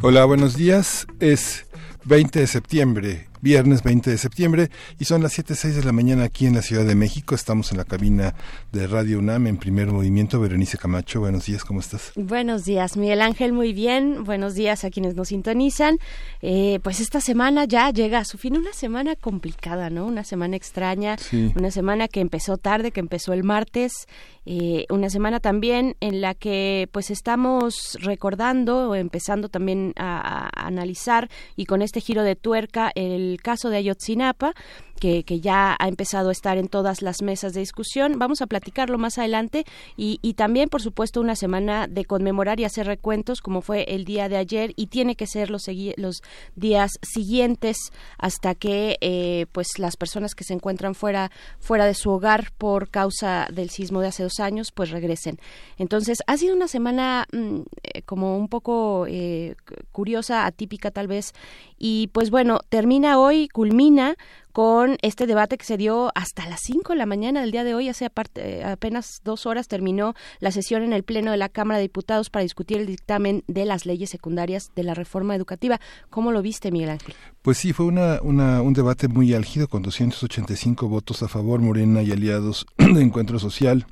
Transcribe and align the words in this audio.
Hola, 0.00 0.24
buenos 0.26 0.56
días. 0.56 1.08
Es 1.18 1.66
20 2.04 2.38
de 2.38 2.46
septiembre 2.46 3.27
viernes 3.40 3.82
20 3.82 4.10
de 4.10 4.18
septiembre 4.18 4.70
y 4.98 5.04
son 5.04 5.22
las 5.22 5.38
7.06 5.38 5.72
de 5.74 5.84
la 5.84 5.92
mañana 5.92 6.24
aquí 6.24 6.46
en 6.46 6.54
la 6.54 6.62
Ciudad 6.62 6.84
de 6.84 6.94
México. 6.94 7.34
Estamos 7.34 7.72
en 7.72 7.78
la 7.78 7.84
cabina 7.84 8.34
de 8.72 8.86
Radio 8.86 9.18
UNAM 9.18 9.46
en 9.46 9.56
primer 9.56 9.88
movimiento. 9.88 10.40
Berenice 10.40 10.78
Camacho, 10.78 11.20
buenos 11.20 11.46
días, 11.46 11.64
¿cómo 11.64 11.80
estás? 11.80 12.12
Buenos 12.16 12.64
días, 12.64 12.96
Miguel 12.96 13.22
Ángel, 13.22 13.52
muy 13.52 13.72
bien. 13.72 14.24
Buenos 14.24 14.54
días 14.54 14.84
a 14.84 14.90
quienes 14.90 15.14
nos 15.14 15.28
sintonizan. 15.28 15.98
Eh, 16.42 16.80
pues 16.82 17.00
esta 17.00 17.20
semana 17.20 17.64
ya 17.64 17.90
llega 17.90 18.18
a 18.18 18.24
su 18.24 18.38
fin, 18.38 18.56
una 18.56 18.72
semana 18.72 19.16
complicada, 19.16 19.90
¿no? 19.90 20.06
Una 20.06 20.24
semana 20.24 20.56
extraña, 20.56 21.16
una 21.56 21.70
semana 21.70 22.08
que 22.08 22.20
empezó 22.20 22.56
tarde, 22.56 22.92
que 22.92 23.00
empezó 23.00 23.32
el 23.32 23.44
martes 23.44 24.06
eh, 24.50 24.86
una 24.88 25.10
semana 25.10 25.40
también 25.40 25.94
en 26.00 26.22
la 26.22 26.32
que 26.32 26.88
pues 26.90 27.10
estamos 27.10 27.98
recordando 28.00 28.88
o 28.88 28.94
empezando 28.94 29.50
también 29.50 29.92
a, 29.96 30.48
analizar 30.66 31.28
y 31.54 31.66
con 31.66 31.82
este 31.82 32.00
giro 32.00 32.22
de 32.22 32.34
tuerca 32.34 32.90
el 32.94 33.27
caso 33.36 33.70
de 33.70 33.76
Ayotzinapa 33.76 34.54
que, 34.98 35.24
ya 35.40 35.76
ha 35.78 35.88
empezado 35.88 36.28
a 36.28 36.32
estar 36.32 36.58
en 36.58 36.68
todas 36.68 37.02
las 37.02 37.22
mesas 37.22 37.52
de 37.54 37.60
discusión. 37.60 38.18
Vamos 38.18 38.42
a 38.42 38.46
platicarlo 38.46 38.98
más 38.98 39.18
adelante 39.18 39.64
y, 39.96 40.34
también, 40.34 40.68
por 40.68 40.82
supuesto, 40.82 41.20
una 41.20 41.36
semana 41.36 41.86
de 41.86 42.04
conmemorar 42.04 42.60
y 42.60 42.64
hacer 42.64 42.86
recuentos 42.86 43.40
como 43.40 43.62
fue 43.62 43.84
el 43.94 44.04
día 44.04 44.28
de 44.28 44.36
ayer 44.36 44.72
y 44.76 44.88
tiene 44.88 45.14
que 45.14 45.26
ser 45.26 45.50
los, 45.50 45.66
los 45.96 46.22
días 46.56 46.92
siguientes 47.02 47.76
hasta 48.18 48.54
que 48.54 48.96
eh, 49.00 49.46
pues 49.52 49.78
las 49.78 49.96
personas 49.96 50.34
que 50.34 50.44
se 50.44 50.54
encuentran 50.54 50.94
fuera, 50.94 51.30
fuera 51.58 51.86
de 51.86 51.94
su 51.94 52.10
hogar 52.10 52.52
por 52.58 52.90
causa 52.90 53.46
del 53.52 53.70
sismo 53.70 54.00
de 54.00 54.08
hace 54.08 54.22
dos 54.22 54.40
años 54.40 54.72
pues 54.72 54.90
regresen. 54.90 55.38
Entonces, 55.76 56.18
ha 56.26 56.36
sido 56.36 56.54
una 56.54 56.68
semana 56.68 57.26
mm, 57.32 57.60
eh, 57.82 58.02
como 58.02 58.36
un 58.36 58.48
poco 58.48 59.06
eh, 59.08 59.54
curiosa, 59.92 60.46
atípica 60.46 60.90
tal 60.90 61.06
vez 61.06 61.32
y 61.78 62.08
pues 62.08 62.30
bueno, 62.30 62.60
termina 62.68 63.18
hoy, 63.18 63.48
culmina 63.48 64.16
con 64.52 64.96
este 65.02 65.26
debate 65.26 65.58
que 65.58 65.64
se 65.64 65.76
dio 65.76 66.10
hasta 66.14 66.48
las 66.48 66.60
5 66.62 66.92
de 66.92 66.98
la 66.98 67.06
mañana 67.06 67.40
del 67.40 67.50
día 67.50 67.64
de 67.64 67.74
hoy. 67.74 67.88
Hace 67.88 68.06
aparte, 68.06 68.64
apenas 68.64 69.20
dos 69.24 69.46
horas 69.46 69.68
terminó 69.68 70.14
la 70.40 70.50
sesión 70.50 70.82
en 70.82 70.92
el 70.92 71.04
Pleno 71.04 71.30
de 71.30 71.36
la 71.36 71.48
Cámara 71.48 71.78
de 71.78 71.82
Diputados 71.82 72.30
para 72.30 72.42
discutir 72.42 72.78
el 72.78 72.86
dictamen 72.86 73.44
de 73.46 73.64
las 73.64 73.86
leyes 73.86 74.10
secundarias 74.10 74.70
de 74.74 74.82
la 74.82 74.94
reforma 74.94 75.34
educativa. 75.34 75.80
¿Cómo 76.10 76.32
lo 76.32 76.42
viste, 76.42 76.70
Miguel 76.70 76.90
Ángel? 76.90 77.14
Pues 77.42 77.58
sí, 77.58 77.72
fue 77.72 77.86
una, 77.86 78.20
un 78.22 78.72
debate 78.72 79.08
muy 79.08 79.34
álgido 79.34 79.68
con 79.68 79.82
285 79.82 80.88
votos 80.88 81.22
a 81.22 81.28
favor, 81.28 81.60
Morena 81.60 82.02
y 82.02 82.12
aliados 82.12 82.66
de 82.78 83.02
Encuentro 83.02 83.38
Social 83.38 83.86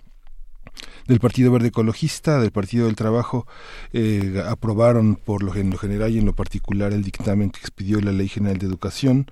del 1.06 1.20
Partido 1.20 1.52
Verde 1.52 1.68
Ecologista, 1.68 2.40
del 2.40 2.50
Partido 2.50 2.86
del 2.86 2.96
Trabajo, 2.96 3.46
eh, 3.92 4.42
aprobaron 4.46 5.16
por 5.16 5.42
lo, 5.42 5.54
en 5.54 5.70
lo 5.70 5.78
general 5.78 6.12
y 6.12 6.18
en 6.18 6.26
lo 6.26 6.34
particular 6.34 6.92
el 6.92 7.02
dictamen 7.02 7.50
que 7.50 7.60
expidió 7.60 8.00
la 8.00 8.12
Ley 8.12 8.28
General 8.28 8.58
de 8.58 8.66
Educación, 8.66 9.26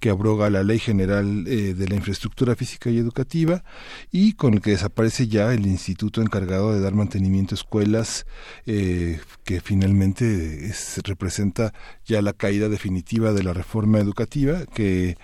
que 0.00 0.10
abroga 0.10 0.50
la 0.50 0.62
Ley 0.62 0.78
General 0.78 1.44
eh, 1.46 1.74
de 1.74 1.88
la 1.88 1.94
Infraestructura 1.94 2.56
Física 2.56 2.90
y 2.90 2.98
Educativa 2.98 3.62
y 4.10 4.32
con 4.34 4.54
el 4.54 4.60
que 4.60 4.70
desaparece 4.70 5.28
ya 5.28 5.52
el 5.52 5.66
instituto 5.66 6.20
encargado 6.22 6.72
de 6.74 6.80
dar 6.80 6.94
mantenimiento 6.94 7.54
a 7.54 7.56
escuelas, 7.56 8.26
eh, 8.66 9.20
que 9.44 9.60
finalmente 9.60 10.66
es, 10.66 11.00
representa 11.04 11.72
ya 12.04 12.22
la 12.22 12.32
caída 12.32 12.68
definitiva 12.68 13.32
de 13.32 13.42
la 13.42 13.52
reforma 13.52 13.98
educativa 13.98 14.66
que 14.66 15.16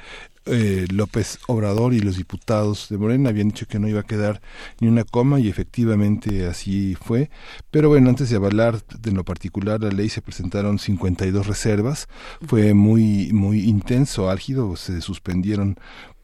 eh, 0.47 0.87
López 0.93 1.39
Obrador 1.47 1.95
y 1.95 2.01
los 2.01 2.17
diputados 2.17 2.89
de 2.89 2.99
Morena 2.99 3.31
habían 3.31 3.49
dicho 3.49 3.67
que 3.67 3.79
no 3.79 3.89
iba 3.89 4.01
a 4.01 4.07
quedar 4.07 4.41
ni 4.81 4.89
una 4.89 5.05
coma 5.05 5.41
y 5.41 5.49
efectivamente 5.49 6.47
así 6.47 6.95
fue. 6.95 7.31
Pero 7.71 7.89
bueno, 7.89 8.09
antes 8.09 8.31
de 8.31 8.37
avalar 8.37 8.81
de 8.87 9.13
lo 9.13 9.25
particular 9.25 9.81
la 9.81 9.91
ley 9.91 10.09
se 10.09 10.23
presentaron 10.23 10.79
52 10.79 11.47
reservas. 11.47 12.09
Fue 12.47 12.75
muy 12.75 13.33
muy 13.33 13.61
intenso, 13.69 14.31
álgido, 14.31 14.77
se 14.77 15.01
suspendieron 15.01 15.77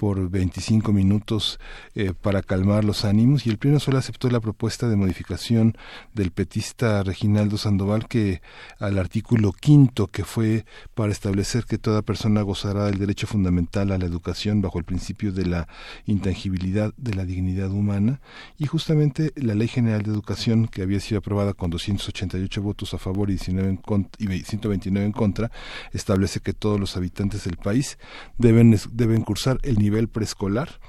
por 0.03 0.31
25 0.31 0.93
minutos 0.93 1.61
eh, 1.95 2.13
para 2.21 2.43
calmar 2.43 2.83
los 2.83 3.05
ánimos 3.05 3.47
y 3.47 3.51
el 3.51 3.59
Pleno 3.59 3.79
solo 3.79 3.99
aceptó 3.99 4.29
la 4.31 4.41
propuesta 4.41 4.89
de 4.89 4.97
modificación 4.97 5.77
del 6.13 6.33
petista 6.33 7.05
Reginaldo 7.05 7.57
Sandoval 7.57 8.09
que 8.09 8.43
al 8.81 8.99
artículo 8.99 9.53
quinto 9.53 10.09
que 10.09 10.25
fue 10.25 10.65
para 10.95 11.13
establecer 11.13 11.67
que 11.67 11.79
toda 11.79 12.03
persona 12.03 12.43
gozará 12.43 12.87
del 12.87 12.99
derecho 12.99 13.29
fundamental 13.29 13.93
a 13.93 13.99
la 13.99 14.09
educación 14.13 14.63
bajo 14.63 14.79
el 14.79 14.85
principio 14.85 15.33
de 15.33 15.47
la 15.47 15.69
intangibilidad 16.07 16.95
de 16.97 17.15
la 17.15 17.25
dignidad 17.25 17.71
humana. 17.71 18.21
Y 18.59 18.67
justamente 18.67 19.33
la 19.37 19.55
Ley 19.55 19.69
General 19.69 20.03
de 20.03 20.11
Educación 20.11 20.69
que 20.69 20.83
había 20.83 21.01
sido 21.01 21.19
aprobada 21.19 21.55
con 21.55 21.71
288 21.71 22.63
votos 22.63 22.95
a 22.95 22.99
favor 22.99 23.31
y, 23.31 23.35
19 23.35 23.69
en 23.69 24.09
y 24.19 24.43
129 24.43 25.07
en 25.07 25.13
contra 25.13 25.51
establece 25.93 26.41
que 26.41 26.53
todos 26.53 26.79
los 26.79 26.97
habitantes 26.97 27.45
del 27.45 27.57
país 27.57 27.99
deben, 28.39 28.79
deben 28.93 29.23
cursar 29.23 29.59
el 29.63 29.79
nivel 29.79 30.09
preescolar 30.09 30.81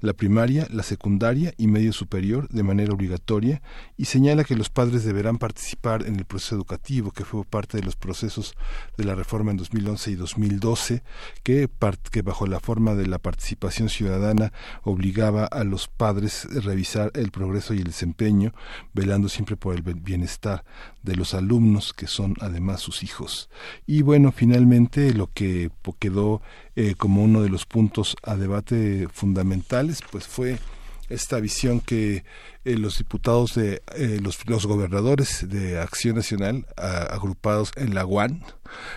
la 0.00 0.12
primaria, 0.12 0.66
la 0.70 0.82
secundaria 0.82 1.52
y 1.56 1.66
medio 1.66 1.92
superior 1.92 2.48
de 2.48 2.62
manera 2.62 2.92
obligatoria 2.92 3.62
y 3.96 4.04
señala 4.04 4.44
que 4.44 4.56
los 4.56 4.70
padres 4.70 5.04
deberán 5.04 5.38
participar 5.38 6.06
en 6.06 6.16
el 6.16 6.24
proceso 6.24 6.54
educativo 6.54 7.10
que 7.10 7.24
fue 7.24 7.44
parte 7.44 7.78
de 7.78 7.84
los 7.84 7.96
procesos 7.96 8.54
de 8.96 9.04
la 9.04 9.14
reforma 9.14 9.50
en 9.50 9.56
2011 9.56 10.10
y 10.10 10.14
2012 10.14 11.02
que, 11.42 11.68
que 12.10 12.22
bajo 12.22 12.46
la 12.46 12.60
forma 12.60 12.94
de 12.94 13.06
la 13.06 13.18
participación 13.18 13.88
ciudadana 13.88 14.52
obligaba 14.82 15.44
a 15.44 15.64
los 15.64 15.88
padres 15.88 16.46
a 16.46 16.60
revisar 16.60 17.10
el 17.14 17.30
progreso 17.30 17.74
y 17.74 17.78
el 17.78 17.84
desempeño 17.84 18.52
velando 18.94 19.28
siempre 19.28 19.56
por 19.56 19.74
el 19.74 19.82
bienestar 19.82 20.64
de 21.02 21.16
los 21.16 21.34
alumnos 21.34 21.92
que 21.92 22.06
son 22.06 22.34
además 22.40 22.80
sus 22.80 23.02
hijos. 23.02 23.48
Y 23.86 24.02
bueno 24.02 24.32
finalmente 24.32 25.12
lo 25.14 25.30
que 25.32 25.70
quedó 25.98 26.42
eh, 26.80 26.94
como 26.96 27.24
uno 27.24 27.42
de 27.42 27.48
los 27.48 27.66
puntos 27.66 28.14
a 28.22 28.36
debate 28.36 29.08
fundamentales, 29.12 29.98
pues 30.12 30.28
fue 30.28 30.60
esta 31.08 31.40
visión 31.40 31.80
que 31.80 32.22
eh, 32.64 32.76
los 32.76 32.98
diputados 32.98 33.56
de 33.56 33.82
eh, 33.96 34.20
los, 34.22 34.38
gobernadores 34.64 35.48
de 35.48 35.80
Acción 35.80 36.14
Nacional 36.14 36.66
agrupados 36.76 37.72
en 37.74 37.96
la 37.96 38.06
UAN 38.06 38.44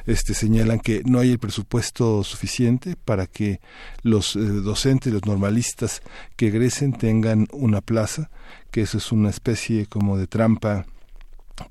este 0.05 0.35
señalan 0.35 0.79
que 0.79 1.01
no 1.05 1.17
hay 1.17 1.31
el 1.31 1.39
presupuesto 1.39 2.23
suficiente 2.23 2.95
para 3.03 3.25
que 3.25 3.61
los 4.03 4.33
docentes 4.35 5.11
los 5.11 5.25
normalistas 5.25 6.03
que 6.35 6.49
egresen 6.49 6.93
tengan 6.93 7.47
una 7.51 7.81
plaza 7.81 8.29
que 8.69 8.81
eso 8.81 8.99
es 8.99 9.11
una 9.11 9.31
especie 9.31 9.87
como 9.87 10.19
de 10.19 10.27
trampa 10.27 10.85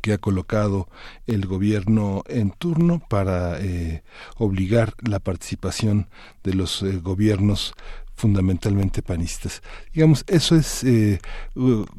que 0.01 0.13
ha 0.13 0.19
colocado 0.19 0.89
el 1.27 1.47
gobierno 1.47 2.23
en 2.27 2.51
turno 2.51 3.03
para 3.09 3.61
eh, 3.61 4.03
obligar 4.37 4.95
la 5.03 5.19
participación 5.19 6.09
de 6.43 6.55
los 6.55 6.83
eh, 6.83 6.99
gobiernos 6.99 7.75
fundamentalmente 8.21 9.03
panistas. 9.03 9.63
Digamos, 9.95 10.25
eso 10.27 10.55
es, 10.55 10.85
eh, 10.85 11.19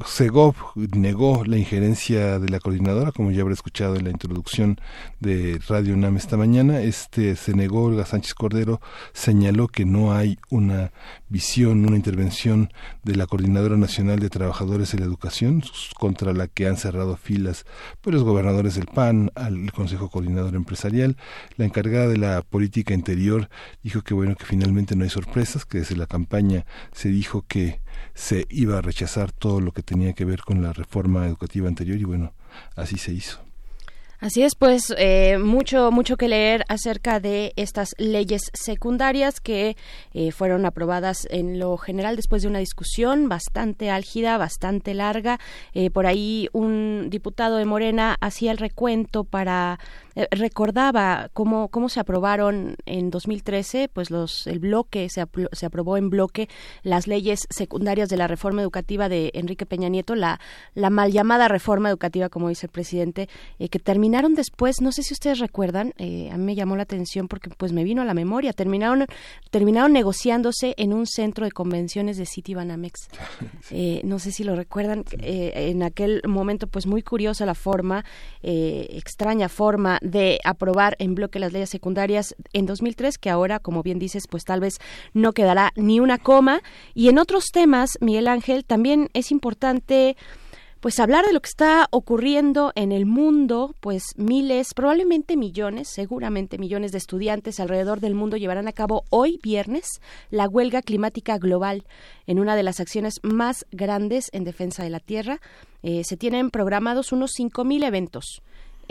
Segov 0.05 0.55
negó 0.75 1.43
la 1.45 1.57
injerencia 1.57 2.37
de 2.37 2.49
la 2.49 2.59
coordinadora, 2.59 3.11
como 3.11 3.31
ya 3.31 3.41
habrá 3.41 3.55
escuchado 3.55 3.95
en 3.95 4.03
la 4.03 4.11
introducción 4.11 4.79
de 5.19 5.59
Radio 5.67 5.96
UNAM 5.96 6.17
esta 6.17 6.37
mañana, 6.37 6.81
este 6.81 7.35
se 7.35 7.53
negó, 7.53 7.85
Olga 7.85 8.05
Sánchez 8.05 8.35
Cordero 8.35 8.79
señaló 9.13 9.67
que 9.67 9.85
no 9.85 10.13
hay 10.13 10.37
una 10.49 10.91
visión, 11.28 11.85
una 11.85 11.96
intervención 11.96 12.72
de 13.03 13.16
la 13.16 13.25
Coordinadora 13.25 13.78
Nacional 13.78 14.19
de 14.19 14.29
Trabajadores 14.29 14.91
de 14.91 14.99
la 14.99 15.05
Educación, 15.05 15.63
contra 15.97 16.34
la 16.34 16.47
que 16.47 16.67
han 16.67 16.78
cerrado 16.78 17.17
filas 17.17 17.66
pues, 18.01 18.13
los 18.13 18.23
gobernadores 18.23 18.75
del 18.75 18.85
PAN, 18.85 19.31
al 19.34 19.72
Consejo 19.72 20.09
Coordinador 20.09 20.55
Empresarial. 20.55 21.17
La 21.57 21.66
encargada 21.66 22.07
de 22.07 22.17
la 22.17 22.41
política 22.43 22.93
interior 22.93 23.49
dijo 23.81 24.01
que 24.03 24.13
bueno, 24.13 24.35
que 24.35 24.46
finalmente 24.46 24.96
no 24.96 25.03
hay 25.03 25.09
sorpresas, 25.09 25.66
que 25.66 25.79
desde 25.79 25.96
la 25.96 26.05
campaña 26.11 26.66
se 26.91 27.09
dijo 27.09 27.46
que 27.47 27.81
se 28.13 28.46
iba 28.49 28.78
a 28.78 28.81
rechazar 28.81 29.31
todo 29.31 29.61
lo 29.61 29.72
que 29.72 29.81
tenía 29.81 30.13
que 30.13 30.25
ver 30.25 30.41
con 30.41 30.61
la 30.61 30.73
reforma 30.73 31.25
educativa 31.25 31.67
anterior 31.67 31.97
y 31.97 32.03
bueno, 32.03 32.34
así 32.75 32.97
se 32.97 33.13
hizo. 33.13 33.50
Así 34.22 34.44
es, 34.44 34.53
pues 34.53 34.94
eh, 35.00 35.40
mucho 35.40 35.90
mucho 35.90 36.16
que 36.16 36.28
leer 36.28 36.64
acerca 36.70 37.20
de 37.20 37.53
estas 37.56 37.96
leyes 37.97 38.52
secundarias 38.53 39.41
que 39.41 39.76
eh, 40.14 40.32
fueron 40.32 40.68
aprobadas 40.68 41.28
en 41.32 41.58
lo 41.58 41.76
general 41.78 42.18
después 42.18 42.44
de 42.44 42.47
una 42.47 42.59
discusión 42.59 43.29
bastante 43.29 43.90
álgida, 43.90 44.38
bastante 44.38 44.94
larga. 44.94 45.40
Eh, 45.73 45.90
por 45.90 46.06
ahí 46.06 46.50
un 46.53 47.08
diputado 47.09 47.58
de 47.58 47.66
Morena 47.66 48.16
hacía 48.22 48.52
el 48.52 48.59
recuento 48.59 49.23
para 49.23 49.79
eh, 50.14 50.28
recordaba 50.29 51.29
cómo, 51.34 51.70
cómo 51.70 51.90
se 51.90 52.00
aprobaron 52.00 52.76
en 52.85 53.09
2013, 53.09 53.90
pues 53.91 54.12
los, 54.12 54.46
el 54.46 54.59
bloque, 54.59 55.09
se, 55.09 55.26
se 55.52 55.66
aprobó 55.66 55.97
en 55.97 56.12
bloque 56.12 56.47
las 56.84 57.08
leyes 57.08 57.47
secundarias 57.50 58.09
de 58.09 58.18
la 58.18 58.28
reforma 58.28 58.62
educativa 58.62 59.09
de 59.09 59.32
Enrique 59.34 59.66
Peña 59.66 59.90
Nieto, 59.90 60.14
la, 60.14 60.40
la 60.76 60.91
mal 60.91 61.12
llamada 61.12 61.47
reforma 61.47 61.90
educativa, 61.90 62.29
como 62.29 62.50
dice 62.50 62.68
el 62.68 62.72
presidente, 62.72 63.29
que 63.58 63.79
terminaron 64.11 64.35
después, 64.35 64.81
no 64.81 64.91
sé 64.91 65.03
si 65.03 65.13
ustedes 65.13 65.40
recuerdan, 65.40 65.93
eh, 65.97 66.29
a 66.34 66.37
mí 66.37 66.43
me 66.43 66.55
llamó 66.55 66.75
la 66.75 66.84
atención 66.84 67.29
porque 67.29 67.49
pues 67.49 67.72
me 67.72 67.85
vino 67.85 68.02
a 68.02 68.05
la 68.05 68.13
memoria, 68.13 68.52
terminaron, 68.52 69.05
terminaron 69.52 69.93
negociándose 69.93 70.73
en 70.75 70.91
un 70.91 71.08
centro 71.08 71.46
de 71.46 71.52
convenciones 71.53 72.17
de 72.17 72.25
City 72.25 72.53
Banamex. 72.53 73.08
no 74.03 74.19
sé 74.19 74.34
si 74.34 74.43
lo 74.43 74.58
recuerdan, 74.58 75.05
en 75.11 75.81
aquel 75.81 76.22
momento 76.28 76.67
pues 76.67 76.87
muy 76.87 77.03
curiosa 77.03 77.46
la 77.46 77.55
forma, 77.55 78.03
extraña 78.41 79.47
forma 79.47 79.97
de 80.02 80.41
aprobar 80.43 80.97
en 80.99 81.16
bloque 81.16 81.40
las 81.40 81.53
leyes 81.53 81.69
secundarias 81.69 82.35
en 82.52 82.66
2003, 82.66 83.17
que 83.17 83.29
ahora, 83.29 83.59
como 83.59 83.81
bien 83.81 83.97
dices, 83.97 84.23
pues 84.29 84.43
tal 84.43 84.59
vez 84.59 84.73
no 85.13 85.31
quedará 85.31 85.72
ni 85.78 86.02
una 86.02 86.17
coma. 86.17 86.61
Y 86.93 87.08
en 87.08 87.17
otros 87.17 87.46
temas, 87.53 87.91
Miguel 88.02 88.28
Ángel, 88.28 88.66
también 88.66 89.08
es 89.13 89.31
importante 89.31 90.17
pues 90.81 90.99
hablar 90.99 91.25
de 91.25 91.31
lo 91.33 91.41
que 91.41 91.49
está 91.49 91.87
ocurriendo 91.91 92.72
en 92.73 92.91
el 92.91 93.05
mundo, 93.05 93.75
pues 93.79 94.01
miles, 94.17 94.73
probablemente 94.73 95.37
millones, 95.37 95.87
seguramente 95.87 96.57
millones 96.57 96.91
de 96.91 96.97
estudiantes 96.97 97.59
alrededor 97.59 97.99
del 97.99 98.16
mundo 98.16 98.35
llevarán 98.35 98.67
a 98.67 98.73
cabo 98.73 99.03
hoy 99.11 99.39
viernes 99.43 100.01
la 100.31 100.47
huelga 100.49 100.81
climática 100.81 101.37
global 101.37 101.85
en 102.25 102.39
una 102.39 102.55
de 102.55 102.63
las 102.63 102.79
acciones 102.79 103.19
más 103.22 103.67
grandes 103.72 104.29
en 104.33 104.43
defensa 104.43 104.83
de 104.83 104.89
la 104.89 104.99
Tierra. 104.99 105.39
Eh, 105.83 106.03
se 106.03 106.17
tienen 106.17 106.49
programados 106.49 107.11
unos 107.11 107.31
5.000 107.37 107.85
eventos 107.85 108.41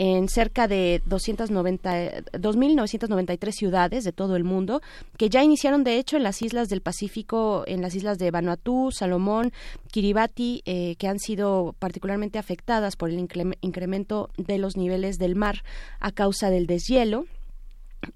en 0.02 0.30
cerca 0.30 0.66
de 0.66 1.02
290, 1.04 2.22
2.993 2.32 3.52
ciudades 3.52 4.02
de 4.02 4.12
todo 4.12 4.34
el 4.34 4.44
mundo, 4.44 4.80
que 5.18 5.28
ya 5.28 5.44
iniciaron 5.44 5.84
de 5.84 5.98
hecho 5.98 6.16
en 6.16 6.22
las 6.22 6.40
islas 6.40 6.70
del 6.70 6.80
Pacífico, 6.80 7.64
en 7.66 7.82
las 7.82 7.94
islas 7.94 8.16
de 8.16 8.30
Vanuatu, 8.30 8.92
Salomón, 8.92 9.52
Kiribati, 9.90 10.62
eh, 10.64 10.96
que 10.96 11.06
han 11.06 11.18
sido 11.18 11.74
particularmente 11.78 12.38
afectadas 12.38 12.96
por 12.96 13.10
el 13.10 13.18
incremento 13.60 14.30
de 14.38 14.56
los 14.56 14.74
niveles 14.74 15.18
del 15.18 15.36
mar 15.36 15.64
a 15.98 16.12
causa 16.12 16.48
del 16.48 16.66
deshielo. 16.66 17.26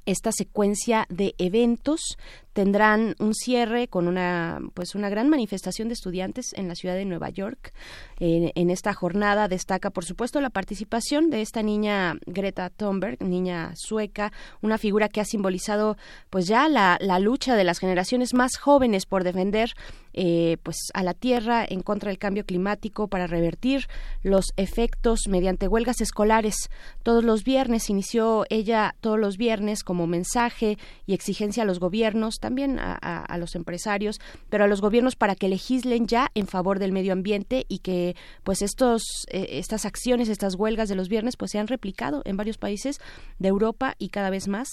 Esta 0.07 0.33
secuencia 0.33 1.05
de 1.11 1.35
eventos 1.37 2.17
tendrán 2.55 3.17
un 3.19 3.35
cierre 3.35 3.89
con 3.89 4.09
una 4.09 4.61
pues 4.73 4.95
una 4.95 5.11
gran 5.11 5.29
manifestación 5.29 5.89
de 5.89 5.95
estudiantes 5.95 6.55
en 6.55 6.69
la 6.69 6.75
ciudad 6.75 6.95
de 6.95 7.05
Nueva 7.05 7.29
York. 7.29 7.75
En 8.19 8.71
esta 8.71 8.95
jornada 8.95 9.49
destaca 9.49 9.91
por 9.91 10.05
supuesto 10.05 10.41
la 10.41 10.51
participación 10.51 11.31
de 11.31 11.43
esta 11.43 11.63
niña 11.63 12.17
Greta 12.27 12.71
Thunberg 12.71 13.23
niña 13.23 13.73
sueca 13.75 14.33
una 14.63 14.79
figura 14.79 15.09
que 15.09 15.21
ha 15.21 15.25
simbolizado 15.25 15.97
pues 16.31 16.47
ya 16.47 16.69
la, 16.69 16.97
la 17.01 17.19
lucha 17.19 17.57
de 17.57 17.65
las 17.65 17.81
generaciones 17.81 18.33
más 18.33 18.57
jóvenes 18.57 19.05
por 19.05 19.25
defender 19.25 19.75
eh, 20.17 20.59
pues 20.63 20.77
a 20.95 21.03
la 21.03 21.13
tierra 21.13 21.67
en 21.69 21.83
contra 21.83 22.11
del 22.11 22.19
cambio 22.19 22.47
climático 22.47 23.09
para 23.09 23.27
revertir 23.27 23.89
los 24.23 24.53
efectos 24.57 25.27
mediante 25.29 25.67
huelgas 25.67 26.01
escolares. 26.01 26.71
Todos 27.03 27.25
los 27.25 27.43
viernes 27.43 27.91
inició 27.91 28.47
ella 28.49 28.95
todos 29.01 29.19
los 29.19 29.37
viernes 29.37 29.83
como 29.83 30.07
mensaje 30.07 30.79
y 31.05 31.15
exigencia 31.15 31.65
a 31.65 31.67
los 31.67 31.81
gobiernos 31.81 32.37
también 32.45 32.79
a, 32.79 33.39
los 33.39 33.55
empresarios, 33.55 34.21
pero 34.51 34.65
a 34.65 34.67
los 34.67 34.83
gobiernos 34.83 35.17
para 35.17 35.35
que 35.35 35.49
legislen 35.49 36.07
ya 36.07 36.31
en 36.35 36.47
favor 36.47 36.79
del 36.79 36.93
medio 36.93 37.15
ambiente 37.15 37.65
y 37.71 37.79
que 37.79 38.17
pues 38.43 38.61
estos 38.61 39.03
eh, 39.31 39.47
estas 39.53 39.87
acciones, 39.87 40.29
estas 40.29 40.57
huelgas 40.57 40.91
de 40.91 40.95
los 40.95 41.09
viernes 41.09 41.39
pues 41.39 41.53
se 41.53 41.59
han 41.59 41.69
replicado 41.69 42.21
en 42.27 42.37
varios 42.37 42.59
países 42.59 43.01
de 43.39 43.49
Europa 43.49 43.95
y 43.99 44.11
cada 44.11 44.29
vez 44.29 44.47
más. 44.47 44.69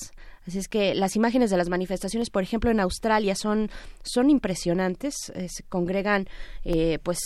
Así 0.46 0.58
es 0.58 0.68
que 0.68 0.94
las 0.96 1.16
imágenes 1.16 1.50
de 1.50 1.56
las 1.56 1.70
manifestaciones, 1.70 2.30
por 2.30 2.44
ejemplo, 2.44 2.72
en 2.72 2.82
Australia 2.82 3.36
son 3.36 3.70
son 4.04 4.30
impresionantes. 4.30 5.16
Se 5.48 5.64
congregan 5.64 6.28
eh, 6.66 7.00
pues 7.04 7.20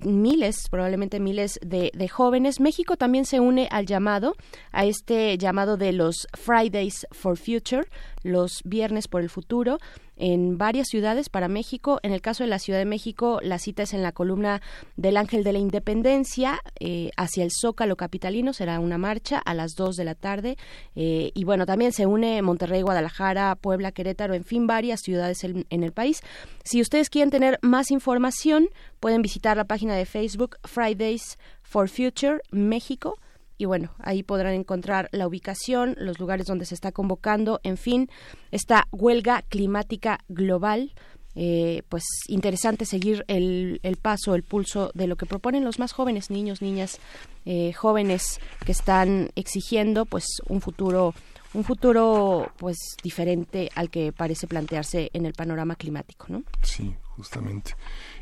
miles, 0.00 0.68
probablemente 0.70 1.20
miles 1.20 1.58
de, 1.64 1.90
de, 1.94 2.08
jóvenes. 2.08 2.60
México 2.60 2.96
también 2.96 3.24
se 3.24 3.40
une 3.40 3.68
al 3.70 3.86
llamado, 3.86 4.34
a 4.72 4.84
este 4.84 5.36
llamado 5.38 5.76
de 5.76 5.92
los 5.92 6.26
Fridays 6.34 7.06
for 7.10 7.36
Future, 7.36 7.86
los 8.22 8.60
viernes 8.64 9.08
por 9.08 9.22
el 9.22 9.30
futuro, 9.30 9.78
en 10.16 10.58
varias 10.58 10.88
ciudades 10.88 11.28
para 11.28 11.48
México. 11.48 12.00
En 12.02 12.12
el 12.12 12.20
caso 12.20 12.42
de 12.44 12.50
la 12.50 12.58
Ciudad 12.58 12.78
de 12.78 12.84
México, 12.84 13.38
la 13.42 13.58
cita 13.58 13.84
es 13.84 13.94
en 13.94 14.02
la 14.02 14.12
columna 14.12 14.60
del 14.96 15.16
Ángel 15.16 15.44
de 15.44 15.52
la 15.52 15.58
Independencia 15.58 16.60
eh, 16.80 17.10
hacia 17.16 17.44
el 17.44 17.50
Zócalo 17.52 17.96
Capitalino. 17.96 18.52
Será 18.52 18.80
una 18.80 18.98
marcha 18.98 19.38
a 19.38 19.54
las 19.54 19.74
2 19.76 19.96
de 19.96 20.04
la 20.04 20.14
tarde. 20.14 20.56
Eh, 20.96 21.30
y 21.34 21.44
bueno, 21.44 21.66
también 21.66 21.92
se 21.92 22.06
une 22.06 22.42
Monterrey, 22.42 22.82
Guadalajara, 22.82 23.54
Puebla, 23.56 23.92
Querétaro, 23.92 24.34
en 24.34 24.44
fin, 24.44 24.66
varias 24.66 25.00
ciudades 25.00 25.44
en, 25.44 25.66
en 25.70 25.82
el 25.82 25.92
país. 25.92 26.20
Si 26.64 26.80
ustedes 26.80 27.10
quieren 27.10 27.30
tener 27.30 27.58
más 27.62 27.90
información, 27.90 28.68
pueden 29.00 29.22
visitar 29.22 29.56
la 29.56 29.64
página 29.64 29.94
de 29.94 30.06
Facebook 30.06 30.56
Fridays 30.64 31.38
for 31.62 31.88
Future 31.88 32.40
México 32.50 33.18
y 33.58 33.64
bueno, 33.64 33.92
ahí 33.98 34.22
podrán 34.22 34.54
encontrar 34.54 35.08
la 35.12 35.26
ubicación, 35.26 35.96
los 35.98 36.20
lugares 36.20 36.46
donde 36.46 36.64
se 36.64 36.74
está 36.74 36.92
convocando, 36.92 37.60
en 37.64 37.76
fin, 37.76 38.08
esta 38.52 38.86
huelga 38.92 39.42
climática 39.42 40.20
global. 40.28 40.92
Eh, 41.40 41.82
pues 41.88 42.02
interesante 42.26 42.84
seguir 42.84 43.24
el, 43.28 43.78
el, 43.84 43.96
paso, 43.96 44.34
el 44.34 44.42
pulso 44.42 44.90
de 44.94 45.06
lo 45.06 45.14
que 45.14 45.26
proponen 45.26 45.64
los 45.64 45.78
más 45.78 45.92
jóvenes, 45.92 46.30
niños, 46.30 46.62
niñas, 46.62 46.98
eh, 47.44 47.72
jóvenes 47.74 48.40
que 48.64 48.72
están 48.72 49.30
exigiendo 49.36 50.04
pues 50.04 50.24
un 50.48 50.60
futuro 50.60 51.14
un 51.54 51.64
futuro 51.64 52.52
pues 52.56 52.76
diferente 53.02 53.70
al 53.74 53.90
que 53.90 54.12
parece 54.12 54.46
plantearse 54.46 55.10
en 55.12 55.26
el 55.26 55.32
panorama 55.32 55.76
climático, 55.76 56.26
¿no? 56.28 56.42
Sí, 56.62 56.94
justamente. 57.16 57.74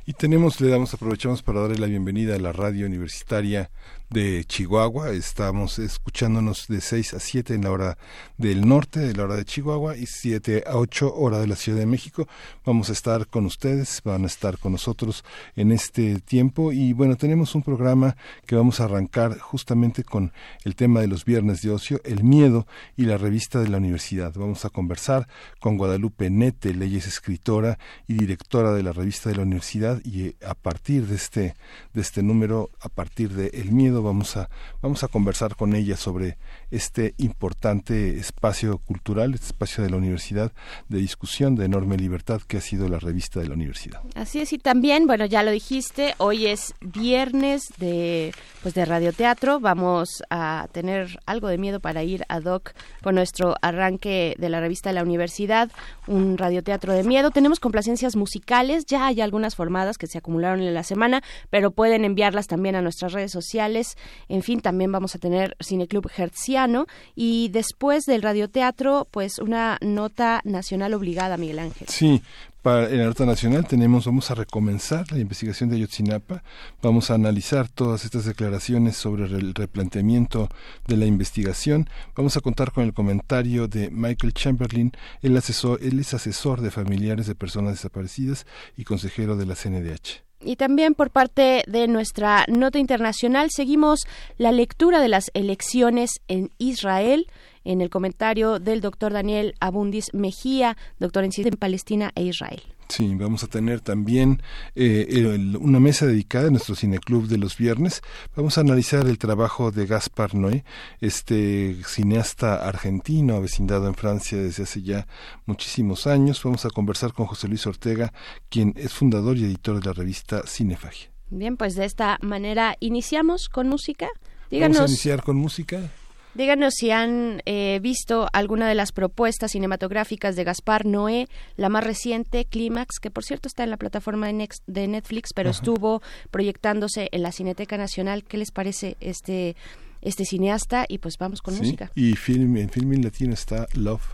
Y 0.06 0.12
tenemos, 0.12 0.60
le 0.60 0.68
damos, 0.68 0.94
aprovechamos 0.94 1.42
para 1.42 1.60
darle 1.60 1.78
la 1.78 1.86
bienvenida 1.86 2.36
a 2.36 2.38
la 2.38 2.52
radio 2.52 2.86
universitaria 2.86 3.70
de 4.10 4.44
Chihuahua. 4.44 5.10
Estamos 5.10 5.78
escuchándonos 5.78 6.68
de 6.68 6.80
6 6.80 7.14
a 7.14 7.20
7 7.20 7.54
en 7.54 7.64
la 7.64 7.70
hora 7.70 7.98
del 8.36 8.66
norte, 8.66 9.00
de 9.00 9.14
la 9.14 9.24
hora 9.24 9.36
de 9.36 9.44
Chihuahua, 9.44 9.96
y 9.96 10.06
7 10.06 10.64
a 10.66 10.76
8 10.76 11.14
hora 11.14 11.38
de 11.38 11.46
la 11.46 11.56
Ciudad 11.56 11.78
de 11.78 11.86
México. 11.86 12.28
Vamos 12.64 12.88
a 12.90 12.92
estar 12.92 13.26
con 13.26 13.46
ustedes, 13.46 14.00
van 14.04 14.24
a 14.24 14.26
estar 14.26 14.58
con 14.58 14.72
nosotros 14.72 15.24
en 15.56 15.72
este 15.72 16.20
tiempo. 16.20 16.72
Y 16.72 16.92
bueno, 16.92 17.16
tenemos 17.16 17.54
un 17.54 17.62
programa 17.62 18.16
que 18.46 18.56
vamos 18.56 18.80
a 18.80 18.84
arrancar 18.84 19.38
justamente 19.38 20.04
con 20.04 20.32
el 20.64 20.76
tema 20.76 21.00
de 21.00 21.08
los 21.08 21.24
viernes 21.24 21.62
de 21.62 21.70
ocio, 21.70 22.00
el 22.04 22.22
miedo 22.22 22.66
y 22.96 23.04
la 23.04 23.18
revista 23.18 23.60
de 23.60 23.68
la 23.68 23.78
universidad. 23.78 24.32
Vamos 24.36 24.64
a 24.64 24.70
conversar 24.70 25.28
con 25.60 25.76
Guadalupe 25.76 26.30
Nete, 26.30 26.74
leyes 26.74 27.06
escritora 27.06 27.78
y 28.06 28.14
directora 28.14 28.72
de 28.72 28.82
la 28.82 28.92
revista 28.92 29.30
de 29.30 29.36
la 29.36 29.42
universidad, 29.42 30.00
y 30.04 30.36
a 30.44 30.54
partir 30.54 31.06
de 31.06 31.16
este, 31.16 31.54
de 31.92 32.00
este 32.00 32.22
número, 32.22 32.70
a 32.80 32.88
partir 32.88 33.30
de 33.34 33.48
El 33.48 33.72
miedo, 33.72 33.95
vamos 34.02 34.36
a, 34.36 34.48
vamos 34.82 35.04
a 35.04 35.08
conversar 35.08 35.56
con 35.56 35.74
ella 35.74 35.96
sobre 35.96 36.38
este 36.70 37.14
importante 37.18 38.18
espacio 38.18 38.78
cultural, 38.78 39.34
este 39.34 39.46
espacio 39.46 39.84
de 39.84 39.90
la 39.90 39.96
universidad 39.96 40.52
de 40.88 40.98
discusión 40.98 41.56
de 41.56 41.64
enorme 41.64 41.96
libertad 41.96 42.40
que 42.46 42.56
ha 42.56 42.60
sido 42.60 42.88
la 42.88 42.98
revista 42.98 43.40
de 43.40 43.48
la 43.48 43.54
universidad. 43.54 44.02
Así 44.14 44.40
es, 44.40 44.52
y 44.52 44.58
también, 44.58 45.06
bueno, 45.06 45.26
ya 45.26 45.42
lo 45.42 45.50
dijiste, 45.50 46.14
hoy 46.18 46.46
es 46.46 46.74
viernes 46.80 47.72
de, 47.78 48.32
pues 48.62 48.74
de 48.74 48.84
radioteatro, 48.84 49.60
vamos 49.60 50.22
a 50.30 50.68
tener 50.72 51.18
algo 51.26 51.48
de 51.48 51.58
miedo 51.58 51.80
para 51.80 52.02
ir 52.02 52.24
a 52.28 52.40
Doc 52.40 52.72
con 53.02 53.14
nuestro 53.14 53.56
arranque 53.62 54.34
de 54.38 54.48
la 54.48 54.60
revista 54.60 54.90
de 54.90 54.94
la 54.94 55.02
universidad, 55.02 55.70
un 56.06 56.38
radioteatro 56.38 56.92
de 56.92 57.04
miedo. 57.04 57.30
Tenemos 57.30 57.60
complacencias 57.60 58.16
musicales, 58.16 58.86
ya 58.86 59.06
hay 59.06 59.20
algunas 59.20 59.54
formadas 59.54 59.98
que 59.98 60.06
se 60.06 60.18
acumularon 60.18 60.60
en 60.60 60.74
la 60.74 60.82
semana, 60.82 61.22
pero 61.50 61.70
pueden 61.70 62.04
enviarlas 62.04 62.46
también 62.46 62.76
a 62.76 62.82
nuestras 62.82 63.12
redes 63.12 63.32
sociales 63.32 63.85
en 64.28 64.42
fin, 64.42 64.60
también 64.60 64.90
vamos 64.92 65.14
a 65.14 65.18
tener 65.18 65.56
Cineclub 65.62 66.10
Hertziano. 66.16 66.86
Y 67.14 67.48
después 67.48 68.04
del 68.04 68.22
radioteatro, 68.22 69.06
pues 69.10 69.38
una 69.38 69.78
nota 69.80 70.40
nacional 70.44 70.94
obligada, 70.94 71.36
Miguel 71.36 71.58
Ángel. 71.58 71.88
Sí, 71.88 72.22
para, 72.66 72.88
la 72.88 73.04
nota 73.04 73.24
nacional 73.24 73.64
tenemos, 73.64 74.06
vamos 74.06 74.28
a 74.32 74.34
recomenzar 74.34 75.12
la 75.12 75.20
investigación 75.20 75.70
de 75.70 75.76
Ayotzinapa, 75.76 76.42
vamos 76.82 77.12
a 77.12 77.14
analizar 77.14 77.68
todas 77.68 78.04
estas 78.04 78.24
declaraciones 78.24 78.96
sobre 78.96 79.26
el 79.26 79.54
replanteamiento 79.54 80.48
de 80.88 80.96
la 80.96 81.06
investigación, 81.06 81.88
vamos 82.16 82.36
a 82.36 82.40
contar 82.40 82.72
con 82.72 82.82
el 82.82 82.92
comentario 82.92 83.68
de 83.68 83.88
Michael 83.90 84.34
Chamberlain, 84.34 84.90
él, 85.22 85.36
asesor, 85.36 85.78
él 85.80 86.00
es 86.00 86.12
asesor 86.12 86.60
de 86.60 86.72
familiares 86.72 87.28
de 87.28 87.36
personas 87.36 87.74
desaparecidas 87.74 88.46
y 88.76 88.82
consejero 88.82 89.36
de 89.36 89.46
la 89.46 89.54
CNDH. 89.54 90.24
Y 90.46 90.54
también 90.54 90.94
por 90.94 91.10
parte 91.10 91.64
de 91.66 91.88
nuestra 91.88 92.44
nota 92.46 92.78
internacional 92.78 93.50
seguimos 93.50 94.06
la 94.38 94.52
lectura 94.52 95.00
de 95.00 95.08
las 95.08 95.32
elecciones 95.34 96.20
en 96.28 96.52
Israel 96.58 97.26
en 97.64 97.80
el 97.80 97.90
comentario 97.90 98.60
del 98.60 98.80
doctor 98.80 99.12
Daniel 99.12 99.54
Abundis 99.58 100.14
Mejía, 100.14 100.76
doctor 101.00 101.24
en 101.24 101.32
en 101.34 101.56
Palestina 101.56 102.12
e 102.14 102.22
Israel. 102.22 102.62
Sí, 102.88 103.14
vamos 103.16 103.42
a 103.42 103.48
tener 103.48 103.80
también 103.80 104.42
eh, 104.74 105.56
una 105.60 105.80
mesa 105.80 106.06
dedicada 106.06 106.48
a 106.48 106.50
nuestro 106.50 106.76
cineclub 106.76 107.26
de 107.26 107.38
los 107.38 107.56
viernes. 107.56 108.02
Vamos 108.36 108.58
a 108.58 108.60
analizar 108.60 109.06
el 109.06 109.18
trabajo 109.18 109.72
de 109.72 109.86
Gaspar 109.86 110.34
Noé, 110.34 110.64
este 111.00 111.76
cineasta 111.84 112.66
argentino 112.66 113.34
avecindado 113.34 113.88
en 113.88 113.94
Francia 113.94 114.38
desde 114.38 114.62
hace 114.62 114.82
ya 114.82 115.06
muchísimos 115.46 116.06
años. 116.06 116.42
Vamos 116.44 116.64
a 116.64 116.70
conversar 116.70 117.12
con 117.12 117.26
José 117.26 117.48
Luis 117.48 117.66
Ortega, 117.66 118.12
quien 118.48 118.72
es 118.76 118.92
fundador 118.92 119.36
y 119.36 119.44
editor 119.44 119.80
de 119.80 119.86
la 119.86 119.92
revista 119.92 120.42
Cinefagia. 120.46 121.10
Bien, 121.30 121.56
pues 121.56 121.74
de 121.74 121.84
esta 121.84 122.18
manera 122.22 122.76
iniciamos 122.78 123.48
con 123.48 123.68
música. 123.68 124.08
Díganos. 124.50 124.76
Vamos 124.76 124.90
a 124.90 124.92
iniciar 124.92 125.22
con 125.22 125.36
música. 125.36 125.90
Díganos 126.36 126.74
si 126.74 126.90
han 126.90 127.40
eh, 127.46 127.80
visto 127.82 128.28
alguna 128.34 128.68
de 128.68 128.74
las 128.74 128.92
propuestas 128.92 129.52
cinematográficas 129.52 130.36
de 130.36 130.44
Gaspar 130.44 130.84
Noé, 130.84 131.28
la 131.56 131.70
más 131.70 131.82
reciente, 131.82 132.44
Clímax, 132.44 132.98
que 133.00 133.10
por 133.10 133.24
cierto 133.24 133.48
está 133.48 133.64
en 133.64 133.70
la 133.70 133.78
plataforma 133.78 134.26
de 134.26 134.88
Netflix, 134.88 135.32
pero 135.34 135.48
estuvo 135.48 136.02
proyectándose 136.30 137.08
en 137.12 137.22
la 137.22 137.32
Cineteca 137.32 137.78
Nacional. 137.78 138.22
¿Qué 138.22 138.36
les 138.36 138.50
parece 138.50 138.98
este, 139.00 139.56
este 140.02 140.26
cineasta? 140.26 140.84
Y 140.88 140.98
pues 140.98 141.16
vamos 141.18 141.40
con 141.40 141.56
música. 141.56 141.90
Y 141.94 142.14
film, 142.16 142.58
en 142.58 142.68
Filmin 142.68 143.02
Latino 143.02 143.32
está 143.32 143.66
Love, 143.72 144.04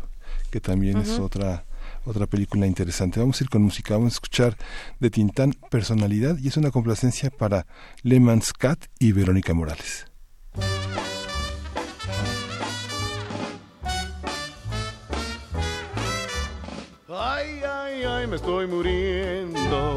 que 0.52 0.60
también 0.60 0.98
es 0.98 1.18
otra 1.18 1.64
otra 2.04 2.26
película 2.26 2.68
interesante. 2.68 3.18
Vamos 3.18 3.40
a 3.40 3.44
ir 3.44 3.50
con 3.50 3.62
música, 3.62 3.94
vamos 3.94 4.12
a 4.12 4.16
escuchar 4.16 4.56
de 5.00 5.10
Tintán 5.10 5.54
Personalidad 5.70 6.38
y 6.38 6.48
es 6.48 6.56
una 6.56 6.70
complacencia 6.70 7.30
para 7.30 7.66
Le 8.02 8.20
Cat 8.58 8.86
y 9.00 9.10
Verónica 9.10 9.54
Morales. 9.54 10.06
Ay, 18.22 18.28
me 18.28 18.36
estoy 18.36 18.66
muriendo 18.66 19.96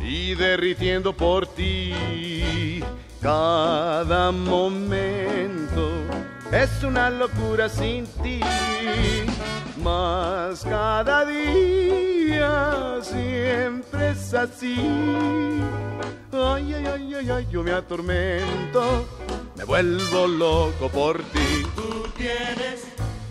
y 0.00 0.34
derritiendo 0.34 1.12
por 1.12 1.46
ti. 1.46 2.82
Cada 3.20 4.30
momento 4.30 5.90
es 6.52 6.82
una 6.84 7.10
locura 7.10 7.68
sin 7.68 8.06
ti, 8.22 8.40
mas 9.82 10.62
cada 10.62 11.24
día 11.24 12.98
siempre 13.02 14.10
es 14.10 14.34
así. 14.34 14.76
Ay, 16.32 16.74
ay, 16.74 16.86
ay, 16.86 17.14
ay, 17.14 17.30
ay, 17.30 17.46
yo 17.50 17.62
me 17.62 17.72
atormento, 17.72 19.06
me 19.56 19.64
vuelvo 19.64 20.26
loco 20.26 20.88
por 20.90 21.18
ti. 21.24 21.62
Tú 21.74 22.06
tienes 22.16 22.84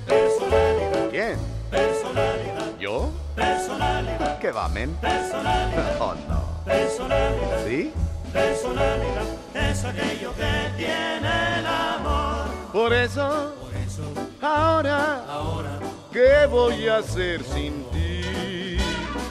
personalidad. 0.07 1.09
¿Quién? 1.11 1.37
Personalidad. 1.69 2.79
¿Yo? 2.79 3.22
Personalidad. 3.35 4.39
¿Qué 4.39 4.51
va, 4.51 4.67
men? 4.69 4.95
Personalidad. 4.95 5.95
Oh, 5.99 6.13
no. 6.29 6.63
Personalidad. 6.65 7.65
¿Sí? 7.65 7.93
Personalidad 8.31 9.23
es 9.53 9.85
aquello 9.85 10.33
que 10.35 10.71
tiene 10.77 11.59
el 11.59 11.65
amor. 11.67 12.45
Por 12.71 12.93
eso, 12.93 13.53
Por 13.61 13.73
eso, 13.75 14.03
ahora, 14.41 15.23
ahora, 15.29 15.79
¿qué 16.11 16.45
voy 16.49 16.87
a 16.87 16.97
hacer 16.97 17.43
sin 17.43 17.83
ti? 17.91 18.77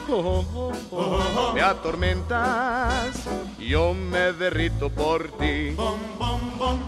Oh, 0.08 0.44
oh, 0.54 0.72
oh, 0.92 1.52
Me 1.54 1.62
atormentas, 1.62 3.16
yo 3.58 3.94
me 3.94 4.32
derrito 4.32 4.88
por 4.90 5.28
ti. 5.32 5.70
bom, 5.70 5.98
bom, 6.18 6.40
bom. 6.58 6.78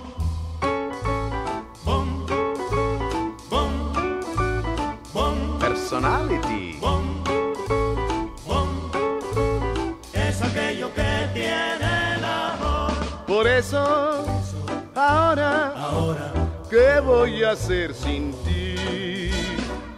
Bom, 1.84 2.26
bom, 3.50 3.70
bom, 5.12 5.58
Personality. 5.58 6.78
Eso, 13.56 14.24
ahora, 14.96 15.72
Ahora, 15.76 16.32
¿qué 16.68 16.98
voy 16.98 17.44
a 17.44 17.52
hacer 17.52 17.94
sin 17.94 18.32
ti? 18.42 19.30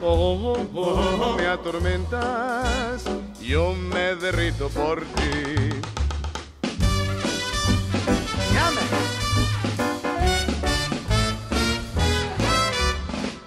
Oh, 0.03 0.53
oh, 0.55 0.67
oh, 0.75 1.37
me 1.39 1.47
atormentas, 1.47 3.03
yo 3.41 3.73
me 3.73 4.15
derrito 4.17 4.69
por 4.69 5.01
ti. 5.01 5.71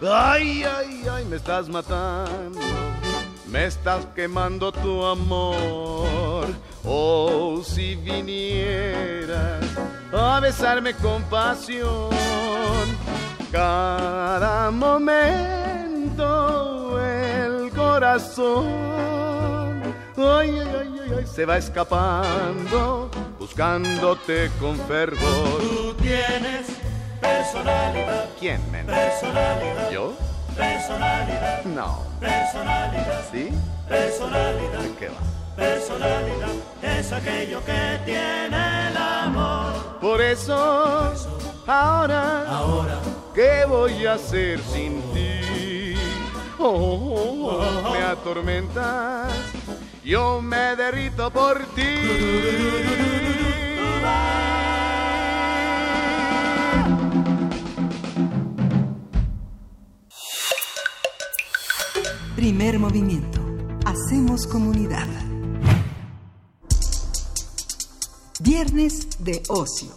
Ay, 0.02 0.64
ay, 0.64 1.06
ay, 1.08 1.26
me 1.26 1.36
estás 1.36 1.70
matando, 1.70 2.60
me 3.48 3.66
estás 3.68 4.08
quemando 4.16 4.72
tu 4.72 5.06
amor. 5.06 6.48
Oh, 6.84 7.62
si 7.64 7.96
vinieras 7.96 9.70
a 10.12 10.40
besarme 10.40 10.94
con 10.94 11.22
pasión, 11.24 12.10
cada 13.52 14.72
momento 14.72 16.26
el 17.00 17.70
corazón. 17.72 18.68
Ay, 20.18 20.60
ay, 20.60 20.60
ay, 20.60 21.00
ay, 21.04 21.12
ay, 21.20 21.26
se 21.28 21.46
va 21.46 21.58
escapando, 21.58 23.10
buscándote 23.40 24.50
con 24.60 24.78
fervor. 24.88 25.62
tú 25.62 25.94
tienes 26.02 26.68
personalidad. 27.22 28.30
¿Quién, 28.40 28.60
men? 28.72 28.86
Personalidad. 28.86 29.92
¿Yo? 29.92 30.14
Personalidad. 30.58 31.64
No. 31.66 32.04
Personalidad. 32.20 33.22
¿Sí? 33.32 33.50
Personalidad. 33.88 34.82
¿Qué 35.00 35.08
va? 35.08 35.39
Personalidad 35.60 36.56
es 36.82 37.12
aquello 37.12 37.64
que 37.66 38.00
tiene 38.06 38.90
el 38.90 38.98
amor. 38.98 40.00
Por 40.00 40.22
eso, 40.22 40.56
ahora, 41.68 42.48
Ahora, 42.48 43.00
¿qué 43.36 43.66
voy 43.68 44.06
a 44.06 44.14
hacer 44.14 44.60
sin 44.62 45.02
ti? 45.14 45.96
Oh, 46.58 46.66
oh, 46.66 47.62
oh, 47.86 47.92
me 47.92 48.04
atormentas, 48.04 49.34
yo 50.04 50.42
me 50.42 50.76
derrito 50.78 51.30
por 51.30 51.66
ti. 51.76 51.84
Primer 62.36 62.80
movimiento. 62.80 63.42
Hacemos 63.86 64.48
comunidad. 64.48 65.29
Viernes 68.42 69.10
de 69.20 69.44
ocio. 69.50 69.90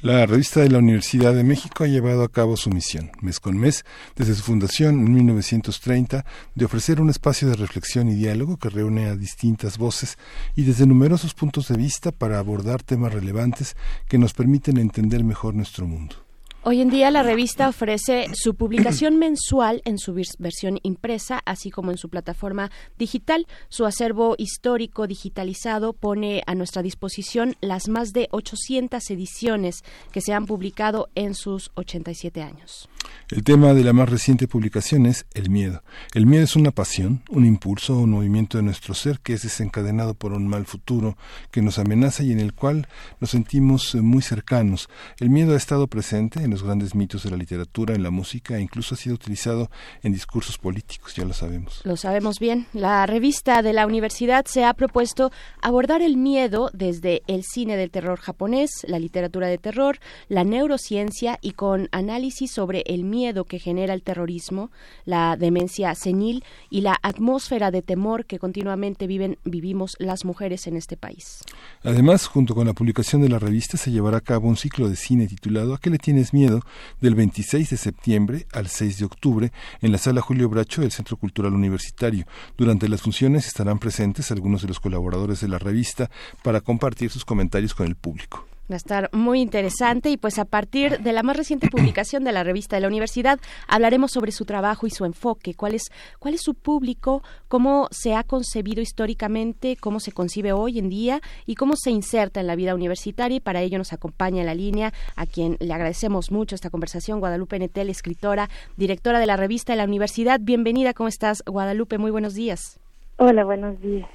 La 0.00 0.24
revista 0.24 0.60
de 0.60 0.70
la 0.70 0.78
Universidad 0.78 1.34
de 1.34 1.44
México 1.44 1.84
ha 1.84 1.88
llevado 1.88 2.22
a 2.22 2.30
cabo 2.30 2.56
su 2.56 2.70
misión, 2.70 3.10
mes 3.20 3.38
con 3.38 3.58
mes, 3.58 3.84
desde 4.16 4.34
su 4.34 4.42
fundación 4.42 4.98
en 4.98 5.12
1930, 5.12 6.24
de 6.54 6.64
ofrecer 6.64 7.02
un 7.02 7.10
espacio 7.10 7.48
de 7.48 7.56
reflexión 7.56 8.08
y 8.08 8.14
diálogo 8.14 8.56
que 8.56 8.70
reúne 8.70 9.10
a 9.10 9.16
distintas 9.16 9.76
voces 9.76 10.16
y 10.56 10.62
desde 10.62 10.86
numerosos 10.86 11.34
puntos 11.34 11.68
de 11.68 11.76
vista 11.76 12.10
para 12.10 12.38
abordar 12.38 12.82
temas 12.82 13.12
relevantes 13.12 13.76
que 14.08 14.16
nos 14.16 14.32
permiten 14.32 14.78
entender 14.78 15.22
mejor 15.22 15.54
nuestro 15.54 15.86
mundo. 15.86 16.29
Hoy 16.62 16.82
en 16.82 16.90
día 16.90 17.10
la 17.10 17.22
revista 17.22 17.70
ofrece 17.70 18.26
su 18.34 18.54
publicación 18.54 19.16
mensual 19.18 19.80
en 19.86 19.96
su 19.96 20.12
vers- 20.12 20.36
versión 20.38 20.78
impresa, 20.82 21.40
así 21.46 21.70
como 21.70 21.90
en 21.90 21.96
su 21.96 22.10
plataforma 22.10 22.70
digital. 22.98 23.46
Su 23.70 23.86
acervo 23.86 24.34
histórico 24.36 25.06
digitalizado 25.06 25.94
pone 25.94 26.42
a 26.46 26.54
nuestra 26.54 26.82
disposición 26.82 27.56
las 27.62 27.88
más 27.88 28.12
de 28.12 28.28
800 28.32 29.10
ediciones 29.10 29.84
que 30.12 30.20
se 30.20 30.34
han 30.34 30.44
publicado 30.44 31.08
en 31.14 31.34
sus 31.34 31.70
87 31.76 32.42
años. 32.42 32.89
El 33.30 33.44
tema 33.44 33.74
de 33.74 33.84
la 33.84 33.92
más 33.92 34.08
reciente 34.08 34.48
publicación 34.48 35.06
es 35.06 35.24
el 35.34 35.50
miedo. 35.50 35.84
El 36.14 36.26
miedo 36.26 36.42
es 36.42 36.56
una 36.56 36.72
pasión, 36.72 37.22
un 37.28 37.46
impulso, 37.46 37.96
un 37.96 38.10
movimiento 38.10 38.58
de 38.58 38.64
nuestro 38.64 38.92
ser 38.92 39.20
que 39.20 39.34
es 39.34 39.42
desencadenado 39.42 40.14
por 40.14 40.32
un 40.32 40.48
mal 40.48 40.66
futuro 40.66 41.16
que 41.52 41.62
nos 41.62 41.78
amenaza 41.78 42.24
y 42.24 42.32
en 42.32 42.40
el 42.40 42.54
cual 42.54 42.88
nos 43.20 43.30
sentimos 43.30 43.94
eh, 43.94 44.00
muy 44.00 44.20
cercanos. 44.20 44.88
El 45.20 45.30
miedo 45.30 45.54
ha 45.54 45.56
estado 45.56 45.86
presente 45.86 46.42
en 46.42 46.50
los 46.50 46.64
grandes 46.64 46.96
mitos 46.96 47.22
de 47.22 47.30
la 47.30 47.36
literatura, 47.36 47.94
en 47.94 48.02
la 48.02 48.10
música 48.10 48.56
e 48.56 48.62
incluso 48.62 48.96
ha 48.96 48.98
sido 48.98 49.14
utilizado 49.14 49.70
en 50.02 50.12
discursos 50.12 50.58
políticos, 50.58 51.14
ya 51.14 51.24
lo 51.24 51.32
sabemos. 51.32 51.82
Lo 51.84 51.96
sabemos 51.96 52.40
bien. 52.40 52.66
La 52.72 53.06
revista 53.06 53.62
de 53.62 53.72
la 53.72 53.86
universidad 53.86 54.44
se 54.46 54.64
ha 54.64 54.74
propuesto 54.74 55.30
abordar 55.62 56.02
el 56.02 56.16
miedo 56.16 56.68
desde 56.72 57.22
el 57.28 57.44
cine 57.44 57.76
del 57.76 57.92
terror 57.92 58.18
japonés, 58.18 58.70
la 58.88 58.98
literatura 58.98 59.46
de 59.46 59.58
terror, 59.58 60.00
la 60.28 60.42
neurociencia 60.42 61.38
y 61.40 61.52
con 61.52 61.88
análisis 61.92 62.50
sobre 62.50 62.82
el 62.90 63.04
miedo 63.04 63.44
que 63.44 63.60
genera 63.60 63.94
el 63.94 64.02
terrorismo, 64.02 64.70
la 65.04 65.36
demencia 65.36 65.94
senil 65.94 66.44
y 66.70 66.80
la 66.80 66.98
atmósfera 67.02 67.70
de 67.70 67.82
temor 67.82 68.26
que 68.26 68.40
continuamente 68.40 69.06
viven, 69.06 69.38
vivimos 69.44 69.96
las 70.00 70.24
mujeres 70.24 70.66
en 70.66 70.76
este 70.76 70.96
país. 70.96 71.42
Además, 71.84 72.26
junto 72.26 72.54
con 72.54 72.66
la 72.66 72.72
publicación 72.72 73.22
de 73.22 73.28
la 73.28 73.38
revista, 73.38 73.76
se 73.76 73.92
llevará 73.92 74.18
a 74.18 74.20
cabo 74.22 74.48
un 74.48 74.56
ciclo 74.56 74.88
de 74.88 74.96
cine 74.96 75.28
titulado 75.28 75.74
¿A 75.74 75.78
qué 75.78 75.88
le 75.88 75.98
tienes 75.98 76.34
miedo? 76.34 76.62
del 77.00 77.14
26 77.14 77.70
de 77.70 77.76
septiembre 77.76 78.46
al 78.52 78.66
6 78.66 78.98
de 78.98 79.04
octubre 79.04 79.52
en 79.80 79.92
la 79.92 79.98
sala 79.98 80.20
Julio 80.20 80.48
Bracho 80.48 80.80
del 80.80 80.90
Centro 80.90 81.16
Cultural 81.16 81.54
Universitario. 81.54 82.26
Durante 82.58 82.88
las 82.88 83.02
funciones 83.02 83.46
estarán 83.46 83.78
presentes 83.78 84.32
algunos 84.32 84.62
de 84.62 84.68
los 84.68 84.80
colaboradores 84.80 85.40
de 85.40 85.48
la 85.48 85.58
revista 85.58 86.10
para 86.42 86.60
compartir 86.60 87.10
sus 87.10 87.24
comentarios 87.24 87.72
con 87.72 87.86
el 87.86 87.94
público. 87.94 88.49
Va 88.70 88.74
a 88.74 88.76
estar 88.76 89.10
muy 89.12 89.40
interesante 89.40 90.10
y 90.10 90.16
pues 90.16 90.38
a 90.38 90.44
partir 90.44 91.00
de 91.00 91.12
la 91.12 91.24
más 91.24 91.36
reciente 91.36 91.68
publicación 91.70 92.22
de 92.22 92.30
la 92.30 92.44
revista 92.44 92.76
de 92.76 92.80
la 92.82 92.86
universidad 92.86 93.40
hablaremos 93.66 94.12
sobre 94.12 94.30
su 94.30 94.44
trabajo 94.44 94.86
y 94.86 94.90
su 94.90 95.04
enfoque, 95.04 95.54
cuál 95.54 95.74
es, 95.74 95.90
cuál 96.20 96.34
es 96.34 96.42
su 96.42 96.54
público, 96.54 97.24
cómo 97.48 97.88
se 97.90 98.14
ha 98.14 98.22
concebido 98.22 98.80
históricamente, 98.80 99.76
cómo 99.76 99.98
se 99.98 100.12
concibe 100.12 100.52
hoy 100.52 100.78
en 100.78 100.88
día 100.88 101.20
y 101.46 101.56
cómo 101.56 101.74
se 101.74 101.90
inserta 101.90 102.38
en 102.38 102.46
la 102.46 102.54
vida 102.54 102.76
universitaria 102.76 103.38
y 103.38 103.40
para 103.40 103.60
ello 103.60 103.76
nos 103.76 103.92
acompaña 103.92 104.40
en 104.40 104.46
la 104.46 104.54
línea 104.54 104.92
a 105.16 105.26
quien 105.26 105.56
le 105.58 105.74
agradecemos 105.74 106.30
mucho 106.30 106.54
esta 106.54 106.70
conversación, 106.70 107.18
Guadalupe 107.18 107.58
Netel, 107.58 107.90
escritora, 107.90 108.48
directora 108.76 109.18
de 109.18 109.26
la 109.26 109.36
revista 109.36 109.72
de 109.72 109.78
la 109.78 109.84
universidad. 109.84 110.38
Bienvenida, 110.40 110.94
¿cómo 110.94 111.08
estás, 111.08 111.42
Guadalupe? 111.44 111.98
Muy 111.98 112.12
buenos 112.12 112.34
días. 112.34 112.78
Hola, 113.16 113.44
buenos 113.44 113.80
días 113.80 114.08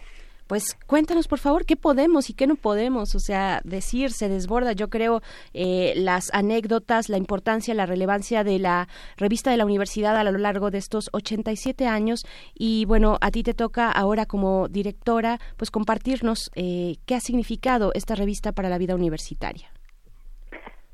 pues 0.48 0.78
cuéntanos 0.86 1.28
por 1.28 1.40
favor 1.40 1.66
qué 1.66 1.76
podemos 1.76 2.30
y 2.30 2.34
qué 2.34 2.48
no 2.48 2.56
podemos, 2.56 3.16
o 3.16 3.20
sea, 3.20 3.62
decir, 3.64 4.12
se 4.12 4.30
desborda, 4.30 4.74
yo 4.74 4.90
creo, 4.90 5.22
eh, 5.54 5.94
las 5.96 6.34
anécdotas, 6.34 7.10
la 7.10 7.18
importancia, 7.18 7.74
la 7.74 7.86
relevancia 7.86 8.44
de 8.44 8.60
la 8.60 8.88
revista 9.18 9.52
de 9.52 9.58
la 9.58 9.66
universidad 9.66 10.16
a 10.16 10.24
lo 10.24 10.38
largo 10.38 10.72
de 10.72 10.78
estos 10.78 11.10
87 11.14 11.88
años. 11.88 12.26
Y 12.54 12.86
bueno, 12.86 13.18
a 13.22 13.32
ti 13.32 13.44
te 13.44 13.54
toca 13.54 13.92
ahora 13.92 14.26
como 14.26 14.68
directora, 14.68 15.40
pues 15.58 15.72
compartirnos 15.72 16.52
eh, 16.56 16.98
qué 17.06 17.16
ha 17.16 17.20
significado 17.20 17.92
esta 17.94 18.16
revista 18.16 18.52
para 18.52 18.70
la 18.70 18.78
vida 18.78 18.96
universitaria. 18.96 19.70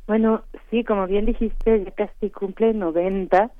Bueno, 0.07 0.43
sí, 0.69 0.83
como 0.83 1.07
bien 1.07 1.25
dijiste, 1.25 1.85
ya 1.85 1.91
casi 1.91 2.29
cumple 2.31 2.73
90 2.73 3.51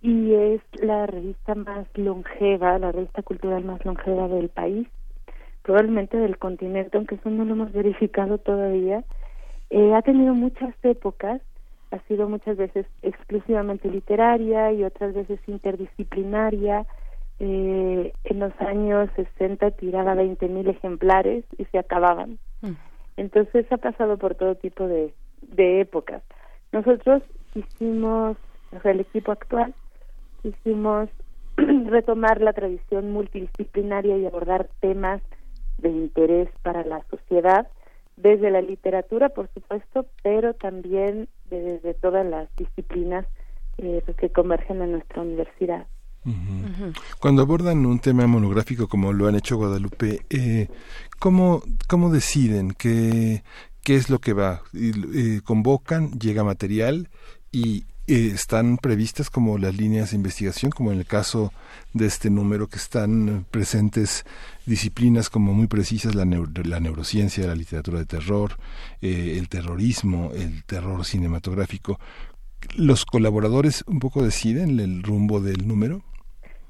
y 0.00 0.32
es 0.32 0.62
la 0.80 1.06
revista 1.06 1.54
más 1.54 1.86
longeva, 1.96 2.78
la 2.78 2.92
revista 2.92 3.22
cultural 3.22 3.64
más 3.64 3.84
longeva 3.84 4.26
del 4.28 4.48
país 4.48 4.88
probablemente 5.62 6.16
del 6.16 6.38
continente, 6.38 6.96
aunque 6.96 7.16
eso 7.16 7.30
no 7.30 7.44
lo 7.44 7.52
hemos 7.52 7.72
verificado 7.72 8.38
todavía, 8.38 9.04
eh, 9.70 9.94
ha 9.94 10.02
tenido 10.02 10.34
muchas 10.34 10.74
épocas, 10.82 11.40
ha 11.90 11.98
sido 12.00 12.28
muchas 12.28 12.56
veces 12.56 12.86
exclusivamente 13.02 13.88
literaria 13.88 14.72
y 14.72 14.84
otras 14.84 15.14
veces 15.14 15.40
interdisciplinaria. 15.46 16.86
Eh, 17.38 18.12
en 18.24 18.38
los 18.38 18.52
años 18.60 19.10
60 19.16 19.72
tiraba 19.72 20.14
20.000 20.14 20.68
ejemplares 20.68 21.44
y 21.58 21.64
se 21.66 21.78
acababan. 21.78 22.38
Mm. 22.60 22.72
Entonces 23.16 23.70
ha 23.72 23.78
pasado 23.78 24.16
por 24.16 24.34
todo 24.34 24.54
tipo 24.54 24.86
de, 24.86 25.12
de 25.40 25.80
épocas. 25.80 26.22
Nosotros 26.72 27.22
hicimos, 27.54 28.36
o 28.76 28.80
sea, 28.80 28.92
el 28.92 29.00
equipo 29.00 29.32
actual, 29.32 29.74
hicimos 30.44 31.08
retomar 31.56 32.40
la 32.40 32.52
tradición 32.52 33.12
multidisciplinaria 33.12 34.16
y 34.16 34.26
abordar 34.26 34.68
temas 34.80 35.20
de 35.82 35.90
interés 35.90 36.48
para 36.62 36.84
la 36.84 37.04
sociedad, 37.10 37.68
desde 38.16 38.50
la 38.50 38.62
literatura, 38.62 39.28
por 39.30 39.48
supuesto, 39.52 40.06
pero 40.22 40.54
también 40.54 41.28
desde 41.50 41.94
todas 41.94 42.24
las 42.24 42.48
disciplinas 42.56 43.26
eh, 43.78 44.02
que 44.18 44.30
convergen 44.30 44.82
en 44.82 44.92
nuestra 44.92 45.22
universidad. 45.22 45.86
Cuando 47.18 47.42
abordan 47.42 47.84
un 47.84 47.98
tema 47.98 48.26
monográfico 48.28 48.86
como 48.86 49.12
lo 49.12 49.26
han 49.26 49.34
hecho 49.34 49.56
Guadalupe, 49.56 50.20
eh, 50.30 50.68
¿cómo, 51.18 51.62
¿cómo 51.88 52.10
deciden 52.10 52.74
qué, 52.78 53.42
qué 53.82 53.96
es 53.96 54.08
lo 54.08 54.20
que 54.20 54.32
va? 54.32 54.62
Eh, 54.72 55.40
¿Convocan, 55.42 56.12
llega 56.12 56.44
material 56.44 57.08
y 57.50 57.86
están 58.06 58.78
previstas 58.78 59.30
como 59.30 59.58
las 59.58 59.76
líneas 59.76 60.10
de 60.10 60.16
investigación, 60.16 60.70
como 60.72 60.92
en 60.92 60.98
el 60.98 61.06
caso 61.06 61.52
de 61.94 62.06
este 62.06 62.30
número 62.30 62.66
que 62.66 62.76
están 62.76 63.46
presentes 63.50 64.24
disciplinas 64.66 65.30
como 65.30 65.52
muy 65.52 65.66
precisas, 65.66 66.14
la, 66.14 66.24
la 66.24 66.80
neurociencia, 66.80 67.46
la 67.46 67.54
literatura 67.54 67.98
de 67.98 68.06
terror, 68.06 68.52
eh, 69.00 69.36
el 69.38 69.48
terrorismo, 69.48 70.30
el 70.34 70.64
terror 70.64 71.04
cinematográfico. 71.04 71.98
¿Los 72.76 73.04
colaboradores 73.04 73.84
un 73.86 73.98
poco 73.98 74.22
deciden 74.22 74.78
el 74.80 75.02
rumbo 75.02 75.40
del 75.40 75.66
número? 75.66 76.02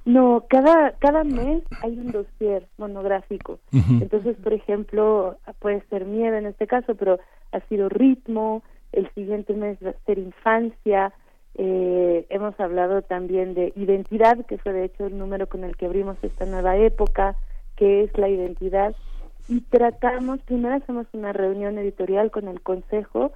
No, 0.04 0.44
cada, 0.48 0.92
cada 0.98 1.22
mes 1.22 1.62
hay 1.82 1.96
un 1.96 2.10
dossier 2.10 2.66
monográfico. 2.76 3.60
Entonces, 3.72 4.36
por 4.42 4.52
ejemplo, 4.52 5.38
puede 5.60 5.82
ser 5.90 6.06
miedo 6.06 6.36
en 6.36 6.46
este 6.46 6.66
caso, 6.66 6.96
pero 6.96 7.20
ha 7.52 7.60
sido 7.68 7.88
ritmo, 7.88 8.64
el 8.90 9.08
siguiente 9.14 9.54
mes 9.54 9.78
va 9.84 9.90
a 9.90 10.04
ser 10.04 10.18
infancia, 10.18 11.12
eh, 11.54 12.26
hemos 12.30 12.58
hablado 12.58 13.02
también 13.02 13.54
de 13.54 13.72
identidad, 13.76 14.44
que 14.46 14.58
fue 14.58 14.72
de 14.72 14.84
hecho 14.84 15.06
el 15.06 15.18
número 15.18 15.48
con 15.48 15.64
el 15.64 15.76
que 15.76 15.86
abrimos 15.86 16.16
esta 16.22 16.46
nueva 16.46 16.76
época, 16.76 17.36
que 17.76 18.04
es 18.04 18.16
la 18.16 18.28
identidad. 18.28 18.94
Y 19.48 19.60
tratamos, 19.62 20.40
primero 20.42 20.76
hacemos 20.76 21.06
una 21.12 21.32
reunión 21.32 21.78
editorial 21.78 22.30
con 22.30 22.48
el 22.48 22.60
Consejo 22.60 23.32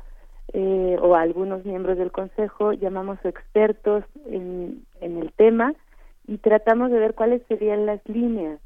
eh, 0.52 0.96
o 1.00 1.14
algunos 1.14 1.64
miembros 1.64 1.98
del 1.98 2.12
Consejo, 2.12 2.72
llamamos 2.72 3.18
expertos 3.24 4.04
en, 4.26 4.84
en 5.00 5.18
el 5.18 5.32
tema 5.32 5.74
y 6.26 6.38
tratamos 6.38 6.90
de 6.90 6.98
ver 6.98 7.14
cuáles 7.14 7.42
serían 7.48 7.86
las 7.86 8.00
líneas. 8.08 8.60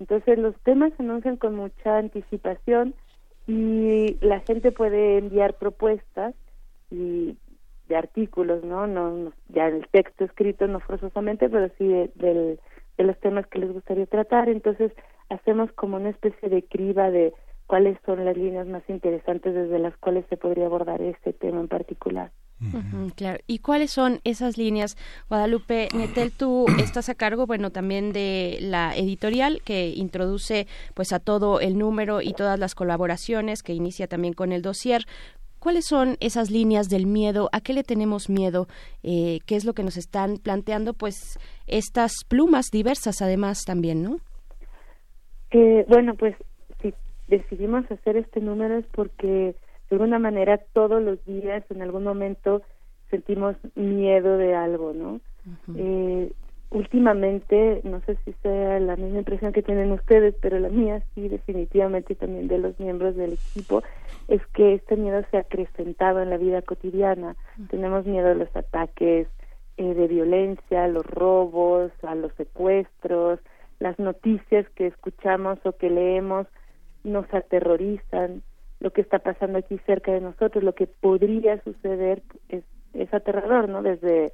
Entonces 0.00 0.38
los 0.38 0.54
temas 0.62 0.92
se 0.96 1.02
anuncian 1.02 1.36
con 1.36 1.54
mucha 1.54 1.98
anticipación 1.98 2.94
y 3.46 4.16
la 4.20 4.40
gente 4.40 4.72
puede 4.72 5.18
enviar 5.18 5.54
propuestas 5.54 6.34
y 6.90 7.36
de 7.88 7.96
artículos, 7.96 8.62
¿no? 8.64 8.86
no 8.86 9.32
ya 9.48 9.66
el 9.68 9.86
texto 9.88 10.24
escrito 10.24 10.66
no 10.66 10.80
forzosamente, 10.80 11.48
pero 11.48 11.70
sí 11.78 11.86
de, 11.86 12.58
de 12.96 13.04
los 13.04 13.18
temas 13.20 13.46
que 13.46 13.58
les 13.58 13.72
gustaría 13.72 14.06
tratar. 14.06 14.48
Entonces 14.48 14.92
hacemos 15.30 15.72
como 15.72 15.96
una 15.96 16.10
especie 16.10 16.48
de 16.48 16.62
criba 16.64 17.10
de 17.10 17.32
cuáles 17.68 17.98
son 18.04 18.24
las 18.24 18.36
líneas 18.36 18.66
más 18.66 18.82
interesantes 18.88 19.54
desde 19.54 19.78
las 19.78 19.96
cuales 19.98 20.24
se 20.30 20.36
podría 20.36 20.66
abordar 20.66 21.00
este 21.02 21.32
tema 21.32 21.60
en 21.60 21.68
particular. 21.68 22.32
claro. 23.14 23.38
¿Y 23.46 23.60
cuáles 23.60 23.92
son 23.92 24.20
esas 24.24 24.56
líneas? 24.56 24.96
Guadalupe 25.28 25.88
Netel, 25.94 26.32
tú 26.32 26.66
estás 26.82 27.08
a 27.08 27.14
cargo, 27.14 27.46
bueno, 27.46 27.70
también 27.70 28.12
de 28.12 28.58
la 28.60 28.96
editorial 28.96 29.60
que 29.62 29.90
introduce 29.90 30.66
pues 30.94 31.12
a 31.12 31.20
todo 31.20 31.60
el 31.60 31.78
número 31.78 32.20
y 32.22 32.32
todas 32.32 32.58
las 32.58 32.74
colaboraciones, 32.74 33.62
que 33.62 33.74
inicia 33.74 34.08
también 34.08 34.32
con 34.32 34.50
el 34.50 34.62
dossier. 34.62 35.04
¿Cuáles 35.58 35.86
son 35.86 36.16
esas 36.20 36.50
líneas 36.50 36.88
del 36.88 37.06
miedo? 37.06 37.48
¿A 37.52 37.60
qué 37.60 37.72
le 37.72 37.82
tenemos 37.82 38.30
miedo? 38.30 38.66
Eh, 39.02 39.40
¿Qué 39.46 39.56
es 39.56 39.64
lo 39.64 39.74
que 39.74 39.82
nos 39.82 39.96
están 39.96 40.38
planteando? 40.38 40.94
Pues 40.94 41.38
estas 41.66 42.12
plumas 42.28 42.66
diversas 42.70 43.20
además 43.22 43.64
también, 43.66 44.02
¿no? 44.02 44.18
Eh, 45.50 45.84
bueno, 45.88 46.14
pues 46.14 46.36
si 46.80 46.94
decidimos 47.26 47.90
hacer 47.90 48.16
este 48.16 48.40
número 48.40 48.78
es 48.78 48.86
porque 48.86 49.54
de 49.90 49.96
alguna 49.96 50.18
manera 50.18 50.58
todos 50.72 51.02
los 51.02 51.24
días 51.24 51.64
en 51.70 51.82
algún 51.82 52.04
momento 52.04 52.62
sentimos 53.10 53.56
miedo 53.74 54.36
de 54.36 54.54
algo, 54.54 54.92
¿no? 54.92 55.20
Últimamente, 56.70 57.80
no 57.84 58.00
sé 58.02 58.16
si 58.24 58.32
sea 58.42 58.78
la 58.80 58.96
misma 58.96 59.18
impresión 59.18 59.52
que 59.52 59.62
tienen 59.62 59.92
ustedes, 59.92 60.34
pero 60.40 60.58
la 60.58 60.68
mía 60.68 61.02
sí, 61.14 61.28
definitivamente, 61.28 62.12
y 62.12 62.16
también 62.16 62.48
de 62.48 62.58
los 62.58 62.78
miembros 62.78 63.16
del 63.16 63.34
equipo, 63.34 63.82
es 64.28 64.44
que 64.48 64.74
este 64.74 64.96
miedo 64.96 65.22
se 65.30 65.38
ha 65.38 65.40
acrecentado 65.40 66.20
en 66.20 66.30
la 66.30 66.36
vida 66.36 66.62
cotidiana. 66.62 67.36
Tenemos 67.70 68.04
miedo 68.04 68.28
a 68.30 68.34
los 68.34 68.54
ataques 68.54 69.28
eh, 69.78 69.94
de 69.94 70.08
violencia, 70.08 70.84
a 70.84 70.88
los 70.88 71.06
robos, 71.06 71.92
a 72.02 72.14
los 72.14 72.32
secuestros, 72.34 73.40
las 73.78 73.98
noticias 73.98 74.68
que 74.70 74.88
escuchamos 74.88 75.58
o 75.64 75.72
que 75.72 75.88
leemos 75.88 76.46
nos 77.04 77.32
aterrorizan. 77.32 78.42
Lo 78.80 78.92
que 78.92 79.00
está 79.00 79.20
pasando 79.20 79.58
aquí 79.58 79.78
cerca 79.86 80.12
de 80.12 80.20
nosotros, 80.20 80.62
lo 80.62 80.74
que 80.74 80.86
podría 80.86 81.62
suceder 81.62 82.22
es, 82.48 82.64
es 82.92 83.12
aterrador, 83.14 83.68
¿no? 83.68 83.82
Desde 83.82 84.32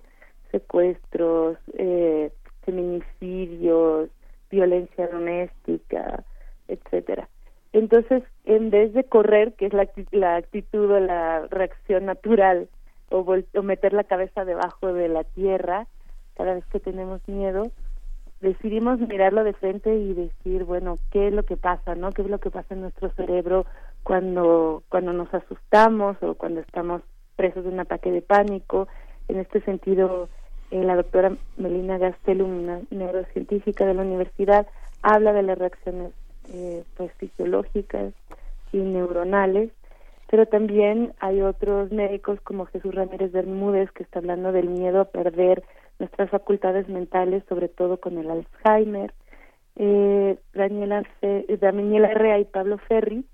secuestros, 0.55 1.59
eh, 1.79 2.31
feminicidios, 2.63 4.09
violencia 4.51 5.09
doméstica, 5.09 6.23
etcétera. 6.69 7.29
Entonces, 7.73 8.23
en 8.45 8.71
vez 8.71 8.93
de 8.93 9.03
correr, 9.03 9.55
que 9.55 9.67
es 9.67 9.73
la, 9.73 9.89
la 10.13 10.37
actitud 10.37 10.89
o 10.93 11.01
la 11.01 11.49
reacción 11.51 12.07
natural 12.07 12.69
o, 13.11 13.27
o 13.55 13.63
meter 13.63 13.93
la 13.93 14.05
cabeza 14.05 14.45
debajo 14.45 14.93
de 14.93 15.09
la 15.09 15.25
tierra 15.25 15.89
cada 16.37 16.55
vez 16.55 16.65
que 16.67 16.79
tenemos 16.79 17.21
miedo, 17.27 17.73
decidimos 18.41 19.01
mirarlo 19.01 19.43
de 19.43 19.55
frente 19.55 19.93
y 19.93 20.15
decir, 20.15 20.63
bueno, 20.63 20.99
¿qué 21.11 21.29
es 21.29 21.35
lo 21.35 21.43
que 21.43 21.57
pasa, 21.57 21.97
no? 21.97 22.13
¿Qué 22.13 22.23
es 22.23 22.29
lo 22.29 22.39
que 22.39 22.51
pasa 22.51 22.75
en 22.75 22.83
nuestro 22.83 23.11
cerebro 23.11 23.67
cuando 24.05 24.85
cuando 24.89 25.13
nos 25.13 25.33
asustamos 25.35 26.17
o 26.23 26.35
cuando 26.35 26.61
estamos 26.61 27.03
presos 27.35 27.65
de 27.65 27.71
un 27.71 27.81
ataque 27.81 28.13
de 28.13 28.23
pánico? 28.23 28.87
En 29.27 29.39
este 29.41 29.61
sentido, 29.63 30.29
eh, 30.71 30.83
la 30.83 30.97
doctora 30.97 31.37
Melina 31.57 31.99
Gastelum, 31.99 32.65
una 32.65 32.81
neurocientífica 32.91 33.87
de 33.87 33.95
la 33.95 34.03
universidad, 34.03 34.67
habla 35.03 35.33
de 35.33 35.43
las 35.43 35.59
reacciones 35.59 36.13
eh, 36.53 36.85
pues 36.97 37.13
fisiológicas 37.15 38.13
y 38.73 38.79
neuronales 38.79 39.71
pero 40.35 40.47
también 40.47 41.13
hay 41.21 41.43
otros 41.43 41.93
médicos 41.93 42.41
como 42.41 42.67
Jesús 42.67 42.93
Ramírez 42.93 43.31
Bermúdez 43.31 43.91
que 43.93 44.03
está 44.03 44.19
hablando 44.19 44.51
del 44.51 44.69
miedo 44.69 45.01
a 45.01 45.05
perder 45.05 45.63
nuestras 46.01 46.29
facultades 46.31 46.89
mentales, 46.89 47.45
sobre 47.49 47.69
todo 47.69 47.99
con 47.99 48.19
el 48.19 48.29
Alzheimer. 48.29 49.13
Eh, 49.77 50.37
Daniela, 50.53 51.05
Daniela 51.61 52.15
Rea 52.15 52.41
y 52.41 52.47
Pablo 52.47 52.79
Ferri, 52.79 53.25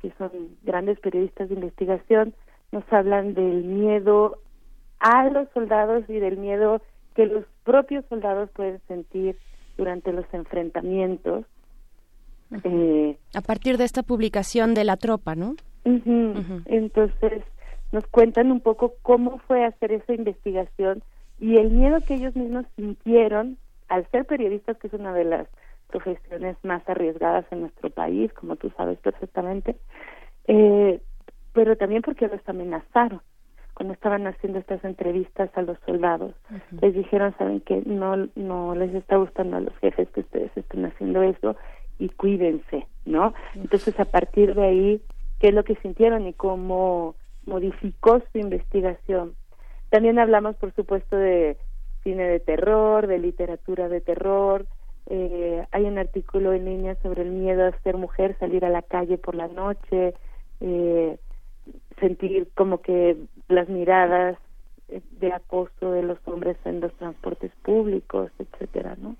que 0.00 0.12
son 0.16 0.30
grandes 0.62 0.98
periodistas 1.00 1.50
de 1.50 1.56
investigación, 1.56 2.32
nos 2.72 2.84
hablan 2.90 3.34
del 3.34 3.64
miedo 3.64 4.38
a 5.00 5.28
los 5.28 5.48
soldados 5.52 6.04
y 6.08 6.18
del 6.18 6.36
miedo 6.38 6.80
que 7.14 7.26
los 7.26 7.44
propios 7.64 8.04
soldados 8.08 8.50
pueden 8.50 8.80
sentir 8.88 9.36
durante 9.76 10.12
los 10.12 10.26
enfrentamientos. 10.32 11.44
Eh, 12.62 13.16
a 13.34 13.40
partir 13.40 13.76
de 13.76 13.84
esta 13.84 14.02
publicación 14.02 14.74
de 14.74 14.84
la 14.84 14.96
tropa, 14.96 15.34
¿no? 15.34 15.56
Entonces 15.84 17.42
nos 17.92 18.06
cuentan 18.08 18.50
un 18.50 18.60
poco 18.60 18.94
cómo 19.02 19.38
fue 19.46 19.64
hacer 19.64 19.92
esa 19.92 20.12
investigación 20.12 21.02
y 21.38 21.56
el 21.56 21.70
miedo 21.70 21.98
que 22.06 22.14
ellos 22.14 22.34
mismos 22.34 22.66
sintieron 22.76 23.58
al 23.88 24.08
ser 24.10 24.24
periodistas, 24.24 24.76
que 24.78 24.88
es 24.88 24.92
una 24.92 25.12
de 25.12 25.24
las 25.24 25.46
profesiones 25.88 26.56
más 26.62 26.86
arriesgadas 26.88 27.44
en 27.50 27.60
nuestro 27.60 27.90
país, 27.90 28.32
como 28.32 28.56
tú 28.56 28.70
sabes 28.76 28.98
perfectamente, 28.98 29.76
eh, 30.48 31.00
pero 31.52 31.76
también 31.76 32.02
porque 32.02 32.26
los 32.26 32.40
amenazaron 32.48 33.20
cuando 33.76 33.92
estaban 33.92 34.26
haciendo 34.26 34.58
estas 34.58 34.82
entrevistas 34.86 35.50
a 35.54 35.60
los 35.60 35.76
soldados. 35.84 36.32
Les 36.80 36.94
dijeron, 36.94 37.34
saben 37.36 37.60
que 37.60 37.82
no, 37.84 38.26
no 38.34 38.74
les 38.74 38.94
está 38.94 39.16
gustando 39.16 39.58
a 39.58 39.60
los 39.60 39.76
jefes 39.80 40.08
que 40.14 40.20
ustedes 40.20 40.50
estén 40.56 40.86
haciendo 40.86 41.20
eso 41.20 41.56
y 41.98 42.08
cuídense, 42.08 42.86
¿no? 43.04 43.34
Entonces, 43.54 44.00
a 44.00 44.06
partir 44.06 44.54
de 44.54 44.64
ahí, 44.64 45.02
qué 45.40 45.48
es 45.48 45.54
lo 45.54 45.62
que 45.62 45.74
sintieron 45.76 46.26
y 46.26 46.32
cómo 46.32 47.16
modificó 47.44 48.22
su 48.32 48.38
investigación. 48.38 49.34
También 49.90 50.18
hablamos, 50.18 50.56
por 50.56 50.72
supuesto, 50.72 51.14
de 51.14 51.58
cine 52.02 52.24
de 52.24 52.40
terror, 52.40 53.06
de 53.06 53.18
literatura 53.18 53.90
de 53.90 54.00
terror. 54.00 54.64
Eh, 55.10 55.66
hay 55.70 55.84
un 55.84 55.98
artículo 55.98 56.54
en 56.54 56.64
línea 56.64 56.96
sobre 57.02 57.24
el 57.24 57.30
miedo 57.30 57.66
a 57.66 57.78
ser 57.82 57.98
mujer, 57.98 58.38
salir 58.38 58.64
a 58.64 58.70
la 58.70 58.80
calle 58.80 59.18
por 59.18 59.34
la 59.34 59.48
noche, 59.48 60.14
eh, 60.62 61.18
sentir 61.98 62.48
como 62.54 62.80
que 62.80 63.16
las 63.48 63.68
miradas 63.68 64.38
de 64.88 65.32
acoso 65.32 65.90
de 65.90 66.02
los 66.02 66.18
hombres 66.26 66.56
en 66.64 66.80
los 66.80 66.96
transportes 66.96 67.50
públicos, 67.64 68.30
etcétera, 68.38 68.96
¿no? 69.00 69.16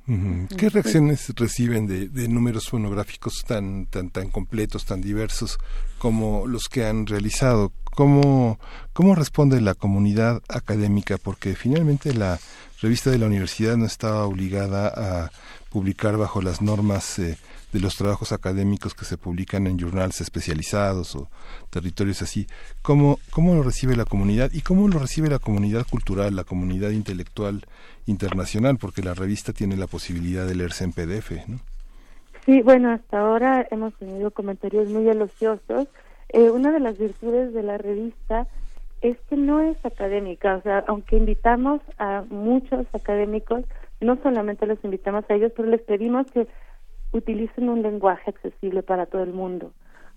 ¿Qué 0.57 0.69
reacciones 0.69 1.33
reciben 1.35 1.89
de, 1.89 2.09
de, 2.09 2.29
números 2.29 2.69
fonográficos 2.69 3.45
tan 3.47 3.87
tan 3.87 4.11
tan 4.11 4.31
completos, 4.31 4.85
tan 4.85 5.01
diversos 5.01 5.59
como 5.99 6.47
los 6.47 6.69
que 6.69 6.85
han 6.85 7.07
realizado? 7.07 7.73
¿Cómo 7.97 8.61
cómo 8.93 9.17
responde 9.17 9.61
la 9.61 9.75
comunidad 9.75 10.41
académica? 10.49 11.19
Porque 11.19 11.57
finalmente 11.57 12.15
la 12.15 12.39
revista 12.81 13.11
de 13.11 13.19
la 13.19 13.27
universidad 13.27 13.77
no 13.77 13.87
estaba 13.87 14.25
obligada 14.25 14.93
a 14.95 15.31
publicar 15.71 16.17
bajo 16.17 16.43
las 16.43 16.63
normas 16.63 17.19
eh, 17.19 17.37
de 17.77 17.83
los 17.83 17.97
trabajos 17.97 18.33
académicos 18.33 18.95
que 18.95 19.05
se 19.05 19.19
publican 19.19 19.67
en 19.67 19.79
journals 19.79 20.23
especializados 20.23 21.15
o 21.15 21.29
territorios 21.69 22.23
así. 22.23 22.47
¿Cómo, 22.81 23.19
¿Cómo 23.31 23.55
lo 23.55 23.63
recibe 23.63 23.97
la 23.97 24.07
comunidad 24.07 24.51
y 24.55 24.63
cómo 24.63 24.89
lo 24.89 24.99
recibe 24.99 25.29
la 25.29 25.39
comunidad 25.39 25.87
cultural, 25.87 26.35
la 26.35 26.45
comunidad 26.45 26.91
intelectual 26.91 27.67
internacional? 28.07 28.79
Porque 28.79 29.03
la 29.03 29.13
revista 29.13 29.53
tiene 29.53 29.77
la 29.77 29.87
posibilidad 29.87 30.47
de 30.47 30.55
leerse 30.55 30.85
en 30.85 30.93
PDF, 30.93 31.49
¿no? 31.49 31.59
Sí, 32.47 32.63
bueno, 32.63 32.93
hasta 32.93 33.21
ahora 33.21 33.67
hemos 33.71 33.93
tenido 33.97 34.31
comentarios 34.31 34.89
muy 34.89 35.07
elogiosos. 35.07 35.89
Eh, 36.31 36.51
una 36.51 36.73
de 36.73 36.81
las 36.81 36.97
virtudes 36.97 37.53
de 37.53 37.63
la 37.63 37.77
revista 37.77 38.47
es 39.03 39.19
que 39.29 39.37
no 39.37 39.61
es 39.61 39.77
académica, 39.85 40.57
o 40.57 40.63
sea, 40.63 40.83
aunque 40.87 41.17
invitamos 41.17 41.83
a 41.99 42.25
muchos 42.31 42.87
académicos, 42.95 43.65
no 44.01 44.17
solamente 44.23 44.65
los 44.67 44.83
invitamos 44.83 45.25
a 45.29 45.35
ellos, 45.35 45.53
pero 45.55 45.69
les 45.69 45.83
pedimos 45.83 46.27
que 46.31 46.47
utilicen 47.19 47.69
un 47.69 47.83
lenguaje 47.83 48.31
accesible 48.31 48.83
para 48.83 49.07
todo 49.07 49.23
el 49.23 49.33
mundo. 49.33 49.73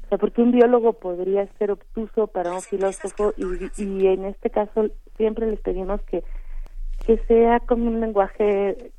O 0.05 0.09
sea, 0.09 0.17
porque 0.17 0.41
un 0.41 0.51
biólogo 0.51 0.93
podría 0.93 1.47
ser 1.57 1.71
obtuso 1.71 2.27
para 2.27 2.53
un 2.53 2.61
filósofo 2.61 3.33
y, 3.37 3.83
y 3.83 4.07
en 4.07 4.25
este 4.25 4.49
caso 4.49 4.87
siempre 5.17 5.47
les 5.49 5.59
pedimos 5.59 6.01
que, 6.03 6.23
que 7.05 7.17
sea 7.27 7.59
como 7.59 7.87
un 7.87 7.99
lenguaje 7.99 8.91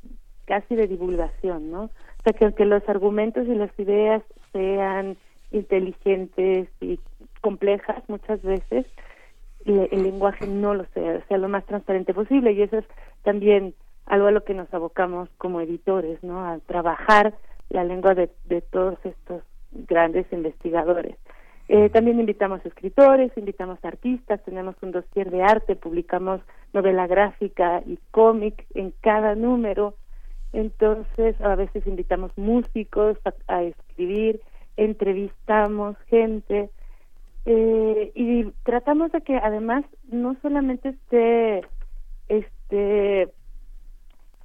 casi 0.45 0.75
de 0.75 0.87
divulgación, 0.87 1.71
¿no? 1.71 1.83
O 1.83 2.23
sea, 2.23 2.33
que 2.33 2.45
aunque 2.45 2.65
los 2.65 2.87
argumentos 2.87 3.47
y 3.47 3.55
las 3.55 3.77
ideas 3.79 4.21
sean 4.53 5.17
inteligentes 5.51 6.69
y 6.79 6.99
complejas 7.41 8.03
muchas 8.07 8.41
veces, 8.41 8.85
el 9.65 10.03
lenguaje 10.03 10.47
no 10.47 10.73
lo 10.73 10.85
sea, 10.93 11.25
sea 11.27 11.37
lo 11.37 11.49
más 11.49 11.65
transparente 11.65 12.13
posible 12.13 12.51
y 12.51 12.61
eso 12.63 12.77
es 12.77 12.85
también 13.23 13.73
algo 14.05 14.27
a 14.27 14.31
lo 14.31 14.43
que 14.43 14.53
nos 14.53 14.73
abocamos 14.73 15.29
como 15.37 15.61
editores, 15.61 16.23
¿no? 16.23 16.45
A 16.45 16.59
trabajar 16.59 17.35
la 17.71 17.83
lengua 17.83 18.13
de, 18.13 18.29
de 18.45 18.61
todos 18.61 18.97
estos 19.03 19.43
grandes 19.71 20.25
investigadores. 20.31 21.15
Eh, 21.73 21.89
también 21.89 22.19
invitamos 22.19 22.65
escritores, 22.65 23.31
invitamos 23.37 23.79
artistas, 23.83 24.43
tenemos 24.43 24.75
un 24.81 24.91
dossier 24.91 25.31
de 25.31 25.41
arte, 25.41 25.77
publicamos 25.77 26.41
novela 26.73 27.07
gráfica 27.07 27.81
y 27.85 27.97
cómic 28.11 28.65
en 28.73 28.93
cada 28.99 29.35
número. 29.35 29.95
Entonces, 30.51 31.39
a 31.39 31.55
veces 31.55 31.87
invitamos 31.87 32.37
músicos 32.37 33.17
a, 33.47 33.63
escribir, 33.63 34.41
entrevistamos 34.75 35.95
gente 36.07 36.69
eh, 37.45 38.11
y 38.15 38.51
tratamos 38.63 39.13
de 39.13 39.21
que 39.21 39.37
además 39.37 39.85
no 40.09 40.35
solamente 40.41 40.89
esté 40.89 41.61
este 42.27 43.29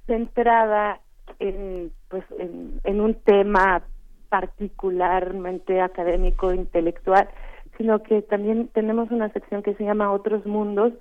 centrada 0.05 1.01
en, 1.39 1.91
pues, 2.09 2.23
en, 2.39 3.01
un 3.01 3.13
tema 3.15 3.83
particularmente 4.29 5.81
académico, 5.81 6.53
intelectual, 6.53 7.29
sino 7.77 8.03
que 8.03 8.21
también 8.21 8.69
tenemos 8.69 9.11
una 9.11 9.29
sección 9.29 9.63
que 9.63 9.75
se 9.75 9.83
llama 9.83 10.11
Otros 10.11 10.45
Mundos, 10.45 10.93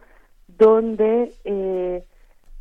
donde 0.46 1.32
eh, 1.44 2.04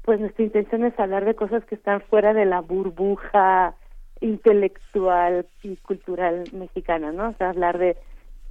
pues 0.03 0.19
nuestra 0.19 0.45
intención 0.45 0.85
es 0.85 0.97
hablar 0.99 1.25
de 1.25 1.35
cosas 1.35 1.65
que 1.65 1.75
están 1.75 2.01
fuera 2.01 2.33
de 2.33 2.45
la 2.45 2.61
burbuja 2.61 3.75
intelectual 4.21 5.45
y 5.63 5.75
cultural 5.77 6.43
mexicana, 6.53 7.11
¿no? 7.11 7.29
O 7.29 7.33
sea, 7.33 7.49
hablar 7.49 7.77
de 7.77 7.97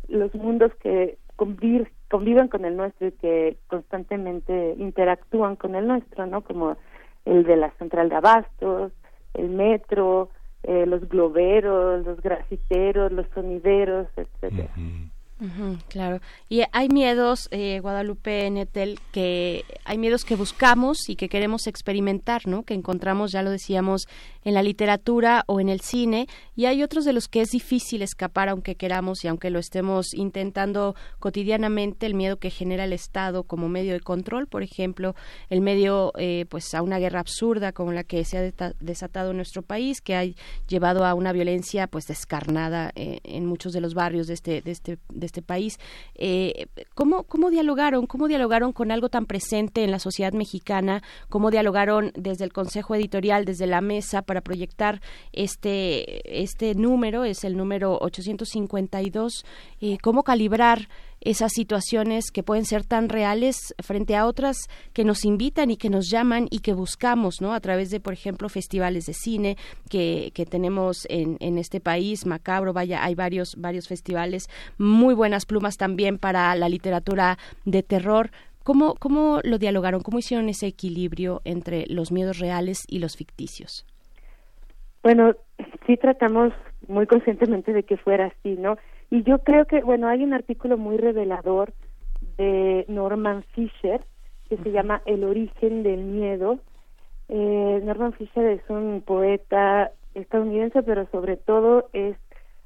los 0.09 0.35
mundos 0.35 0.72
que 0.77 1.16
conviven 1.37 2.48
con 2.48 2.64
el 2.64 2.77
nuestro 2.77 3.09
y 3.09 3.12
que 3.12 3.57
constantemente 3.66 4.74
interactúan 4.79 5.57
con 5.57 5.74
el 5.74 5.87
nuestro, 5.87 6.27
¿no? 6.27 6.42
Como 6.42 6.77
el 7.24 7.44
de 7.44 7.57
la 7.57 7.70
central 7.79 8.09
de 8.09 8.16
abastos, 8.16 8.92
el 9.35 9.51
metro, 9.51 10.31
eh, 10.62 10.87
los 10.87 11.09
globeros, 11.09 12.05
los 12.05 12.20
grafiteros, 12.20 13.12
los 13.12 13.27
sonideros, 13.35 14.07
etcétera 14.16 14.70
claro. 15.88 16.20
Y 16.49 16.62
hay 16.73 16.88
miedos, 16.88 17.49
eh, 17.51 17.81
Guadalupe 17.81 18.49
Netel, 18.51 19.01
que 19.12 19.64
hay 19.85 19.99
miedos 19.99 20.25
que 20.25 20.37
buscamos 20.37 21.09
y 21.09 21.16
que 21.16 21.29
queremos 21.29 21.66
experimentar, 21.66 22.47
¿no? 22.47 22.62
Que 22.62 22.75
encontramos, 22.75 23.33
ya 23.33 23.42
lo 23.42 23.51
decíamos, 23.51 24.07
en 24.44 24.55
la 24.55 24.62
literatura 24.62 25.44
o 25.47 25.61
en 25.61 25.68
el 25.68 25.81
cine, 25.81 26.29
y 26.55 26.66
hay 26.66 26.83
otros 26.83 27.05
de 27.05 27.12
los 27.12 27.29
que 27.29 27.40
es 27.40 27.51
difícil 27.51 28.03
escapar 28.03 28.49
aunque 28.49 28.75
queramos 28.75 29.25
y 29.25 29.29
aunque 29.29 29.51
lo 29.51 29.59
estemos 29.59 30.14
intentando 30.14 30.94
cotidianamente, 31.18 32.07
el 32.07 32.14
miedo 32.14 32.37
que 32.38 32.51
genera 32.51 32.85
el 32.85 32.92
Estado 32.92 33.44
como 33.44 33.68
medio 33.68 33.92
de 33.92 34.01
control, 34.01 34.47
por 34.47 34.62
ejemplo, 34.62 35.14
el 35.49 35.61
medio, 35.61 36.12
eh, 36.18 36.47
pues, 36.49 36.75
a 36.75 36.83
una 36.83 36.99
guerra 36.99 37.20
absurda 37.20 37.73
como 37.73 37.92
la 37.92 38.05
que 38.05 38.25
se 38.25 38.38
ha 38.38 38.73
desatado 38.81 39.31
en 39.31 39.37
nuestro 39.37 39.62
país, 39.62 40.01
que 40.01 40.14
ha 40.14 40.25
llevado 40.68 41.05
a 41.05 41.14
una 41.14 41.33
violencia, 41.33 41.87
pues, 41.87 42.07
descarnada 42.07 42.92
eh, 42.94 43.20
en 43.25 43.47
muchos 43.47 43.73
de 43.73 43.81
los 43.81 43.94
barrios 43.94 44.27
de 44.27 44.35
este, 44.35 44.61
de 44.61 44.70
este, 44.70 44.99
de 45.09 45.27
este 45.27 45.34
país. 45.42 45.79
Eh, 46.14 46.66
¿cómo, 46.94 47.25
¿Cómo 47.25 47.51
dialogaron? 47.51 48.07
¿Cómo 48.07 48.29
dialogaron 48.29 48.73
con 48.73 48.90
algo 48.90 49.09
tan 49.09 49.27
presente 49.27 49.85
en 49.85 49.90
la 49.90 49.99
sociedad 49.99 50.33
mexicana? 50.33 51.03
¿Cómo 51.29 51.51
dialogaron 51.51 52.12
desde 52.14 52.44
el 52.44 52.53
Consejo 52.53 52.94
Editorial, 52.94 53.44
desde 53.44 53.66
la 53.66 53.81
mesa, 53.81 54.23
para 54.23 54.40
proyectar 54.40 55.01
este, 55.33 56.42
este 56.42 56.75
número? 56.75 57.25
Es 57.25 57.44
el 57.44 57.57
número 57.57 57.99
852. 58.01 59.44
Eh, 59.81 59.99
¿Cómo 60.03 60.23
calibrar 60.23 60.88
esas 61.25 61.53
situaciones 61.53 62.31
que 62.31 62.43
pueden 62.43 62.65
ser 62.65 62.85
tan 62.85 63.09
reales 63.09 63.75
frente 63.83 64.15
a 64.17 64.27
otras 64.27 64.69
que 64.93 65.05
nos 65.05 65.25
invitan 65.25 65.71
y 65.71 65.77
que 65.77 65.91
nos 65.91 66.11
llaman 66.11 66.47
y 66.51 66.61
que 66.61 66.73
buscamos, 66.75 67.41
¿no? 67.41 67.55
A 67.55 67.61
través 67.61 67.91
de, 67.91 68.01
por 68.01 68.13
ejemplo, 68.13 68.49
festivales 68.49 69.07
de 69.07 69.15
cine 69.15 69.57
que, 69.91 70.31
que 70.35 70.47
tenemos 70.47 71.07
en, 71.09 71.37
en 71.41 71.59
este 71.59 71.81
país, 71.81 72.27
Macabro, 72.27 72.73
vaya, 72.73 73.03
hay 73.03 73.15
varios, 73.15 73.57
varios 73.57 73.89
festivales, 73.89 74.49
muy 74.79 75.15
buenas 75.15 75.47
plumas 75.47 75.77
también 75.77 76.19
para 76.19 76.55
la 76.55 76.69
literatura 76.69 77.39
de 77.65 77.83
terror. 77.83 78.31
¿Cómo, 78.63 78.95
¿Cómo 78.95 79.41
lo 79.45 79.59
dialogaron? 79.59 80.03
¿Cómo 80.03 80.19
hicieron 80.19 80.49
ese 80.49 80.67
equilibrio 80.67 81.43
entre 81.45 81.87
los 81.89 82.13
miedos 82.13 82.39
reales 82.39 82.85
y 82.89 82.99
los 82.99 83.17
ficticios? 83.17 83.87
Bueno, 85.03 85.35
sí 85.87 85.99
tratamos 85.99 86.53
muy 86.89 87.07
conscientemente 87.07 87.73
de 87.73 87.83
que 87.83 87.99
fuera 87.99 88.27
así, 88.27 88.57
¿no? 88.57 88.77
Y 89.11 89.23
yo 89.23 89.38
creo 89.38 89.67
que, 89.67 89.83
bueno, 89.83 90.09
hay 90.09 90.25
un 90.25 90.35
artículo 90.35 90.77
muy 90.77 90.97
revelador 90.97 91.73
de 92.37 92.85
Norman 92.88 93.45
Fisher 93.55 94.05
que 94.49 94.57
se 94.59 94.71
llama 94.71 95.03
El 95.07 95.25
origen 95.25 95.83
del 95.83 96.05
miedo. 96.05 96.59
Eh, 97.29 97.81
Norman 97.85 98.12
Fisher 98.12 98.45
es 98.47 98.62
un 98.69 99.03
poeta 99.05 99.90
estadounidense, 100.14 100.83
pero 100.83 101.07
sobre 101.11 101.37
todo 101.37 101.88
es 101.93 102.17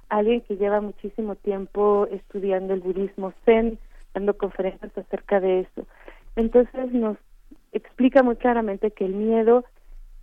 alguien 0.09 0.41
que 0.43 0.57
lleva 0.57 0.81
muchísimo 0.81 1.35
tiempo 1.37 2.09
estudiando 2.11 2.75
el 2.75 2.81
budismo 2.81 3.33
zen, 3.45 3.79
dando 4.15 4.37
conferencias 4.37 4.97
acerca 4.97 5.41
de 5.41 5.61
eso. 5.61 5.87
Entonces 6.35 6.93
nos 6.93 7.17
explica 7.73 8.23
muy 8.23 8.37
claramente 8.37 8.91
que 8.91 9.05
el 9.05 9.15
miedo 9.15 9.65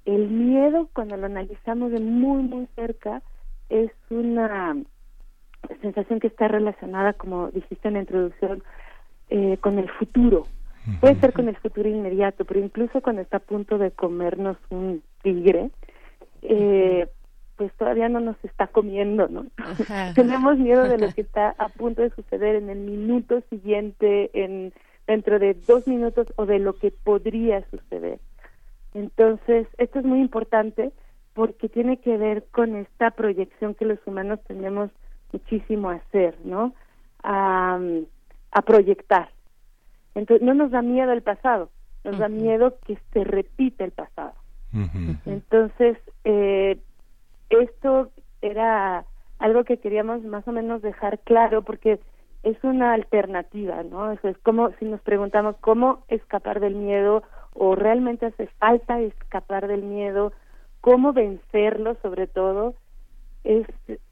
el 0.05 0.29
miedo, 0.29 0.87
cuando 0.93 1.17
lo 1.17 1.25
analizamos 1.25 1.91
de 1.91 1.99
muy, 1.99 2.43
muy 2.43 2.67
cerca, 2.75 3.23
es 3.69 3.91
una 4.09 4.77
sensación 5.81 6.19
que 6.19 6.27
está 6.27 6.47
relacionada, 6.47 7.13
como 7.13 7.49
dijiste 7.51 7.87
en 7.87 7.95
la 7.95 8.01
introducción, 8.01 8.63
eh, 9.29 9.57
con 9.61 9.79
el 9.79 9.89
futuro. 9.89 10.45
Puede 10.99 11.15
ser 11.15 11.33
con 11.33 11.49
el 11.49 11.55
futuro 11.57 11.89
inmediato, 11.89 12.45
pero 12.45 12.59
incluso 12.59 13.01
cuando 13.01 13.23
está 13.23 13.37
a 13.37 13.39
punto 13.39 13.79
de 13.79 13.89
comernos 13.89 14.55
un 14.69 15.01
tigre, 15.23 15.71
eh, 16.43 17.07
pues 17.55 17.73
todavía 17.73 18.07
no 18.07 18.19
nos 18.19 18.35
está 18.43 18.67
comiendo, 18.67 19.27
¿no? 19.27 19.47
Tenemos 20.15 20.59
miedo 20.59 20.83
de 20.83 20.99
lo 20.99 21.11
que 21.11 21.21
está 21.21 21.55
a 21.57 21.69
punto 21.69 22.03
de 22.03 22.11
suceder 22.11 22.55
en 22.55 22.69
el 22.69 22.79
minuto 22.79 23.41
siguiente, 23.49 24.29
en 24.33 24.73
dentro 25.07 25.39
de 25.39 25.53
dos 25.53 25.87
minutos 25.87 26.27
o 26.35 26.45
de 26.45 26.59
lo 26.59 26.73
que 26.73 26.91
podría 26.91 27.63
suceder. 27.69 28.19
Entonces, 28.93 29.67
esto 29.77 29.99
es 29.99 30.05
muy 30.05 30.19
importante 30.19 30.91
porque 31.33 31.67
tiene 31.67 31.97
que 31.97 32.17
ver 32.17 32.45
con 32.51 32.75
esta 32.75 33.11
proyección 33.11 33.75
que 33.75 33.85
los 33.85 33.99
humanos 34.05 34.39
tenemos 34.47 34.89
muchísimo 35.35 35.89
a 35.89 35.95
hacer, 35.95 36.35
¿no? 36.43 36.73
A, 37.23 37.79
proyectar. 38.65 39.29
Entonces, 40.15 40.45
no 40.45 40.53
nos 40.53 40.71
da 40.71 40.81
miedo 40.81 41.11
el 41.11 41.21
pasado, 41.21 41.69
nos 42.03 42.17
da 42.17 42.29
miedo 42.29 42.77
que 42.85 42.97
se 43.11 43.23
repita 43.23 43.83
el 43.83 43.91
pasado. 43.91 44.33
Entonces, 45.25 45.97
eh, 46.23 46.77
esto 47.49 48.11
era 48.41 49.05
algo 49.39 49.63
que 49.65 49.77
queríamos 49.77 50.23
más 50.23 50.47
o 50.47 50.51
menos 50.51 50.81
dejar 50.81 51.19
claro 51.19 51.61
porque 51.63 51.99
es 52.43 52.57
una 52.63 52.93
alternativa, 52.93 53.83
¿no? 53.83 54.11
Eso 54.11 54.29
es 54.29 54.37
como 54.39 54.71
si 54.79 54.85
nos 54.85 55.01
preguntamos 55.01 55.55
cómo 55.61 56.03
escapar 56.07 56.59
del 56.59 56.75
miedo 56.75 57.23
o 57.53 57.75
realmente 57.75 58.27
hace 58.27 58.47
falta 58.59 59.01
escapar 59.01 59.67
del 59.67 59.83
miedo, 59.83 60.31
cómo 60.81 61.13
vencerlo 61.13 61.97
sobre 62.01 62.27
todo, 62.27 62.75
es, 63.45 63.67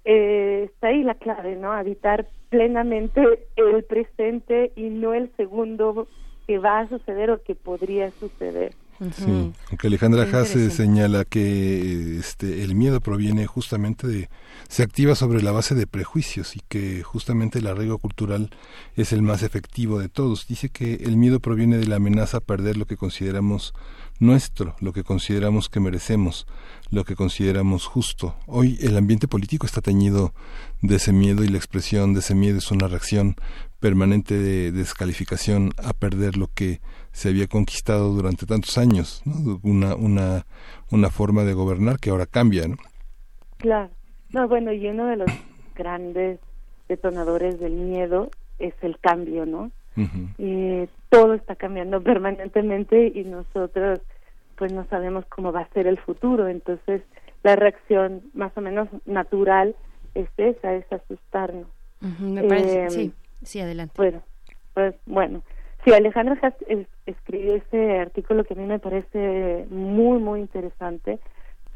eh, 0.05 0.63
está 0.65 0.87
ahí 0.87 1.03
la 1.03 1.15
clave, 1.15 1.55
¿no? 1.55 1.73
Habitar 1.73 2.27
plenamente 2.49 3.21
el 3.55 3.83
presente 3.83 4.71
y 4.75 4.83
no 4.83 5.13
el 5.13 5.31
segundo 5.35 6.07
que 6.47 6.59
va 6.59 6.81
a 6.81 6.87
suceder 6.87 7.31
o 7.31 7.41
que 7.41 7.55
podría 7.55 8.11
suceder. 8.11 8.73
Sí, 9.11 9.51
aunque 9.69 9.87
Alejandra 9.87 10.23
Hasse 10.23 10.69
señala 10.69 11.25
que 11.25 12.17
este, 12.19 12.63
el 12.63 12.75
miedo 12.75 13.01
proviene 13.01 13.47
justamente 13.47 14.07
de, 14.07 14.29
se 14.69 14.83
activa 14.83 15.15
sobre 15.15 15.41
la 15.41 15.51
base 15.51 15.75
de 15.75 15.87
prejuicios 15.87 16.55
y 16.55 16.61
que 16.69 17.01
justamente 17.03 17.59
el 17.59 17.67
arraigo 17.67 17.97
cultural 17.97 18.51
es 18.95 19.11
el 19.11 19.21
más 19.23 19.43
efectivo 19.43 19.99
de 19.99 20.09
todos. 20.09 20.47
Dice 20.47 20.69
que 20.69 20.93
el 20.93 21.17
miedo 21.17 21.39
proviene 21.39 21.77
de 21.77 21.87
la 21.87 21.97
amenaza 21.97 22.37
a 22.37 22.41
perder 22.41 22.77
lo 22.77 22.85
que 22.85 22.95
consideramos 22.95 23.73
nuestro, 24.19 24.75
lo 24.79 24.93
que 24.93 25.03
consideramos 25.03 25.69
que 25.69 25.79
merecemos, 25.79 26.47
lo 26.91 27.03
que 27.03 27.15
consideramos 27.15 27.85
justo. 27.85 28.35
Hoy 28.47 28.77
el 28.81 28.97
ambiente 28.97 29.27
político 29.27 29.65
está 29.65 29.81
teñido 29.81 30.33
de 30.81 30.95
ese 30.95 31.13
miedo 31.13 31.43
y 31.43 31.47
la 31.47 31.57
expresión 31.57 32.13
de 32.13 32.19
ese 32.19 32.35
miedo 32.35 32.57
es 32.57 32.71
una 32.71 32.87
reacción 32.87 33.35
permanente 33.79 34.37
de 34.37 34.71
descalificación 34.71 35.71
a 35.77 35.93
perder 35.93 36.37
lo 36.37 36.47
que 36.47 36.79
se 37.11 37.29
había 37.29 37.47
conquistado 37.47 38.13
durante 38.13 38.45
tantos 38.45 38.77
años, 38.77 39.21
una, 39.61 39.95
una, 39.95 40.45
una 40.89 41.09
forma 41.09 41.43
de 41.43 41.53
gobernar 41.53 41.99
que 41.99 42.09
ahora 42.09 42.25
cambia, 42.25 42.67
¿no? 42.67 42.77
Claro. 43.57 43.91
No, 44.29 44.47
bueno, 44.47 44.73
y 44.73 44.87
uno 44.87 45.07
de 45.07 45.17
los 45.17 45.31
grandes 45.75 46.39
detonadores 46.87 47.59
del 47.59 47.73
miedo 47.73 48.31
es 48.57 48.73
el 48.81 48.97
cambio, 48.99 49.45
¿no? 49.45 49.71
Y 50.37 50.87
todo 51.09 51.33
está 51.33 51.55
cambiando 51.55 52.01
permanentemente 52.03 53.11
y 53.13 53.23
nosotros 53.23 53.99
pues 54.55 54.71
no 54.71 54.85
sabemos 54.85 55.25
cómo 55.25 55.51
va 55.51 55.61
a 55.61 55.73
ser 55.73 55.87
el 55.87 55.97
futuro, 55.97 56.47
entonces 56.47 57.01
la 57.43 57.55
reacción 57.55 58.21
más 58.33 58.51
o 58.55 58.61
menos 58.61 58.87
natural 59.05 59.75
es 60.13 60.29
esa, 60.37 60.75
es 60.75 60.85
asustarnos. 60.91 61.67
me 62.19 62.43
parece, 62.43 62.83
em, 62.83 62.89
sí, 62.89 63.13
sí, 63.41 63.59
adelante. 63.59 63.93
Bueno, 63.97 64.21
pues 64.73 64.95
bueno, 65.05 65.41
Sí, 65.83 65.91
Alejandra 65.91 66.37
Haas 66.41 66.53
escribió 67.05 67.55
ese 67.55 67.99
artículo 67.99 68.45
que 68.45 68.53
a 68.53 68.57
mí 68.57 68.65
me 68.65 68.79
parece 68.79 69.65
muy, 69.69 70.17
muy 70.17 70.39
interesante 70.39 71.19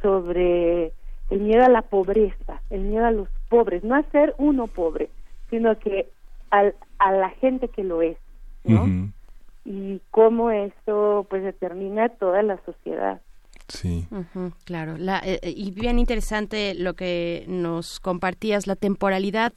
sobre 0.01 0.93
el 1.29 1.39
miedo 1.41 1.65
a 1.65 1.69
la 1.69 1.81
pobreza, 1.81 2.61
el 2.69 2.81
miedo 2.81 3.05
a 3.05 3.11
los 3.11 3.27
pobres, 3.49 3.83
no 3.83 3.95
a 3.95 4.03
ser 4.11 4.33
uno 4.37 4.67
pobre, 4.67 5.09
sino 5.49 5.77
que 5.79 6.09
al, 6.49 6.75
a 6.99 7.11
la 7.11 7.29
gente 7.31 7.69
que 7.69 7.83
lo 7.83 8.01
es, 8.01 8.17
¿no? 8.63 9.11
Y 9.65 10.01
cómo 10.11 10.51
eso 10.51 11.25
pues 11.29 11.43
determina 11.43 12.09
toda 12.09 12.41
la 12.41 12.57
sociedad. 12.65 13.21
Sí. 13.67 14.07
claro, 14.63 14.97
la, 14.97 15.19
eh, 15.19 15.39
eh, 15.41 15.53
y 15.55 15.71
bien 15.71 15.99
interesante 15.99 16.73
lo 16.73 16.93
que 16.93 17.43
nos 17.49 17.99
compartías, 17.99 18.65
la 18.65 18.77
temporalidad 18.77 19.51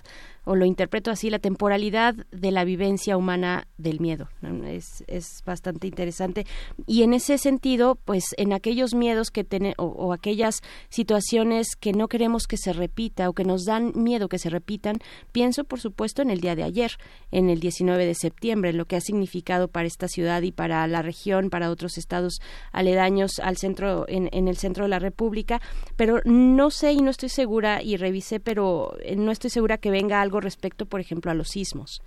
o 0.44 0.56
lo 0.56 0.64
interpreto 0.64 1.10
así, 1.10 1.30
la 1.30 1.38
temporalidad 1.38 2.14
de 2.30 2.50
la 2.50 2.64
vivencia 2.64 3.16
humana 3.16 3.66
del 3.78 4.00
miedo. 4.00 4.28
Es, 4.66 5.04
es 5.06 5.42
bastante 5.44 5.86
interesante. 5.86 6.46
Y 6.86 7.02
en 7.02 7.14
ese 7.14 7.38
sentido, 7.38 7.96
pues 8.04 8.24
en 8.36 8.52
aquellos 8.52 8.94
miedos 8.94 9.30
que 9.30 9.44
tenemos 9.44 9.74
o, 9.78 10.12
aquellas 10.12 10.60
situaciones 10.88 11.76
que 11.76 11.92
no 11.92 12.08
queremos 12.08 12.46
que 12.46 12.56
se 12.56 12.72
repita 12.72 13.28
o 13.28 13.32
que 13.32 13.44
nos 13.44 13.64
dan 13.64 13.92
miedo 13.94 14.28
que 14.28 14.38
se 14.38 14.50
repitan, 14.50 14.98
pienso 15.32 15.64
por 15.64 15.80
supuesto 15.80 16.22
en 16.22 16.30
el 16.30 16.40
día 16.40 16.56
de 16.56 16.62
ayer, 16.62 16.92
en 17.30 17.50
el 17.50 17.60
19 17.60 18.06
de 18.06 18.14
septiembre, 18.14 18.72
lo 18.72 18.86
que 18.86 18.96
ha 18.96 19.00
significado 19.00 19.68
para 19.68 19.86
esta 19.86 20.08
ciudad 20.08 20.42
y 20.42 20.52
para 20.52 20.86
la 20.86 21.02
región, 21.02 21.50
para 21.50 21.70
otros 21.70 21.98
estados 21.98 22.40
aledaños 22.72 23.38
al 23.40 23.56
centro, 23.56 24.06
en, 24.08 24.28
en 24.32 24.48
el 24.48 24.56
centro 24.56 24.84
de 24.84 24.90
la 24.90 24.98
República, 24.98 25.60
pero 25.96 26.20
no 26.24 26.70
sé 26.70 26.92
y 26.92 27.02
no 27.02 27.10
estoy 27.10 27.28
segura 27.28 27.82
y 27.82 27.96
revisé, 27.96 28.40
pero 28.40 28.96
eh, 29.02 29.16
no 29.16 29.32
estoy 29.32 29.50
segura 29.50 29.78
que 29.78 29.90
venga 29.90 30.20
algo 30.20 30.29
respecto, 30.38 30.86
por 30.86 31.00
ejemplo, 31.00 31.32
a 31.32 31.34
los 31.34 31.48
sismos. 31.48 32.00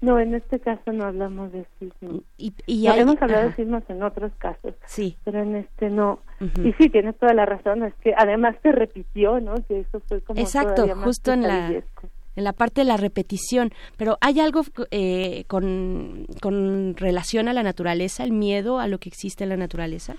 No, 0.00 0.20
en 0.20 0.34
este 0.34 0.60
caso 0.60 0.92
no 0.92 1.06
hablamos 1.06 1.50
de 1.50 1.66
sismos. 1.78 2.22
Y, 2.36 2.52
hemos 2.86 3.20
hablado 3.20 3.48
de 3.48 3.54
sismos 3.54 3.82
en 3.88 4.02
otros 4.02 4.30
casos. 4.38 4.74
Sí. 4.86 5.16
Pero 5.24 5.42
en 5.42 5.56
este 5.56 5.90
no. 5.90 6.20
Y 6.62 6.72
sí, 6.74 6.88
tienes 6.88 7.16
toda 7.16 7.34
la 7.34 7.46
razón. 7.46 7.82
Es 7.82 7.94
que 7.94 8.14
además 8.16 8.54
se 8.62 8.70
repitió, 8.70 9.40
¿no? 9.40 9.54
Que 9.66 9.80
eso 9.80 10.00
fue 10.06 10.20
como. 10.20 10.40
Exacto, 10.40 10.86
justo 11.02 11.32
en 11.32 11.42
la, 11.42 11.70
en 11.70 12.44
la 12.44 12.52
parte 12.52 12.82
de 12.82 12.84
la 12.84 12.96
repetición. 12.96 13.72
Pero 13.96 14.18
¿hay 14.20 14.38
algo 14.38 14.62
eh, 14.92 15.42
con, 15.48 16.26
con 16.40 16.94
relación 16.96 17.48
a 17.48 17.52
la 17.52 17.64
naturaleza, 17.64 18.22
el 18.22 18.32
miedo 18.32 18.78
a 18.78 18.86
lo 18.86 18.98
que 18.98 19.08
existe 19.08 19.42
en 19.42 19.50
la 19.50 19.56
naturaleza? 19.56 20.14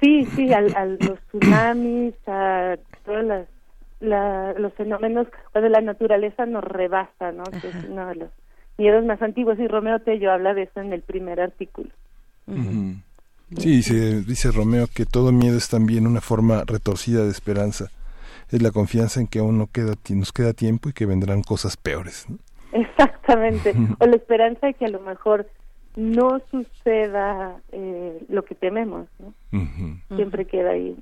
Sí, 0.00 0.26
sí, 0.34 0.52
a 0.52 0.60
los 0.60 1.20
tsunamis, 1.28 2.14
a 2.26 2.76
todas 3.04 3.24
las 3.24 3.53
la, 4.04 4.52
los 4.54 4.72
fenómenos 4.74 5.26
cuando 5.52 5.68
la 5.68 5.80
naturaleza 5.80 6.46
nos 6.46 6.64
rebasa, 6.64 7.32
¿no? 7.32 7.44
Que 7.44 7.68
es 7.68 7.84
uno 7.88 8.06
de 8.08 8.14
los 8.16 8.30
miedos 8.78 9.04
más 9.04 9.20
antiguos 9.22 9.58
y 9.58 9.66
Romeo 9.66 10.00
Tello 10.00 10.32
habla 10.32 10.54
de 10.54 10.62
eso 10.62 10.80
en 10.80 10.92
el 10.92 11.02
primer 11.02 11.40
artículo. 11.40 11.90
Sí, 13.56 13.76
dice, 13.76 14.22
dice 14.22 14.50
Romeo 14.50 14.86
que 14.92 15.06
todo 15.06 15.32
miedo 15.32 15.56
es 15.56 15.68
también 15.68 16.06
una 16.06 16.20
forma 16.20 16.64
retorcida 16.66 17.24
de 17.24 17.30
esperanza. 17.30 17.90
Es 18.50 18.62
la 18.62 18.70
confianza 18.70 19.20
en 19.20 19.26
que 19.26 19.38
aún 19.38 19.58
no 19.58 19.66
queda, 19.66 19.94
nos 20.10 20.32
queda 20.32 20.52
tiempo 20.52 20.88
y 20.88 20.92
que 20.92 21.06
vendrán 21.06 21.42
cosas 21.42 21.76
peores. 21.76 22.26
Exactamente. 22.72 23.74
o 23.98 24.06
la 24.06 24.16
esperanza 24.16 24.66
de 24.66 24.74
que 24.74 24.84
a 24.84 24.88
lo 24.88 25.00
mejor 25.00 25.48
no 25.96 26.40
suceda 26.50 27.56
eh, 27.72 28.24
lo 28.28 28.44
que 28.44 28.54
tememos. 28.54 29.06
¿no? 29.18 29.32
Siempre 30.16 30.44
queda 30.44 30.70
ahí 30.70 30.96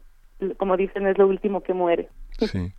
como 0.56 0.76
dicen, 0.76 1.06
es 1.06 1.18
lo 1.18 1.26
último 1.26 1.60
que 1.60 1.74
muere. 1.74 2.08
Sí. 2.48 2.72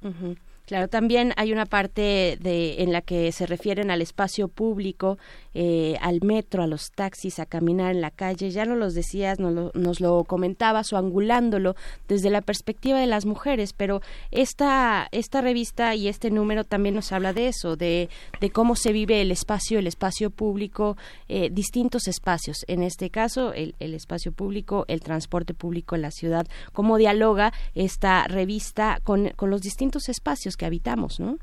Claro, 0.66 0.88
también 0.88 1.34
hay 1.36 1.52
una 1.52 1.66
parte 1.66 2.38
de, 2.42 2.82
en 2.82 2.94
la 2.94 3.02
que 3.02 3.32
se 3.32 3.46
refieren 3.46 3.92
al 3.92 4.02
espacio 4.02 4.48
público, 4.48 5.18
eh, 5.54 5.98
al 6.02 6.22
metro, 6.22 6.64
a 6.64 6.68
los 6.68 6.92
taxis, 6.92 7.40
a 7.40 7.46
caminar 7.46 7.92
en 7.92 8.02
la 8.02 8.12
calle. 8.12 8.50
Ya 8.50 8.66
no 8.66 8.76
los 8.76 8.94
decías, 8.94 9.40
nos 9.40 9.54
lo, 9.54 9.72
nos 9.74 10.00
lo 10.00 10.24
comentabas 10.24 10.94
o 10.94 10.98
angulándolo 10.98 11.76
desde 12.08 12.30
la 12.30 12.42
perspectiva 12.42 13.00
de 13.00 13.08
las 13.08 13.26
mujeres, 13.26 13.74
pero 13.74 14.02
esta, 14.32 15.08
esta 15.12 15.42
revista 15.42 15.96
y 15.96 16.08
este 16.08 16.32
número 16.32 16.64
también 16.64 16.96
nos 16.96 17.12
habla 17.12 17.34
de 17.34 17.48
eso, 17.48 17.76
de, 17.76 18.10
de 18.40 18.50
cómo 18.50 18.76
se 18.76 18.94
vive 18.94 19.22
el 19.22 19.32
espacio, 19.32 19.80
el 19.80 19.88
espacio 19.88 20.30
público, 20.30 20.96
eh, 21.28 21.50
distintos 21.52 22.08
espacios. 22.08 22.66
En 22.68 22.84
este 22.84 23.10
caso, 23.10 23.54
el, 23.54 23.76
el 23.80 23.94
espacio 23.94 24.32
público, 24.32 24.86
el 24.88 25.02
transporte 25.02 25.54
público 25.54 25.98
la 25.98 26.12
ciudad, 26.12 26.48
cómo 26.72 26.98
dialoga 26.98 27.54
esta 27.74 28.28
revista 28.28 29.00
con, 29.04 29.30
con 29.36 29.50
los 29.50 29.62
distintos 29.62 30.10
espacios 30.10 30.53
que 30.58 30.66
habitamos, 30.66 31.20
¿no? 31.20 31.38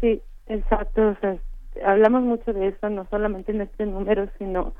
Sí, 0.00 0.22
exacto. 0.46 1.08
O 1.08 1.16
sea, 1.20 1.36
hablamos 1.84 2.22
mucho 2.22 2.52
de 2.52 2.68
eso, 2.68 2.88
no 2.90 3.06
solamente 3.10 3.52
en 3.52 3.62
este 3.62 3.86
número, 3.86 4.28
sino 4.38 4.74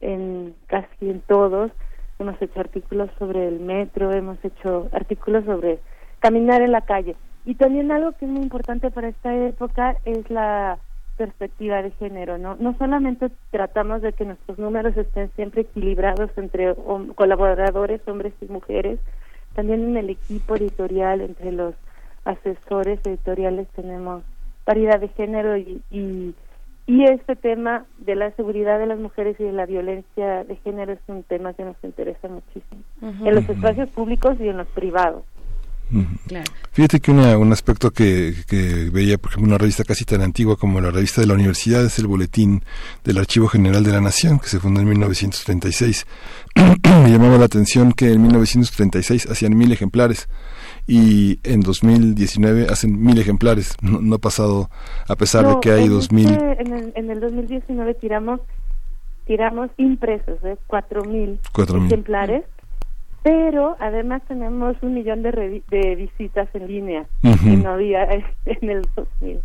en 0.00 0.54
casi 0.66 1.10
en 1.10 1.20
todos. 1.22 1.70
Hemos 2.18 2.40
hecho 2.40 2.60
artículos 2.60 3.10
sobre 3.18 3.48
el 3.48 3.60
metro, 3.60 4.12
hemos 4.12 4.42
hecho 4.44 4.88
artículos 4.92 5.44
sobre 5.44 5.80
caminar 6.20 6.62
en 6.62 6.72
la 6.72 6.80
calle. 6.80 7.16
Y 7.44 7.54
también 7.54 7.92
algo 7.92 8.12
que 8.12 8.24
es 8.24 8.30
muy 8.30 8.42
importante 8.42 8.90
para 8.90 9.08
esta 9.08 9.34
época 9.34 9.96
es 10.04 10.28
la 10.30 10.78
perspectiva 11.16 11.82
de 11.82 11.90
género, 11.92 12.38
¿no? 12.38 12.56
No 12.56 12.76
solamente 12.76 13.30
tratamos 13.50 14.02
de 14.02 14.12
que 14.12 14.24
nuestros 14.24 14.58
números 14.58 14.96
estén 14.96 15.30
siempre 15.36 15.62
equilibrados 15.62 16.30
entre 16.36 16.74
colaboradores, 17.14 18.00
hombres 18.06 18.34
y 18.40 18.46
mujeres, 18.46 18.98
también 19.54 19.82
en 19.84 19.96
el 19.96 20.10
equipo 20.10 20.56
editorial, 20.56 21.22
entre 21.22 21.52
los 21.52 21.74
asesores 22.26 23.00
editoriales 23.04 23.68
tenemos 23.74 24.22
paridad 24.64 25.00
de 25.00 25.08
género 25.08 25.56
y, 25.56 25.82
y, 25.90 26.34
este 27.04 27.36
tema 27.36 27.84
de 27.98 28.16
la 28.16 28.30
seguridad 28.32 28.78
de 28.78 28.86
las 28.86 28.98
mujeres 28.98 29.36
y 29.38 29.44
de 29.44 29.52
la 29.52 29.66
violencia 29.66 30.44
de 30.44 30.56
género 30.56 30.92
es 30.92 31.00
un 31.06 31.22
tema 31.22 31.54
que 31.54 31.64
nos 31.64 31.76
interesa 31.82 32.28
muchísimo. 32.28 32.82
En 33.00 33.34
los 33.34 33.48
espacios 33.48 33.88
públicos 33.90 34.36
y 34.40 34.48
en 34.48 34.58
los 34.58 34.66
privados. 34.68 35.22
Fíjate 36.72 36.98
que 36.98 37.12
un 37.12 37.52
aspecto 37.52 37.92
que, 37.92 38.34
que, 38.48 38.90
veía, 38.92 39.18
por 39.18 39.30
ejemplo, 39.30 39.50
una 39.50 39.58
revista 39.58 39.84
casi 39.84 40.04
tan 40.04 40.20
antigua 40.20 40.56
como 40.56 40.80
la 40.80 40.90
revista 40.90 41.20
de 41.20 41.28
la 41.28 41.34
universidad 41.34 41.84
es 41.84 41.98
el 42.00 42.08
Boletín 42.08 42.64
del 43.04 43.18
Archivo 43.18 43.46
General 43.46 43.84
de 43.84 43.92
la 43.92 44.00
Nación, 44.00 44.40
que 44.40 44.48
se 44.48 44.58
fundó 44.58 44.80
en 44.80 44.88
1936. 44.88 46.06
Me 46.56 47.10
llamaba 47.10 47.38
la 47.38 47.44
atención 47.44 47.92
que 47.92 48.12
en 48.12 48.22
1936 48.22 49.28
hacían 49.30 49.56
mil 49.56 49.70
ejemplares 49.72 50.28
y 50.86 51.40
en 51.42 51.60
2019 51.60 52.66
hacen 52.70 53.02
mil 53.02 53.18
ejemplares. 53.18 53.76
No, 53.86 54.16
ha 54.16 54.18
pasado, 54.18 54.68
a 55.08 55.16
pesar 55.16 55.46
de 55.46 55.60
que 55.60 55.70
hay 55.70 55.88
dos 55.88 56.12
mil. 56.12 56.28
Este, 56.30 56.62
en, 56.62 56.72
el, 56.72 56.92
en 56.94 57.10
el 57.10 57.20
2019 57.20 57.94
tiramos 57.94 58.40
tiramos 59.26 59.70
impresos, 59.76 60.38
¿eh? 60.44 60.56
cuatro 60.66 61.04
mil 61.04 61.40
ejemplares, 61.56 62.44
pero 63.22 63.76
además 63.80 64.22
tenemos 64.28 64.76
un 64.82 64.94
millón 64.94 65.22
de, 65.22 65.62
de 65.68 65.94
visitas 65.96 66.48
en 66.54 66.68
línea 66.68 67.06
que 67.22 67.56
no 67.56 67.70
había 67.70 68.04
en 68.44 68.70
el 68.70 68.82
2000, 68.94 69.40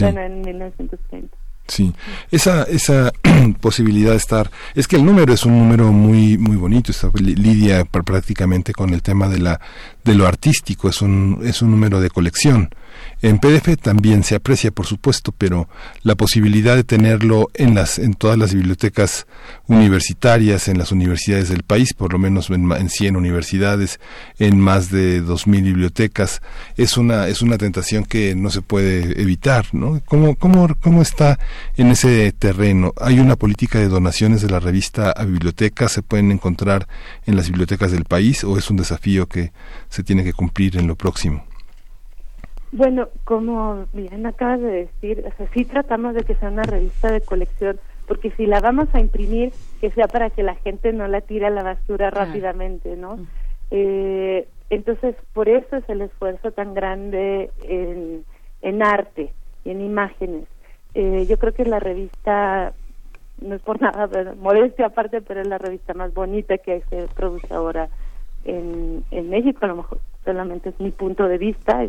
bueno, 0.00 0.20
en 0.20 0.40
1930. 0.40 1.36
Sí, 1.68 1.92
esa, 2.30 2.62
esa 2.62 3.12
posibilidad 3.60 4.12
de 4.12 4.16
estar, 4.16 4.50
es 4.74 4.86
que 4.86 4.96
el 4.96 5.04
número 5.04 5.32
es 5.32 5.44
un 5.44 5.58
número 5.58 5.90
muy, 5.90 6.38
muy 6.38 6.56
bonito, 6.56 6.92
está 6.92 7.10
lidia 7.14 7.84
prácticamente 7.84 8.72
con 8.72 8.94
el 8.94 9.02
tema 9.02 9.28
de 9.28 9.38
la, 9.38 9.60
de 10.04 10.14
lo 10.14 10.26
artístico, 10.26 10.88
es 10.88 11.02
un, 11.02 11.40
es 11.44 11.62
un 11.62 11.72
número 11.72 12.00
de 12.00 12.08
colección. 12.10 12.70
En 13.26 13.40
PDF 13.40 13.76
también 13.82 14.22
se 14.22 14.36
aprecia, 14.36 14.70
por 14.70 14.86
supuesto, 14.86 15.34
pero 15.36 15.68
la 16.04 16.14
posibilidad 16.14 16.76
de 16.76 16.84
tenerlo 16.84 17.50
en 17.54 17.74
las 17.74 17.98
en 17.98 18.14
todas 18.14 18.38
las 18.38 18.54
bibliotecas 18.54 19.26
universitarias, 19.66 20.68
en 20.68 20.78
las 20.78 20.92
universidades 20.92 21.48
del 21.48 21.64
país, 21.64 21.92
por 21.92 22.12
lo 22.12 22.20
menos 22.20 22.50
en, 22.50 22.70
en 22.70 22.88
100 22.88 23.16
universidades, 23.16 23.98
en 24.38 24.60
más 24.60 24.92
de 24.92 25.22
2000 25.22 25.64
bibliotecas, 25.64 26.40
es 26.76 26.96
una 26.96 27.26
es 27.26 27.42
una 27.42 27.58
tentación 27.58 28.04
que 28.04 28.36
no 28.36 28.48
se 28.50 28.62
puede 28.62 29.20
evitar, 29.20 29.66
¿no? 29.72 30.00
¿Cómo 30.06 31.02
está 31.02 31.40
en 31.76 31.88
ese 31.88 32.30
terreno? 32.30 32.94
Hay 33.00 33.18
una 33.18 33.34
política 33.34 33.80
de 33.80 33.88
donaciones 33.88 34.40
de 34.40 34.50
la 34.50 34.60
revista 34.60 35.10
a 35.10 35.24
bibliotecas, 35.24 35.90
se 35.90 36.02
pueden 36.02 36.30
encontrar 36.30 36.86
en 37.26 37.34
las 37.34 37.48
bibliotecas 37.48 37.90
del 37.90 38.04
país 38.04 38.44
o 38.44 38.56
es 38.56 38.70
un 38.70 38.76
desafío 38.76 39.26
que 39.26 39.50
se 39.88 40.04
tiene 40.04 40.22
que 40.22 40.32
cumplir 40.32 40.76
en 40.76 40.86
lo 40.86 40.94
próximo. 40.94 41.44
Bueno, 42.76 43.08
como 43.24 43.86
bien 43.94 44.26
acabas 44.26 44.60
de 44.60 44.70
decir, 44.70 45.24
o 45.26 45.34
sea, 45.38 45.48
sí 45.54 45.64
tratamos 45.64 46.14
de 46.14 46.24
que 46.24 46.34
sea 46.34 46.50
una 46.50 46.62
revista 46.62 47.10
de 47.10 47.22
colección, 47.22 47.80
porque 48.06 48.30
si 48.32 48.44
la 48.44 48.60
vamos 48.60 48.94
a 48.94 49.00
imprimir, 49.00 49.54
que 49.80 49.90
sea 49.92 50.06
para 50.08 50.28
que 50.28 50.42
la 50.42 50.56
gente 50.56 50.92
no 50.92 51.08
la 51.08 51.22
tire 51.22 51.46
a 51.46 51.50
la 51.50 51.62
basura 51.62 52.10
rápidamente, 52.10 52.94
¿no? 52.94 53.16
Mm. 53.16 53.26
Eh, 53.70 54.48
entonces, 54.68 55.16
por 55.32 55.48
eso 55.48 55.76
es 55.76 55.88
el 55.88 56.02
esfuerzo 56.02 56.52
tan 56.52 56.74
grande 56.74 57.50
en, 57.62 58.26
en 58.60 58.82
arte 58.82 59.32
y 59.64 59.70
en 59.70 59.80
imágenes. 59.80 60.46
Eh, 60.92 61.24
yo 61.26 61.38
creo 61.38 61.54
que 61.54 61.62
es 61.62 61.68
la 61.68 61.80
revista, 61.80 62.74
no 63.40 63.54
es 63.54 63.62
por 63.62 63.80
nada, 63.80 64.06
pero, 64.06 64.36
modestia 64.36 64.86
aparte, 64.86 65.22
pero 65.22 65.40
es 65.40 65.48
la 65.48 65.56
revista 65.56 65.94
más 65.94 66.12
bonita 66.12 66.58
que 66.58 66.82
se 66.90 67.08
produce 67.14 67.54
ahora 67.54 67.88
en, 68.44 69.02
en 69.12 69.30
México, 69.30 69.60
a 69.62 69.68
lo 69.68 69.76
mejor 69.76 69.98
solamente 70.26 70.68
es 70.68 70.78
mi 70.78 70.90
punto 70.90 71.26
de 71.26 71.38
vista, 71.38 71.86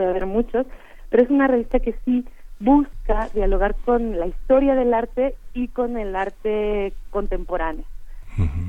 puede 0.00 0.10
haber 0.10 0.26
muchos, 0.26 0.66
pero 1.10 1.22
es 1.22 1.30
una 1.30 1.46
revista 1.46 1.78
que 1.78 1.94
sí 2.06 2.24
busca 2.58 3.28
dialogar 3.34 3.74
con 3.84 4.18
la 4.18 4.26
historia 4.26 4.74
del 4.74 4.94
arte 4.94 5.34
y 5.52 5.68
con 5.68 5.98
el 5.98 6.16
arte 6.16 6.94
contemporáneo. 7.10 7.84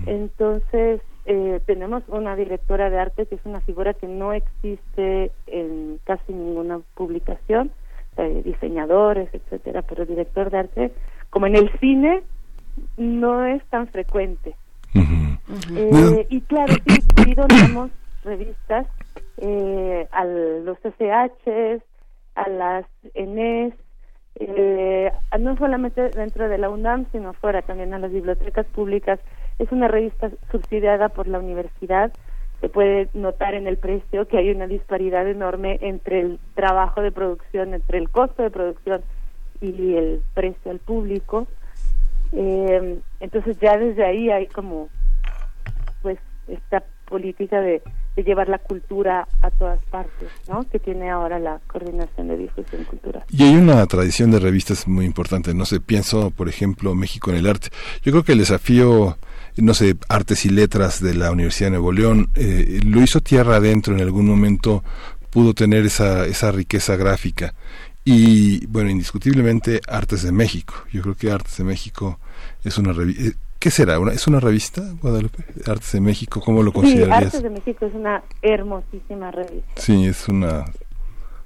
Entonces, 0.05 0.99
eh, 1.25 1.61
tenemos 1.65 2.03
una 2.09 2.35
directora 2.35 2.89
de 2.89 2.99
arte 2.99 3.27
que 3.27 3.35
es 3.35 3.41
una 3.45 3.61
figura 3.61 3.93
que 3.93 4.07
no 4.07 4.33
existe 4.33 5.31
en 5.47 5.99
casi 6.03 6.33
ninguna 6.33 6.81
publicación, 6.95 7.71
eh, 8.17 8.41
diseñadores, 8.43 9.33
etcétera, 9.33 9.83
pero 9.83 10.05
director 10.05 10.49
de 10.49 10.57
arte, 10.57 10.91
como 11.29 11.47
en 11.47 11.55
el 11.55 11.71
cine, 11.79 12.23
no 12.97 13.45
es 13.45 13.63
tan 13.69 13.87
frecuente. 13.87 14.55
Eh, 15.75 16.27
y 16.29 16.41
claro, 16.41 16.73
sí, 16.85 17.01
sí 17.23 17.35
donamos 17.35 17.91
revistas 18.25 18.87
eh, 19.41 20.07
a 20.11 20.23
los 20.23 20.77
SH, 20.85 21.81
a 22.35 22.49
las 22.49 22.85
ENES, 23.15 23.73
eh, 24.35 25.11
no 25.39 25.57
solamente 25.57 26.09
dentro 26.09 26.47
de 26.47 26.57
la 26.57 26.69
UNAM, 26.69 27.07
sino 27.11 27.33
fuera 27.33 27.61
también 27.63 27.93
a 27.93 27.99
las 27.99 28.11
bibliotecas 28.11 28.65
públicas. 28.67 29.19
Es 29.59 29.71
una 29.71 29.87
revista 29.87 30.29
subsidiada 30.51 31.09
por 31.09 31.27
la 31.27 31.39
universidad. 31.39 32.13
Se 32.61 32.69
puede 32.69 33.09
notar 33.13 33.55
en 33.55 33.65
el 33.67 33.77
precio 33.77 34.27
que 34.27 34.37
hay 34.37 34.51
una 34.51 34.67
disparidad 34.67 35.27
enorme 35.27 35.79
entre 35.81 36.21
el 36.21 36.39
trabajo 36.53 37.01
de 37.01 37.11
producción, 37.11 37.73
entre 37.73 37.97
el 37.97 38.09
costo 38.09 38.43
de 38.43 38.51
producción 38.51 39.01
y 39.59 39.95
el 39.95 40.21
precio 40.35 40.71
al 40.71 40.79
público. 40.79 41.47
Eh, 42.31 42.99
entonces 43.19 43.59
ya 43.59 43.77
desde 43.77 44.05
ahí 44.05 44.29
hay 44.29 44.45
como 44.45 44.89
pues 46.03 46.19
esta 46.47 46.83
política 47.05 47.59
de 47.59 47.81
de 48.15 48.23
llevar 48.23 48.49
la 48.49 48.57
cultura 48.57 49.27
a 49.41 49.49
todas 49.51 49.79
partes, 49.85 50.29
¿no? 50.49 50.63
Que 50.69 50.79
tiene 50.79 51.09
ahora 51.09 51.39
la 51.39 51.59
coordinación 51.67 52.27
de 52.27 52.37
difusión 52.37 52.83
cultural. 52.83 53.23
Y 53.29 53.43
hay 53.43 53.55
una 53.55 53.85
tradición 53.85 54.31
de 54.31 54.39
revistas 54.39 54.87
muy 54.87 55.05
importante, 55.05 55.53
no 55.53 55.65
sé, 55.65 55.79
pienso, 55.79 56.31
por 56.31 56.49
ejemplo, 56.49 56.93
México 56.93 57.31
en 57.31 57.37
el 57.37 57.47
arte. 57.47 57.69
Yo 58.03 58.11
creo 58.11 58.23
que 58.23 58.33
el 58.33 58.39
desafío, 58.39 59.17
no 59.57 59.73
sé, 59.73 59.95
artes 60.09 60.45
y 60.45 60.49
letras 60.49 61.01
de 61.01 61.13
la 61.13 61.31
Universidad 61.31 61.67
de 61.67 61.71
Nuevo 61.71 61.91
León, 61.91 62.29
eh, 62.35 62.81
lo 62.85 63.01
hizo 63.01 63.21
tierra 63.21 63.57
adentro 63.57 63.93
en 63.95 64.01
algún 64.01 64.25
momento, 64.25 64.83
pudo 65.29 65.53
tener 65.53 65.85
esa, 65.85 66.25
esa 66.25 66.51
riqueza 66.51 66.97
gráfica. 66.97 67.53
Y 68.03 68.65
bueno, 68.65 68.89
indiscutiblemente 68.89 69.79
Artes 69.87 70.23
de 70.23 70.31
México. 70.31 70.73
Yo 70.91 71.01
creo 71.03 71.15
que 71.15 71.31
Artes 71.31 71.57
de 71.57 71.63
México 71.63 72.19
es 72.63 72.77
una 72.77 72.93
revista 72.93 73.29
eh, 73.29 73.33
¿Qué 73.61 73.69
será? 73.69 73.99
¿Es 74.11 74.25
una 74.25 74.39
revista, 74.39 74.81
Guadalupe? 75.03 75.43
Artes 75.67 75.91
de 75.91 76.01
México, 76.01 76.41
¿cómo 76.43 76.63
lo 76.63 76.73
considerarías? 76.73 77.31
Sí, 77.31 77.37
Artes 77.37 77.43
de 77.43 77.49
México 77.51 77.85
es 77.85 77.93
una 77.93 78.23
hermosísima 78.41 79.29
revista. 79.29 79.79
Sí, 79.79 80.07
es 80.07 80.27
una 80.27 80.65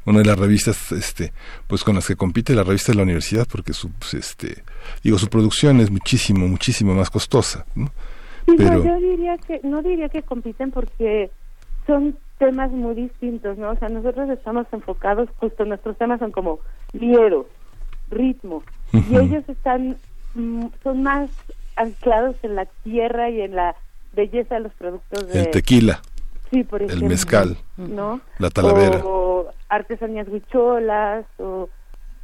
una 0.06 0.20
de 0.20 0.26
las 0.26 0.40
revistas 0.40 0.94
este 0.94 1.34
pues 1.68 1.84
con 1.84 1.96
las 1.96 2.08
que 2.08 2.16
compite 2.16 2.54
la 2.54 2.64
revista 2.64 2.94
de 2.94 2.98
la 2.98 3.04
universidad 3.04 3.48
porque 3.52 3.74
su 3.74 3.92
pues, 3.92 4.14
este 4.14 4.64
digo 5.04 5.18
su 5.18 5.28
producción 5.28 5.82
es 5.82 5.90
muchísimo 5.90 6.48
muchísimo 6.48 6.94
más 6.94 7.10
costosa 7.10 7.66
¿no? 7.74 7.90
pero 8.46 8.86
yo 8.86 8.96
diría 8.98 9.36
que 9.40 9.62
no 9.64 9.82
diría 9.82 10.08
que 10.08 10.22
compiten 10.22 10.70
porque 10.70 11.32
son 11.88 12.16
temas 12.38 12.70
muy 12.70 12.94
distintos 12.94 13.58
no 13.58 13.72
o 13.72 13.76
sea 13.78 13.90
nosotros 13.90 14.30
estamos 14.30 14.68
enfocados 14.72 15.28
justo 15.38 15.66
nuestros 15.66 15.98
temas 15.98 16.20
son 16.20 16.32
como 16.32 16.60
miedo 16.94 17.48
ritmo 18.12 18.62
y 18.94 19.18
ellos 19.18 19.44
están 19.50 19.98
mm, 20.36 20.66
son 20.84 21.02
más 21.02 21.32
anclados 21.76 22.36
en 22.44 22.56
la 22.56 22.66
tierra 22.84 23.30
y 23.30 23.42
en 23.42 23.56
la 23.56 23.76
belleza 24.14 24.56
de 24.56 24.62
los 24.62 24.74
productos 24.74 25.28
de... 25.28 25.42
El 25.42 25.52
tequila. 25.52 26.02
Sí, 26.52 26.64
por 26.64 26.82
ejemplo. 26.82 27.06
El 27.06 27.10
mezcal. 27.10 27.58
¿No? 27.78 28.22
La 28.40 28.50
talavera. 28.50 29.02
O, 29.04 29.50
artesanías 29.70 30.28
huicholas, 30.28 31.26
o, 31.38 31.44
o 31.44 31.70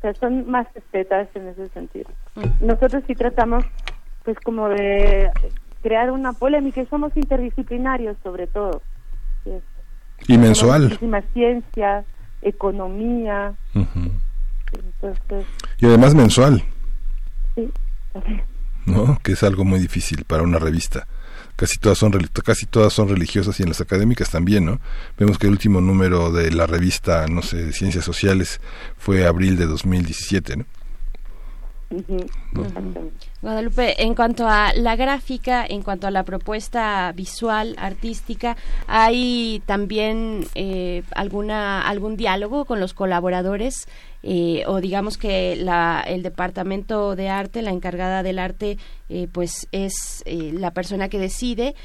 sea, 0.01 0.13
son 0.15 0.49
más 0.49 0.67
estetas 0.75 1.27
en 1.35 1.47
ese 1.47 1.67
sentido. 1.69 2.09
Nosotros 2.59 3.03
sí 3.07 3.15
tratamos, 3.15 3.65
pues, 4.23 4.37
como 4.39 4.69
de 4.69 5.29
crear 5.81 6.11
una 6.11 6.33
polémica 6.33 6.81
y 6.81 6.85
somos 6.85 7.15
interdisciplinarios 7.15 8.15
sobre 8.23 8.47
todo. 8.47 8.81
Y 10.27 10.37
mensual. 10.37 10.83
Muchísima 10.83 11.21
ciencia, 11.33 12.05
economía. 12.41 13.53
Entonces, 13.73 15.45
y 15.79 15.85
además 15.87 16.13
mensual. 16.15 16.63
Sí, 17.55 17.69
¿No? 18.85 19.19
Que 19.23 19.33
es 19.33 19.43
algo 19.43 19.63
muy 19.65 19.79
difícil 19.79 20.25
para 20.25 20.43
una 20.43 20.59
revista. 20.59 21.07
Casi 21.55 21.77
todas 21.77 21.97
son 21.97 22.11
casi 22.43 22.65
todas 22.65 22.93
son 22.93 23.09
religiosas 23.09 23.59
y 23.59 23.63
en 23.63 23.69
las 23.69 23.81
académicas 23.81 24.31
también, 24.31 24.65
¿no? 24.65 24.79
Vemos 25.17 25.37
que 25.37 25.47
el 25.47 25.53
último 25.53 25.79
número 25.79 26.31
de 26.31 26.49
la 26.51 26.65
revista, 26.65 27.27
no 27.27 27.43
sé, 27.43 27.65
de 27.65 27.73
Ciencias 27.73 28.05
Sociales 28.05 28.61
fue 28.97 29.27
abril 29.27 29.57
de 29.57 29.67
2017, 29.67 30.57
¿no? 30.57 30.65
Guadalupe, 33.41 34.03
en 34.03 34.15
cuanto 34.15 34.47
a 34.47 34.73
la 34.73 34.95
gráfica, 34.95 35.65
en 35.67 35.81
cuanto 35.81 36.07
a 36.07 36.11
la 36.11 36.23
propuesta 36.23 37.11
visual, 37.13 37.75
artística, 37.77 38.55
¿hay 38.87 39.61
también 39.65 40.45
eh, 40.55 41.03
alguna 41.11 41.81
algún 41.81 42.17
diálogo 42.17 42.65
con 42.65 42.79
los 42.79 42.93
colaboradores 42.93 43.87
eh, 44.23 44.63
o 44.67 44.79
digamos 44.79 45.17
que 45.17 45.55
la, 45.55 46.03
el 46.05 46.21
departamento 46.21 47.15
de 47.15 47.29
arte, 47.29 47.63
la 47.63 47.71
encargada 47.71 48.21
del 48.21 48.37
arte, 48.37 48.77
eh, 49.09 49.27
pues 49.31 49.67
es 49.71 50.23
la 50.27 50.71
persona 50.71 51.09
que 51.09 51.17
decide 51.17 51.75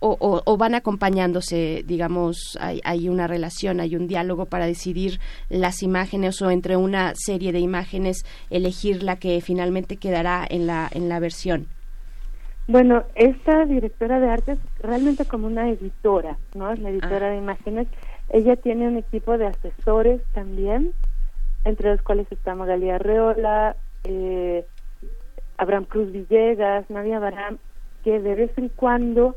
o, 0.00 0.56
van 0.56 0.74
acompañándose, 0.74 1.84
digamos, 1.86 2.58
hay, 2.60 2.80
hay, 2.84 3.08
una 3.08 3.26
relación, 3.26 3.80
hay 3.80 3.96
un 3.96 4.06
diálogo 4.06 4.46
para 4.46 4.66
decidir 4.66 5.20
las 5.48 5.82
imágenes 5.82 6.42
o 6.42 6.50
entre 6.50 6.76
una 6.76 7.12
serie 7.14 7.52
de 7.52 7.60
imágenes 7.60 8.24
elegir 8.50 9.02
la 9.02 9.16
que 9.16 9.40
finalmente 9.40 9.96
quedará 9.96 10.44
en 10.48 10.66
la, 10.66 10.88
en 10.92 11.08
la 11.08 11.20
versión? 11.20 11.66
Bueno, 12.68 13.02
esta 13.14 13.64
directora 13.64 14.20
de 14.20 14.30
arte 14.30 14.52
es 14.52 14.58
realmente 14.80 15.24
como 15.24 15.46
una 15.46 15.68
editora, 15.68 16.36
¿no? 16.54 16.72
Es 16.72 16.78
la 16.78 16.90
editora 16.90 17.26
ah. 17.26 17.30
de 17.30 17.36
imágenes. 17.36 17.88
Ella 18.28 18.56
tiene 18.56 18.88
un 18.88 18.96
equipo 18.96 19.36
de 19.36 19.46
asesores 19.46 20.22
también, 20.32 20.92
entre 21.64 21.90
los 21.90 22.02
cuales 22.02 22.30
está 22.30 22.54
Magalia 22.54 22.98
Reola, 22.98 23.76
eh, 24.04 24.64
Abraham 25.58 25.84
Cruz 25.84 26.12
Villegas, 26.12 26.88
Nadia 26.88 27.18
Baram, 27.18 27.58
que 28.04 28.20
de 28.20 28.34
vez 28.34 28.50
en 28.56 28.68
cuando 28.68 29.36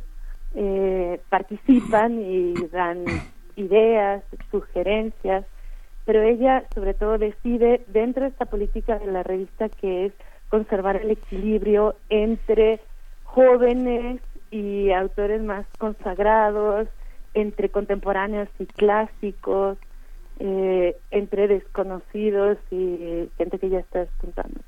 eh, 0.55 1.19
participan 1.29 2.19
y 2.19 2.53
dan 2.71 3.05
ideas, 3.55 4.23
sugerencias, 4.51 5.45
pero 6.05 6.21
ella 6.21 6.63
sobre 6.73 6.93
todo 6.93 7.17
decide 7.17 7.83
dentro 7.87 8.23
de 8.23 8.29
esta 8.29 8.45
política 8.45 8.99
de 8.99 9.11
la 9.11 9.23
revista 9.23 9.69
que 9.69 10.07
es 10.07 10.13
conservar 10.49 10.97
el 10.97 11.11
equilibrio 11.11 11.95
entre 12.09 12.79
jóvenes 13.23 14.21
y 14.51 14.91
autores 14.91 15.41
más 15.41 15.65
consagrados, 15.77 16.87
entre 17.33 17.69
contemporáneos 17.69 18.47
y 18.59 18.65
clásicos, 18.65 19.77
eh, 20.39 20.95
entre 21.11 21.47
desconocidos 21.47 22.57
y 22.71 23.29
gente 23.37 23.59
que 23.59 23.69
ya 23.69 23.79
está 23.79 23.99
despuntando 23.99 24.61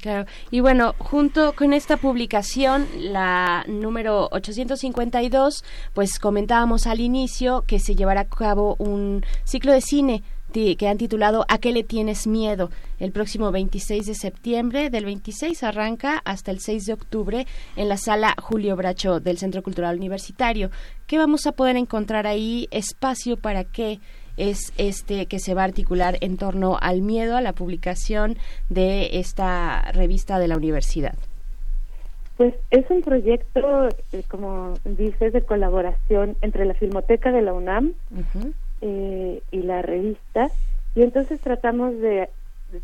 claro. 0.00 0.26
Y 0.50 0.60
bueno, 0.60 0.94
junto 0.98 1.54
con 1.54 1.72
esta 1.72 1.96
publicación, 1.96 2.86
la 2.96 3.64
número 3.66 4.28
852, 4.30 5.64
pues 5.94 6.18
comentábamos 6.18 6.86
al 6.86 7.00
inicio 7.00 7.64
que 7.66 7.78
se 7.78 7.94
llevará 7.94 8.22
a 8.22 8.28
cabo 8.28 8.76
un 8.78 9.24
ciclo 9.44 9.72
de 9.72 9.80
cine 9.80 10.22
que 10.52 10.88
han 10.88 10.98
titulado 10.98 11.44
¿A 11.48 11.58
qué 11.58 11.72
le 11.72 11.84
tienes 11.84 12.26
miedo? 12.26 12.70
El 12.98 13.12
próximo 13.12 13.52
26 13.52 14.06
de 14.06 14.14
septiembre, 14.14 14.90
del 14.90 15.04
26 15.04 15.62
arranca 15.62 16.20
hasta 16.24 16.50
el 16.50 16.60
6 16.60 16.86
de 16.86 16.92
octubre 16.94 17.46
en 17.76 17.88
la 17.88 17.96
sala 17.96 18.34
Julio 18.40 18.74
Bracho 18.74 19.20
del 19.20 19.38
Centro 19.38 19.62
Cultural 19.62 19.96
Universitario. 19.96 20.70
¿Qué 21.06 21.18
vamos 21.18 21.46
a 21.46 21.52
poder 21.52 21.76
encontrar 21.76 22.26
ahí? 22.26 22.66
Espacio 22.70 23.36
para 23.36 23.64
que 23.64 24.00
es 24.38 24.72
este 24.78 25.26
que 25.26 25.38
se 25.38 25.54
va 25.54 25.62
a 25.62 25.64
articular 25.66 26.16
en 26.20 26.36
torno 26.36 26.78
al 26.80 27.02
miedo 27.02 27.36
a 27.36 27.40
la 27.40 27.52
publicación 27.52 28.36
de 28.68 29.18
esta 29.18 29.90
revista 29.92 30.38
de 30.38 30.48
la 30.48 30.56
universidad. 30.56 31.14
Pues 32.36 32.54
es 32.70 32.88
un 32.88 33.02
proyecto, 33.02 33.88
eh, 34.12 34.22
como 34.28 34.74
dices, 34.84 35.32
de 35.32 35.42
colaboración 35.42 36.36
entre 36.40 36.64
la 36.64 36.74
Filmoteca 36.74 37.32
de 37.32 37.42
la 37.42 37.52
UNAM 37.52 37.94
eh, 38.80 39.42
y 39.50 39.62
la 39.62 39.82
revista, 39.82 40.46
y 40.94 41.02
entonces 41.02 41.40
tratamos 41.40 41.98
de, 41.98 42.28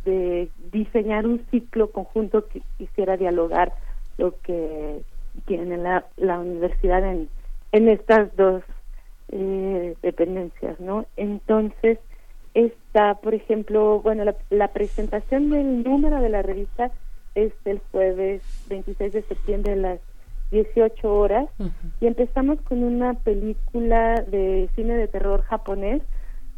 de 0.05 0.49
diseñar 0.73 1.25
un 1.25 1.41
ciclo 1.53 1.93
conjunto 1.93 2.49
que 2.49 2.63
quisiera 2.79 3.17
dialogar 3.17 3.73
lo 4.19 4.35
que 4.41 5.03
tiene 5.47 5.77
la, 5.77 6.05
la 6.17 6.41
universidad 6.41 7.05
en, 7.05 7.29
en 7.71 7.89
estas 7.89 8.35
dos 8.37 8.65
eh, 9.33 9.95
dependencias, 10.03 10.79
¿no? 10.81 11.07
Entonces, 11.17 11.99
está, 12.55 13.15
por 13.17 13.35
ejemplo, 13.35 14.01
bueno, 14.01 14.25
la, 14.51 14.69
presentación 14.69 15.51
del 15.51 15.83
número 15.83 16.21
de 16.21 16.29
la 16.29 16.43
revista 16.43 16.91
es 17.35 17.53
el 17.65 17.81
jueves 17.91 18.43
26 18.69 19.13
de 19.13 19.23
septiembre 19.23 19.73
a 19.73 19.77
las 19.77 20.01
18 20.51 21.13
horas. 21.13 21.49
Y 22.01 22.07
empezamos 22.07 22.61
con 22.63 22.85
una 22.85 23.15
película 23.15 24.23
de 24.23 24.69
cine 24.77 24.95
de 24.95 25.09
terror 25.09 25.43
japonés 25.43 26.03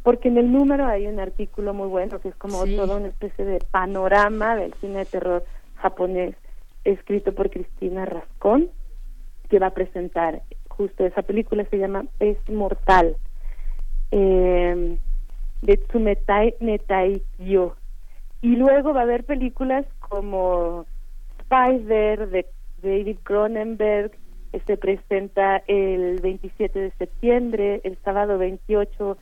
porque 0.07 0.29
en 0.29 0.39
el 0.39 0.53
número 0.53 0.87
hay 0.87 1.09
un 1.09 1.19
artículo 1.19 1.75
muy 1.75 1.89
bueno 1.89 2.21
que 2.21 2.29
es 2.29 2.35
como 2.37 2.65
toda 2.65 2.97
una 2.97 3.09
especie 3.09 3.45
de 3.45 3.59
panorama 3.73 4.55
del 4.55 4.73
cine 4.75 4.99
de 4.99 5.05
terror 5.05 5.45
japonés 5.75 6.37
escrito 6.85 7.35
por 7.35 7.51
Cristina 7.51 8.05
Rascón 8.05 8.69
que 9.49 9.59
va 9.59 9.67
a 9.67 9.75
presentar 9.75 10.43
justo 10.77 11.05
esa 11.05 11.23
película 11.23 11.65
se 11.71 11.79
llama 11.79 12.05
Es 12.21 12.37
Mortal 12.49 13.17
eh, 14.11 14.99
de 15.63 15.77
Tsumetai 15.77 16.55
Netaikyo. 16.61 17.77
Y 18.43 18.57
luego 18.57 18.93
va 18.93 19.01
a 19.01 19.05
haber 19.05 19.25
películas 19.25 19.87
como 20.01 20.87
Spider 21.41 22.29
de 22.29 22.47
David 22.83 23.19
Cronenberg 23.23 24.13
se 24.51 24.57
este 24.59 24.77
presenta 24.77 25.63
el 25.67 26.21
27 26.21 26.79
de 26.79 26.91
septiembre 26.93 27.81
el 27.85 27.99
sábado 28.05 28.39
28 28.39 29.19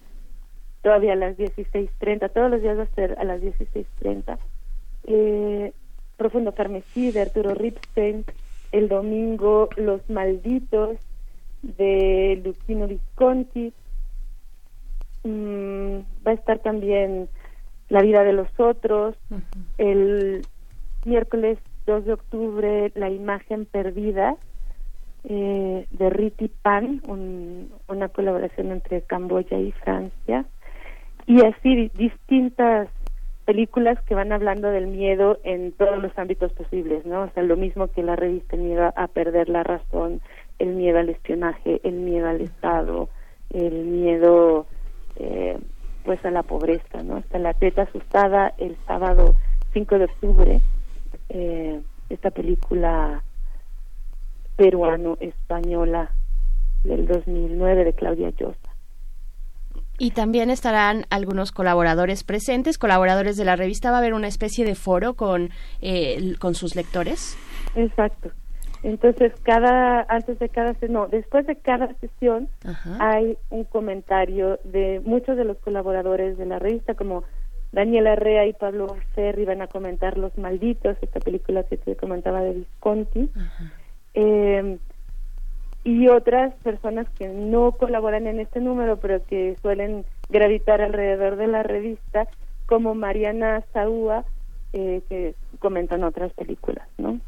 todavía 0.83 1.15
a 1.15 1.17
las 1.17 1.37
16.30 1.37 2.31
todos 2.33 2.51
los 2.51 2.63
días 2.63 2.79
va 2.79 2.83
a 2.83 2.95
ser 2.95 3.17
a 3.19 3.25
las 3.25 3.41
16.30 3.41 4.39
eh, 5.07 5.73
Profundo 6.17 6.55
Carmesí 6.55 7.11
de 7.11 7.23
Arturo 7.23 7.55
Ripstein. 7.55 8.25
El 8.73 8.89
domingo 8.89 9.69
Los 9.77 10.09
Malditos 10.11 10.97
de 11.77 12.41
Lucino 12.45 12.87
Visconti. 12.87 13.73
Mm, 15.23 15.99
va 16.27 16.31
a 16.31 16.35
estar 16.35 16.59
también 16.59 17.29
La 17.89 18.03
vida 18.03 18.25
de 18.25 18.33
los 18.33 18.49
otros. 18.59 19.17
El 19.79 20.43
miércoles 21.05 21.59
2 21.87 22.05
de 22.05 22.13
octubre, 22.13 22.93
La 22.95 23.11
imagen 23.11 23.67
perdida 23.67 24.37
eh, 25.25 25.87
de 25.91 26.11
Riti 26.11 26.49
Pan, 26.49 27.03
una 27.89 28.09
colaboración 28.09 28.73
entre 28.73 29.03
Camboya 29.03 29.59
y 29.59 29.73
Francia. 29.73 30.45
Y 31.27 31.43
así 31.43 31.91
distintas 31.95 32.89
películas 33.45 34.01
que 34.03 34.15
van 34.15 34.33
hablando 34.33 34.71
del 34.71 34.87
miedo 34.87 35.39
en 35.45 35.73
todos 35.73 36.03
los 36.03 36.17
ámbitos 36.19 36.53
posibles, 36.53 37.05
¿no? 37.07 37.23
O 37.23 37.31
sea, 37.31 37.43
lo 37.43 37.57
mismo 37.57 37.89
que 37.89 38.03
la 38.03 38.17
revista 38.17 38.57
Miedo 38.57 38.93
a 38.97 39.07
perder 39.09 39.49
la 39.49 39.63
razón, 39.63 40.21
el 40.59 40.75
miedo 40.75 40.99
al 40.99 41.09
espionaje, 41.09 41.81
el 41.85 41.95
miedo 41.95 42.29
al 42.29 42.41
Estado, 42.41 43.09
el 43.51 43.85
miedo 43.85 44.67
eh, 45.17 45.59
pues 46.05 46.25
a 46.25 46.31
la 46.31 46.43
pobreza, 46.43 47.03
¿no? 47.03 47.19
Está 47.19 47.39
la 47.39 47.55
teta 47.55 47.83
asustada 47.83 48.53
el 48.59 48.77
sábado 48.87 49.35
5 49.73 49.99
de 49.99 50.05
octubre, 50.05 50.61
eh, 51.31 51.81
esta 52.09 52.31
película 52.31 53.23
peruano-española 54.57 56.11
del 56.85 57.07
2009 57.07 57.85
de 57.85 57.93
Claudia 57.95 58.31
Llosa. 58.31 58.75
Y 59.99 60.11
también 60.11 60.51
estarán 60.51 61.07
algunos 61.11 61.53
colaboradores 61.53 62.25
presentes, 62.25 62.79
colaboradores 62.79 63.37
de 63.37 63.45
la 63.45 63.55
revista. 63.57 63.91
¿Va 63.91 63.97
a 63.97 64.01
haber 64.01 64.15
una 64.15 64.27
especie 64.27 64.65
de 64.65 64.75
foro 64.75 65.15
con, 65.15 65.51
eh, 65.81 66.35
con 66.41 66.55
sus 66.55 66.75
lectores? 66.75 67.37
Exacto. 67.77 68.31
Entonces, 68.85 69.33
cada, 69.43 70.03
antes 70.11 70.39
de 70.39 70.51
cada, 70.51 70.77
no, 70.91 71.09
después 71.09 71.47
de 71.47 71.57
cada 71.57 71.95
sesión 71.95 72.51
hay 73.01 73.39
un 73.49 73.65
comentario 73.65 74.59
de 74.63 75.01
muchos 75.03 75.39
de 75.39 75.45
los 75.45 75.57
colaboradores 75.57 76.37
de 76.37 76.45
la 76.45 76.59
revista, 76.59 76.93
como 76.95 77.25
Daniela 77.73 78.15
Rea 78.15 78.47
y 78.47 78.53
Pablo 78.53 78.95
Ferri 79.15 79.47
van 79.47 79.63
a 79.63 79.69
comentar 79.69 80.19
Los 80.19 80.37
Malditos, 80.37 80.99
esta 81.01 81.19
película 81.19 81.63
que 81.63 81.79
te 81.79 81.97
comentaba 81.97 82.43
de 82.43 82.53
Visconti. 82.53 83.31
Eh, 84.13 84.79
y 85.83 86.09
otras 86.09 86.53
personas 86.57 87.09
que 87.19 87.29
no 87.29 87.73
colaboran 87.73 88.27
en 88.27 88.39
este 88.39 88.61
número, 88.61 88.99
pero 88.99 89.25
que 89.25 89.57
suelen 89.63 90.05
gravitar 90.29 90.83
alrededor 90.83 91.37
de 91.37 91.47
la 91.47 91.63
revista, 91.63 92.29
como 92.67 92.95
Mariana 92.95 93.63
Saúa, 93.73 94.27
eh, 94.75 95.01
que 95.09 95.35
comentan 95.59 96.05
otras 96.05 96.35
películas, 96.35 96.87
¿no? 96.99 97.19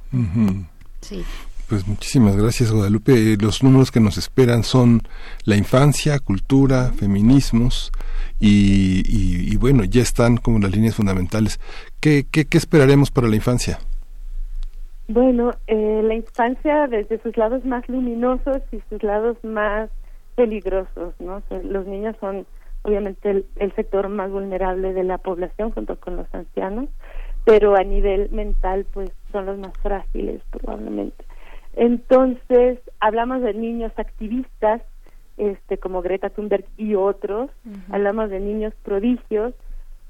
Sí. 1.00 1.24
Pues 1.68 1.86
muchísimas 1.88 2.36
gracias, 2.36 2.70
Guadalupe. 2.70 3.12
Eh, 3.12 3.36
los 3.40 3.62
números 3.62 3.90
que 3.90 3.98
nos 3.98 4.18
esperan 4.18 4.62
son 4.62 5.02
la 5.44 5.56
infancia, 5.56 6.20
cultura, 6.20 6.92
feminismos 6.96 7.90
y, 8.38 9.56
bueno, 9.56 9.84
ya 9.84 10.02
están 10.02 10.36
como 10.36 10.60
las 10.60 10.70
líneas 10.70 10.94
fundamentales. 10.94 11.58
¿Qué, 12.00 12.24
qué, 12.30 12.44
qué 12.44 12.58
esperaremos 12.58 13.10
para 13.10 13.26
la 13.26 13.34
infancia? 13.34 13.80
Bueno, 15.08 15.54
eh, 15.66 16.02
la 16.04 16.14
infancia 16.14 16.88
desde 16.88 17.20
sus 17.22 17.36
lados 17.36 17.64
más 17.64 17.88
luminosos 17.88 18.58
y 18.72 18.80
sus 18.88 19.02
lados 19.02 19.36
más 19.44 19.88
peligrosos, 20.34 21.14
¿no? 21.18 21.42
los 21.64 21.86
niños 21.86 22.16
son 22.20 22.46
obviamente 22.82 23.44
el, 23.56 23.72
sector 23.74 24.08
más 24.08 24.30
vulnerable 24.30 24.92
de 24.92 25.02
la 25.02 25.18
población 25.18 25.70
junto 25.70 25.98
con 25.98 26.16
los 26.16 26.26
ancianos, 26.32 26.88
pero 27.44 27.74
a 27.76 27.82
nivel 27.82 28.30
mental 28.30 28.86
pues 28.92 29.10
son 29.36 29.44
los 29.44 29.58
más 29.58 29.76
frágiles 29.82 30.40
probablemente. 30.50 31.22
Entonces, 31.74 32.78
hablamos 33.00 33.42
de 33.42 33.52
niños 33.52 33.92
activistas, 33.98 34.80
este 35.36 35.76
como 35.76 36.00
Greta 36.00 36.30
Thunberg 36.30 36.64
y 36.78 36.94
otros, 36.94 37.50
hablamos 37.90 38.30
de 38.30 38.40
niños 38.40 38.72
prodigios, 38.82 39.52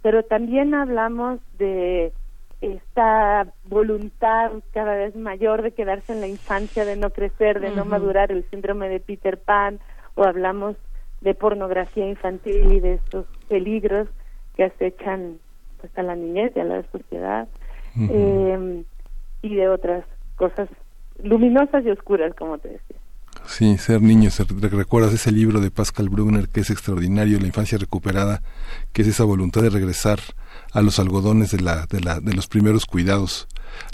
pero 0.00 0.22
también 0.22 0.74
hablamos 0.74 1.40
de 1.58 2.12
esta 2.60 3.48
voluntad 3.64 4.52
cada 4.72 4.94
vez 4.94 5.16
mayor 5.16 5.62
de 5.62 5.72
quedarse 5.72 6.12
en 6.12 6.20
la 6.20 6.28
infancia, 6.28 6.84
de 6.84 6.94
no 6.94 7.10
crecer, 7.10 7.58
de 7.58 7.70
no 7.70 7.84
madurar, 7.84 8.30
el 8.30 8.48
síndrome 8.50 8.88
de 8.88 9.00
Peter 9.00 9.38
Pan, 9.38 9.80
o 10.14 10.22
hablamos 10.22 10.76
de 11.20 11.34
pornografía 11.34 12.08
infantil 12.08 12.72
y 12.72 12.78
de 12.78 12.94
estos 12.94 13.26
peligros 13.48 14.06
que 14.54 14.62
acechan 14.62 15.38
pues, 15.80 15.98
a 15.98 16.04
la 16.04 16.14
niñez 16.14 16.52
y 16.54 16.60
a 16.60 16.64
la 16.64 16.84
sociedad, 16.92 17.48
eh, 17.98 18.84
y 19.46 19.56
de 19.56 19.68
otras 19.68 20.04
cosas 20.36 20.68
luminosas 21.22 21.84
y 21.84 21.90
oscuras, 21.90 22.34
como 22.34 22.58
te 22.58 22.68
decía. 22.68 22.96
Sí, 23.46 23.78
ser 23.78 24.02
niño, 24.02 24.30
recuerdas 24.70 25.14
ese 25.14 25.30
libro 25.30 25.60
de 25.60 25.70
Pascal 25.70 26.08
Brunner 26.08 26.48
que 26.48 26.60
es 26.60 26.70
extraordinario, 26.70 27.38
La 27.38 27.46
infancia 27.46 27.78
recuperada, 27.78 28.42
que 28.92 29.02
es 29.02 29.08
esa 29.08 29.24
voluntad 29.24 29.62
de 29.62 29.70
regresar 29.70 30.18
a 30.72 30.82
los 30.82 30.98
algodones 30.98 31.52
de, 31.52 31.60
la, 31.60 31.86
de, 31.86 32.00
la, 32.00 32.20
de 32.20 32.34
los 32.34 32.48
primeros 32.48 32.86
cuidados, 32.86 33.46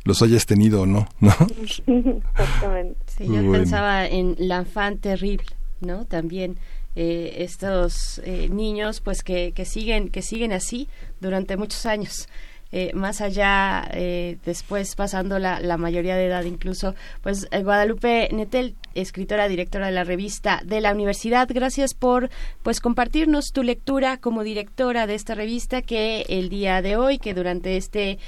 los 0.04 0.22
hayas 0.22 0.46
tenido 0.46 0.82
o 0.82 0.86
no, 0.86 1.06
¿no? 1.20 1.34
Exactamente. 1.60 2.98
Sí, 3.06 3.26
yo 3.28 3.52
pensaba 3.52 4.06
en 4.06 4.36
L'enfant 4.38 5.00
terrible, 5.00 5.46
¿no? 5.80 6.06
También 6.06 6.56
eh, 6.96 7.36
estos 7.38 8.20
eh, 8.24 8.48
niños, 8.50 9.00
pues 9.00 9.22
que, 9.22 9.52
que 9.52 9.64
siguen 9.64 10.08
que 10.08 10.22
siguen 10.22 10.52
así 10.52 10.88
durante 11.20 11.56
muchos 11.56 11.86
años. 11.86 12.28
Eh, 12.74 12.92
más 12.94 13.20
allá, 13.20 13.86
eh, 13.92 14.38
después 14.46 14.96
pasando 14.96 15.38
la, 15.38 15.60
la, 15.60 15.76
mayoría 15.76 16.16
de 16.16 16.24
edad 16.24 16.44
incluso, 16.44 16.94
pues 17.20 17.46
eh, 17.50 17.62
Guadalupe 17.62 18.30
Netel, 18.32 18.76
escritora, 18.94 19.46
directora 19.46 19.86
de 19.86 19.92
la 19.92 20.04
revista 20.04 20.62
de 20.64 20.80
la 20.80 20.92
universidad, 20.92 21.46
gracias 21.52 21.92
por 21.92 22.30
pues 22.62 22.80
compartirnos 22.80 23.52
tu 23.52 23.62
lectura 23.62 24.16
como 24.16 24.42
directora 24.42 25.06
de 25.06 25.14
esta 25.14 25.34
revista 25.34 25.82
que 25.82 26.24
el 26.30 26.48
día 26.48 26.80
de 26.80 26.96
hoy, 26.96 27.18
que 27.18 27.34
durante 27.34 27.76
este 27.76 28.18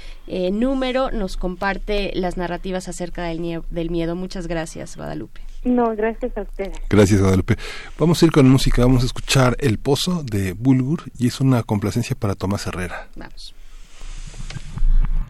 número 0.52 1.10
nos 1.10 1.38
comparte 1.38 2.10
las 2.14 2.36
narrativas 2.36 2.88
acerca 2.88 3.24
del, 3.24 3.62
del 3.70 3.90
miedo. 3.90 4.14
Muchas 4.14 4.46
gracias, 4.46 4.96
Guadalupe. 4.96 5.40
No, 5.64 5.96
gracias 5.96 6.36
a 6.36 6.42
usted. 6.42 6.70
Gracias, 6.90 7.20
Guadalupe. 7.20 7.56
Vamos 7.98 8.22
a 8.22 8.26
ir 8.26 8.32
con 8.32 8.48
música, 8.48 8.82
vamos 8.82 9.02
a 9.02 9.06
escuchar 9.06 9.56
El 9.58 9.78
Pozo 9.78 10.22
de 10.22 10.52
Bulgur 10.52 11.04
y 11.18 11.28
es 11.28 11.40
una 11.40 11.62
complacencia 11.62 12.14
para 12.14 12.34
Tomás 12.34 12.66
Herrera. 12.66 13.08
Vamos. 13.16 13.54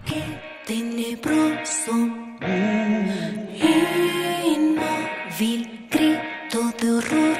Qué 0.06 0.22
tenebroso, 0.66 1.92
inmóvil 4.44 5.88
grito 5.90 6.60
de 6.80 6.90
horror, 6.90 7.38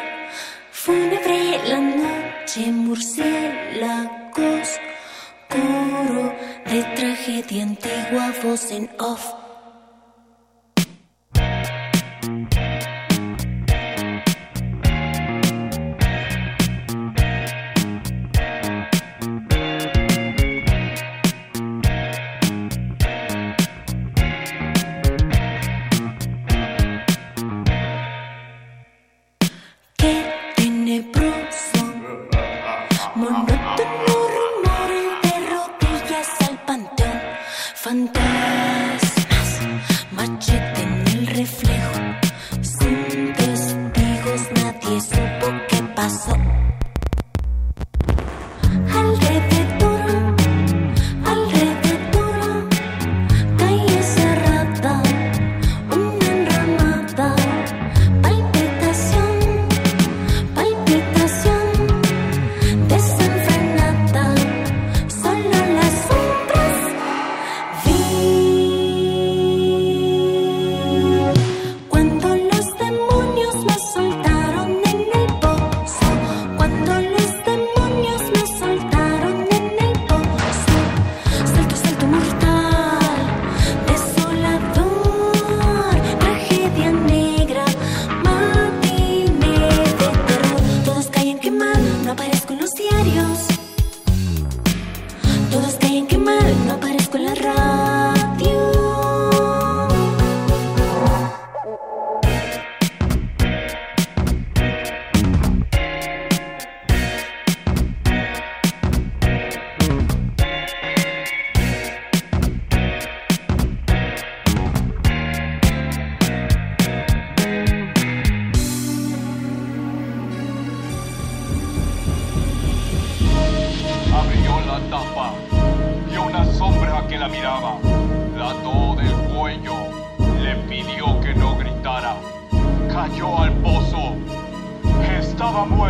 fúnebre 0.70 1.60
la 1.68 1.80
noche, 1.80 2.72
murciélagos, 2.72 4.68
coro 5.48 6.32
de 6.70 6.82
tragedia 6.96 7.62
antigua, 7.64 8.32
voz 8.42 8.70
en 8.70 8.90
off. 8.98 9.43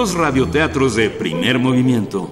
los 0.00 0.14
radioteatros 0.14 0.96
de 0.96 1.10
primer 1.10 1.58
movimiento. 1.58 2.30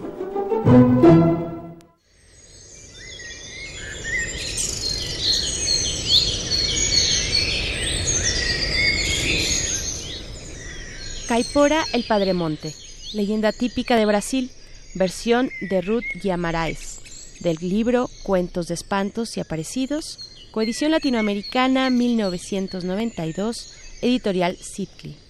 Caipora 11.29 11.85
el 11.93 12.05
Padre 12.05 12.33
Monte, 12.33 12.75
leyenda 13.13 13.53
típica 13.53 13.97
de 13.97 14.07
Brasil, 14.07 14.51
versión 14.95 15.51
de 15.61 15.83
Ruth 15.83 16.05
Guiamaraes, 16.23 17.37
del 17.41 17.59
libro 17.61 18.09
Cuentos 18.23 18.69
de 18.69 18.75
Espantos 18.77 19.37
y 19.37 19.41
Aparecidos, 19.41 20.49
coedición 20.53 20.91
latinoamericana 20.91 21.91
1992, 21.91 23.75
editorial 24.01 24.57
Sitli. 24.57 25.28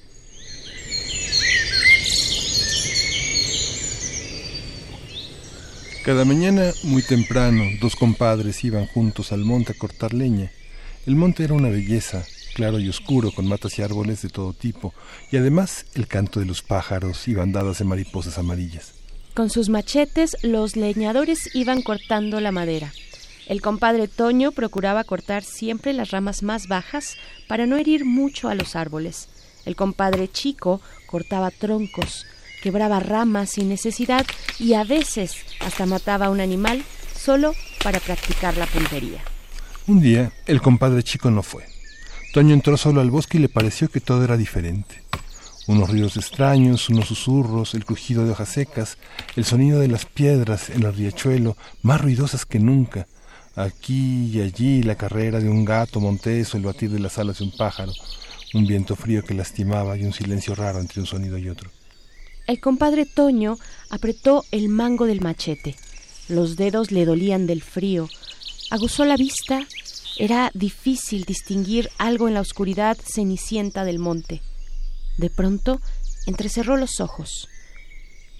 Cada 6.08 6.24
mañana, 6.24 6.72
muy 6.84 7.02
temprano, 7.02 7.64
dos 7.82 7.94
compadres 7.94 8.64
iban 8.64 8.86
juntos 8.86 9.30
al 9.30 9.40
monte 9.44 9.72
a 9.72 9.74
cortar 9.74 10.14
leña. 10.14 10.50
El 11.04 11.16
monte 11.16 11.44
era 11.44 11.52
una 11.52 11.68
belleza, 11.68 12.24
claro 12.54 12.80
y 12.80 12.88
oscuro, 12.88 13.30
con 13.30 13.46
matas 13.46 13.78
y 13.78 13.82
árboles 13.82 14.22
de 14.22 14.30
todo 14.30 14.54
tipo, 14.54 14.94
y 15.30 15.36
además 15.36 15.84
el 15.92 16.06
canto 16.06 16.40
de 16.40 16.46
los 16.46 16.62
pájaros 16.62 17.28
y 17.28 17.34
bandadas 17.34 17.80
de 17.80 17.84
mariposas 17.84 18.38
amarillas. 18.38 18.94
Con 19.34 19.50
sus 19.50 19.68
machetes, 19.68 20.38
los 20.40 20.76
leñadores 20.76 21.54
iban 21.54 21.82
cortando 21.82 22.40
la 22.40 22.52
madera. 22.52 22.90
El 23.46 23.60
compadre 23.60 24.08
Toño 24.08 24.52
procuraba 24.52 25.04
cortar 25.04 25.44
siempre 25.44 25.92
las 25.92 26.10
ramas 26.10 26.42
más 26.42 26.68
bajas 26.68 27.18
para 27.48 27.66
no 27.66 27.76
herir 27.76 28.06
mucho 28.06 28.48
a 28.48 28.54
los 28.54 28.76
árboles. 28.76 29.28
El 29.66 29.76
compadre 29.76 30.28
Chico 30.28 30.80
cortaba 31.06 31.50
troncos, 31.50 32.24
quebraba 32.68 33.00
ramas 33.00 33.52
sin 33.52 33.70
necesidad 33.70 34.26
y 34.58 34.74
a 34.74 34.84
veces 34.84 35.36
hasta 35.60 35.86
mataba 35.86 36.26
a 36.26 36.30
un 36.30 36.38
animal 36.38 36.84
solo 37.18 37.54
para 37.82 37.98
practicar 37.98 38.58
la 38.58 38.66
puntería. 38.66 39.20
Un 39.86 40.02
día 40.02 40.32
el 40.44 40.60
compadre 40.60 41.02
chico 41.02 41.30
no 41.30 41.42
fue. 41.42 41.64
Toño 42.34 42.52
entró 42.52 42.76
solo 42.76 43.00
al 43.00 43.10
bosque 43.10 43.38
y 43.38 43.40
le 43.40 43.48
pareció 43.48 43.88
que 43.88 44.02
todo 44.02 44.22
era 44.22 44.36
diferente. 44.36 45.02
Unos 45.66 45.88
ríos 45.88 46.18
extraños, 46.18 46.90
unos 46.90 47.08
susurros, 47.08 47.72
el 47.72 47.86
crujido 47.86 48.26
de 48.26 48.32
hojas 48.32 48.50
secas, 48.50 48.98
el 49.34 49.46
sonido 49.46 49.80
de 49.80 49.88
las 49.88 50.04
piedras 50.04 50.68
en 50.68 50.82
el 50.82 50.94
riachuelo, 50.94 51.56
más 51.80 52.02
ruidosas 52.02 52.44
que 52.44 52.58
nunca. 52.58 53.06
Aquí 53.56 54.26
y 54.26 54.42
allí 54.42 54.82
la 54.82 54.96
carrera 54.96 55.40
de 55.40 55.48
un 55.48 55.64
gato 55.64 56.00
monteso, 56.00 56.58
el 56.58 56.64
batir 56.64 56.90
de 56.90 56.98
las 56.98 57.16
alas 57.16 57.38
de 57.38 57.44
un 57.44 57.56
pájaro, 57.56 57.92
un 58.52 58.66
viento 58.66 58.94
frío 58.94 59.24
que 59.24 59.32
lastimaba 59.32 59.96
y 59.96 60.04
un 60.04 60.12
silencio 60.12 60.54
raro 60.54 60.80
entre 60.80 61.00
un 61.00 61.06
sonido 61.06 61.38
y 61.38 61.48
otro. 61.48 61.70
El 62.48 62.60
compadre 62.60 63.04
Toño 63.04 63.58
apretó 63.90 64.42
el 64.52 64.70
mango 64.70 65.04
del 65.04 65.20
machete. 65.20 65.76
Los 66.30 66.56
dedos 66.56 66.90
le 66.90 67.04
dolían 67.04 67.46
del 67.46 67.60
frío. 67.60 68.08
Aguzó 68.70 69.04
la 69.04 69.18
vista. 69.18 69.66
Era 70.16 70.50
difícil 70.54 71.24
distinguir 71.24 71.90
algo 71.98 72.26
en 72.26 72.32
la 72.32 72.40
oscuridad 72.40 72.96
cenicienta 72.96 73.84
del 73.84 73.98
monte. 73.98 74.40
De 75.18 75.28
pronto 75.28 75.82
entrecerró 76.26 76.78
los 76.78 77.00
ojos. 77.00 77.48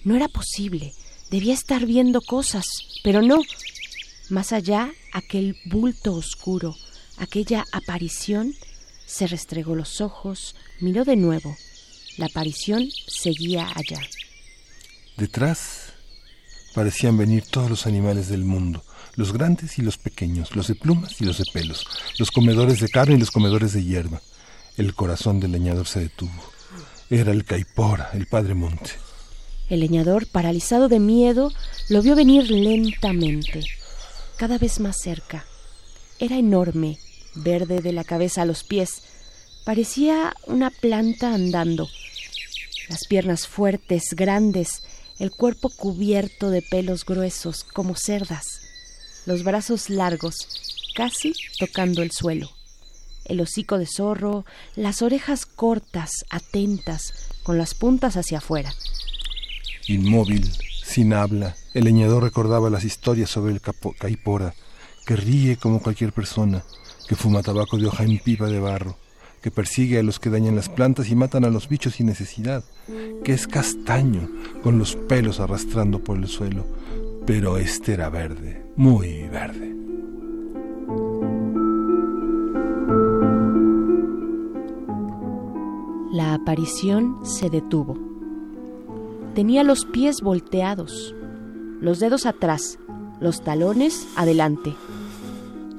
No 0.03 0.15
era 0.15 0.27
posible. 0.27 0.91
Debía 1.29 1.53
estar 1.53 1.85
viendo 1.85 2.21
cosas, 2.21 2.65
pero 3.03 3.21
no. 3.21 3.43
Más 4.31 4.53
allá, 4.53 4.91
aquel 5.13 5.55
bulto 5.65 6.15
oscuro, 6.15 6.75
aquella 7.17 7.63
aparición, 7.71 8.55
se 9.05 9.27
restregó 9.27 9.75
los 9.75 10.01
ojos, 10.01 10.55
miró 10.79 11.05
de 11.05 11.15
nuevo 11.15 11.55
la 12.19 12.25
aparición 12.25 12.89
seguía 13.07 13.67
allá. 13.73 14.01
Detrás 15.17 15.93
parecían 16.75 17.17
venir 17.17 17.45
todos 17.49 17.69
los 17.69 17.87
animales 17.87 18.27
del 18.27 18.43
mundo, 18.43 18.83
los 19.15 19.31
grandes 19.33 19.79
y 19.79 19.81
los 19.81 19.97
pequeños, 19.97 20.55
los 20.55 20.67
de 20.67 20.75
plumas 20.75 21.19
y 21.21 21.25
los 21.25 21.37
de 21.37 21.45
pelos, 21.51 21.87
los 22.17 22.29
comedores 22.31 22.81
de 22.81 22.89
carne 22.89 23.15
y 23.15 23.19
los 23.19 23.31
comedores 23.31 23.73
de 23.73 23.83
hierba. 23.83 24.21
El 24.77 24.93
corazón 24.93 25.39
del 25.39 25.53
leñador 25.53 25.87
se 25.87 26.01
detuvo. 26.01 26.51
Era 27.09 27.31
el 27.31 27.45
caipora, 27.45 28.11
el 28.13 28.27
padre 28.27 28.53
monte. 28.53 28.91
El 29.69 29.79
leñador, 29.79 30.27
paralizado 30.27 30.89
de 30.89 30.99
miedo, 30.99 31.51
lo 31.87 32.01
vio 32.01 32.15
venir 32.15 32.51
lentamente, 32.51 33.63
cada 34.37 34.57
vez 34.57 34.79
más 34.79 34.97
cerca. 34.97 35.45
Era 36.19 36.37
enorme, 36.37 36.99
verde 37.35 37.81
de 37.81 37.93
la 37.93 38.03
cabeza 38.03 38.41
a 38.41 38.45
los 38.45 38.63
pies. 38.63 39.03
Parecía 39.63 40.33
una 40.47 40.69
planta 40.69 41.33
andando, 41.33 41.87
las 42.89 43.05
piernas 43.07 43.47
fuertes, 43.47 44.03
grandes, 44.15 44.83
el 45.19 45.31
cuerpo 45.31 45.69
cubierto 45.69 46.49
de 46.49 46.61
pelos 46.61 47.05
gruesos 47.05 47.63
como 47.63 47.95
cerdas, 47.95 48.61
los 49.25 49.43
brazos 49.43 49.89
largos, 49.89 50.35
casi 50.95 51.33
tocando 51.59 52.01
el 52.01 52.11
suelo, 52.11 52.49
el 53.25 53.41
hocico 53.41 53.77
de 53.77 53.85
zorro, 53.85 54.45
las 54.75 55.01
orejas 55.01 55.45
cortas, 55.45 56.09
atentas, 56.29 57.29
con 57.43 57.57
las 57.57 57.75
puntas 57.75 58.17
hacia 58.17 58.39
afuera. 58.39 58.73
Inmóvil, 59.87 60.51
sin 60.83 61.13
habla, 61.13 61.55
el 61.73 61.83
leñador 61.83 62.23
recordaba 62.23 62.69
las 62.69 62.83
historias 62.83 63.29
sobre 63.29 63.53
el 63.53 63.61
caipora, 63.99 64.55
que 65.05 65.15
ríe 65.15 65.57
como 65.57 65.81
cualquier 65.81 66.13
persona, 66.13 66.63
que 67.07 67.15
fuma 67.15 67.43
tabaco 67.43 67.77
de 67.77 67.87
hoja 67.87 68.03
en 68.03 68.19
pipa 68.19 68.47
de 68.47 68.59
barro, 68.59 68.97
que 69.41 69.51
persigue 69.51 69.99
a 69.99 70.03
los 70.03 70.19
que 70.19 70.29
dañan 70.29 70.55
las 70.55 70.69
plantas 70.69 71.09
y 71.09 71.15
matan 71.15 71.45
a 71.45 71.49
los 71.49 71.69
bichos 71.69 71.95
sin 71.95 72.07
necesidad, 72.07 72.63
que 73.23 73.33
es 73.33 73.47
castaño, 73.47 74.29
con 74.63 74.77
los 74.77 74.95
pelos 74.95 75.39
arrastrando 75.39 75.99
por 76.03 76.17
el 76.17 76.27
suelo, 76.27 76.65
pero 77.25 77.57
este 77.57 77.93
era 77.93 78.09
verde, 78.09 78.63
muy 78.75 79.27
verde. 79.27 79.75
La 86.11 86.33
aparición 86.33 87.17
se 87.23 87.49
detuvo. 87.49 87.97
Tenía 89.35 89.63
los 89.63 89.85
pies 89.85 90.21
volteados, 90.21 91.15
los 91.79 91.99
dedos 91.99 92.25
atrás, 92.25 92.77
los 93.21 93.41
talones 93.41 94.07
adelante. 94.15 94.73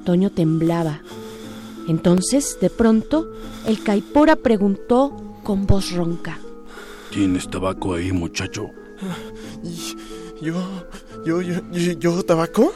Toño 0.05 0.31
temblaba 0.31 1.01
Entonces, 1.87 2.57
de 2.61 2.69
pronto, 2.69 3.31
el 3.65 3.83
caipora 3.83 4.35
preguntó 4.35 5.39
con 5.43 5.65
voz 5.65 5.91
ronca. 5.91 6.39
¿Tienes 7.11 7.49
tabaco 7.49 7.95
ahí, 7.95 8.11
muchacho? 8.11 8.69
¿Yo? 10.41 10.53
¿Yo? 11.25 11.41
¿Yo? 11.41 11.61
¿Yo? 11.71 12.23
tabaco? 12.23 12.73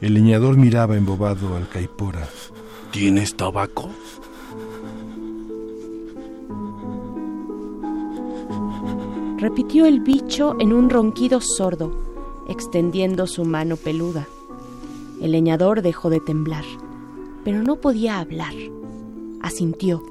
El 0.00 0.14
leñador 0.14 0.56
miraba 0.56 0.96
embobado 0.96 1.56
al 1.56 1.68
caipora. 1.68 2.26
¿Tienes 2.90 3.36
tabaco? 3.36 3.90
Repitió 9.38 9.86
el 9.86 10.00
bicho 10.00 10.56
en 10.58 10.72
un 10.72 10.90
ronquido 10.90 11.40
sordo, 11.40 11.92
extendiendo 12.48 13.26
su 13.26 13.44
mano 13.44 13.76
peluda. 13.76 14.26
El 15.22 15.32
leñador 15.32 15.82
dejó 15.82 16.10
de 16.10 16.20
temblar, 16.20 16.64
pero 17.44 17.62
no 17.62 17.76
podía 17.76 18.18
hablar. 18.18 18.54
Asintió, 19.42 20.02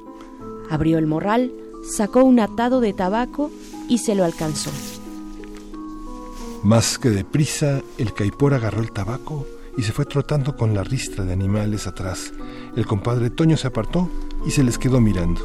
abrió 0.68 0.98
el 0.98 1.06
morral, 1.06 1.52
sacó 1.84 2.24
un 2.24 2.40
atado 2.40 2.80
de 2.80 2.92
tabaco 2.92 3.50
y 3.88 3.98
se 3.98 4.14
lo 4.14 4.24
alcanzó. 4.24 4.70
Más 6.62 6.98
que 6.98 7.10
deprisa, 7.10 7.82
el 7.96 8.12
caipor 8.12 8.54
agarró 8.54 8.82
el 8.82 8.92
tabaco 8.92 9.46
y 9.76 9.82
se 9.82 9.92
fue 9.92 10.04
trotando 10.04 10.56
con 10.56 10.74
la 10.74 10.84
ristra 10.84 11.24
de 11.24 11.32
animales 11.32 11.86
atrás. 11.86 12.32
El 12.76 12.86
compadre 12.86 13.30
Toño 13.30 13.56
se 13.56 13.68
apartó 13.68 14.08
y 14.44 14.50
se 14.50 14.62
les 14.62 14.78
quedó 14.78 15.00
mirando. 15.00 15.40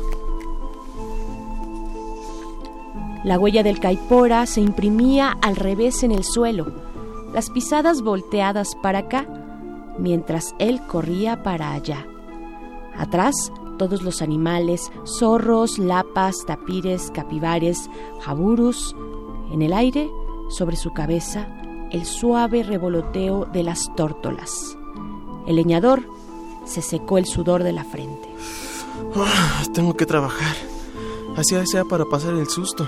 La 3.24 3.40
huella 3.40 3.64
del 3.64 3.80
caipora 3.80 4.46
se 4.46 4.62
imprimía 4.62 5.32
al 5.42 5.56
revés 5.56 6.04
en 6.04 6.12
el 6.12 6.24
suelo, 6.24 6.72
las 7.34 7.50
pisadas 7.50 8.02
volteadas 8.02 8.76
para 8.84 9.00
acá, 9.00 9.26
mientras 9.98 10.56
él 10.60 10.82
corría 10.88 11.44
para 11.44 11.74
allá. 11.74 12.06
Atrás, 12.98 13.34
todos 13.78 14.02
los 14.02 14.22
animales, 14.22 14.92
zorros, 15.06 15.78
lapas, 15.78 16.46
tapires, 16.46 17.12
capibares, 17.12 17.90
jaburus. 18.22 18.96
En 19.52 19.62
el 19.62 19.74
aire, 19.74 20.10
sobre 20.50 20.76
su 20.76 20.92
cabeza, 20.92 21.48
el 21.92 22.06
suave 22.06 22.64
revoloteo 22.64 23.46
de 23.46 23.64
las 23.64 23.94
tórtolas. 23.96 24.78
El 25.46 25.58
leñador 25.58 26.04
se 26.66 26.82
secó 26.82 27.18
el 27.18 27.26
sudor 27.26 27.64
de 27.64 27.74
la 27.74 27.84
frente. 27.84 28.28
Ah, 29.16 29.64
tengo 29.74 29.96
que 29.96 30.06
trabajar, 30.06 30.56
así 31.38 31.56
sea 31.68 31.86
para 31.86 32.06
pasar 32.06 32.34
el 32.34 32.48
susto. 32.48 32.88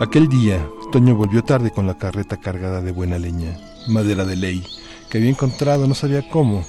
Aquel 0.00 0.28
día, 0.28 0.68
Toño 0.90 1.14
volvió 1.14 1.44
tarde 1.44 1.70
con 1.70 1.86
la 1.86 1.96
carreta 1.96 2.36
cargada 2.36 2.80
de 2.80 2.90
buena 2.90 3.16
leña, 3.16 3.56
madera 3.86 4.24
de 4.24 4.34
ley, 4.34 4.66
que 5.08 5.18
había 5.18 5.30
encontrado 5.30 5.86
no 5.86 5.94
sabía 5.94 6.28
cómo. 6.28 6.66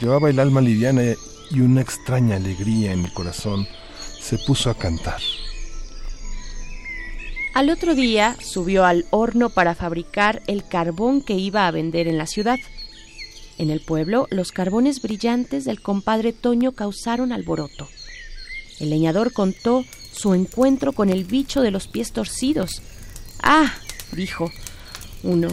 Llevaba 0.00 0.30
el 0.30 0.38
alma 0.38 0.62
liviana 0.62 1.02
y 1.50 1.60
una 1.60 1.82
extraña 1.82 2.36
alegría 2.36 2.92
en 2.92 3.04
el 3.04 3.12
corazón. 3.12 3.68
Se 4.20 4.38
puso 4.38 4.70
a 4.70 4.74
cantar. 4.74 5.20
Al 7.52 7.68
otro 7.68 7.94
día 7.94 8.36
subió 8.40 8.86
al 8.86 9.04
horno 9.10 9.50
para 9.50 9.74
fabricar 9.74 10.40
el 10.46 10.66
carbón 10.66 11.20
que 11.20 11.34
iba 11.34 11.66
a 11.66 11.70
vender 11.70 12.08
en 12.08 12.16
la 12.16 12.26
ciudad. 12.26 12.58
En 13.58 13.70
el 13.70 13.80
pueblo, 13.80 14.28
los 14.30 14.50
carbones 14.50 15.02
brillantes 15.02 15.66
del 15.66 15.82
compadre 15.82 16.32
Toño 16.32 16.72
causaron 16.72 17.32
alboroto. 17.32 17.86
El 18.80 18.88
leñador 18.88 19.34
contó 19.34 19.84
su 20.12 20.34
encuentro 20.34 20.92
con 20.92 21.08
el 21.08 21.24
bicho 21.24 21.62
de 21.62 21.70
los 21.70 21.88
pies 21.88 22.12
torcidos. 22.12 22.82
Ah, 23.42 23.74
dijo 24.12 24.50
uno, 25.22 25.48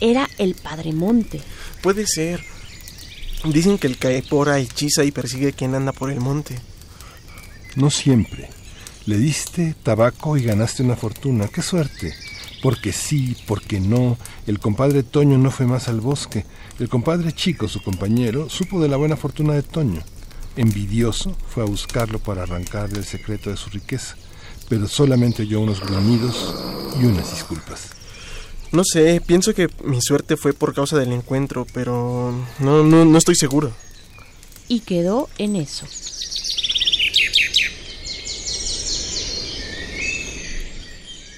era 0.00 0.28
el 0.38 0.54
Padre 0.54 0.92
Monte. 0.92 1.40
Puede 1.82 2.06
ser. 2.06 2.42
Dicen 3.44 3.78
que 3.78 3.86
el 3.86 3.98
caepora 3.98 4.58
hechiza 4.58 5.04
y 5.04 5.12
persigue 5.12 5.48
a 5.48 5.52
quien 5.52 5.74
anda 5.74 5.92
por 5.92 6.10
el 6.10 6.20
monte. 6.20 6.58
No 7.76 7.88
siempre. 7.88 8.50
Le 9.06 9.16
diste 9.16 9.76
tabaco 9.82 10.36
y 10.36 10.42
ganaste 10.42 10.82
una 10.82 10.96
fortuna. 10.96 11.46
¡Qué 11.46 11.62
suerte! 11.62 12.14
Porque 12.60 12.92
sí, 12.92 13.36
porque 13.46 13.78
no, 13.78 14.18
el 14.48 14.58
compadre 14.58 15.04
Toño 15.04 15.38
no 15.38 15.52
fue 15.52 15.66
más 15.66 15.86
al 15.86 16.00
bosque. 16.00 16.44
El 16.80 16.88
compadre 16.88 17.32
Chico, 17.32 17.68
su 17.68 17.80
compañero, 17.80 18.48
supo 18.48 18.80
de 18.80 18.88
la 18.88 18.96
buena 18.96 19.16
fortuna 19.16 19.54
de 19.54 19.62
Toño 19.62 20.02
envidioso, 20.58 21.36
fue 21.48 21.62
a 21.62 21.66
buscarlo 21.66 22.18
para 22.18 22.42
arrancarle 22.42 22.98
el 22.98 23.04
secreto 23.04 23.50
de 23.50 23.56
su 23.56 23.70
riqueza, 23.70 24.16
pero 24.68 24.88
solamente 24.88 25.42
oyó 25.42 25.60
unos 25.60 25.80
gruñidos 25.80 26.54
y 27.00 27.04
unas 27.04 27.30
disculpas. 27.30 27.90
No 28.72 28.82
sé, 28.84 29.22
pienso 29.24 29.54
que 29.54 29.68
mi 29.84 30.00
suerte 30.02 30.36
fue 30.36 30.52
por 30.52 30.74
causa 30.74 30.98
del 30.98 31.12
encuentro, 31.12 31.66
pero 31.72 32.34
no, 32.58 32.82
no, 32.82 33.04
no 33.04 33.18
estoy 33.18 33.34
seguro. 33.34 33.72
Y 34.66 34.80
quedó 34.80 35.30
en 35.38 35.56
eso. 35.56 35.86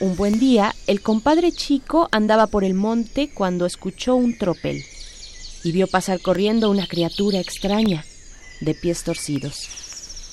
Un 0.00 0.16
buen 0.16 0.40
día, 0.40 0.74
el 0.86 1.02
compadre 1.02 1.52
chico 1.52 2.08
andaba 2.10 2.46
por 2.46 2.64
el 2.64 2.72
monte 2.72 3.30
cuando 3.32 3.66
escuchó 3.66 4.16
un 4.16 4.36
tropel 4.38 4.82
y 5.62 5.72
vio 5.72 5.86
pasar 5.86 6.20
corriendo 6.22 6.70
una 6.70 6.86
criatura 6.86 7.38
extraña 7.38 8.04
de 8.60 8.74
pies 8.74 9.02
torcidos. 9.04 9.68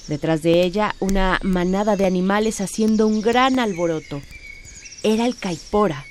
Detrás 0.07 0.41
de 0.41 0.63
ella, 0.63 0.95
una 0.99 1.39
manada 1.43 1.95
de 1.95 2.05
animales 2.05 2.61
haciendo 2.61 3.07
un 3.07 3.21
gran 3.21 3.59
alboroto. 3.59 4.21
Era 5.03 5.25
el 5.25 5.35
caipora. 5.35 6.05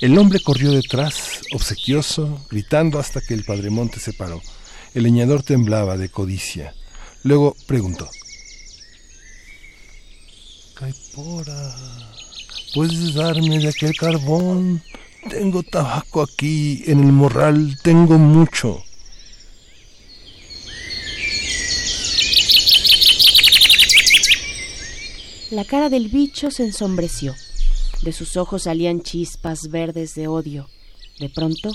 El 0.00 0.18
hombre 0.18 0.40
corrió 0.40 0.72
detrás, 0.72 1.42
obsequioso, 1.52 2.44
gritando 2.50 2.98
hasta 2.98 3.20
que 3.20 3.34
el 3.34 3.44
padremonte 3.44 4.00
se 4.00 4.12
paró. 4.12 4.40
El 4.94 5.04
leñador 5.04 5.42
temblaba 5.42 5.96
de 5.96 6.08
codicia. 6.08 6.74
Luego 7.22 7.54
preguntó. 7.66 8.08
Caipora, 10.74 11.76
¿puedes 12.74 13.14
darme 13.14 13.58
de 13.58 13.68
aquel 13.68 13.94
carbón? 13.94 14.82
Tengo 15.28 15.62
tabaco 15.62 16.22
aquí, 16.22 16.82
en 16.86 17.00
el 17.00 17.12
morral 17.12 17.78
tengo 17.82 18.16
mucho. 18.16 18.82
La 25.50 25.64
cara 25.64 25.90
del 25.90 26.08
bicho 26.08 26.52
se 26.52 26.64
ensombreció. 26.64 27.34
De 28.02 28.12
sus 28.12 28.36
ojos 28.36 28.62
salían 28.62 29.02
chispas 29.02 29.68
verdes 29.68 30.14
de 30.14 30.28
odio. 30.28 30.68
De 31.18 31.28
pronto, 31.28 31.72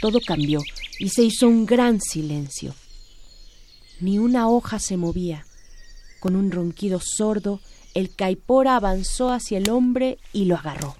todo 0.00 0.18
cambió 0.26 0.60
y 0.98 1.10
se 1.10 1.24
hizo 1.24 1.46
un 1.46 1.66
gran 1.66 2.00
silencio. 2.00 2.74
Ni 4.00 4.18
una 4.18 4.48
hoja 4.48 4.78
se 4.78 4.96
movía. 4.96 5.44
Con 6.20 6.36
un 6.36 6.50
ronquido 6.50 7.00
sordo, 7.04 7.60
el 7.92 8.14
caipora 8.14 8.76
avanzó 8.76 9.30
hacia 9.30 9.58
el 9.58 9.68
hombre 9.68 10.16
y 10.32 10.46
lo 10.46 10.56
agarró. 10.56 10.96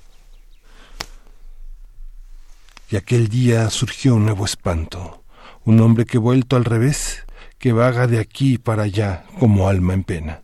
Y 2.90 2.96
aquel 2.96 3.28
día 3.28 3.70
surgió 3.70 4.16
un 4.16 4.26
nuevo 4.26 4.44
espanto, 4.44 5.22
un 5.64 5.80
hombre 5.80 6.04
que 6.04 6.18
vuelto 6.18 6.56
al 6.56 6.66
revés, 6.66 7.24
que 7.58 7.72
vaga 7.72 8.06
de 8.06 8.18
aquí 8.18 8.58
para 8.58 8.82
allá 8.82 9.24
como 9.38 9.66
alma 9.68 9.94
en 9.94 10.04
pena. 10.04 10.42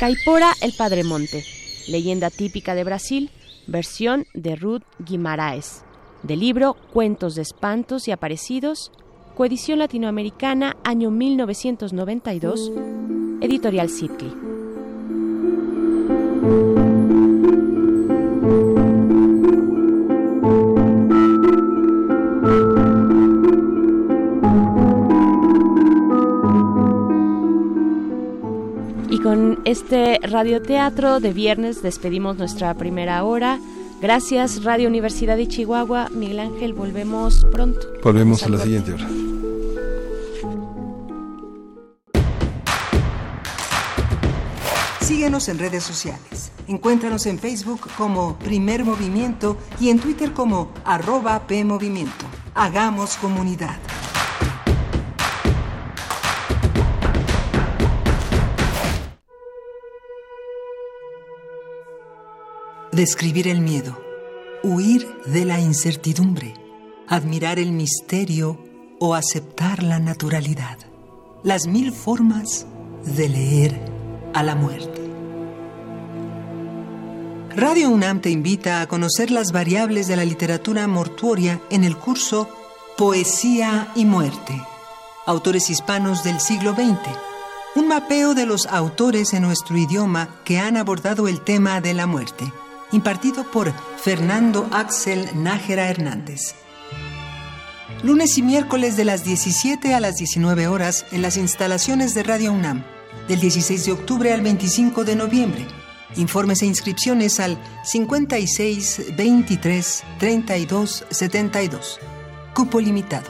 Caipora 0.00 0.54
el 0.62 0.72
Padre 0.72 1.04
Monte, 1.04 1.44
leyenda 1.86 2.30
típica 2.30 2.74
de 2.74 2.84
Brasil, 2.84 3.28
versión 3.66 4.24
de 4.32 4.56
Ruth 4.56 4.80
Guimaraes, 4.98 5.84
del 6.22 6.40
libro 6.40 6.74
Cuentos 6.90 7.34
de 7.34 7.42
Espantos 7.42 8.08
y 8.08 8.10
Aparecidos, 8.10 8.92
coedición 9.34 9.78
latinoamericana, 9.78 10.78
año 10.84 11.10
1992, 11.10 12.72
editorial 13.42 13.90
Sitli. 13.90 14.32
Con 29.22 29.60
este 29.64 30.18
radioteatro 30.22 31.20
de 31.20 31.32
viernes 31.32 31.82
despedimos 31.82 32.38
nuestra 32.38 32.74
primera 32.74 33.22
hora. 33.24 33.58
Gracias 34.00 34.64
Radio 34.64 34.88
Universidad 34.88 35.36
de 35.36 35.46
Chihuahua. 35.46 36.08
Miguel 36.10 36.40
Ángel, 36.40 36.72
volvemos 36.72 37.46
pronto. 37.52 37.80
Volvemos 38.02 38.42
a 38.42 38.48
la 38.48 38.58
siguiente 38.58 38.94
hora. 38.94 39.08
Síguenos 45.00 45.48
en 45.48 45.58
redes 45.58 45.84
sociales. 45.84 46.52
Encuéntranos 46.66 47.26
en 47.26 47.38
Facebook 47.38 47.80
como 47.98 48.38
Primer 48.38 48.84
Movimiento 48.84 49.56
y 49.80 49.90
en 49.90 49.98
Twitter 49.98 50.32
como 50.32 50.72
arroba 50.84 51.46
PMovimiento. 51.46 52.26
Hagamos 52.54 53.16
comunidad. 53.16 53.76
Describir 62.92 63.46
el 63.46 63.60
miedo, 63.60 64.00
huir 64.62 65.08
de 65.26 65.44
la 65.44 65.60
incertidumbre, 65.60 66.54
admirar 67.06 67.58
el 67.58 67.72
misterio 67.72 68.58
o 68.98 69.14
aceptar 69.14 69.82
la 69.82 69.98
naturalidad. 69.98 70.78
Las 71.42 71.66
mil 71.66 71.92
formas 71.92 72.66
de 73.04 73.28
leer 73.28 73.80
a 74.34 74.42
la 74.42 74.54
muerte. 74.54 75.00
Radio 77.56 77.90
UNAM 77.90 78.20
te 78.20 78.30
invita 78.30 78.80
a 78.80 78.86
conocer 78.86 79.30
las 79.30 79.52
variables 79.52 80.06
de 80.06 80.16
la 80.16 80.24
literatura 80.24 80.86
mortuoria 80.86 81.60
en 81.70 81.84
el 81.84 81.96
curso 81.96 82.48
Poesía 82.96 83.88
y 83.94 84.04
Muerte. 84.04 84.60
Autores 85.26 85.70
hispanos 85.70 86.22
del 86.22 86.40
siglo 86.40 86.74
XX. 86.74 86.98
Un 87.76 87.88
mapeo 87.88 88.34
de 88.34 88.46
los 88.46 88.66
autores 88.66 89.32
en 89.32 89.42
nuestro 89.42 89.76
idioma 89.76 90.28
que 90.44 90.58
han 90.58 90.76
abordado 90.76 91.28
el 91.28 91.40
tema 91.40 91.80
de 91.80 91.94
la 91.94 92.06
muerte, 92.06 92.52
impartido 92.92 93.50
por 93.50 93.72
Fernando 93.96 94.68
Axel 94.72 95.28
Nájera 95.34 95.88
Hernández. 95.88 96.54
Lunes 98.02 98.38
y 98.38 98.42
miércoles 98.42 98.96
de 98.96 99.04
las 99.04 99.24
17 99.24 99.94
a 99.94 100.00
las 100.00 100.16
19 100.16 100.68
horas 100.68 101.04
en 101.12 101.20
las 101.20 101.36
instalaciones 101.36 102.14
de 102.14 102.22
Radio 102.22 102.52
UNAM, 102.52 102.82
del 103.28 103.40
16 103.40 103.84
de 103.84 103.92
octubre 103.92 104.32
al 104.32 104.40
25 104.40 105.04
de 105.04 105.16
noviembre. 105.16 105.66
Informes 106.16 106.62
e 106.62 106.66
inscripciones 106.66 107.38
al 107.40 107.58
56 107.84 109.16
23 109.16 110.02
32 110.18 111.04
72. 111.10 112.00
Cupo 112.54 112.80
limitado. 112.80 113.28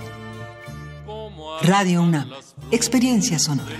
Radio 1.62 2.02
UNAM. 2.02 2.30
Experiencia 2.70 3.38
sonora. 3.38 3.76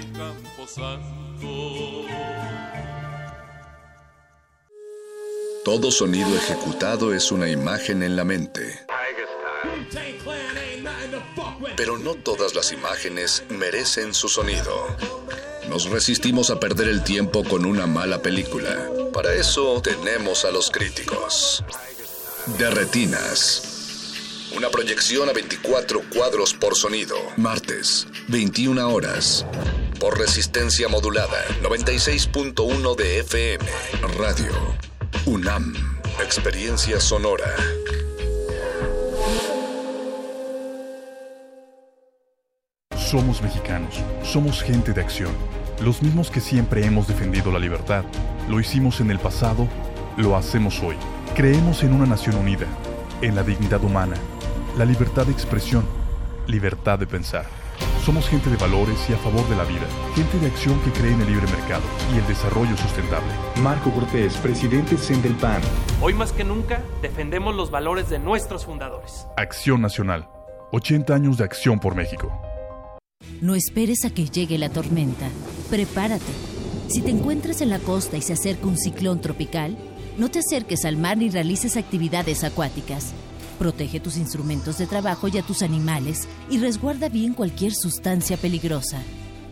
Todo 5.64 5.90
sonido 5.90 6.34
ejecutado 6.34 7.14
es 7.14 7.30
una 7.30 7.50
imagen 7.50 8.02
en 8.02 8.16
la 8.16 8.24
mente. 8.24 8.80
Pero 11.76 11.98
no 11.98 12.14
todas 12.14 12.54
las 12.54 12.72
imágenes 12.72 13.44
merecen 13.50 14.14
su 14.14 14.30
sonido. 14.30 14.86
Nos 15.68 15.90
resistimos 15.90 16.50
a 16.50 16.58
perder 16.58 16.88
el 16.88 17.04
tiempo 17.04 17.44
con 17.44 17.66
una 17.66 17.86
mala 17.86 18.22
película. 18.22 18.88
Para 19.12 19.34
eso 19.34 19.82
tenemos 19.82 20.46
a 20.46 20.50
los 20.50 20.70
críticos. 20.70 21.62
De 22.58 22.70
Retinas. 22.70 23.62
Una 24.56 24.70
proyección 24.70 25.28
a 25.28 25.32
24 25.32 26.02
cuadros 26.12 26.54
por 26.54 26.74
sonido. 26.74 27.16
Martes, 27.36 28.06
21 28.28 28.88
horas. 28.88 29.44
Por 30.00 30.18
resistencia 30.18 30.88
modulada, 30.88 31.44
96.1 31.62 32.96
de 32.96 33.18
FM. 33.20 33.64
Radio. 34.16 34.79
UNAM. 35.26 35.74
Experiencia 36.24 36.98
sonora. 36.98 37.44
Somos 42.96 43.42
mexicanos, 43.42 44.02
somos 44.22 44.62
gente 44.62 44.94
de 44.94 45.02
acción, 45.02 45.32
los 45.82 46.00
mismos 46.02 46.30
que 46.30 46.40
siempre 46.40 46.86
hemos 46.86 47.06
defendido 47.06 47.52
la 47.52 47.58
libertad. 47.58 48.04
Lo 48.48 48.60
hicimos 48.60 49.00
en 49.00 49.10
el 49.10 49.18
pasado, 49.18 49.68
lo 50.16 50.36
hacemos 50.36 50.80
hoy. 50.80 50.96
Creemos 51.36 51.82
en 51.82 51.92
una 51.92 52.06
nación 52.06 52.36
unida, 52.36 52.66
en 53.20 53.34
la 53.34 53.42
dignidad 53.42 53.84
humana, 53.84 54.16
la 54.78 54.86
libertad 54.86 55.26
de 55.26 55.32
expresión, 55.32 55.84
libertad 56.46 56.98
de 56.98 57.06
pensar. 57.06 57.59
Somos 58.04 58.26
gente 58.28 58.48
de 58.48 58.56
valores 58.56 58.98
y 59.10 59.12
a 59.12 59.18
favor 59.18 59.46
de 59.50 59.56
la 59.56 59.64
vida, 59.64 59.86
gente 60.14 60.38
de 60.38 60.46
acción 60.46 60.80
que 60.80 60.90
cree 60.90 61.12
en 61.12 61.20
el 61.20 61.26
libre 61.26 61.46
mercado 61.46 61.82
y 62.14 62.18
el 62.18 62.26
desarrollo 62.26 62.74
sustentable. 62.76 63.30
Marco 63.62 63.90
Cortés, 63.90 64.36
presidente 64.38 64.96
del 64.96 65.34
PAN. 65.34 65.60
Hoy 66.00 66.14
más 66.14 66.32
que 66.32 66.42
nunca 66.42 66.82
defendemos 67.02 67.54
los 67.54 67.70
valores 67.70 68.08
de 68.08 68.18
nuestros 68.18 68.64
fundadores. 68.64 69.26
Acción 69.36 69.82
Nacional. 69.82 70.28
80 70.72 71.14
años 71.14 71.36
de 71.36 71.44
acción 71.44 71.78
por 71.78 71.94
México. 71.94 72.32
No 73.42 73.54
esperes 73.54 74.04
a 74.06 74.10
que 74.10 74.26
llegue 74.26 74.56
la 74.56 74.70
tormenta. 74.70 75.28
Prepárate. 75.68 76.32
Si 76.88 77.02
te 77.02 77.10
encuentras 77.10 77.60
en 77.60 77.68
la 77.68 77.80
costa 77.80 78.16
y 78.16 78.22
se 78.22 78.32
acerca 78.32 78.66
un 78.66 78.78
ciclón 78.78 79.20
tropical, 79.20 79.76
no 80.16 80.30
te 80.30 80.38
acerques 80.38 80.84
al 80.86 80.96
mar 80.96 81.18
ni 81.18 81.28
realices 81.28 81.76
actividades 81.76 82.44
acuáticas. 82.44 83.12
Protege 83.60 84.00
tus 84.00 84.16
instrumentos 84.16 84.78
de 84.78 84.86
trabajo 84.86 85.28
y 85.28 85.36
a 85.36 85.42
tus 85.42 85.60
animales 85.60 86.26
y 86.48 86.56
resguarda 86.56 87.10
bien 87.10 87.34
cualquier 87.34 87.74
sustancia 87.74 88.38
peligrosa. 88.38 89.02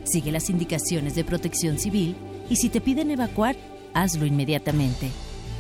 Sigue 0.05 0.33
las 0.33 0.49
indicaciones 0.49 1.15
de 1.15 1.25
protección 1.25 1.79
civil 1.79 2.17
y 2.49 2.57
si 2.57 2.71
te 2.71 2.81
piden 2.81 3.11
evacuar, 3.11 3.55
hazlo 3.93 4.25
inmediatamente. 4.25 5.11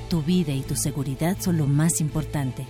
Tu 0.08 0.22
vida 0.22 0.52
y 0.52 0.62
tu 0.62 0.76
seguridad 0.76 1.36
son 1.38 1.58
lo 1.58 1.66
más 1.66 2.00
importante. 2.00 2.64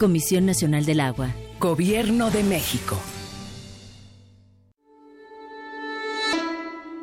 Comisión 0.00 0.46
Nacional 0.46 0.86
del 0.86 1.00
Agua. 1.00 1.28
Gobierno 1.60 2.30
de 2.30 2.42
México. 2.44 2.96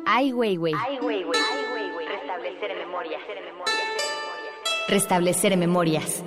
Ai 0.04 0.32
Weiwei. 0.32 0.74
Restablecer 2.08 2.72
en 2.72 2.78
memorias. 2.78 3.20
Restablecer 4.88 5.52
en 5.52 5.60
memorias. 5.60 6.24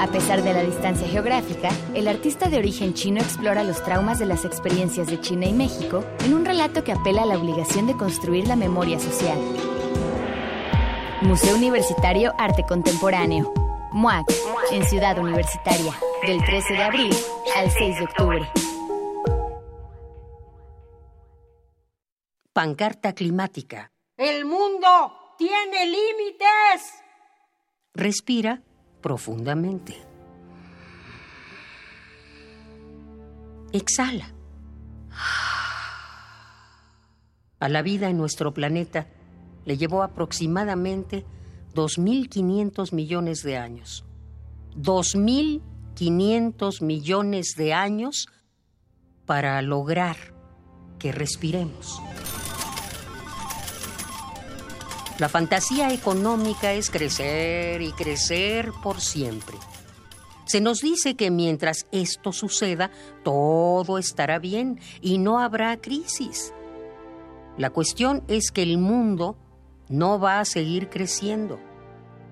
A 0.00 0.06
pesar 0.06 0.42
de 0.42 0.54
la 0.54 0.62
distancia 0.62 1.06
geográfica, 1.06 1.68
el 1.92 2.08
artista 2.08 2.48
de 2.48 2.56
origen 2.56 2.94
chino 2.94 3.20
explora 3.20 3.64
los 3.64 3.84
traumas 3.84 4.18
de 4.18 4.24
las 4.24 4.46
experiencias 4.46 5.08
de 5.08 5.20
China 5.20 5.44
y 5.44 5.52
México 5.52 6.02
en 6.24 6.32
un 6.32 6.46
relato 6.46 6.82
que 6.82 6.92
apela 6.92 7.24
a 7.24 7.26
la 7.26 7.36
obligación 7.36 7.86
de 7.86 7.94
construir 7.94 8.48
la 8.48 8.56
memoria 8.56 8.98
social. 8.98 9.38
Museo 11.20 11.54
Universitario 11.54 12.32
Arte 12.38 12.64
Contemporáneo. 12.66 13.52
MUAC, 13.92 14.24
en 14.72 14.86
Ciudad 14.86 15.18
Universitaria, 15.18 15.94
del 16.26 16.42
13 16.46 16.72
de 16.72 16.82
abril 16.82 17.16
al 17.56 17.70
6 17.70 17.98
de 17.98 18.04
octubre. 18.04 18.50
Pancarta 22.54 23.12
climática. 23.12 23.92
El 24.16 24.46
mundo 24.46 25.34
tiene 25.36 25.84
límites. 25.84 27.02
Respira 27.92 28.62
profundamente. 29.00 29.96
Exhala. 33.72 34.32
A 37.58 37.68
la 37.68 37.82
vida 37.82 38.08
en 38.08 38.16
nuestro 38.16 38.54
planeta 38.54 39.08
le 39.64 39.76
llevó 39.76 40.02
aproximadamente 40.02 41.24
2.500 41.74 42.92
millones 42.92 43.42
de 43.42 43.58
años. 43.58 44.04
2.500 44.76 46.82
millones 46.82 47.54
de 47.56 47.74
años 47.74 48.28
para 49.26 49.60
lograr 49.62 50.16
que 50.98 51.12
respiremos. 51.12 52.00
La 55.20 55.28
fantasía 55.28 55.92
económica 55.92 56.72
es 56.72 56.88
crecer 56.88 57.82
y 57.82 57.92
crecer 57.92 58.72
por 58.82 59.02
siempre. 59.02 59.58
Se 60.46 60.62
nos 60.62 60.80
dice 60.80 61.14
que 61.14 61.30
mientras 61.30 61.86
esto 61.92 62.32
suceda, 62.32 62.90
todo 63.22 63.98
estará 63.98 64.38
bien 64.38 64.80
y 65.02 65.18
no 65.18 65.38
habrá 65.38 65.78
crisis. 65.78 66.54
La 67.58 67.68
cuestión 67.68 68.24
es 68.28 68.50
que 68.50 68.62
el 68.62 68.78
mundo 68.78 69.36
no 69.90 70.18
va 70.18 70.40
a 70.40 70.46
seguir 70.46 70.88
creciendo. 70.88 71.60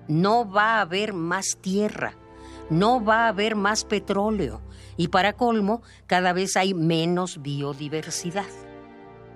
No 0.07 0.51
va 0.51 0.77
a 0.77 0.81
haber 0.81 1.13
más 1.13 1.59
tierra. 1.61 2.17
No 2.71 3.05
va 3.05 3.25
a 3.25 3.29
haber 3.29 3.55
más 3.55 3.85
petróleo. 3.85 4.61
Y 4.97 5.09
para 5.09 5.33
colmo, 5.33 5.83
cada 6.07 6.33
vez 6.33 6.57
hay 6.57 6.73
menos 6.73 7.39
biodiversidad. 7.39 8.49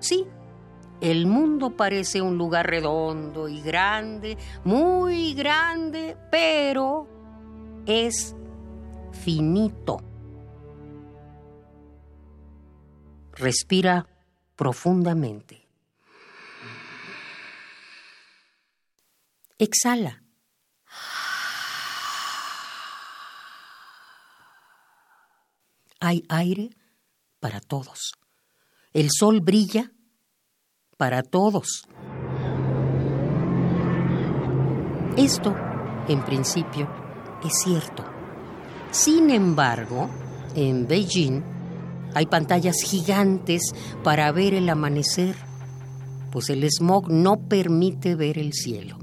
Sí, 0.00 0.26
el 1.04 1.26
mundo 1.26 1.76
parece 1.76 2.22
un 2.22 2.38
lugar 2.38 2.66
redondo 2.66 3.46
y 3.46 3.60
grande, 3.60 4.38
muy 4.64 5.34
grande, 5.34 6.16
pero 6.30 7.06
es 7.84 8.34
finito. 9.12 10.00
Respira 13.32 14.06
profundamente. 14.56 15.68
Exhala. 19.58 20.22
Hay 26.00 26.24
aire 26.30 26.70
para 27.40 27.60
todos. 27.60 28.14
El 28.94 29.10
sol 29.10 29.42
brilla 29.42 29.90
para 30.96 31.22
todos. 31.22 31.86
Esto, 35.16 35.54
en 36.08 36.24
principio, 36.24 36.88
es 37.44 37.52
cierto. 37.62 38.04
Sin 38.90 39.30
embargo, 39.30 40.10
en 40.54 40.86
Beijing 40.86 41.42
hay 42.14 42.26
pantallas 42.26 42.82
gigantes 42.82 43.74
para 44.02 44.30
ver 44.32 44.54
el 44.54 44.68
amanecer, 44.68 45.36
pues 46.30 46.50
el 46.50 46.64
smog 46.70 47.10
no 47.10 47.48
permite 47.48 48.14
ver 48.14 48.38
el 48.38 48.52
cielo. 48.52 48.98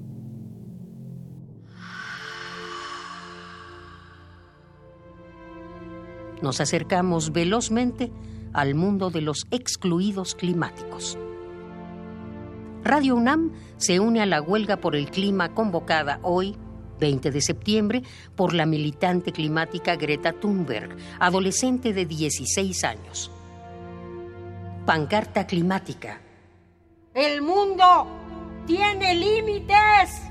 Nos 6.42 6.60
acercamos 6.60 7.32
velozmente 7.32 8.12
al 8.54 8.76
mundo 8.76 9.12
de 9.12 9.22
los 9.22 9.46
excluidos 9.52 10.36
climáticos. 10.36 11.18
Radio 12.84 13.16
UNAM 13.16 13.52
se 13.78 14.00
une 14.00 14.22
a 14.22 14.26
la 14.26 14.42
huelga 14.42 14.78
por 14.78 14.96
el 14.96 15.12
clima 15.12 15.54
convocada 15.54 16.20
hoy, 16.24 16.58
20 17.00 17.32
de 17.32 17.42
septiembre, 17.42 18.04
por 18.36 18.54
la 18.54 18.66
militante 18.66 19.32
climática 19.32 19.96
Greta 19.96 20.34
Thunberg, 20.34 20.96
adolescente 21.20 21.94
de 21.94 22.06
16 22.06 22.84
años. 22.84 23.32
Pancarta 24.86 25.46
climática. 25.46 26.22
El 27.14 27.42
mundo 27.42 28.08
tiene 28.66 29.14
límites. 29.16 30.31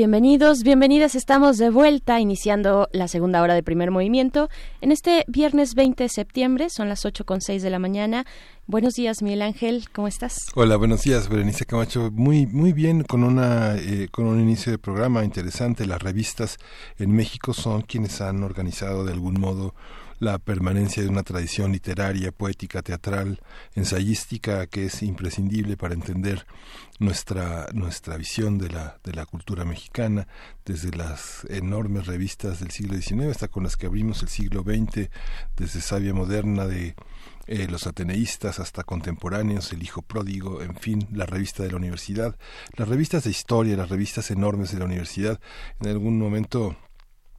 Bienvenidos, 0.00 0.62
bienvenidas. 0.62 1.14
Estamos 1.14 1.58
de 1.58 1.68
vuelta 1.68 2.20
iniciando 2.20 2.88
la 2.90 3.06
segunda 3.06 3.42
hora 3.42 3.52
de 3.52 3.62
primer 3.62 3.90
movimiento. 3.90 4.48
En 4.80 4.92
este 4.92 5.26
viernes 5.28 5.74
20 5.74 6.04
de 6.04 6.08
septiembre, 6.08 6.70
son 6.70 6.88
las 6.88 7.04
8 7.04 7.26
con 7.26 7.42
6 7.42 7.62
de 7.62 7.68
la 7.68 7.78
mañana. 7.78 8.24
Buenos 8.66 8.94
días, 8.94 9.20
Miguel 9.20 9.42
Ángel, 9.42 9.90
¿cómo 9.92 10.08
estás? 10.08 10.46
Hola, 10.54 10.76
buenos 10.76 11.02
días, 11.02 11.28
Berenice 11.28 11.66
Camacho. 11.66 12.10
Muy, 12.14 12.46
muy 12.46 12.72
bien, 12.72 13.02
con 13.02 13.24
una, 13.24 13.76
eh, 13.76 14.08
con 14.10 14.24
un 14.24 14.40
inicio 14.40 14.72
de 14.72 14.78
programa 14.78 15.22
interesante. 15.22 15.84
Las 15.84 16.00
revistas 16.00 16.56
en 16.96 17.12
México 17.12 17.52
son 17.52 17.82
quienes 17.82 18.22
han 18.22 18.42
organizado 18.42 19.04
de 19.04 19.12
algún 19.12 19.38
modo 19.38 19.74
la 20.20 20.38
permanencia 20.38 21.02
de 21.02 21.08
una 21.08 21.22
tradición 21.22 21.72
literaria, 21.72 22.30
poética, 22.30 22.82
teatral, 22.82 23.40
ensayística 23.74 24.66
que 24.66 24.86
es 24.86 25.02
imprescindible 25.02 25.76
para 25.76 25.94
entender 25.94 26.46
nuestra 26.98 27.66
nuestra 27.72 28.16
visión 28.18 28.58
de 28.58 28.68
la 28.68 28.98
de 29.02 29.14
la 29.14 29.24
cultura 29.24 29.64
mexicana 29.64 30.28
desde 30.66 30.90
las 30.90 31.46
enormes 31.48 32.06
revistas 32.06 32.60
del 32.60 32.70
siglo 32.70 33.00
XIX 33.00 33.30
hasta 33.30 33.48
con 33.48 33.64
las 33.64 33.76
que 33.76 33.86
abrimos 33.86 34.22
el 34.22 34.28
siglo 34.28 34.62
XX 34.62 35.08
desde 35.56 35.80
Sabia 35.80 36.12
Moderna 36.12 36.66
de 36.66 36.94
eh, 37.46 37.66
los 37.68 37.88
ateneístas 37.88 38.60
hasta 38.60 38.84
contemporáneos, 38.84 39.72
el 39.72 39.82
hijo 39.82 40.02
pródigo, 40.02 40.62
en 40.62 40.76
fin, 40.76 41.08
la 41.10 41.26
revista 41.26 41.64
de 41.64 41.70
la 41.70 41.78
universidad, 41.78 42.36
las 42.76 42.86
revistas 42.86 43.24
de 43.24 43.30
historia, 43.30 43.76
las 43.76 43.88
revistas 43.88 44.30
enormes 44.30 44.70
de 44.70 44.78
la 44.78 44.84
universidad. 44.84 45.40
En 45.80 45.88
algún 45.88 46.16
momento 46.16 46.76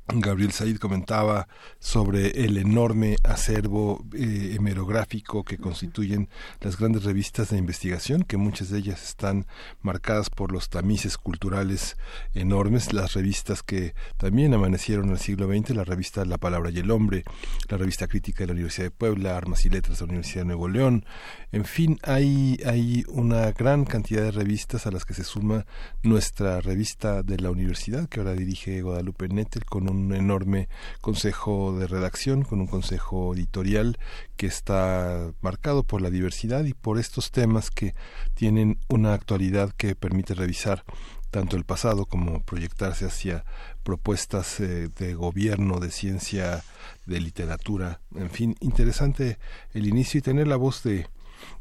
Gabriel 0.08 0.52
Said 0.52 0.78
comentaba 0.78 1.47
sobre 1.80 2.43
el 2.43 2.58
enorme 2.58 3.16
acervo 3.24 4.04
eh, 4.14 4.56
hemerográfico 4.56 5.43
que 5.43 5.58
constituyen 5.58 6.28
las 6.60 6.78
grandes 6.78 7.04
revistas 7.04 7.49
de 7.49 7.58
investigación, 7.58 8.24
que 8.24 8.38
muchas 8.38 8.70
de 8.70 8.80
ellas 8.80 9.04
están 9.04 9.45
marcadas 9.82 10.30
por 10.30 10.52
los 10.52 10.70
tamices 10.70 11.18
culturales 11.18 11.97
enormes, 12.34 12.93
las 12.93 13.14
revistas 13.14 13.64
que 13.64 13.95
también 14.18 14.54
amanecieron 14.54 15.06
en 15.06 15.12
el 15.12 15.20
siglo 15.20 15.47
XX, 15.47 15.72
la 15.72 15.84
revista 15.84 16.26
La 16.26 16.38
Palabra 16.38 16.72
y 16.72 16.80
el 16.80 16.91
Hombre, 16.91 17.24
la 17.70 17.78
revista 17.78 18.08
crítica 18.08 18.39
de 18.39 18.47
la 18.47 18.54
Universidad 18.54 18.88
de 18.88 18.91
Puebla, 18.91 19.38
Armas 19.38 19.66
y 19.66 19.70
Letras 19.70 19.99
de 19.99 20.06
la 20.06 20.10
Universidad 20.10 20.41
de 20.41 20.47
Nuevo 20.47 20.68
León, 20.68 21.06
en 21.54 21.66
fin, 21.66 21.99
hay, 22.04 22.58
hay 22.66 23.04
una 23.10 23.52
gran 23.52 23.84
cantidad 23.84 24.24
de 24.24 24.32
revistas 24.32 24.88
a 24.88 24.91
las 24.91 25.04
que 25.04 25.14
se 25.14 25.26
suma 25.26 25.66
nuestra 26.02 26.62
revista 26.62 27.24
de 27.24 27.38
la 27.38 27.52
universidad, 27.52 28.08
que 28.08 28.20
ahora 28.20 28.34
dirige 28.34 28.82
Guadalupe 28.82 29.28
Nettel, 29.28 29.66
con 29.66 29.89
un 29.91 30.13
enorme 30.13 30.69
consejo 31.01 31.77
de 31.77 31.87
redacción, 31.87 32.43
con 32.43 32.61
un 32.61 32.67
consejo 32.67 33.33
editorial 33.33 33.97
que 34.37 34.47
está 34.47 35.31
marcado 35.41 35.83
por 35.83 36.01
la 36.01 36.09
diversidad 36.09 36.63
y 36.65 36.73
por 36.73 36.97
estos 36.97 37.31
temas 37.31 37.69
que 37.69 37.93
tienen 38.33 38.79
una 38.89 39.13
actualidad 39.13 39.71
que 39.71 39.95
permite 39.95 40.33
revisar 40.33 40.83
tanto 41.29 41.55
el 41.55 41.63
pasado 41.63 42.05
como 42.05 42.43
proyectarse 42.43 43.05
hacia 43.05 43.45
propuestas 43.83 44.59
eh, 44.59 44.89
de 44.89 45.13
gobierno, 45.13 45.79
de 45.79 45.89
ciencia, 45.89 46.63
de 47.05 47.21
literatura, 47.21 48.01
en 48.15 48.29
fin, 48.29 48.55
interesante 48.59 49.39
el 49.73 49.87
inicio 49.87 50.19
y 50.19 50.21
tener 50.21 50.47
la 50.47 50.57
voz 50.57 50.83
de, 50.83 51.07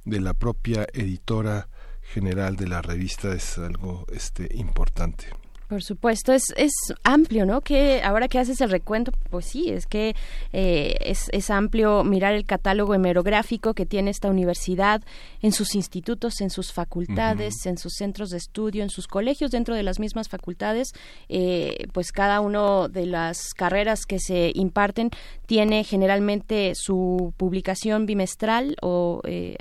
de 0.04 0.20
la 0.20 0.34
propia 0.34 0.86
editora 0.92 1.68
general 2.02 2.56
de 2.56 2.66
la 2.66 2.82
revista 2.82 3.32
es 3.32 3.58
algo 3.58 4.04
este 4.12 4.48
importante. 4.56 5.39
Por 5.70 5.84
supuesto, 5.84 6.32
es, 6.32 6.42
es 6.56 6.72
amplio, 7.04 7.46
¿no? 7.46 7.60
Que 7.60 8.02
ahora 8.02 8.26
que 8.26 8.40
haces 8.40 8.60
el 8.60 8.70
recuento, 8.70 9.12
pues 9.30 9.46
sí, 9.46 9.70
es 9.70 9.86
que 9.86 10.16
eh, 10.52 10.96
es, 10.98 11.28
es 11.32 11.48
amplio 11.48 12.02
mirar 12.02 12.34
el 12.34 12.44
catálogo 12.44 12.92
hemerográfico 12.92 13.72
que 13.72 13.86
tiene 13.86 14.10
esta 14.10 14.28
universidad 14.28 15.00
en 15.42 15.52
sus 15.52 15.76
institutos, 15.76 16.40
en 16.40 16.50
sus 16.50 16.72
facultades, 16.72 17.66
en 17.66 17.78
sus 17.78 17.92
centros 17.94 18.30
de 18.30 18.38
estudio, 18.38 18.82
en 18.82 18.90
sus 18.90 19.06
colegios, 19.06 19.52
dentro 19.52 19.76
de 19.76 19.84
las 19.84 20.00
mismas 20.00 20.28
facultades, 20.28 20.88
eh, 21.28 21.86
pues 21.92 22.10
cada 22.10 22.40
uno 22.40 22.88
de 22.88 23.06
las 23.06 23.54
carreras 23.54 24.06
que 24.06 24.18
se 24.18 24.50
imparten 24.56 25.10
tiene 25.46 25.84
generalmente 25.84 26.72
su 26.74 27.32
publicación 27.36 28.06
bimestral 28.06 28.74
o 28.82 29.20
eh, 29.24 29.56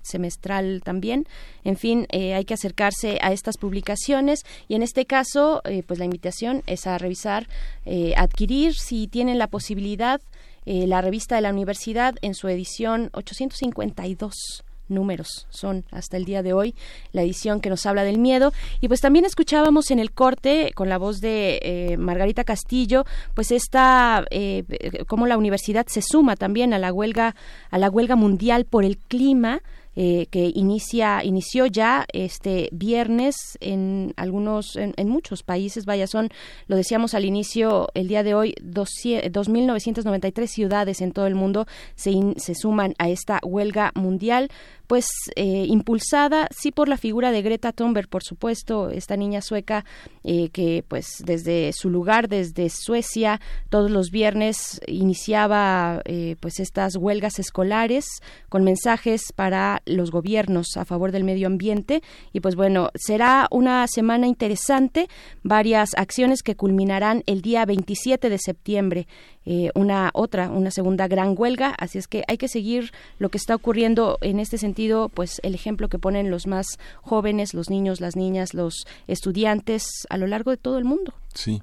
semestral 0.00 0.80
también. 0.82 1.26
En 1.64 1.76
fin, 1.76 2.06
hay 2.10 2.44
que 2.44 2.54
acercarse 2.54 3.18
a 3.22 3.32
estas 3.32 3.56
publicaciones 3.56 4.44
y 4.68 4.74
en 4.74 4.82
este 4.82 5.06
caso 5.06 5.60
eh, 5.64 5.82
pues 5.86 5.98
la 5.98 6.04
invitación 6.04 6.62
es 6.66 6.86
a 6.86 6.98
revisar, 6.98 7.46
eh, 7.86 8.14
adquirir, 8.16 8.74
si 8.74 9.06
tienen 9.06 9.38
la 9.38 9.46
posibilidad, 9.46 10.20
eh, 10.66 10.86
la 10.86 11.00
revista 11.00 11.36
de 11.36 11.42
la 11.42 11.50
universidad 11.50 12.14
en 12.22 12.34
su 12.34 12.48
edición 12.48 13.10
852 13.12 14.64
números. 14.88 15.46
Son 15.50 15.84
hasta 15.92 16.16
el 16.16 16.24
día 16.24 16.42
de 16.42 16.52
hoy 16.52 16.74
la 17.12 17.22
edición 17.22 17.60
que 17.60 17.70
nos 17.70 17.86
habla 17.86 18.02
del 18.02 18.18
miedo. 18.18 18.52
Y 18.80 18.88
pues 18.88 19.00
también 19.00 19.24
escuchábamos 19.24 19.92
en 19.92 20.00
el 20.00 20.10
corte 20.10 20.72
con 20.74 20.88
la 20.88 20.98
voz 20.98 21.20
de 21.20 21.96
Margarita 21.96 22.42
Castillo 22.42 23.04
pues 23.34 23.52
esta 23.52 24.24
eh, 24.30 24.64
cómo 25.06 25.28
la 25.28 25.38
universidad 25.38 25.86
se 25.86 26.02
suma 26.02 26.34
también 26.34 26.74
a 26.74 26.78
la 26.78 26.92
huelga 26.92 27.36
a 27.70 27.78
la 27.78 27.88
huelga 27.88 28.16
mundial 28.16 28.64
por 28.64 28.84
el 28.84 28.98
clima 28.98 29.62
eh, 29.96 30.26
que 30.30 30.52
inicia 30.54 31.24
inició 31.24 31.66
ya 31.66 32.06
este 32.12 32.68
viernes 32.72 33.58
en 33.60 34.12
algunos 34.16 34.76
en, 34.76 35.08
muchos 35.08 35.42
países. 35.42 35.84
Vaya 35.84 36.06
son 36.06 36.28
lo 36.66 36.76
decíamos 36.76 37.14
al 37.14 37.24
inicio 37.24 37.88
el 37.94 38.08
día 38.08 38.22
de 38.22 38.34
hoy 38.34 38.54
2.993 38.62 40.46
ciudades 40.46 41.00
en 41.00 41.12
todo 41.12 41.26
el 41.26 41.34
mundo 41.34 41.66
se, 41.94 42.12
se 42.36 42.54
suman 42.54 42.94
a 42.98 43.08
esta 43.08 43.40
huelga 43.42 43.92
mundial 43.94 44.48
pues 44.90 45.06
eh, 45.36 45.66
impulsada 45.68 46.48
sí 46.50 46.72
por 46.72 46.88
la 46.88 46.96
figura 46.96 47.30
de 47.30 47.42
Greta 47.42 47.70
Thunberg, 47.70 48.08
por 48.08 48.24
supuesto, 48.24 48.90
esta 48.90 49.16
niña 49.16 49.40
sueca 49.40 49.84
eh, 50.24 50.48
que 50.48 50.84
pues 50.88 51.22
desde 51.24 51.72
su 51.72 51.90
lugar, 51.90 52.28
desde 52.28 52.68
Suecia, 52.70 53.40
todos 53.68 53.88
los 53.88 54.10
viernes 54.10 54.80
iniciaba 54.88 56.02
eh, 56.06 56.34
pues 56.40 56.58
estas 56.58 56.96
huelgas 56.96 57.38
escolares 57.38 58.04
con 58.48 58.64
mensajes 58.64 59.32
para 59.32 59.80
los 59.86 60.10
gobiernos 60.10 60.76
a 60.76 60.84
favor 60.84 61.12
del 61.12 61.22
medio 61.22 61.46
ambiente. 61.46 62.02
Y 62.32 62.40
pues 62.40 62.56
bueno, 62.56 62.90
será 62.96 63.46
una 63.52 63.86
semana 63.86 64.26
interesante, 64.26 65.06
varias 65.44 65.90
acciones 65.94 66.42
que 66.42 66.56
culminarán 66.56 67.22
el 67.26 67.42
día 67.42 67.64
27 67.64 68.28
de 68.28 68.38
septiembre 68.38 69.06
eh, 69.46 69.70
una 69.74 70.10
otra, 70.14 70.50
una 70.50 70.70
segunda 70.70 71.08
gran 71.08 71.34
huelga. 71.36 71.74
Así 71.78 71.98
es 71.98 72.06
que 72.06 72.24
hay 72.28 72.38
que 72.38 72.48
seguir 72.48 72.92
lo 73.18 73.28
que 73.28 73.38
está 73.38 73.54
ocurriendo 73.54 74.18
en 74.20 74.40
este 74.40 74.58
sentido, 74.58 75.08
pues 75.08 75.40
el 75.42 75.54
ejemplo 75.54 75.88
que 75.88 75.98
ponen 75.98 76.30
los 76.30 76.46
más 76.46 76.66
jóvenes, 77.02 77.54
los 77.54 77.70
niños, 77.70 78.00
las 78.00 78.16
niñas, 78.16 78.54
los 78.54 78.86
estudiantes 79.06 79.84
a 80.08 80.16
lo 80.16 80.26
largo 80.26 80.50
de 80.50 80.56
todo 80.56 80.78
el 80.78 80.84
mundo. 80.84 81.14
Sí. 81.34 81.62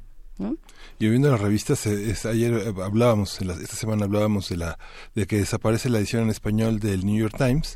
Y 1.00 1.10
viendo 1.10 1.32
las 1.32 1.42
revistas, 1.42 1.86
eh, 1.88 2.16
ayer 2.26 2.54
eh, 2.54 2.74
hablábamos, 2.84 3.42
esta 3.42 3.76
semana 3.76 4.06
hablábamos 4.06 4.50
de 4.50 4.58
la 4.58 4.80
de 5.16 5.26
que 5.26 5.38
desaparece 5.38 5.90
la 5.90 5.98
edición 5.98 6.24
en 6.24 6.30
español 6.30 6.80
del 6.80 7.06
New 7.06 7.18
York 7.18 7.36
Times, 7.38 7.76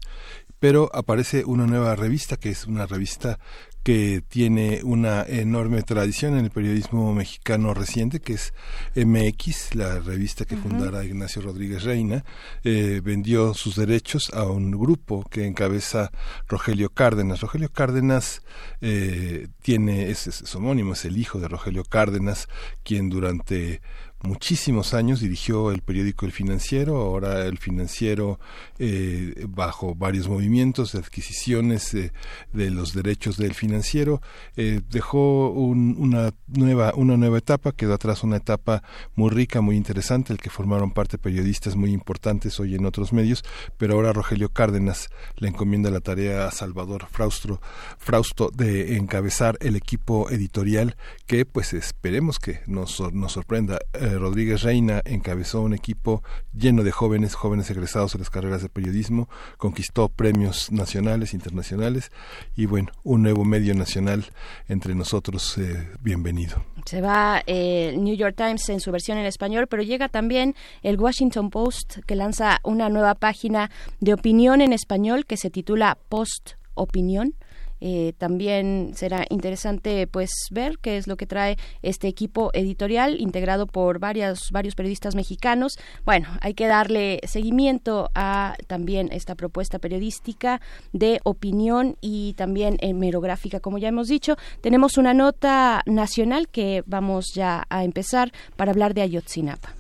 pero 0.60 0.90
aparece 0.94 1.44
una 1.46 1.66
nueva 1.66 1.96
revista 1.96 2.38
que 2.38 2.50
es 2.50 2.68
una 2.68 2.86
revista 2.86 3.40
que 3.84 4.22
tiene 4.28 4.82
una 4.84 5.24
enorme 5.24 5.82
tradición 5.82 6.38
en 6.38 6.46
el 6.46 6.52
periodismo 6.52 7.14
mexicano 7.14 7.74
reciente, 7.74 8.20
que 8.20 8.34
es 8.34 8.54
MX, 8.96 9.76
la 9.76 10.00
revista 10.00 10.46
que 10.46 10.56
fundara 10.56 11.04
Ignacio 11.04 11.42
Rodríguez 11.42 11.84
Reina, 11.84 12.24
eh, 12.64 13.02
vendió 13.04 13.54
sus 13.54 13.76
derechos 13.76 14.32
a 14.34 14.44
un 14.44 14.72
grupo 14.72 15.26
que 15.30 15.46
encabeza 15.46 16.12
Rogelio 16.48 16.90
Cárdenas. 16.90 17.42
Rogelio 17.42 17.72
Cárdenas 17.72 18.44
eh, 18.82 19.48
tiene, 19.62 20.10
es, 20.10 20.28
es, 20.28 20.56
homónimo, 20.56 20.94
es 20.94 21.06
el 21.06 21.18
hijo 21.18 21.40
de 21.40 21.48
Rogelio 21.48 21.84
Cárdenas, 21.84 22.48
quien 22.84 23.10
durante 23.10 23.82
muchísimos 24.24 24.94
años 24.94 25.20
dirigió 25.20 25.72
el 25.72 25.82
periódico 25.82 26.26
El 26.26 26.32
Financiero, 26.32 26.98
ahora 26.98 27.46
el 27.46 27.58
Financiero 27.58 28.40
eh, 28.80 29.46
bajo 29.48 29.96
varios 29.96 30.28
movimientos 30.28 30.92
de 30.94 31.00
adquisiciones 31.00 31.94
eh, 31.94 32.12
de 32.54 32.70
los 32.70 32.94
derechos 32.94 33.38
del 33.38 33.54
Financiero, 33.54 34.22
eh, 34.56 34.82
dejó 34.90 35.50
una 35.52 36.34
nueva 36.48 36.94
una 36.96 37.18
nueva 37.18 37.38
etapa, 37.38 37.72
quedó 37.72 37.94
atrás 37.94 38.24
una 38.24 38.38
etapa 38.38 38.84
muy 39.16 39.30
rica, 39.30 39.62
muy 39.62 39.76
interesante, 39.76 40.34
el 40.34 40.40
que 40.40 40.50
formaron 40.50 40.92
parte 40.92 41.18
periodistas 41.18 41.76
muy 41.76 41.92
importantes 41.92 42.60
hoy 42.60 42.76
en 42.76 42.86
otros 42.86 43.14
medios, 43.14 43.44
pero 43.78 43.96
ahora 43.96 44.14
Rogelio 44.14 44.50
Cárdenas 44.50 45.10
le 45.38 45.48
encomienda 45.48 45.90
la 45.90 46.00
tarea 46.00 46.48
a 46.48 46.52
Salvador 46.52 47.08
Fraustro, 47.12 47.62
Frausto 47.98 48.50
de 48.54 48.98
encabezar 48.98 49.58
el 49.62 49.76
equipo 49.76 50.30
editorial 50.30 50.96
que 51.28 51.46
pues 51.46 51.74
esperemos 51.74 52.40
que 52.40 52.62
nos, 52.68 53.00
nos 53.14 53.32
sorprenda. 53.32 53.80
Rodríguez 54.18 54.64
Reina 54.64 55.02
encabezó 55.06 55.62
un 55.62 55.74
equipo 55.74 56.24
lleno 56.54 56.84
de 56.84 56.92
jóvenes, 56.92 57.36
jóvenes 57.36 57.70
egresados 57.70 58.16
en 58.16 58.22
las 58.22 58.30
carreras 58.30 58.62
de 58.62 58.70
periodismo, 58.70 59.30
conquistó 59.58 60.10
premios 60.10 60.72
nacionales, 60.72 61.34
internacionales 61.34 62.12
y 62.56 62.66
bueno, 62.66 62.92
un 63.04 63.24
nuevo 63.24 63.46
medio 63.46 63.74
nacional 63.74 64.26
entre 64.68 64.96
nosotros, 64.96 65.58
eh, 65.58 65.90
bienvenido. 66.02 66.64
Se 66.86 67.02
va 67.02 67.44
el 67.46 67.96
eh, 67.96 67.98
New 67.98 68.16
York 68.16 68.36
Times 68.36 68.68
en 68.70 68.80
su 68.80 68.92
versión 68.92 69.18
en 69.18 69.26
español, 69.26 69.68
pero 69.68 69.84
llega 69.84 70.10
también 70.10 70.56
el 70.82 71.00
Washington 71.00 71.50
Post 71.50 72.00
que 72.06 72.16
lanza 72.16 72.60
una 72.64 72.90
nueva 72.90 73.16
página 73.16 73.72
de 74.00 74.14
opinión 74.14 74.62
en 74.62 74.74
español 74.74 75.26
que 75.26 75.38
se 75.38 75.50
titula 75.50 75.98
Post 76.10 76.52
Opinión 76.74 77.36
eh, 77.82 78.14
también 78.18 78.92
será 78.96 79.26
interesante 79.30 80.08
pues 80.08 80.30
ver 80.52 80.78
qué 80.80 80.98
es 80.98 81.08
lo 81.08 81.18
que 81.18 81.26
trae 81.26 81.58
este 81.82 82.08
equipo 82.08 82.52
editorial 82.54 83.20
integrado 83.20 83.68
por 83.68 84.00
varios 84.00 84.52
varios 84.52 84.76
periodistas 84.76 85.16
mexicanos. 85.16 85.78
Bueno, 86.06 86.28
hay 86.42 86.54
que 86.54 86.68
darle 86.68 87.20
seguimiento 87.24 88.10
a 88.16 88.56
también 88.68 89.10
esta 89.12 89.36
propuesta 89.36 89.80
periodística 89.80 90.62
de 90.94 91.20
opinión 91.24 91.98
y 92.02 92.34
también 92.34 92.78
hemerográfica, 92.82 93.60
como 93.60 93.80
ya 93.80 93.88
hemos 93.88 94.08
dicho. 94.08 94.38
Tenemos 94.62 94.98
una 94.98 95.14
nota 95.14 95.82
nacional 95.86 96.48
que 96.48 96.84
vamos 96.86 97.34
ya 97.34 97.66
a 97.70 97.84
empezar 97.84 98.32
para 98.56 98.72
hablar 98.72 98.94
de 98.94 99.02
Ayotzinapa. 99.02 99.74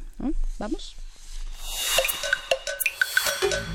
¿Vamos? 0.59 0.95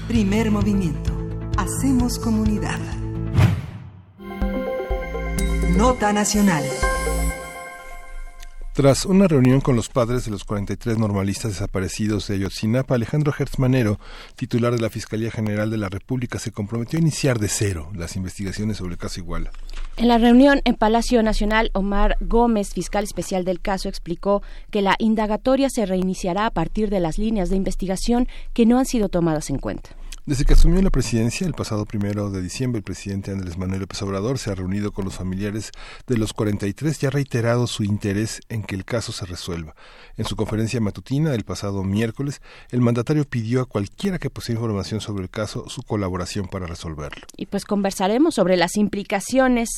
Primer 0.09 0.51
movimiento. 0.51 1.13
Hacemos 1.57 2.19
comunidad. 2.19 2.79
Nota 5.77 6.11
Nacional. 6.11 6.65
Tras 8.73 9.05
una 9.05 9.29
reunión 9.29 9.61
con 9.61 9.77
los 9.77 9.91
padres 9.91 10.25
de 10.25 10.31
los 10.31 10.45
43 10.45 10.97
normalistas 10.97 11.53
desaparecidos 11.53 12.29
de 12.29 12.37
Ayotzinapa, 12.37 12.95
Alejandro 12.95 13.35
Hertzmanero, 13.39 14.01
titular 14.37 14.73
de 14.73 14.81
la 14.81 14.89
Fiscalía 14.89 15.31
General 15.31 15.71
de 15.71 15.77
la 15.77 15.91
República, 15.91 16.39
se 16.39 16.51
comprometió 16.51 16.99
a 16.99 17.03
iniciar 17.03 17.39
de 17.39 17.49
cero 17.49 17.91
las 17.95 18.17
investigaciones 18.17 18.79
sobre 18.79 18.93
el 18.93 18.99
caso 18.99 19.21
Iguala. 19.21 19.51
En 19.99 20.09
la 20.09 20.17
reunión 20.17 20.63
en 20.65 20.77
Palacio 20.77 21.23
Nacional, 21.23 21.71
Omar 21.75 22.17
Gómez, 22.21 22.73
fiscal 22.73 23.05
especial 23.05 23.45
del 23.45 23.61
caso, 23.61 23.91
explicó 23.91 24.43
que 24.71 24.81
la 24.81 24.97
indagatoria 24.99 25.69
se 25.69 25.85
reiniciará 25.85 26.47
a 26.47 26.51
partir 26.51 26.89
de 26.89 27.01
las 27.01 27.19
líneas 27.19 27.51
de 27.51 27.57
investigación 27.57 28.29
que 28.55 28.65
no 28.65 28.79
han 28.79 28.87
sido 28.87 29.11
tomadas 29.11 29.51
en 29.51 29.59
cuenta. 29.59 29.91
Desde 30.27 30.45
que 30.45 30.55
asumió 30.55 30.83
la 30.83 30.91
presidencia 30.91 31.47
el 31.47 31.53
pasado 31.53 31.85
primero 31.85 32.33
de 32.33 32.43
diciembre, 32.43 32.79
el 32.79 32.83
presidente 32.83 33.31
Andrés 33.31 33.57
Manuel 33.57 33.83
López 33.83 34.03
Obrador 34.03 34.41
se 34.41 34.51
ha 34.51 34.57
reunido 34.57 34.91
con 34.91 35.05
los 35.05 35.15
familiares 35.15 35.71
de 36.09 36.19
los 36.19 36.33
43 36.33 37.01
y 37.01 37.07
ha 37.07 37.11
reiterado 37.11 37.69
su 37.69 37.85
interés 37.85 38.41
en 38.49 38.65
que 38.65 38.75
el 38.75 38.85
caso 38.85 39.13
se 39.13 39.25
resuelva. 39.25 39.77
En 40.17 40.25
su 40.25 40.35
conferencia 40.35 40.81
matutina 40.81 41.33
el 41.33 41.45
pasado 41.45 41.85
miércoles, 41.85 42.41
el 42.73 42.81
mandatario 42.81 43.25
pidió 43.25 43.61
a 43.61 43.67
cualquiera 43.67 44.19
que 44.19 44.29
posea 44.29 44.57
información 44.57 45.01
sobre 45.01 45.23
el 45.23 45.31
caso 45.31 45.69
su 45.69 45.85
colaboración 45.85 46.49
para 46.49 46.67
resolverlo. 46.67 47.25
Y 47.37 47.47
pues 47.47 47.65
conversaremos 47.65 48.35
sobre 48.35 48.57
las 48.57 48.77
implicaciones 48.77 49.69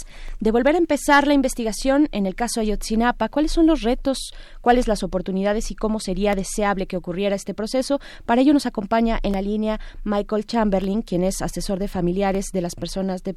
de 0.41 0.51
volver 0.51 0.77
a 0.77 0.79
empezar 0.79 1.27
la 1.27 1.35
investigación 1.35 2.09
en 2.13 2.25
el 2.25 2.35
caso 2.35 2.63
Ayotzinapa. 2.63 3.29
¿Cuáles 3.29 3.53
son 3.53 3.67
los 3.67 3.83
retos? 3.83 4.33
¿Cuáles 4.63 4.89
las 4.89 5.03
oportunidades 5.03 5.71
y 5.71 5.75
cómo 5.75 6.01
sería 6.01 6.35
deseable 6.35 6.87
que 6.87 6.97
ocurriera 6.97 7.37
este 7.37 7.53
proceso? 7.53 8.01
Para 8.25 8.41
ello 8.41 8.55
nos 8.55 8.65
acompaña 8.65 9.21
en 9.23 9.33
la 9.33 9.43
línea 9.43 9.79
Michael 10.05 10.38
Chamberlain, 10.47 11.03
quien 11.03 11.25
es 11.25 11.43
asesor 11.43 11.79
de 11.79 11.89
familiares 11.89 12.47
de 12.53 12.61
las 12.61 12.75
personas 12.75 13.23
de, 13.23 13.35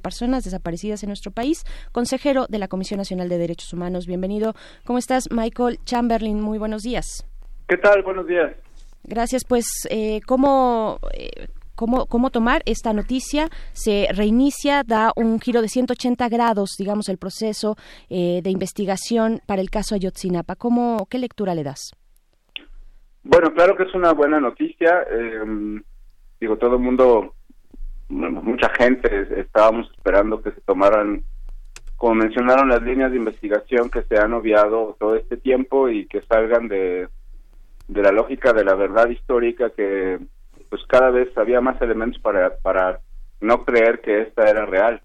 personas 0.00 0.44
desaparecidas 0.44 1.02
en 1.02 1.08
nuestro 1.08 1.32
país, 1.32 1.64
consejero 1.92 2.46
de 2.48 2.58
la 2.58 2.68
Comisión 2.68 2.98
Nacional 2.98 3.28
de 3.28 3.38
Derechos 3.38 3.72
Humanos. 3.72 4.06
Bienvenido. 4.06 4.54
¿Cómo 4.84 4.98
estás, 4.98 5.30
Michael 5.30 5.78
Chamberlain? 5.84 6.40
Muy 6.40 6.58
buenos 6.58 6.82
días. 6.82 7.26
¿Qué 7.68 7.76
tal? 7.76 8.02
Buenos 8.02 8.26
días. 8.26 8.52
Gracias. 9.04 9.44
Pues, 9.44 9.66
eh, 9.90 10.20
¿cómo, 10.26 10.98
eh, 11.12 11.48
cómo, 11.76 12.06
cómo 12.06 12.30
tomar 12.30 12.62
esta 12.66 12.92
noticia. 12.92 13.48
Se 13.72 14.08
reinicia, 14.12 14.82
da 14.84 15.12
un 15.14 15.38
giro 15.38 15.62
de 15.62 15.68
180 15.68 16.28
grados, 16.28 16.70
digamos, 16.76 17.08
el 17.08 17.18
proceso 17.18 17.76
eh, 18.08 18.40
de 18.42 18.50
investigación 18.50 19.40
para 19.46 19.60
el 19.60 19.70
caso 19.70 19.94
Ayotzinapa. 19.94 20.56
¿Cómo, 20.56 21.06
¿Qué 21.08 21.18
lectura 21.18 21.54
le 21.54 21.62
das? 21.62 21.92
Bueno, 23.22 23.52
claro 23.54 23.76
que 23.76 23.84
es 23.84 23.94
una 23.94 24.12
buena 24.12 24.40
noticia. 24.40 25.04
Eh, 25.10 25.82
digo, 26.46 26.58
todo 26.58 26.76
el 26.76 26.82
mundo, 26.82 27.34
mucha 28.08 28.68
gente 28.68 29.40
estábamos 29.40 29.90
esperando 29.90 30.40
que 30.40 30.52
se 30.52 30.60
tomaran, 30.60 31.24
como 31.96 32.14
mencionaron, 32.14 32.68
las 32.68 32.82
líneas 32.82 33.10
de 33.10 33.16
investigación 33.16 33.90
que 33.90 34.02
se 34.02 34.16
han 34.16 34.32
obviado 34.32 34.96
todo 35.00 35.16
este 35.16 35.36
tiempo 35.36 35.88
y 35.88 36.06
que 36.06 36.22
salgan 36.22 36.68
de, 36.68 37.08
de 37.88 38.02
la 38.02 38.12
lógica 38.12 38.52
de 38.52 38.64
la 38.64 38.76
verdad 38.76 39.08
histórica 39.08 39.70
que 39.70 40.20
pues 40.68 40.82
cada 40.86 41.10
vez 41.10 41.36
había 41.36 41.60
más 41.60 41.82
elementos 41.82 42.20
para, 42.22 42.56
para 42.58 43.00
no 43.40 43.64
creer 43.64 44.00
que 44.00 44.22
esta 44.22 44.48
era 44.48 44.66
real. 44.66 45.02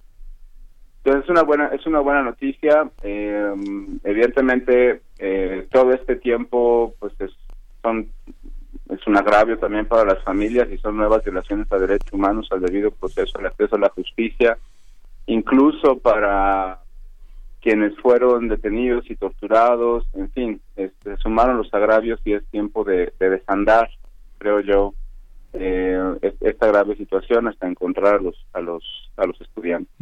Entonces 0.98 1.24
es 1.24 1.30
una 1.32 1.42
buena 1.42 1.68
es 1.68 1.86
una 1.88 2.02
buena 2.02 2.22
noticia. 2.22 2.88
Eh, 3.02 3.54
evidentemente 4.04 5.02
eh, 5.18 5.68
todo 5.72 5.94
este 5.94 6.18
tiempo 6.18 6.94
pues 7.00 7.14
es, 7.20 7.32
son 7.82 8.10
es 8.92 9.08
un 9.08 9.18
agravio 9.18 9.58
también 9.58 9.86
para 9.86 10.04
las 10.04 10.22
familias 10.24 10.70
y 10.70 10.78
son 10.78 10.98
nuevas 10.98 11.24
violaciones 11.24 11.72
a 11.72 11.78
derechos 11.78 12.12
humanos, 12.12 12.50
al 12.52 12.62
debido 12.62 12.92
proceso, 12.92 13.40
al 13.40 13.46
acceso 13.48 13.78
a 13.78 13.80
la 13.80 13.90
justicia, 13.90 14.58
incluso 15.28 15.98
para 15.98 16.80
quienes 17.62 17.98
fueron 18.00 18.50
detenidos 18.50 19.10
y 19.10 19.16
torturados, 19.16 20.06
en 20.14 20.30
fin, 20.32 20.62
este, 20.76 21.16
sumaron 21.18 21.58
los 21.58 21.74
agravios 21.74 22.20
y 22.26 22.34
es 22.34 22.46
tiempo 22.48 22.84
de 22.84 23.14
desandar, 23.18 23.90
creo 24.38 24.60
yo, 24.60 24.94
eh, 25.54 26.34
esta 26.42 26.68
grave 26.68 26.96
situación 26.96 27.48
hasta 27.48 27.68
encontrar 27.68 28.16
a 28.16 28.20
los 28.20 28.36
a 28.54 28.62
los, 28.62 28.84
a 29.18 29.26
los 29.26 29.40
estudiantes. 29.42 29.94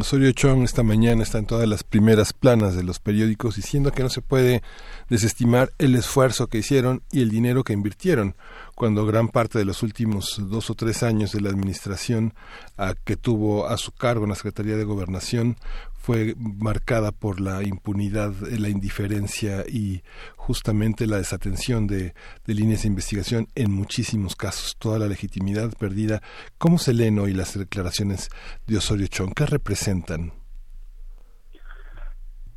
Osorio 0.00 0.32
Chong 0.32 0.62
esta 0.62 0.82
mañana 0.82 1.22
está 1.22 1.38
en 1.38 1.46
todas 1.46 1.68
las 1.68 1.84
primeras 1.84 2.32
planas 2.32 2.76
de 2.76 2.84
los 2.84 3.00
periódicos 3.00 3.56
diciendo 3.56 3.92
que 3.92 4.02
no 4.02 4.08
se 4.08 4.22
puede 4.22 4.62
desestimar 5.08 5.70
el 5.78 5.94
esfuerzo 5.94 6.46
que 6.46 6.58
hicieron 6.58 7.02
y 7.12 7.22
el 7.22 7.30
dinero 7.30 7.64
que 7.64 7.72
invirtieron 7.72 8.34
cuando 8.74 9.06
gran 9.06 9.28
parte 9.28 9.58
de 9.58 9.64
los 9.64 9.82
últimos 9.82 10.40
dos 10.50 10.70
o 10.70 10.74
tres 10.74 11.02
años 11.02 11.32
de 11.32 11.40
la 11.40 11.50
administración 11.50 12.34
a, 12.76 12.94
que 12.94 13.16
tuvo 13.16 13.66
a 13.66 13.76
su 13.76 13.92
cargo 13.92 14.24
en 14.24 14.30
la 14.30 14.36
Secretaría 14.36 14.76
de 14.76 14.84
Gobernación 14.84 15.56
fue 16.04 16.34
marcada 16.36 17.12
por 17.12 17.40
la 17.40 17.62
impunidad, 17.62 18.34
la 18.58 18.68
indiferencia 18.68 19.64
y 19.66 20.02
justamente 20.36 21.06
la 21.06 21.16
desatención 21.16 21.86
de, 21.86 22.12
líneas 22.44 22.82
de 22.82 22.88
investigación 22.88 23.46
en 23.54 23.72
muchísimos 23.72 24.36
casos, 24.36 24.76
toda 24.78 24.98
la 24.98 25.06
legitimidad 25.06 25.72
perdida. 25.78 26.20
¿Cómo 26.58 26.76
se 26.76 26.92
leen 26.92 27.18
hoy 27.18 27.32
las 27.32 27.58
declaraciones 27.58 28.28
de 28.66 28.76
Osorio 28.76 29.06
Chong? 29.06 29.32
¿Qué 29.34 29.46
representan? 29.46 30.32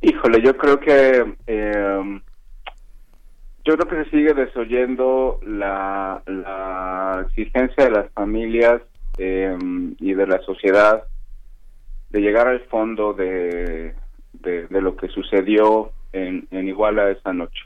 Híjole, 0.02 0.42
yo 0.42 0.54
creo 0.54 0.78
que 0.78 1.34
eh, 1.46 2.20
yo 3.68 3.76
creo 3.76 3.86
que 3.86 4.04
se 4.04 4.10
sigue 4.16 4.32
desoyendo 4.32 5.40
la, 5.46 6.22
exigencia 7.26 7.84
de 7.84 7.90
las 7.90 8.10
familias 8.12 8.80
eh, 9.18 9.58
y 10.00 10.14
de 10.14 10.26
la 10.26 10.40
sociedad 10.40 11.04
de 12.08 12.20
llegar 12.20 12.48
al 12.48 12.60
fondo 12.60 13.12
de, 13.12 13.94
de, 14.32 14.66
lo 14.70 14.96
que 14.96 15.08
sucedió 15.08 15.90
en, 16.14 16.48
en 16.50 16.66
Iguala 16.66 17.10
esa 17.10 17.34
noche. 17.34 17.62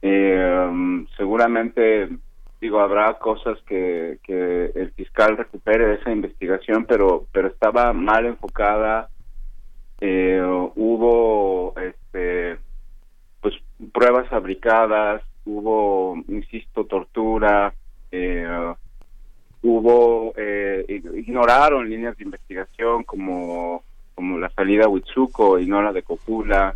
Eh, 0.00 1.04
seguramente, 1.18 2.08
digo, 2.62 2.80
habrá 2.80 3.18
cosas 3.18 3.58
que, 3.66 4.18
que 4.22 4.72
el 4.74 4.92
fiscal 4.92 5.36
recupere 5.36 5.88
de 5.88 5.94
esa 5.96 6.10
investigación, 6.10 6.86
pero, 6.86 7.26
pero 7.32 7.48
estaba 7.48 7.92
mal 7.92 8.24
enfocada. 8.24 9.10
Eh, 10.00 10.40
hubo, 10.74 11.74
este, 11.78 12.56
pruebas 13.92 14.28
fabricadas, 14.28 15.22
hubo, 15.44 16.16
insisto, 16.28 16.84
tortura, 16.84 17.74
eh, 18.10 18.74
hubo 19.62 20.32
eh, 20.36 20.84
ignoraron 21.14 21.88
líneas 21.88 22.16
de 22.16 22.24
investigación 22.24 23.04
como 23.04 23.82
como 24.14 24.38
la 24.38 24.48
salida 24.50 24.86
a 24.86 24.88
Huitzuco 24.88 25.58
y 25.58 25.66
no 25.66 25.82
la 25.82 25.92
de 25.92 26.02
Copula 26.02 26.74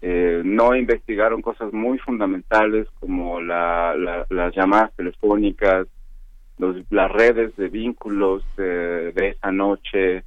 eh, 0.00 0.42
no 0.44 0.76
investigaron 0.76 1.42
cosas 1.42 1.72
muy 1.72 1.98
fundamentales 1.98 2.86
como 3.00 3.40
la, 3.40 3.96
las 4.30 4.54
llamadas 4.54 4.94
telefónicas, 4.94 5.88
los, 6.58 6.76
las 6.90 7.10
redes 7.10 7.56
de 7.56 7.68
vínculos 7.68 8.44
de, 8.56 9.12
esa 9.16 9.50
noche. 9.50 10.22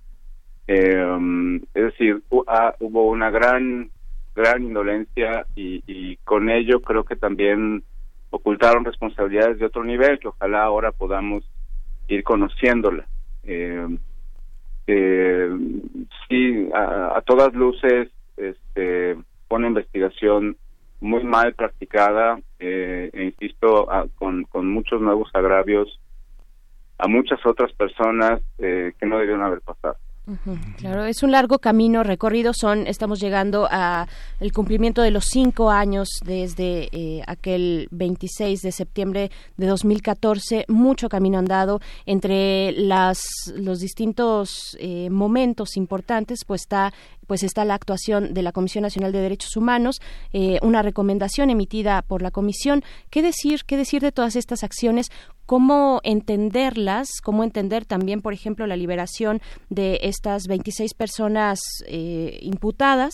Eh, 0.67 1.61
es 1.73 1.83
decir, 1.83 2.21
ah, 2.47 2.75
hubo 2.79 3.07
una 3.07 3.29
gran, 3.29 3.89
gran 4.35 4.63
indolencia 4.63 5.45
y, 5.55 5.83
y 5.87 6.17
con 6.17 6.49
ello 6.49 6.81
creo 6.81 7.03
que 7.03 7.15
también 7.15 7.83
ocultaron 8.29 8.85
responsabilidades 8.85 9.59
de 9.59 9.65
otro 9.65 9.83
nivel 9.83 10.19
que 10.19 10.29
ojalá 10.29 10.63
ahora 10.63 10.91
podamos 10.91 11.43
ir 12.07 12.23
conociéndola. 12.23 13.05
Eh, 13.43 13.87
eh, 14.87 15.49
sí, 16.27 16.69
a, 16.73 17.21
todas 17.25 17.53
luces, 17.53 18.09
este, 18.37 19.17
una 19.49 19.67
investigación 19.67 20.57
muy 20.99 21.23
mal 21.23 21.53
practicada, 21.53 22.39
eh, 22.59 23.09
e 23.13 23.23
insisto, 23.23 23.87
con, 24.15 24.43
con 24.45 24.67
muchos 24.67 25.01
nuevos 25.01 25.29
agravios 25.33 25.99
a 27.01 27.07
muchas 27.07 27.43
otras 27.45 27.73
personas 27.73 28.41
eh, 28.59 28.93
que 28.99 29.05
no 29.07 29.17
debieron 29.17 29.43
haber 29.43 29.61
pasado. 29.61 29.97
Claro, 30.77 31.05
es 31.05 31.23
un 31.23 31.31
largo 31.31 31.59
camino 31.59 32.03
recorrido. 32.03 32.53
Son, 32.53 32.85
estamos 32.85 33.19
llegando 33.19 33.67
a 33.69 34.07
el 34.39 34.53
cumplimiento 34.53 35.01
de 35.01 35.11
los 35.11 35.25
cinco 35.25 35.71
años 35.71 36.07
desde 36.23 36.89
eh, 36.91 37.23
aquel 37.25 37.87
26 37.91 38.61
de 38.61 38.71
septiembre 38.71 39.31
de 39.57 39.67
2014. 39.67 40.65
Mucho 40.67 41.09
camino 41.09 41.39
andado 41.39 41.81
entre 42.05 42.71
las 42.73 43.23
los 43.55 43.79
distintos 43.79 44.77
eh, 44.79 45.09
momentos 45.09 45.75
importantes. 45.75 46.45
Pues 46.45 46.61
está 46.61 46.93
pues 47.31 47.43
está 47.43 47.63
la 47.63 47.75
actuación 47.75 48.33
de 48.33 48.41
la 48.41 48.51
Comisión 48.51 48.81
Nacional 48.81 49.13
de 49.13 49.21
Derechos 49.21 49.55
Humanos, 49.55 50.01
eh, 50.33 50.59
una 50.61 50.81
recomendación 50.81 51.49
emitida 51.49 52.01
por 52.01 52.21
la 52.21 52.29
Comisión. 52.29 52.83
¿Qué 53.09 53.21
decir, 53.21 53.61
qué 53.65 53.77
decir 53.77 54.01
de 54.01 54.11
todas 54.11 54.35
estas 54.35 54.65
acciones? 54.65 55.07
¿Cómo 55.45 56.01
entenderlas? 56.03 57.07
¿Cómo 57.23 57.45
entender 57.45 57.85
también, 57.85 58.21
por 58.21 58.33
ejemplo, 58.33 58.67
la 58.67 58.75
liberación 58.75 59.39
de 59.69 60.01
estas 60.01 60.47
26 60.47 60.93
personas 60.93 61.61
eh, 61.87 62.37
imputadas 62.41 63.13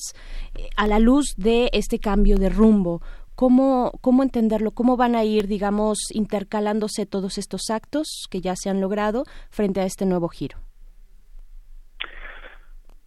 eh, 0.55 0.67
a 0.77 0.87
la 0.87 0.97
luz 0.97 1.35
de 1.37 1.69
este 1.71 1.99
cambio 1.99 2.37
de 2.37 2.49
rumbo? 2.49 3.03
¿Cómo, 3.35 3.91
¿Cómo 4.01 4.23
entenderlo? 4.23 4.71
¿Cómo 4.71 4.97
van 4.97 5.15
a 5.15 5.25
ir, 5.25 5.45
digamos, 5.45 5.99
intercalándose 6.11 7.05
todos 7.05 7.37
estos 7.37 7.69
actos 7.69 8.25
que 8.31 8.41
ya 8.41 8.55
se 8.55 8.71
han 8.71 8.81
logrado 8.81 9.25
frente 9.51 9.79
a 9.79 9.85
este 9.85 10.07
nuevo 10.07 10.27
giro? 10.27 10.57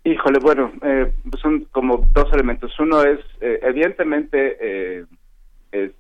Híjole, 0.03 0.39
bueno, 0.39 0.73
eh, 0.83 1.13
son 1.43 1.67
como 1.73 2.09
dos 2.15 2.33
elementos. 2.33 2.79
Uno 2.81 3.03
es, 3.03 3.21
eh, 3.41 3.61
evidentemente, 3.63 4.57
eh, 4.61 5.05
es, 5.73 5.93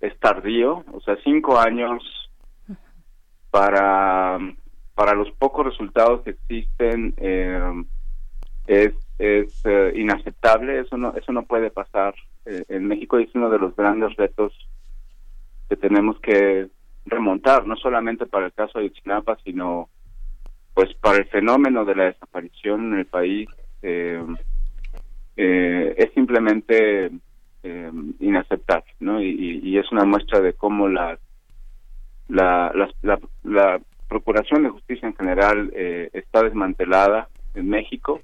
es, 0.00 0.18
tardío, 0.20 0.84
o 0.92 1.00
sea, 1.00 1.16
cinco 1.24 1.58
años 1.58 2.30
para, 3.50 4.38
para 4.94 5.14
los 5.14 5.30
pocos 5.32 5.66
resultados 5.66 6.22
que 6.22 6.30
existen 6.30 7.14
es, 8.66 8.94
es 9.18 9.62
inaceptable, 9.94 10.80
eso 10.80 10.96
no, 10.96 11.14
eso 11.14 11.32
no 11.32 11.42
puede 11.44 11.70
pasar. 11.70 12.14
en 12.44 12.86
México 12.86 13.18
es 13.18 13.34
uno 13.34 13.50
de 13.50 13.58
los 13.58 13.74
grandes 13.74 14.14
retos 14.16 14.52
que 15.68 15.76
tenemos 15.76 16.20
que 16.20 16.68
remontar, 17.06 17.66
no 17.66 17.76
solamente 17.76 18.26
para 18.26 18.46
el 18.46 18.52
caso 18.52 18.78
de 18.78 18.92
Chinapa, 18.92 19.38
sino 19.44 19.88
pues 20.76 20.92
para 20.96 21.16
el 21.16 21.24
fenómeno 21.28 21.86
de 21.86 21.94
la 21.94 22.04
desaparición 22.04 22.92
en 22.92 22.98
el 22.98 23.06
país 23.06 23.48
eh, 23.80 24.22
eh, 25.34 25.94
es 25.96 26.12
simplemente 26.12 27.10
eh, 27.62 27.90
inaceptable, 28.20 28.92
¿no? 29.00 29.22
Y, 29.22 29.78
es 29.78 29.90
una 29.90 30.04
muestra 30.04 30.40
de 30.40 30.52
cómo 30.52 30.86
la 30.86 31.18
la, 32.28 32.70
la, 33.42 33.80
Procuración 34.06 34.64
de 34.64 34.68
Justicia 34.68 35.08
en 35.08 35.16
general 35.16 35.72
está 35.74 36.42
desmantelada 36.42 37.28
en 37.54 37.68
México 37.68 38.20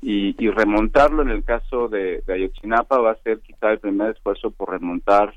y, 0.00 0.48
remontarlo 0.50 1.22
en 1.22 1.30
el 1.30 1.44
caso 1.44 1.88
de, 1.88 2.22
de, 2.26 2.32
Ayotzinapa 2.32 2.98
va 2.98 3.10
a 3.10 3.22
ser 3.22 3.40
quizá 3.40 3.72
el 3.72 3.80
primer 3.80 4.12
esfuerzo 4.12 4.52
por 4.52 4.70
remontar 4.70 5.34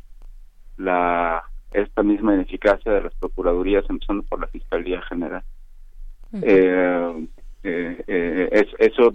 la 0.77 1.43
esta 1.73 2.03
misma 2.03 2.35
ineficacia 2.35 2.91
de 2.93 3.01
las 3.01 3.13
procuradurías 3.15 3.83
empezando 3.89 4.23
por 4.23 4.39
la 4.39 4.47
Fiscalía 4.47 5.01
General. 5.01 5.43
Eh, 6.33 7.27
eh, 7.63 8.03
eh, 8.07 8.49
es, 8.51 8.67
eso 8.79 9.13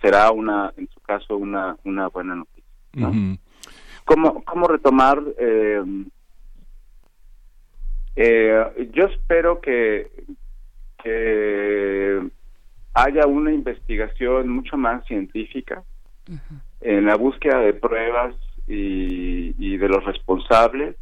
será 0.00 0.30
una, 0.30 0.72
en 0.76 0.88
su 0.88 1.00
caso, 1.00 1.36
una, 1.36 1.76
una 1.84 2.08
buena 2.08 2.36
noticia. 2.36 2.62
¿no? 2.94 3.38
¿Cómo, 4.04 4.42
¿Cómo 4.44 4.68
retomar? 4.68 5.22
Eh, 8.14 8.88
yo 8.92 9.04
espero 9.06 9.60
que, 9.60 10.10
que 11.02 12.20
haya 12.94 13.26
una 13.26 13.52
investigación 13.52 14.48
mucho 14.48 14.76
más 14.76 15.04
científica 15.06 15.82
en 16.80 17.06
la 17.06 17.16
búsqueda 17.16 17.58
de 17.60 17.72
pruebas 17.74 18.34
y, 18.66 19.54
y 19.58 19.76
de 19.76 19.88
los 19.88 20.04
responsables. 20.04 20.96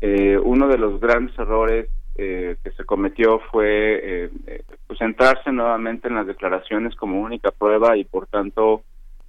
uno 0.00 0.68
de 0.68 0.78
los 0.78 1.00
grandes 1.00 1.36
errores 1.38 1.88
eh, 2.14 2.56
que 2.62 2.70
se 2.72 2.84
cometió 2.84 3.40
fue 3.50 4.24
eh, 4.24 4.30
eh, 4.46 4.62
pues 4.86 4.98
centrarse 4.98 5.50
nuevamente 5.50 6.08
en 6.08 6.16
las 6.16 6.26
declaraciones 6.26 6.94
como 6.94 7.22
única 7.22 7.50
prueba 7.52 7.96
y 7.96 8.04
por 8.04 8.26
tanto 8.26 8.82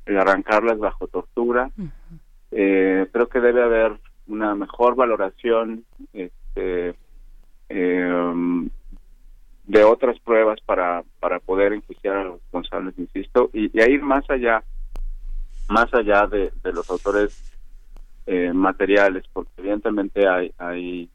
el 0.06 0.18
arrancarlas 0.18 0.80
bajo 0.80 1.08
tortura. 1.08 1.72
creo 2.50 3.30
que 3.30 3.40
debe 3.40 3.64
haber 3.64 3.94
una 4.28 4.54
mejor 4.54 4.96
valoración 4.96 5.86
este, 6.12 6.94
em, 7.70 8.70
de 9.66 9.84
otras 9.86 10.20
pruebas 10.20 10.60
para, 10.66 11.04
para 11.22 11.40
poder 11.40 11.72
enjuiciar 11.72 12.18
a 12.18 12.24
los 12.26 12.34
responsables, 12.42 13.00
insisto, 13.00 13.50
y, 13.54 13.72
y 13.78 13.82
a 13.82 13.90
ir 13.90 14.02
más 14.02 14.30
allá, 14.30 14.62
más 15.70 15.94
allá 15.94 16.28
de, 16.28 16.52
de 16.62 16.74
los 16.74 16.90
autores 16.90 17.50
materiales, 18.54 19.26
porque 19.34 19.52
evidentemente 19.58 20.28
hay, 20.28 20.54
hay 20.58 21.10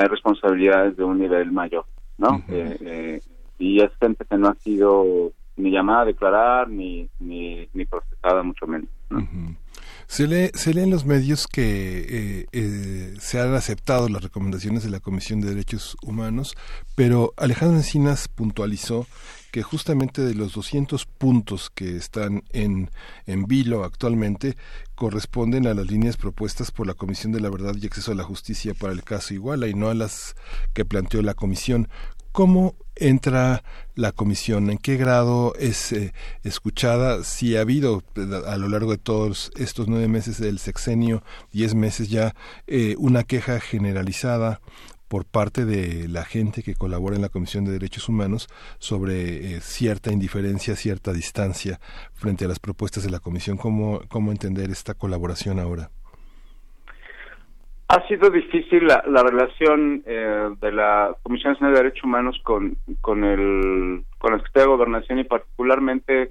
hay 0.00 0.08
responsabilidades 0.08 0.96
de 0.96 1.04
un 1.04 1.18
nivel 1.18 1.52
mayor, 1.52 1.84
¿no? 2.18 2.42
Eh, 2.48 2.76
eh, 2.80 3.20
y 3.58 3.80
es 3.80 3.90
gente 4.00 4.24
que 4.28 4.36
no 4.36 4.48
ha 4.48 4.54
sido 4.56 5.32
ni 5.56 5.70
llamada 5.70 6.02
a 6.02 6.06
declarar 6.06 6.68
ni, 6.68 7.08
ni, 7.18 7.68
procesada, 7.84 8.42
mucho 8.42 8.66
menos. 8.66 8.88
Se 10.06 10.26
lee, 10.26 10.50
se 10.54 10.72
lee 10.72 10.82
en 10.82 10.90
los 10.90 11.04
medios 11.04 11.46
que 11.46 12.46
eh, 12.52 13.14
se 13.20 13.40
han 13.40 13.54
aceptado 13.54 14.08
las 14.08 14.22
recomendaciones 14.22 14.82
de 14.82 14.90
la 14.90 15.00
Comisión 15.00 15.40
de 15.40 15.50
Derechos 15.50 15.96
Humanos, 16.02 16.56
pero 16.96 17.32
Alejandro 17.36 17.76
Encinas 17.76 18.28
puntualizó 18.28 19.06
que 19.50 19.62
justamente 19.62 20.22
de 20.22 20.34
los 20.34 20.52
200 20.54 21.06
puntos 21.06 21.70
que 21.70 21.96
están 21.96 22.44
en, 22.52 22.90
en 23.26 23.46
vilo 23.46 23.84
actualmente 23.84 24.56
corresponden 24.94 25.66
a 25.66 25.74
las 25.74 25.90
líneas 25.90 26.16
propuestas 26.16 26.70
por 26.70 26.86
la 26.86 26.94
Comisión 26.94 27.32
de 27.32 27.40
la 27.40 27.50
Verdad 27.50 27.74
y 27.80 27.86
Acceso 27.86 28.12
a 28.12 28.14
la 28.14 28.24
Justicia 28.24 28.74
para 28.74 28.92
el 28.92 29.02
caso 29.02 29.34
Iguala 29.34 29.68
y 29.68 29.74
no 29.74 29.88
a 29.88 29.94
las 29.94 30.36
que 30.72 30.84
planteó 30.84 31.22
la 31.22 31.34
Comisión. 31.34 31.88
¿Cómo 32.32 32.76
entra 32.94 33.64
la 33.96 34.12
comisión? 34.12 34.70
¿En 34.70 34.78
qué 34.78 34.96
grado 34.96 35.54
es 35.58 35.90
eh, 35.90 36.12
escuchada? 36.44 37.24
Si 37.24 37.56
ha 37.56 37.62
habido 37.62 38.04
a 38.46 38.56
lo 38.56 38.68
largo 38.68 38.92
de 38.92 38.98
todos 38.98 39.50
estos 39.56 39.88
nueve 39.88 40.06
meses 40.06 40.38
del 40.38 40.60
sexenio, 40.60 41.24
diez 41.52 41.74
meses 41.74 42.08
ya, 42.08 42.36
eh, 42.68 42.94
una 42.98 43.24
queja 43.24 43.58
generalizada 43.58 44.60
por 45.10 45.24
parte 45.24 45.64
de 45.64 46.06
la 46.08 46.24
gente 46.24 46.62
que 46.62 46.76
colabora 46.76 47.16
en 47.16 47.22
la 47.22 47.30
Comisión 47.30 47.64
de 47.64 47.72
Derechos 47.72 48.08
Humanos 48.08 48.46
sobre 48.78 49.56
eh, 49.56 49.60
cierta 49.60 50.12
indiferencia, 50.12 50.76
cierta 50.76 51.12
distancia 51.12 51.80
frente 52.14 52.44
a 52.44 52.48
las 52.48 52.60
propuestas 52.60 53.02
de 53.02 53.10
la 53.10 53.18
Comisión. 53.18 53.56
¿Cómo, 53.56 54.02
cómo 54.08 54.30
entender 54.30 54.70
esta 54.70 54.94
colaboración 54.94 55.58
ahora? 55.58 55.90
Ha 57.88 58.06
sido 58.06 58.30
difícil 58.30 58.86
la, 58.86 59.02
relación 59.24 60.04
eh, 60.06 60.48
de 60.60 60.70
la 60.70 61.12
Comisión 61.24 61.56
de 61.60 61.70
Derechos 61.72 62.04
Humanos 62.04 62.40
con, 62.44 62.76
con, 63.00 63.24
el, 63.24 64.04
con 64.18 64.30
la 64.30 64.38
Secretaría 64.38 64.62
de 64.62 64.76
Gobernación 64.76 65.18
y 65.18 65.24
particularmente 65.24 66.30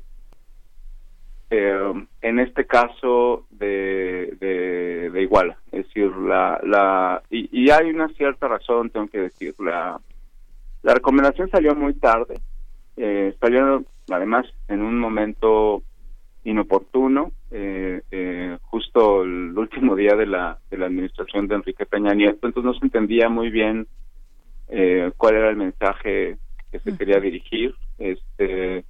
eh, 1.50 1.94
en 2.22 2.40
este 2.40 2.66
caso 2.66 3.46
de, 3.50 4.36
de, 4.40 5.22
Iguala. 5.22 5.58
Es 5.72 5.86
decir, 5.88 6.12
la, 6.16 6.60
la 6.64 7.22
y, 7.30 7.70
hay 7.70 7.90
una 7.90 8.08
cierta 8.10 8.48
razón, 8.48 8.90
tengo 8.90 9.08
que 9.08 9.20
decir, 9.20 9.54
la, 9.60 10.00
la 10.82 10.94
recomendación 10.94 11.50
salió 11.50 11.76
muy 11.76 11.94
tarde, 11.96 12.40
eh, 12.96 13.36
salió 13.40 13.84
además 14.10 14.46
en 14.68 14.82
un 14.82 14.98
momento 14.98 15.84
inoportuno, 16.44 17.32
eh, 17.52 18.02
eh, 18.12 18.58
justo 18.64 19.24
el 19.24 19.58
último 19.58 19.96
día 19.96 20.16
de 20.16 20.26
la, 20.26 20.58
de 20.70 20.78
la 20.78 20.86
administración 20.86 21.48
de 21.48 21.56
Enrique 21.56 21.86
Peña 21.86 22.14
Nieto, 22.14 22.48
entonces 22.48 22.64
no 22.64 22.74
se 22.74 22.86
entendía 22.86 23.30
muy 23.30 23.50
bien 23.50 23.88
eh, 24.70 25.12
cuál 25.18 25.36
era 25.36 25.50
el 25.50 25.58
mensaje 25.58 26.38
que 26.72 26.80
se 26.80 26.96
quería 26.96 27.20
dirigir. 27.20 27.76
Este, 27.98 28.86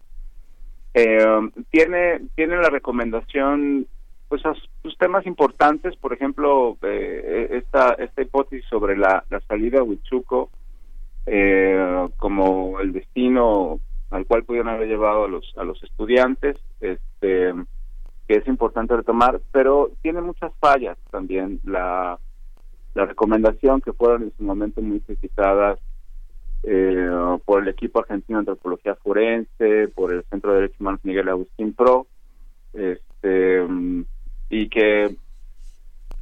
eh, 0.94 1.50
tiene, 1.70 2.22
tiene 2.36 2.58
la 2.58 2.70
recomendación 2.70 3.88
pues 4.28 4.46
a 4.46 4.54
pues, 4.82 4.98
temas 4.98 5.26
importantes, 5.26 5.96
por 5.96 6.14
ejemplo, 6.14 6.78
eh, 6.84 7.50
esta 7.52 7.94
esta 7.94 8.22
hipótesis 8.22 8.66
sobre 8.70 8.96
la, 8.96 9.24
la 9.30 9.40
salida 9.42 9.80
a 9.80 9.84
Huichuco 9.84 10.52
eh, 11.26 12.08
como 12.18 12.80
el 12.80 12.94
destino 12.94 13.80
al 14.12 14.26
cual 14.26 14.44
pudieron 14.44 14.70
haber 14.70 14.88
llevado 14.88 15.26
a 15.26 15.28
los 15.28 15.54
a 15.58 15.64
los 15.64 15.82
estudiantes, 15.84 16.58
este 16.80 17.54
que 18.28 18.36
es 18.36 18.48
importante 18.48 18.96
retomar, 18.96 19.42
pero 19.52 19.92
tiene 20.04 20.22
muchas 20.22 20.52
fallas 20.60 20.98
también 21.10 21.60
la 21.64 22.20
la 22.94 23.06
recomendación 23.06 23.82
que 23.82 23.94
fueron 23.94 24.24
en 24.24 24.34
su 24.38 24.44
momento 24.44 24.82
muy 24.82 25.00
criticadas 25.00 25.80
eh, 26.64 27.10
por 27.46 27.64
el 27.64 27.70
equipo 27.70 28.00
argentino 28.00 28.38
de 28.38 28.42
antropología 28.42 28.96
forense, 28.96 29.88
por 29.96 30.14
el 30.14 30.24
Centro 30.26 30.52
de 30.52 30.62
Derechos 30.62 30.82
Humanos 30.82 31.02
Miguel 31.04 31.30
Agustín 31.30 31.74
Pro, 31.74 32.08
este 32.74 33.66
y 34.50 34.68
que 34.70 35.16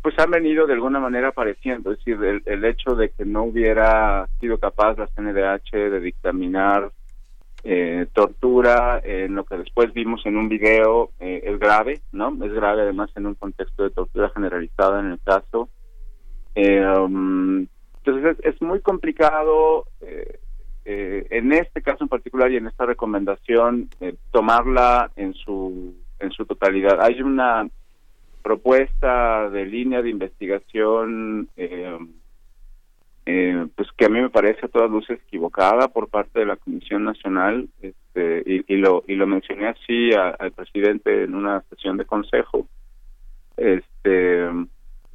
pues 0.01 0.17
han 0.19 0.31
venido 0.31 0.67
de 0.67 0.73
alguna 0.73 0.99
manera 0.99 1.29
apareciendo, 1.29 1.91
es 1.91 1.97
decir, 1.97 2.41
el, 2.45 2.65
hecho 2.65 2.95
de 2.95 3.09
que 3.09 3.25
no 3.25 3.43
hubiera 3.43 4.27
sido 4.39 4.57
capaz 4.57 4.97
la 4.97 5.07
CNDH 5.07 5.71
de 5.71 5.99
dictaminar 5.99 6.91
eh, 7.63 8.07
tortura 8.13 9.01
en 9.03 9.35
lo 9.35 9.43
que 9.43 9.57
después 9.57 9.93
vimos 9.93 10.25
en 10.25 10.37
un 10.37 10.47
video 10.47 11.09
eh, 11.19 11.41
es 11.43 11.59
grave, 11.59 11.99
¿no? 12.13 12.29
Es 12.41 12.53
grave 12.53 12.83
además 12.83 13.09
en 13.15 13.25
un 13.25 13.35
contexto 13.35 13.83
de 13.83 13.89
tortura 13.89 14.29
generalizada 14.29 14.99
en 15.01 15.11
el 15.11 15.19
caso. 15.19 15.69
Um, 16.55 17.67
entonces 18.07 18.37
es, 18.43 18.61
muy 18.61 18.81
complicado 18.81 19.85
en 20.85 21.51
este 21.51 21.81
caso 21.81 22.03
en 22.03 22.09
particular 22.09 22.49
y 22.51 22.57
en 22.57 22.67
esta 22.67 22.85
recomendación 22.85 23.89
tomarla 24.31 25.11
en 25.17 25.33
su 25.33 25.95
en 26.19 26.31
su 26.31 26.45
totalidad. 26.45 27.01
Hay 27.01 27.21
una 27.21 27.67
propuesta 28.43 29.49
de 29.49 29.65
línea 29.65 30.01
de 30.01 30.09
investigación 30.09 31.49
eh, 31.57 31.97
eh, 33.25 33.67
pues 33.75 33.89
que 33.97 34.05
a 34.05 34.09
mí 34.09 34.21
me 34.21 34.29
parece 34.29 34.65
a 34.65 34.69
todas 34.69 34.89
luces 34.89 35.19
equivocada 35.27 35.89
por 35.89 36.07
parte 36.07 36.39
de 36.39 36.45
la 36.45 36.55
Comisión 36.55 37.03
Nacional 37.03 37.67
este, 37.81 38.43
y, 38.45 38.75
lo 38.77 39.03
y 39.05 39.15
lo 39.15 39.27
mencioné 39.27 39.67
así 39.67 40.11
al 40.13 40.51
presidente 40.53 41.23
en 41.23 41.35
una 41.35 41.61
sesión 41.69 41.97
de 41.97 42.05
consejo 42.05 42.67
este 43.57 44.47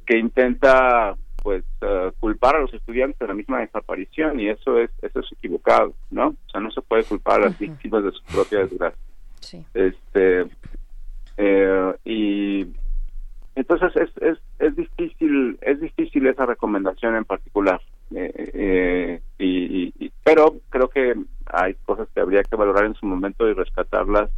que 0.05 0.17
intenta 0.17 1.15
pues 1.43 1.63
eh, 1.81 2.11
culpar 2.19 2.55
a 2.55 2.61
los 2.61 2.73
estudiantes 2.73 3.19
de 3.19 3.27
la 3.27 3.33
misma 3.33 3.59
desaparición 3.59 4.39
y 4.39 4.49
eso 4.49 4.79
es 4.79 4.89
eso 5.01 5.19
es 5.19 5.31
equivocado 5.33 5.93
no 6.09 6.29
o 6.29 6.49
sea 6.49 6.61
no 6.61 6.71
se 6.71 6.81
puede 6.81 7.03
culpar 7.03 7.41
a 7.41 7.45
las 7.45 7.59
víctimas 7.59 8.03
de 8.03 8.11
su 8.11 8.23
propia 8.23 8.59
desgracia. 8.59 8.99
Este 9.73 10.47
y 12.05 12.67
entonces 13.55 13.95
es, 13.95 14.09
es, 14.21 14.37
es 14.59 14.75
difícil 14.75 15.59
es 15.61 15.79
difícil 15.79 16.25
esa 16.27 16.45
recomendación 16.45 17.15
en 17.15 17.25
particular, 17.25 17.81
eh, 18.15 18.31
eh, 18.53 19.21
y, 19.37 20.11
pero 20.23 20.55
creo 20.69 20.89
que 20.89 21.15
hay 21.45 21.75
cosas 21.85 22.07
que 22.13 22.21
habría 22.21 22.43
que 22.43 22.55
valorar 22.55 22.85
en 22.85 22.95
su 22.95 23.05
momento 23.05 23.47
y 23.47 23.53
rescatarlas 23.53 24.29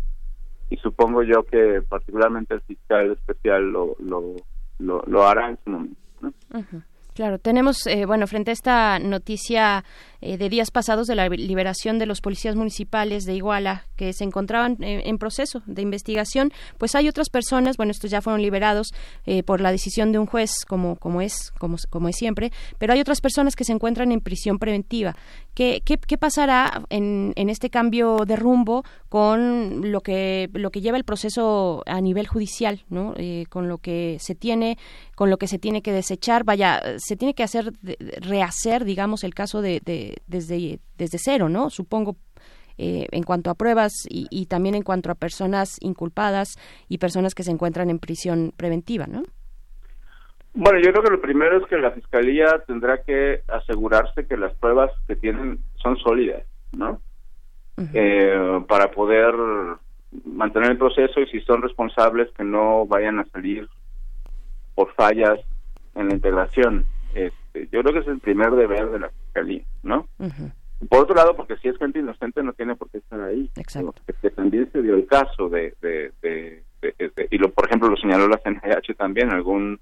y 0.70 0.78
supongo 0.78 1.24
yo 1.24 1.44
que 1.44 1.82
particularmente 1.88 2.56
el 2.56 2.62
fiscal 2.62 3.12
especial 3.12 3.72
lo 3.72 3.96
lo, 4.00 4.36
lo, 5.08 5.28
hará 5.28 5.50
en 5.50 5.60
su 5.64 5.70
momento. 5.70 6.02
Claro, 7.16 7.40
tenemos, 7.40 7.88
eh, 7.88 8.06
bueno, 8.06 8.28
frente 8.28 8.52
a 8.52 8.54
esta 8.54 9.00
noticia 9.00 9.86
eh, 10.20 10.36
de 10.36 10.50
días 10.50 10.70
pasados 10.70 11.08
de 11.08 11.16
la 11.16 11.30
liberación 11.30 11.98
de 11.98 12.06
los 12.06 12.20
policías 12.20 12.58
municipales 12.58 13.24
de 13.24 13.34
Iguala 13.34 13.86
que 13.96 14.12
se 14.12 14.26
encontraban 14.26 14.76
eh, 14.84 15.04
en 15.06 15.18
proceso 15.18 15.64
de 15.66 15.82
investigación, 15.82 16.52
pues 16.78 16.94
hay 16.94 17.08
otras 17.08 17.30
personas, 17.30 17.78
bueno, 17.78 17.92
estos 17.92 18.12
ya 18.12 18.22
fueron 18.22 18.42
liberados 18.42 18.90
por 19.46 19.62
la 19.62 19.72
decisión 19.72 20.12
de 20.12 20.20
un 20.20 20.26
juez, 20.26 20.52
como, 20.68 20.98
como, 20.98 21.22
es, 21.22 21.52
como, 21.58 21.78
como 21.90 22.10
es 22.10 22.18
siempre, 22.18 22.52
pero 22.80 22.92
hay 22.92 23.00
otras 23.00 23.22
personas 23.22 23.56
que 23.56 23.64
se 23.64 23.72
encuentran 23.72 24.12
en 24.12 24.20
prisión 24.20 24.60
preventiva. 24.60 25.16
¿Qué, 25.56 25.82
qué, 25.84 25.98
qué 25.98 26.18
pasará 26.18 26.84
en, 26.90 27.34
en 27.36 27.50
este 27.50 27.72
cambio 27.72 28.26
de 28.28 28.36
rumbo 28.36 28.84
con 29.10 29.92
lo 29.92 30.02
que, 30.02 30.50
lo 30.54 30.70
que 30.70 30.82
lleva 30.82 30.98
el 30.98 31.04
proceso 31.04 31.82
a 31.88 32.00
nivel 32.02 32.28
judicial, 32.28 32.84
¿no? 32.90 33.16
con 33.50 33.68
lo 33.68 33.80
que 33.80 34.18
se 34.20 34.36
tiene, 34.36 34.78
con 35.16 35.30
lo 35.30 35.38
que 35.38 35.48
se 35.48 35.58
tiene 35.58 35.82
que 35.82 35.92
desechar? 35.92 36.44
Vaya, 36.44 36.82
se 36.98 37.16
tiene 37.16 37.34
que 37.34 37.44
hacer 37.44 37.74
rehacer, 38.20 38.86
digamos, 38.86 39.24
el 39.24 39.34
caso 39.34 39.62
de, 39.62 39.82
desde 40.28 40.80
desde 40.98 41.18
cero, 41.18 41.50
¿no? 41.50 41.70
Supongo 41.70 42.16
eh, 42.78 43.08
en 43.12 43.24
cuanto 43.24 43.50
a 43.50 43.56
pruebas 43.56 43.94
y, 44.10 44.46
también 44.48 44.76
en 44.76 44.84
cuanto 44.84 45.12
a 45.12 45.16
personas 45.16 45.78
inculpadas 45.80 46.56
y 46.90 46.98
personas 46.98 47.34
que 47.34 47.44
se 47.44 47.52
encuentran 47.52 47.90
en 47.90 48.00
prisión 48.00 48.54
preventiva, 48.56 49.08
¿no? 49.08 49.24
Bueno, 50.56 50.80
yo 50.80 50.92
creo 50.92 51.04
que 51.04 51.12
lo 51.12 51.22
primero 51.22 51.58
es 51.58 51.66
que 51.68 51.78
la 51.78 51.92
fiscalía 51.92 52.64
tendrá 52.66 53.04
que 53.04 53.42
asegurarse 53.48 54.26
que 54.26 54.38
las 54.38 54.54
pruebas 54.54 54.90
que 55.06 55.18
tienen 55.18 55.60
son 55.76 55.98
sólidas, 55.98 56.44
¿no? 56.72 57.02
Eh, 57.94 58.64
para 58.70 58.90
poder 58.92 59.36
mantener 60.24 60.72
el 60.72 60.78
proceso 60.78 61.20
y 61.20 61.28
si 61.28 61.42
son 61.42 61.62
responsables 61.62 62.32
que 62.32 62.46
no 62.46 62.88
vayan 62.88 63.20
a 63.20 63.26
salir 63.26 63.68
por 64.76 64.94
fallas 64.94 65.40
en 65.94 66.08
la 66.08 66.14
integración. 66.14 66.86
Este, 67.14 67.68
yo 67.70 67.82
creo 67.82 67.94
que 67.94 68.00
es 68.00 68.08
el 68.08 68.20
primer 68.20 68.52
deber 68.52 68.90
de 68.92 69.00
la 69.00 69.10
fiscalía, 69.10 69.64
¿no? 69.84 70.08
Por 70.90 71.00
otro 71.02 71.16
lado, 71.16 71.36
porque 71.36 71.58
si 71.58 71.68
es 71.68 71.78
gente 71.78 72.00
inocente 72.00 72.42
no 72.44 72.54
tiene 72.54 72.76
por 72.76 72.90
qué 72.90 73.00
estar 73.00 73.20
ahí. 73.20 73.50
Exacto. 73.58 74.02
Que 74.22 74.30
también 74.30 74.70
se 74.72 74.82
dio 74.82 74.96
el 74.96 75.06
caso 75.06 75.50
de, 75.50 75.74
de, 75.82 76.64
y 77.30 77.38
lo, 77.38 77.52
por 77.52 77.66
ejemplo 77.66 77.90
lo 77.90 77.98
señaló 77.98 78.30
la 78.30 78.38
CNH 78.38 78.96
también, 78.96 79.32
algún 79.32 79.80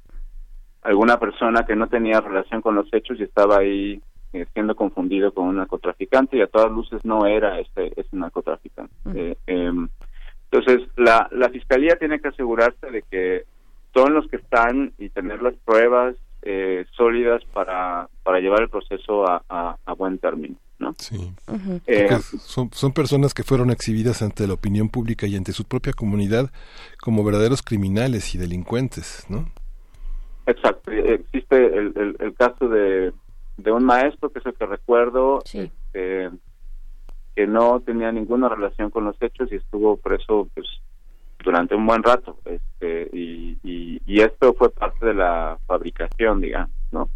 alguna 0.84 1.20
persona 1.20 1.66
que 1.66 1.76
no 1.76 1.88
tenía 1.88 2.22
relación 2.22 2.62
con 2.62 2.76
los 2.76 2.88
hechos 2.94 3.20
y 3.20 3.24
estaba 3.24 3.60
ahí 3.60 4.02
eh, 4.34 4.46
siendo 4.54 4.76
confundido 4.76 5.34
con 5.34 5.48
un 5.48 5.58
narcotraficante 5.58 6.38
y 6.38 6.42
a 6.42 6.48
todas 6.48 6.72
luces 6.72 7.04
no 7.04 7.26
era 7.26 7.60
este 7.60 8.00
ese 8.00 8.16
narcotraficante. 8.16 8.94
Eh, 9.14 9.38
em, 9.48 9.88
entonces 10.52 10.88
la, 10.98 11.28
la 11.32 11.50
fiscalía 11.50 11.96
tiene 11.98 12.20
que 12.20 12.30
asegurarse 12.30 12.92
de 12.92 13.04
que 13.04 13.44
todos 13.92 14.10
los 14.10 14.28
que 14.28 14.38
están 14.38 14.94
y 14.98 15.10
tener 15.10 15.42
las 15.42 15.54
pruebas 15.66 16.16
eh, 16.42 16.86
sólidas 16.98 17.42
para, 17.54 18.10
para 18.24 18.40
llevar 18.40 18.64
el 18.64 18.70
proceso 18.70 19.26
a, 19.26 19.42
a, 19.48 19.94
buen 19.94 20.18
término. 20.18 20.56
¿no? 20.80 20.94
Sí. 20.98 21.32
Eh, 21.88 22.10
son, 22.42 22.70
son 22.74 22.92
personas 22.92 23.34
que 23.34 23.44
fueron 23.44 23.70
exhibidas 23.70 24.22
ante 24.22 24.46
la 24.46 24.56
opinión 24.56 24.90
pública 24.90 25.26
y 25.26 25.38
ante 25.38 25.54
su 25.54 25.64
propia 25.64 25.94
comunidad 25.94 26.52
como 27.02 27.24
verdaderos 27.24 27.62
criminales 27.62 28.36
y 28.36 28.38
delincuentes, 28.38 29.26
¿no? 29.30 29.48
Exacto. 30.46 30.92
Eh, 30.92 31.16
existe 31.16 31.56
el, 31.56 32.16
el, 32.20 32.34
caso 32.36 32.68
de, 32.68 33.14
de 33.58 33.72
un 33.72 33.86
maestro, 33.86 34.30
que 34.30 34.40
es 34.40 34.46
el 34.46 34.54
que 34.54 34.66
recuerdo, 34.66 35.40
este, 35.46 36.30
que 37.36 37.48
no 37.48 37.80
tenía 37.82 38.12
ninguna 38.12 38.50
relación 38.50 38.90
con 38.90 39.06
los 39.06 39.16
hechos 39.22 39.52
y 39.52 39.56
estuvo 39.56 39.98
preso 39.98 40.48
pues 40.54 40.68
durante 41.44 41.76
un 41.76 41.86
buen 41.86 42.04
rato 42.04 42.38
este 42.46 43.10
y, 43.12 43.58
y, 43.64 44.22
esto 44.22 44.54
fue 44.54 44.70
parte 44.70 45.06
de 45.06 45.14
la 45.14 45.58
fabricación 45.66 46.40
digamos 46.40 46.70
no 46.92 47.10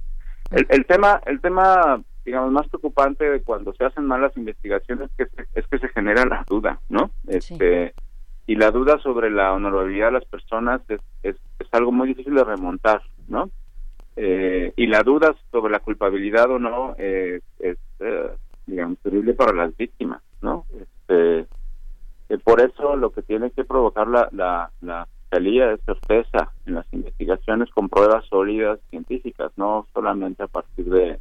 el, 0.51 0.65
el 0.69 0.85
tema 0.85 1.21
el 1.25 1.39
tema 1.39 2.01
digamos 2.25 2.51
más 2.51 2.67
preocupante 2.67 3.29
de 3.29 3.41
cuando 3.41 3.73
se 3.73 3.85
hacen 3.85 4.05
malas 4.05 4.35
investigaciones 4.35 5.09
es 5.17 5.29
que 5.29 5.43
es 5.55 5.67
que 5.67 5.79
se 5.79 5.87
genera 5.89 6.25
la 6.25 6.43
duda 6.47 6.79
no 6.89 7.11
este 7.27 7.93
y 8.47 8.55
la 8.55 8.71
duda 8.71 8.97
sobre 8.99 9.29
la 9.29 9.53
honorabilidad 9.53 10.07
de 10.07 10.13
las 10.13 10.25
personas 10.25 10.81
es, 10.89 11.01
es, 11.23 11.35
algo 11.71 11.91
muy 11.91 12.07
difícil 12.07 12.33
de 12.33 12.45
remontar 12.45 13.01
no 13.27 13.49
eh, 14.15 14.73
y 14.75 14.87
la 14.87 15.03
duda 15.03 15.35
sobre 15.51 15.71
la 15.71 15.79
culpabilidad 15.79 16.49
o 16.49 16.59
no 16.59 16.95
eh, 16.97 17.41
es 17.59 17.77
eh, 17.99 18.29
digamos 18.65 18.97
terrible 18.99 19.33
para 19.33 19.53
las 19.53 19.75
víctimas 19.77 20.21
no 20.41 20.65
este 20.79 21.47
por 22.43 22.61
eso 22.61 22.95
lo 22.95 23.11
que 23.11 23.21
tiene 23.21 23.51
que 23.51 23.63
provocar 23.63 24.07
la, 24.07 24.27
la, 24.31 24.69
la 24.81 25.07
fiscalía 25.27 25.71
es 25.73 25.81
certeza 25.85 26.51
en 26.65 26.75
las 26.75 26.85
investigaciones 26.91 27.69
con 27.71 27.89
pruebas 27.89 28.25
sólidas 28.29 28.79
científicas, 28.89 29.51
no 29.57 29.87
solamente 29.93 30.43
a 30.43 30.47
partir 30.47 30.85
de, 30.85 31.19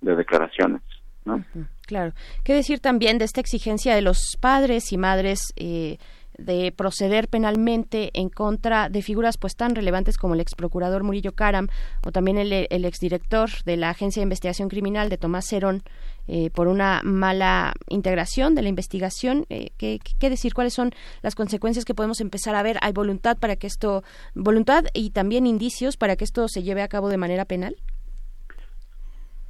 de 0.00 0.16
declaraciones. 0.16 0.82
¿no? 1.24 1.44
claro. 1.86 2.12
¿Qué 2.42 2.52
decir 2.52 2.80
también 2.80 3.18
de 3.18 3.24
esta 3.24 3.40
exigencia 3.40 3.94
de 3.94 4.02
los 4.02 4.36
padres 4.40 4.92
y 4.92 4.98
madres 4.98 5.52
eh, 5.56 5.98
de 6.38 6.72
proceder 6.76 7.28
penalmente 7.28 8.10
en 8.14 8.28
contra 8.28 8.88
de 8.88 9.02
figuras 9.02 9.38
pues 9.38 9.56
tan 9.56 9.74
relevantes 9.74 10.16
como 10.16 10.34
el 10.34 10.40
ex 10.40 10.54
procurador 10.54 11.02
Murillo 11.02 11.32
Caram 11.32 11.68
o 12.06 12.12
también 12.12 12.38
el, 12.38 12.66
el 12.68 12.84
exdirector 12.84 13.50
de 13.64 13.76
la 13.76 13.90
Agencia 13.90 14.20
de 14.20 14.24
Investigación 14.24 14.68
Criminal 14.68 15.08
de 15.08 15.18
Tomás 15.18 15.46
Cerón 15.46 15.82
eh, 16.28 16.50
por 16.50 16.68
una 16.68 17.00
mala 17.02 17.72
integración 17.88 18.54
de 18.54 18.62
la 18.62 18.68
investigación. 18.68 19.44
Eh, 19.50 19.70
¿qué, 19.76 20.30
decir? 20.30 20.54
¿Cuáles 20.54 20.72
son 20.72 20.90
las 21.20 21.34
consecuencias 21.34 21.84
que 21.84 21.94
podemos 21.94 22.20
empezar 22.20 22.54
a 22.54 22.62
ver? 22.62 22.76
¿Hay 22.80 22.92
voluntad 22.92 23.36
para 23.38 23.56
que 23.56 23.66
esto, 23.66 24.04
voluntad 24.34 24.84
y 24.94 25.10
también 25.10 25.46
indicios 25.46 25.96
para 25.96 26.14
que 26.14 26.24
esto 26.24 26.46
se 26.46 26.62
lleve 26.62 26.82
a 26.82 26.88
cabo 26.88 27.08
de 27.08 27.16
manera 27.16 27.44
penal? 27.44 27.76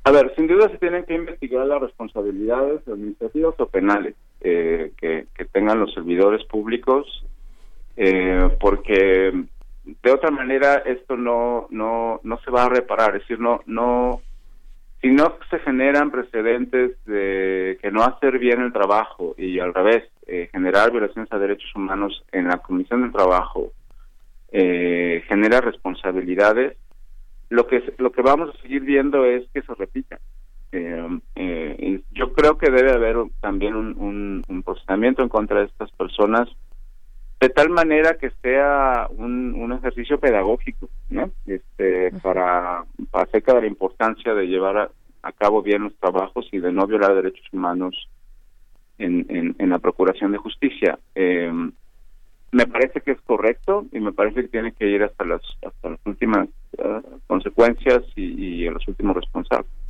A 0.05 0.11
ver, 0.11 0.35
sin 0.35 0.47
duda 0.47 0.71
se 0.71 0.79
tienen 0.79 1.05
que 1.05 1.15
investigar 1.15 1.67
las 1.67 1.83
responsabilidades 1.83 2.81
administrativas 2.89 3.55
o 3.59 3.67
penales 3.67 4.15
eh, 4.43 4.93
que, 4.97 5.27
tengan 5.53 5.81
los 5.81 5.93
servidores 5.93 6.45
públicos, 6.47 7.25
porque 8.61 9.33
de 9.85 10.11
otra 10.11 10.31
manera 10.31 10.77
esto 10.87 11.17
no 11.17 11.67
no 11.71 12.21
no 12.23 12.39
se 12.39 12.51
va 12.51 12.65
a 12.65 12.69
reparar, 12.69 13.17
es 13.17 13.23
decir, 13.23 13.41
no 13.41 13.61
no 13.67 14.23
si 15.03 15.09
no 15.11 15.37
se 15.51 15.59
generan 15.59 16.13
precedentes 16.13 16.93
de 17.05 17.77
que 17.83 17.91
no 17.91 18.05
hacer 18.05 18.39
bien 18.39 18.63
el 18.63 18.73
trabajo 18.73 19.35
y 19.37 19.59
al 19.59 19.75
revés 19.75 20.05
eh, 20.27 20.49
generar 20.53 20.93
violaciones 20.93 21.31
a 21.33 21.39
derechos 21.39 21.75
humanos 21.75 22.25
en 22.31 22.47
la 22.47 22.59
comisión 22.59 23.03
del 23.03 23.13
trabajo 23.13 23.73
eh, 24.53 25.25
genera 25.27 25.61
responsabilidades 25.61 26.77
lo 27.49 27.67
que 27.67 27.83
lo 27.99 28.13
que 28.13 28.23
vamos 28.23 28.55
a 28.55 28.63
seguir 28.63 28.83
viendo 28.83 29.25
es 29.25 29.45
que 29.53 29.63
se 29.63 29.75
repita 29.75 30.21
eh, 30.73 31.21
eh, 31.37 32.01
yo 32.13 32.33
creo 32.33 32.59
que 32.59 32.71
debe 32.71 32.93
haber 32.93 33.17
también 33.41 33.77
un, 33.77 34.43
un 34.49 34.63
procesamiento 34.63 35.23
en 35.23 35.29
contra 35.29 35.61
de 35.61 35.67
estas 35.67 35.91
personas 35.93 36.49
de 37.43 37.49
tal 37.49 37.71
manera 37.71 38.17
que 38.19 38.31
sea 38.41 39.09
un, 39.11 39.53
un 39.55 39.73
ejercicio 39.73 40.21
pedagógico, 40.21 40.89
¿no? 41.11 41.29
Este, 41.45 42.13
para, 42.23 42.85
acerca 43.11 43.55
de 43.55 43.63
la 43.63 43.67
importancia 43.67 44.33
de 44.33 44.47
llevar 44.47 44.93
a, 45.23 45.33
cabo 45.33 45.61
bien 45.61 45.83
los 45.83 45.95
trabajos 45.97 46.49
y 46.53 46.61
de 46.61 46.71
no 46.71 46.87
violar 46.87 47.17
derechos 47.17 47.45
humanos 47.53 48.09
en, 48.99 49.27
en, 49.59 49.71
la 49.71 49.81
procuración 49.81 50.31
de 50.31 50.39
justicia. 50.39 51.01
Eh, 51.17 51.53
me 52.53 52.67
parece 52.69 53.01
que 53.01 53.11
es 53.11 53.21
correcto 53.23 53.87
y 53.91 53.99
me 53.99 54.13
parece 54.13 54.43
que 54.43 54.49
tiene 54.49 54.71
que 54.73 54.87
ir 54.87 55.03
hasta 55.03 55.25
las 55.25 55.43
hasta 55.67 55.91
las 55.91 56.01
últimas 56.05 56.49
eh, 56.79 57.01
consecuencias 57.27 58.05
y, 58.15 58.23
y 58.23 58.71
los 58.71 58.87
últimos 58.87 59.17
responsables 59.17 59.82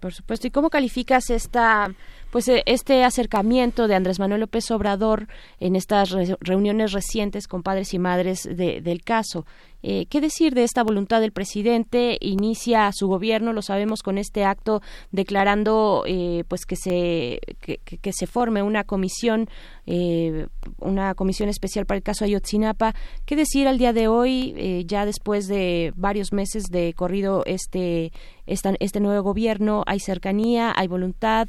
por 0.00 0.12
supuesto. 0.12 0.46
¿Y 0.46 0.50
cómo 0.50 0.70
calificas 0.70 1.30
esta, 1.30 1.90
pues, 2.30 2.48
eh, 2.48 2.62
este 2.66 3.04
acercamiento 3.04 3.88
de 3.88 3.94
Andrés 3.94 4.18
Manuel 4.18 4.40
López 4.40 4.70
Obrador 4.70 5.28
en 5.60 5.76
estas 5.76 6.10
reuniones 6.40 6.92
recientes 6.92 7.46
con 7.46 7.62
padres 7.62 7.94
y 7.94 7.98
madres 7.98 8.42
del 8.44 9.02
caso? 9.02 9.44
Eh, 9.80 10.06
¿Qué 10.06 10.20
decir 10.20 10.54
de 10.54 10.64
esta 10.64 10.82
voluntad 10.82 11.20
del 11.20 11.30
presidente? 11.30 12.18
Inicia 12.20 12.90
su 12.92 13.06
gobierno, 13.06 13.52
lo 13.52 13.62
sabemos, 13.62 14.02
con 14.02 14.18
este 14.18 14.44
acto 14.44 14.82
declarando 15.12 16.02
eh, 16.06 16.42
pues 16.48 16.66
que 16.66 16.74
se 16.74 17.40
que, 17.60 18.12
se 18.12 18.26
forme 18.26 18.62
una 18.62 18.82
comisión 18.82 19.48
eh, 19.86 20.48
una 20.80 21.14
comisión 21.14 21.48
especial 21.48 21.86
para 21.86 21.98
el 21.98 22.02
caso 22.02 22.24
Ayotzinapa. 22.24 22.94
¿Qué 23.24 23.36
decir 23.36 23.68
al 23.68 23.78
día 23.78 23.92
de 23.92 24.08
hoy, 24.08 24.84
ya 24.86 25.06
después 25.06 25.46
de 25.46 25.92
varios 25.94 26.32
meses 26.32 26.64
de 26.64 26.92
corrido 26.94 27.44
este 27.46 28.12
este 28.46 29.00
nuevo 29.00 29.22
gobierno? 29.22 29.84
Hay 29.86 30.00
cercanía, 30.00 30.72
hay 30.74 30.88
voluntad, 30.88 31.48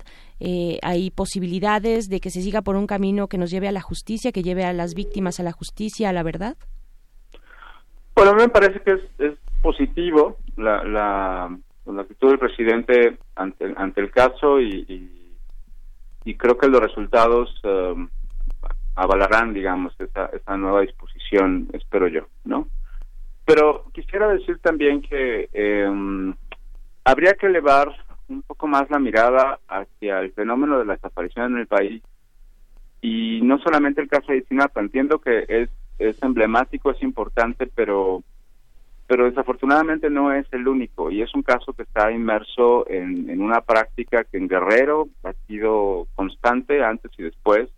hay 0.81 1.11
posibilidades 1.11 2.09
de 2.09 2.19
que 2.19 2.29
se 2.29 2.41
siga 2.41 2.61
por 2.61 2.75
un 2.75 2.87
camino 2.87 3.27
que 3.27 3.37
nos 3.37 3.51
lleve 3.51 3.67
a 3.67 3.71
la 3.71 3.81
justicia, 3.81 4.31
que 4.31 4.43
lleve 4.43 4.63
a 4.63 4.73
las 4.73 4.93
víctimas 4.93 5.39
a 5.39 5.43
la 5.43 5.51
justicia, 5.51 6.09
a 6.09 6.13
la 6.13 6.23
verdad. 6.23 6.55
Bueno, 8.19 8.31
a 8.31 8.35
mí 8.35 8.41
me 8.41 8.49
parece 8.49 8.81
que 8.81 8.99
es, 9.19 9.37
positivo 9.61 10.37
la, 10.57 10.83
la, 10.83 11.57
actitud 12.01 12.29
del 12.29 12.39
presidente 12.39 13.17
ante, 13.35 13.73
ante 13.77 14.01
el 14.01 14.11
caso 14.11 14.59
y, 14.59 15.09
y, 16.25 16.35
creo 16.35 16.57
que 16.57 16.67
los 16.67 16.81
resultados 16.81 17.49
um, 17.63 18.09
avalarán, 18.95 19.53
digamos, 19.53 19.93
esa, 19.99 20.25
esa 20.27 20.57
nueva 20.57 20.81
disposición, 20.81 21.69
espero 21.71 22.09
yo, 22.09 22.27
¿no? 22.43 22.67
Pero 23.45 23.85
quisiera 23.93 24.27
decir 24.27 24.59
también 24.59 25.01
que 25.01 25.49
eh, 25.53 26.33
habría 27.05 27.35
que 27.35 27.47
elevar 27.47 27.95
un 28.29 28.41
poco 28.43 28.67
más 28.67 28.89
la 28.89 28.99
mirada 28.99 29.59
hacia 29.67 30.19
el 30.19 30.31
fenómeno 30.33 30.79
de 30.79 30.85
la 30.85 30.93
desaparición 30.93 31.53
en 31.53 31.59
el 31.59 31.67
país 31.67 32.03
y 33.01 33.41
no 33.41 33.59
solamente 33.59 34.01
el 34.01 34.09
caso 34.09 34.31
de 34.31 34.43
Sinapa, 34.43 34.81
entiendo 34.81 35.19
que 35.19 35.45
es 35.47 35.69
es 35.99 36.21
emblemático, 36.23 36.91
es 36.91 37.03
importante, 37.03 37.67
pero 37.67 38.23
pero 39.05 39.25
desafortunadamente 39.25 40.09
no 40.09 40.31
es 40.31 40.45
el 40.51 40.67
único 40.67 41.09
y 41.09 41.23
es 41.23 41.33
un 41.33 41.41
caso 41.41 41.73
que 41.73 41.81
está 41.81 42.11
inmerso 42.11 42.87
en, 42.87 43.41
una 43.41 43.61
práctica 43.61 44.23
que 44.23 44.37
en 44.37 44.47
Guerrero 44.47 45.09
ha 45.23 45.33
sido 45.47 46.05
constante 46.13 46.83
antes 46.83 47.11
y 47.17 47.23
después 47.23 47.69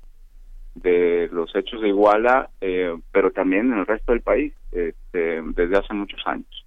de 0.75 1.29
los 1.31 1.55
hechos 1.55 1.81
de 1.81 1.87
Iguala, 1.87 2.49
eh, 2.59 2.97
pero 3.13 3.31
también 3.31 3.71
en 3.71 3.79
el 3.79 3.85
resto 3.85 4.11
del 4.11 4.21
país 4.21 4.53
este, 4.73 5.41
desde 5.55 5.77
hace 5.77 5.93
muchos 5.93 6.19
años. 6.25 6.65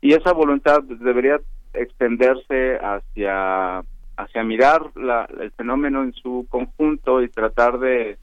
Y 0.00 0.14
esa 0.14 0.32
voluntad 0.32 0.82
debería 0.82 1.38
extenderse 1.74 2.78
hacia 2.78 3.82
hacia 4.16 4.44
mirar 4.44 4.90
el 5.40 5.50
fenómeno 5.52 6.02
en 6.02 6.12
su 6.12 6.46
conjunto 6.50 7.22
y 7.22 7.28
tratar 7.28 7.78
de 7.78 8.18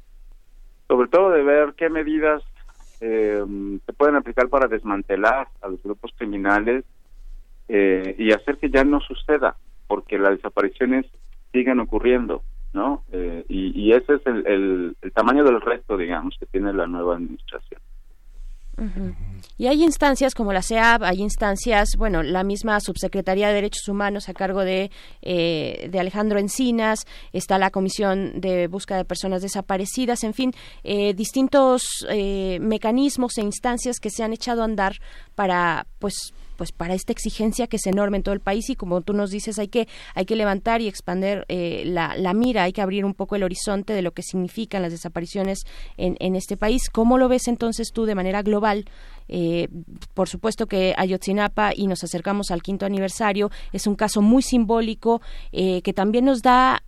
sobre 0.88 1.10
todo 1.10 1.32
de 1.32 1.44
ver 1.44 1.74
qué 1.76 1.90
medidas 1.90 2.44
eh, 3.02 3.44
se 3.86 3.94
pueden 3.94 4.16
aplicar 4.16 4.48
para 4.50 4.68
desmantelar 4.68 5.48
a 5.62 5.68
los 5.68 5.82
grupos 5.84 6.12
criminales 6.18 6.86
eh, 7.68 8.16
y 8.18 8.32
hacer 8.32 8.58
que 8.58 8.70
ya 8.70 8.84
no 8.84 9.02
suceda, 9.02 9.58
porque 9.88 10.18
las 10.18 10.32
desapariciones 10.32 11.06
siguen 11.52 11.80
ocurriendo, 11.80 12.44
¿no? 12.74 13.04
Eh, 13.12 13.46
y, 13.50 13.92
ese 13.92 14.16
es 14.16 14.26
el, 14.26 14.96
el, 15.02 15.12
tamaño 15.12 15.44
del 15.44 15.62
reto, 15.62 15.98
digamos, 15.98 16.36
que 16.40 16.46
tiene 16.46 16.74
la 16.74 16.88
nueva 16.88 17.16
administración. 17.16 17.82
Y 19.58 19.66
hay 19.66 19.84
instancias 19.84 20.36
como 20.36 20.54
la 20.54 20.62
CEAB, 20.62 21.04
hay 21.04 21.22
instancias, 21.22 21.96
bueno, 21.98 22.22
la 22.22 22.44
misma 22.44 22.80
Subsecretaría 22.80 23.48
de 23.48 23.56
Derechos 23.56 23.88
Humanos 23.88 24.30
a 24.30 24.34
cargo 24.34 24.64
de, 24.64 24.92
eh, 25.24 25.90
de 25.92 26.00
Alejandro 26.00 26.38
Encinas, 26.38 27.06
está 27.34 27.58
la 27.58 27.72
Comisión 27.72 28.40
de 28.40 28.68
Búsqueda 28.68 29.00
de 29.00 29.06
Personas 29.06 29.42
Desaparecidas, 29.42 30.24
en 30.24 30.34
fin, 30.36 30.54
eh, 30.84 31.14
distintos 31.16 32.06
eh, 32.10 32.60
mecanismos 32.62 33.38
e 33.40 33.42
instancias 33.42 34.00
que 34.00 34.12
se 34.12 34.24
han 34.24 34.34
echado 34.34 34.62
a 34.62 34.66
andar 34.66 34.98
para, 35.34 35.88
pues, 35.98 36.34
pues 36.58 36.72
para 36.72 36.94
esta 36.94 37.14
exigencia 37.14 37.68
que 37.68 37.78
es 37.78 37.88
enorme 37.88 38.18
en 38.18 38.24
todo 38.24 38.34
el 38.34 38.42
país 38.42 38.70
y 38.70 38.76
como 38.76 39.02
tú 39.02 39.14
nos 39.14 39.32
dices 39.32 39.60
hay 39.60 39.68
que 39.68 39.88
hay 40.16 40.26
que 40.26 40.36
levantar 40.36 40.82
y 40.82 40.88
expander 40.88 41.46
eh, 41.48 41.84
la, 41.86 42.18
la, 42.18 42.34
mira 42.34 42.64
hay 42.64 42.74
que 42.74 42.82
abrir 42.82 43.06
un 43.06 43.14
poco 43.14 43.36
el 43.36 43.44
horizonte 43.44 43.94
de 43.94 44.02
lo 44.02 44.12
que 44.12 44.24
significan 44.24 44.82
las 44.82 44.92
desapariciones 44.92 45.60
en, 45.98 46.18
en 46.20 46.36
este 46.36 46.58
país. 46.58 46.90
Cómo 46.90 47.18
lo 47.18 47.30
ves 47.30 47.48
entonces 47.48 47.92
tú 47.94 48.06
de 48.06 48.16
manera 48.16 48.42
global 48.42 48.86
eh, 49.30 49.68
por 50.14 50.30
supuesto 50.30 50.68
que 50.68 50.94
Ayotzinapa 50.98 51.72
y 51.76 51.88
nos 51.88 52.04
acercamos 52.04 52.52
al 52.52 52.62
quinto 52.62 52.86
aniversario 52.86 53.52
es 53.74 53.88
un 53.88 53.96
caso 53.96 54.22
muy 54.22 54.42
simbólico 54.42 55.22
eh, 55.52 55.82
que 55.82 55.94
también 55.94 56.26
nos 56.26 56.42
da 56.42 56.84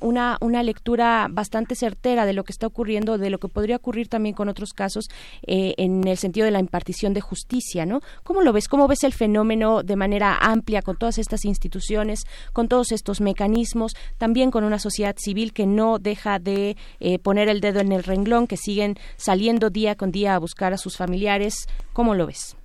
una, 0.00 0.36
una 0.40 0.62
lectura 0.62 1.28
bastante 1.30 1.74
certera 1.74 2.26
de 2.26 2.32
lo 2.32 2.44
que 2.44 2.52
está 2.52 2.66
ocurriendo, 2.66 3.18
de 3.18 3.30
lo 3.30 3.38
que 3.38 3.48
podría 3.48 3.76
ocurrir 3.76 4.08
también 4.08 4.34
con 4.34 4.48
otros 4.48 4.72
casos 4.72 5.06
eh, 5.46 5.74
en 5.76 6.06
el 6.06 6.16
sentido 6.16 6.44
de 6.44 6.50
la 6.50 6.60
impartición 6.60 7.12
de 7.14 7.20
justicia, 7.20 7.86
¿no? 7.86 8.00
¿Cómo 8.24 8.42
lo 8.42 8.52
ves? 8.52 8.68
¿Cómo 8.68 8.88
ves 8.88 9.04
el 9.04 9.12
fenómeno 9.12 9.82
de 9.82 9.96
manera 9.96 10.36
amplia 10.40 10.82
con 10.82 10.96
todas 10.96 11.18
estas 11.18 11.44
instituciones, 11.44 12.24
con 12.52 12.68
todos 12.68 12.92
estos 12.92 13.20
mecanismos, 13.20 13.94
también 14.18 14.50
con 14.50 14.64
una 14.64 14.78
sociedad 14.78 15.16
civil 15.18 15.52
que 15.52 15.66
no 15.66 15.98
deja 15.98 16.38
de 16.38 16.76
eh, 17.00 17.18
poner 17.18 17.48
el 17.48 17.60
dedo 17.60 17.80
en 17.80 17.92
el 17.92 18.04
renglón, 18.04 18.46
que 18.46 18.56
siguen 18.56 18.96
saliendo 19.16 19.70
día 19.70 19.94
con 19.94 20.10
día 20.10 20.34
a 20.34 20.38
buscar 20.38 20.72
a 20.72 20.78
sus 20.78 20.96
familiares? 20.96 21.66
¿Cómo 21.92 22.14
lo 22.14 22.26
ves? 22.26 22.56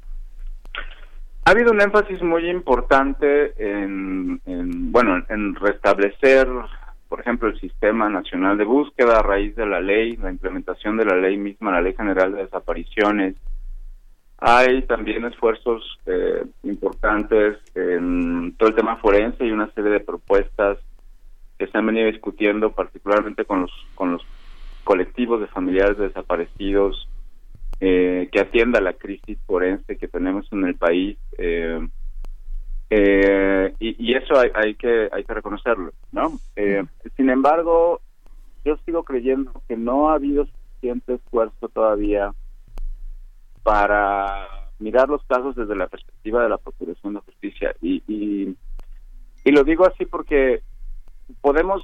Ha 1.47 1.51
habido 1.51 1.71
un 1.71 1.79
énfasis 1.79 2.23
muy 2.23 2.49
importante 2.49 3.53
en 3.59 4.41
bueno, 4.91 5.23
en 5.29 5.53
restablecer 5.55 6.47
por 7.15 7.21
ejemplo, 7.21 7.47
el 7.47 7.57
Sistema 7.61 8.09
Nacional 8.09 8.57
de 8.57 8.65
Búsqueda 8.65 9.19
a 9.19 9.23
raíz 9.23 9.55
de 9.55 9.65
la 9.65 9.79
ley, 9.79 10.17
la 10.17 10.31
implementación 10.31 10.97
de 10.97 11.05
la 11.05 11.15
ley 11.15 11.37
misma, 11.37 11.71
la 11.71 11.79
Ley 11.79 11.93
General 11.93 12.33
de 12.33 12.43
Desapariciones. 12.43 13.37
Hay 14.37 14.81
también 14.81 15.23
esfuerzos 15.23 15.97
eh, 16.07 16.43
importantes 16.63 17.57
en 17.73 18.53
todo 18.57 18.67
el 18.67 18.75
tema 18.75 18.97
forense 18.97 19.45
y 19.45 19.51
una 19.51 19.71
serie 19.71 19.91
de 19.91 20.01
propuestas 20.01 20.77
que 21.57 21.67
se 21.67 21.77
han 21.77 21.85
venido 21.85 22.07
discutiendo, 22.07 22.73
particularmente 22.73 23.45
con 23.45 23.61
los, 23.61 23.71
con 23.95 24.11
los 24.11 24.21
colectivos 24.83 25.39
de 25.39 25.47
familiares 25.47 25.97
desaparecidos, 25.97 27.07
eh, 27.79 28.27
que 28.29 28.41
atienda 28.41 28.81
la 28.81 28.91
crisis 28.91 29.37
forense 29.45 29.95
que 29.95 30.09
tenemos 30.09 30.51
en 30.51 30.65
el 30.65 30.75
país. 30.75 31.17
Eh, 31.37 31.79
eh, 32.89 33.73
y, 33.79 34.13
eso 34.13 34.35
hay, 34.37 34.75
que 34.75 35.09
hay 35.11 35.23
que 35.23 35.33
reconocerlo, 35.33 35.91
¿no? 36.11 36.39
Eh, 36.55 36.83
sin 37.17 37.29
embargo, 37.29 38.01
yo 38.63 38.77
sigo 38.85 39.03
creyendo 39.03 39.51
que 39.67 39.75
no 39.75 40.09
ha 40.09 40.15
habido 40.15 40.45
suficiente 40.45 41.15
esfuerzo 41.15 41.67
todavía 41.69 42.33
para 43.63 44.47
mirar 44.77 45.09
los 45.09 45.23
casos 45.25 45.55
desde 45.55 45.75
la 45.75 45.87
perspectiva 45.87 46.43
de 46.43 46.49
la 46.49 46.57
Procuración 46.57 47.15
de 47.15 47.21
Justicia 47.21 47.75
y, 47.81 48.03
y, 48.07 48.55
y 49.43 49.51
lo 49.51 49.63
digo 49.63 49.87
así 49.87 50.05
porque 50.05 50.61
podemos 51.41 51.81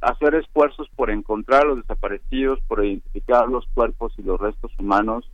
hacer 0.00 0.34
esfuerzos 0.34 0.88
por 0.94 1.10
encontrar 1.10 1.62
a 1.62 1.66
los 1.66 1.78
desaparecidos, 1.78 2.60
por 2.68 2.84
identificar 2.84 3.48
los 3.48 3.66
cuerpos 3.74 4.12
y 4.18 4.22
los 4.22 4.40
restos 4.40 4.70
humanos, 4.78 5.28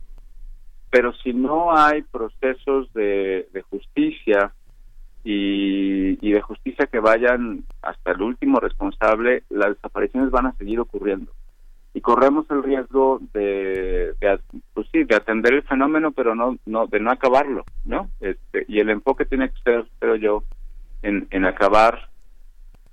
pero 0.89 1.13
si 1.13 1.33
no 1.33 1.75
hay 1.75 2.01
procesos 2.03 2.91
de, 2.93 3.47
de 3.51 3.61
justicia 3.63 4.53
y, 5.23 6.31
de 6.31 6.41
justicia 6.41 6.87
que 6.87 6.99
vayan 6.99 7.63
hasta 7.81 8.11
el 8.11 8.21
último 8.21 8.59
responsable, 8.59 9.43
las 9.49 9.75
desapariciones 9.75 10.31
van 10.31 10.47
a 10.47 10.53
seguir 10.53 10.79
ocurriendo. 10.79 11.31
y 11.93 11.99
corremos 12.01 12.49
el 12.49 12.63
riesgo 12.63 13.19
de, 13.33 14.13
de, 14.21 14.39
pues 14.73 14.87
sí, 14.93 15.03
de 15.03 15.15
atender 15.15 15.53
el 15.53 15.63
fenómeno, 15.63 16.11
pero 16.11 16.35
no, 16.35 16.57
no 16.65 16.87
de 16.87 16.99
no 17.01 17.11
acabarlo, 17.11 17.65
¿no? 17.83 18.09
Este, 18.21 18.63
y 18.69 18.79
el 18.79 18.89
enfoque 18.89 19.25
tiene 19.25 19.49
que 19.49 19.61
ser, 19.61 19.85
creo 19.99 20.15
yo, 20.15 20.43
en, 21.01 21.27
en 21.31 21.45
acabar 21.45 22.09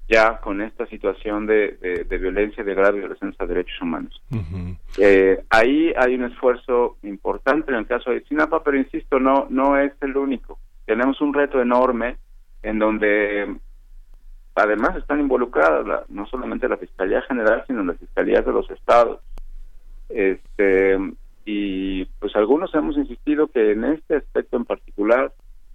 ya 0.09 0.41
con 0.41 0.63
esta 0.63 0.87
situación 0.87 1.47
de, 1.47 2.05
de, 2.09 2.19
violencia, 2.19 2.65
de 2.65 2.75
grave 2.75 2.99
violación 2.99 3.35
a 3.39 3.47
derechos 3.47 3.81
humanos. 3.83 4.21
eh, 4.97 5.45
ahí 5.51 5.93
hay 5.97 6.15
un 6.15 6.25
esfuerzo 6.25 6.97
importante 7.03 7.71
en 7.71 7.79
el 7.79 7.87
caso 7.87 8.11
de 8.11 8.25
Sinapa, 8.25 8.65
pero 8.65 8.79
insisto, 8.79 9.21
no, 9.21 9.47
no 9.51 9.79
es 9.79 9.93
el 10.01 10.17
único. 10.17 10.59
Tenemos 10.89 11.21
un 11.21 11.35
reto 11.35 11.61
enorme 11.61 12.17
en 12.63 12.79
donde 12.79 13.59
además 14.55 14.97
están 14.97 15.21
involucradas 15.21 16.09
no 16.09 16.25
solamente 16.25 16.67
la 16.67 16.79
Fiscalía 16.79 17.21
General, 17.21 17.63
sino 17.67 17.85
las 17.85 17.99
Fiscalías 17.99 18.47
de 18.47 18.53
los 18.53 18.71
Estados. 18.71 19.21
Este, 20.09 20.99
y 21.45 22.07
pues 22.07 22.35
algunos 22.37 22.75
hemos 22.75 22.97
insistido 22.97 23.49
que 23.49 23.73
en 23.73 23.85
este 23.85 24.17
aspecto 24.17 24.57
en 24.57 24.65
particular 24.65 25.31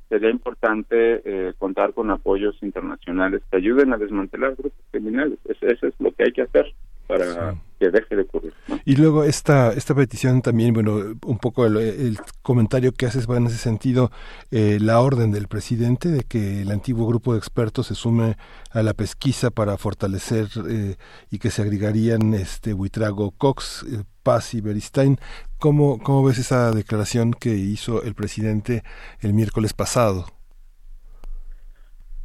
sería 0.10 0.32
importante 0.32 1.22
eh, 1.24 1.54
contar 1.60 1.94
con 1.94 2.10
apoyos 2.10 2.58
internacionales 2.64 3.44
que 3.52 3.58
ayuden 3.58 3.94
a 3.94 3.98
desmantelar 3.98 4.56
grupos 4.56 4.84
criminales. 4.90 5.38
Eso, 5.46 5.86
es 5.86 5.94
lo 6.00 6.12
que 6.12 6.24
hay 6.24 6.32
que 6.32 6.42
hacer 6.42 6.74
para 7.14 7.56
que 7.80 7.90
deje 7.90 8.16
de 8.16 8.22
ocurrir. 8.24 8.54
Y 8.86 8.96
luego 8.96 9.24
esta 9.24 9.72
esta 9.74 9.94
petición 9.94 10.42
también, 10.42 10.74
bueno, 10.74 10.98
un 11.26 11.38
poco 11.38 11.66
el, 11.66 12.18
comentario 12.42 12.92
que 12.92 13.06
haces 13.06 13.30
va 13.30 13.38
en 13.38 13.48
ese 13.48 13.58
sentido, 13.58 14.10
eh, 14.52 14.80
la 14.82 15.00
orden 15.00 15.32
del 15.32 15.48
presidente 15.48 16.10
de 16.10 16.24
que 16.24 16.62
el 16.62 16.72
antiguo 16.72 17.08
grupo 17.08 17.34
de 17.34 17.40
expertos 17.40 17.88
se 17.88 17.96
sume 17.96 18.36
a 18.72 18.82
la 18.84 18.94
pesquisa 18.94 19.52
para 19.52 19.78
fortalecer 19.78 20.48
eh, 20.68 20.96
y 21.30 21.40
que 21.40 21.52
se 21.52 21.62
agregarían 21.62 22.34
este 22.34 22.74
Huitrago 22.74 23.32
Cox, 23.38 23.86
Paz 24.24 24.54
y 24.54 24.62
Beristain. 24.62 25.18
¿Cómo, 25.60 26.00
¿Cómo 26.00 26.24
ves 26.24 26.40
esa 26.40 26.72
declaración 26.72 27.34
que 27.34 27.52
hizo 27.52 28.04
el 28.04 28.16
presidente 28.16 28.84
el 29.22 29.34
miércoles 29.34 29.74
pasado? 29.74 30.26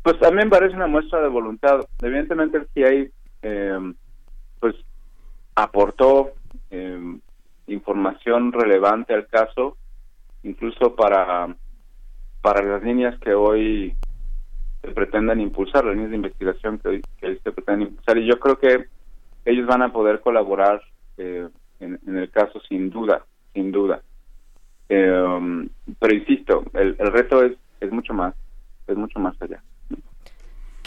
Pues 0.03 0.19
también 0.21 0.49
parece 0.49 0.75
una 0.75 0.87
muestra 0.87 1.21
de 1.21 1.29
voluntad. 1.29 1.81
Evidentemente 2.01 2.59
el 2.59 2.69
CIA 2.73 3.11
eh, 3.43 3.93
pues 4.61 4.75
aportó 5.55 6.33
eh, 6.71 7.19
información 7.67 8.53
relevante 8.53 9.15
al 9.15 9.27
caso, 9.27 9.77
incluso 10.43 10.95
para 10.95 11.49
para 12.41 12.63
las 12.63 12.83
líneas 12.83 13.19
que 13.21 13.35
hoy 13.35 13.95
se 14.81 14.89
pretenden 14.93 15.41
impulsar, 15.41 15.85
las 15.85 15.95
líneas 15.95 16.11
de 16.11 16.17
investigación 16.17 16.79
que 16.79 16.89
hoy, 16.89 17.03
se 17.21 17.53
pretenden 17.53 17.89
impulsar. 17.89 18.17
Y 18.19 18.27
yo 18.27 18.39
creo 18.39 18.59
que 18.59 18.87
ellos 19.45 19.67
van 19.67 19.83
a 19.83 19.93
poder 19.93 20.21
colaborar 20.21 20.81
eh, 21.17 21.49
en, 21.81 21.99
el 22.07 22.31
caso 22.31 22.61
sin 22.69 22.91
duda, 22.91 23.25
sin 23.53 23.73
duda. 23.73 24.01
Eh, 24.89 25.69
pero 25.99 26.15
insisto, 26.15 26.65
el, 26.75 26.97
el 26.99 27.13
reto 27.13 27.43
es, 27.43 27.53
es 27.81 27.91
mucho 27.91 28.15
más, 28.15 28.35
es 28.87 28.97
mucho 28.97 29.19
más 29.19 29.41
allá. 29.43 29.63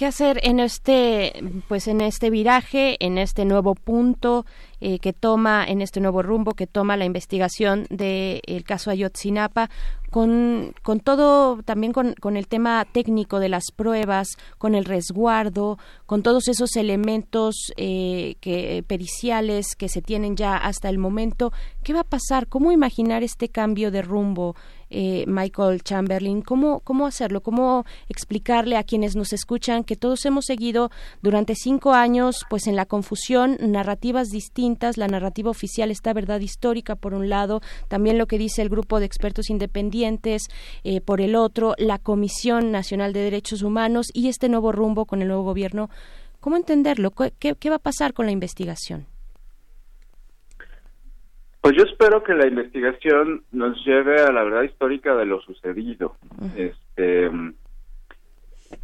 ¿Qué 0.01 0.07
hacer 0.07 0.39
en 0.41 0.59
este, 0.59 1.31
pues 1.67 1.87
en 1.87 2.01
este 2.01 2.31
viraje, 2.31 2.97
en 3.05 3.19
este 3.19 3.45
nuevo 3.45 3.75
punto 3.75 4.47
eh, 4.79 4.97
que 4.97 5.13
toma, 5.13 5.63
en 5.63 5.79
este 5.79 5.99
nuevo 5.99 6.23
rumbo 6.23 6.53
que 6.53 6.65
toma 6.65 6.97
la 6.97 7.05
investigación 7.05 7.85
del 7.91 8.63
caso 8.65 8.89
Ayotzinapa? 8.89 9.69
con, 10.11 10.73
con 10.83 10.99
todo, 10.99 11.63
también 11.63 11.93
con, 11.93 12.13
con, 12.15 12.35
el 12.35 12.47
tema 12.47 12.85
técnico 12.91 13.39
de 13.39 13.47
las 13.47 13.71
pruebas, 13.73 14.27
con 14.57 14.75
el 14.75 14.83
resguardo, 14.83 15.79
con 16.05 16.21
todos 16.21 16.49
esos 16.49 16.75
elementos 16.75 17.71
eh, 17.77 18.35
que, 18.41 18.83
periciales 18.85 19.73
que 19.77 19.87
se 19.87 20.01
tienen 20.01 20.35
ya 20.35 20.57
hasta 20.57 20.89
el 20.89 20.97
momento. 20.97 21.53
¿Qué 21.81 21.93
va 21.93 22.01
a 22.01 22.03
pasar? 22.03 22.47
¿Cómo 22.47 22.73
imaginar 22.73 23.23
este 23.23 23.47
cambio 23.47 23.89
de 23.89 24.01
rumbo? 24.01 24.55
Eh, 24.93 25.23
Michael 25.26 25.84
Chamberlain, 25.84 26.41
¿cómo, 26.41 26.81
cómo 26.81 27.07
hacerlo, 27.07 27.41
cómo 27.41 27.85
explicarle 28.09 28.76
a 28.76 28.84
quienes 28.84 29.15
nos 29.15 29.31
escuchan 29.31 29.85
que 29.85 29.95
todos 29.95 30.26
hemos 30.26 30.45
seguido 30.45 30.91
durante 31.22 31.55
cinco 31.55 31.93
años 31.93 32.45
pues 32.49 32.68
en 32.68 32.76
la 32.76 32.85
confusión, 32.85 33.57
narrativas 33.61 34.27
distintas, 34.27 34.97
la 34.97 35.07
narrativa 35.07 35.49
oficial 35.49 35.91
está 35.91 36.11
verdad 36.11 36.41
histórica 36.41 36.97
por 36.97 37.13
un 37.13 37.30
lado, 37.30 37.61
también 37.88 38.18
lo 38.18 38.27
que 38.27 38.38
dice 38.38 38.61
el 38.61 38.69
grupo 38.69 38.99
de 38.99 39.05
expertos 39.05 39.49
independientes 39.49 40.43
eh, 40.84 40.99
por 40.99 41.22
el 41.22 41.35
otro, 41.35 41.73
la 41.77 41.97
Comisión 41.97 42.72
Nacional 42.72 43.13
de 43.13 43.22
Derechos 43.22 43.61
Humanos 43.61 44.07
y 44.13 44.27
este 44.27 44.49
nuevo 44.49 44.73
rumbo 44.73 45.05
con 45.05 45.22
el 45.22 45.30
nuevo 45.30 45.43
gobierno. 45.43 45.89
¿Cómo 46.41 46.57
entenderlo? 46.57 47.11
qué 47.11 47.69
va 47.69 47.76
a 47.76 47.80
pasar 47.80 48.13
con 48.13 48.26
la 48.26 48.34
investigación? 48.34 49.10
Pues 51.61 51.75
yo 51.77 51.83
espero 51.83 52.23
que 52.23 52.33
la 52.33 52.47
investigación 52.47 53.43
nos 53.51 53.85
lleve 53.85 54.19
a 54.19 54.31
la 54.31 54.43
verdad 54.43 54.63
histórica 54.63 55.15
de 55.15 55.25
lo 55.25 55.39
sucedido. 55.41 56.15
Este, 56.57 57.29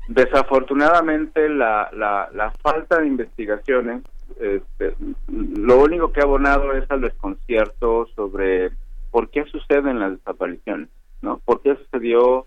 desafortunadamente 0.07 1.49
la, 1.49 1.89
la, 1.91 2.29
la, 2.33 2.51
falta 2.51 2.99
de 2.99 3.07
investigaciones, 3.07 4.03
este, 4.39 4.95
lo 5.27 5.81
único 5.81 6.11
que 6.11 6.19
ha 6.19 6.25
abonado 6.25 6.73
es 6.73 6.89
al 6.91 7.01
desconcierto 7.01 8.07
sobre 8.15 8.69
por 9.09 9.31
qué 9.31 9.45
suceden 9.45 9.99
las 9.99 10.11
desapariciones, 10.11 10.89
¿no? 11.23 11.41
¿Por 11.43 11.61
qué 11.61 11.75
sucedió 11.77 12.45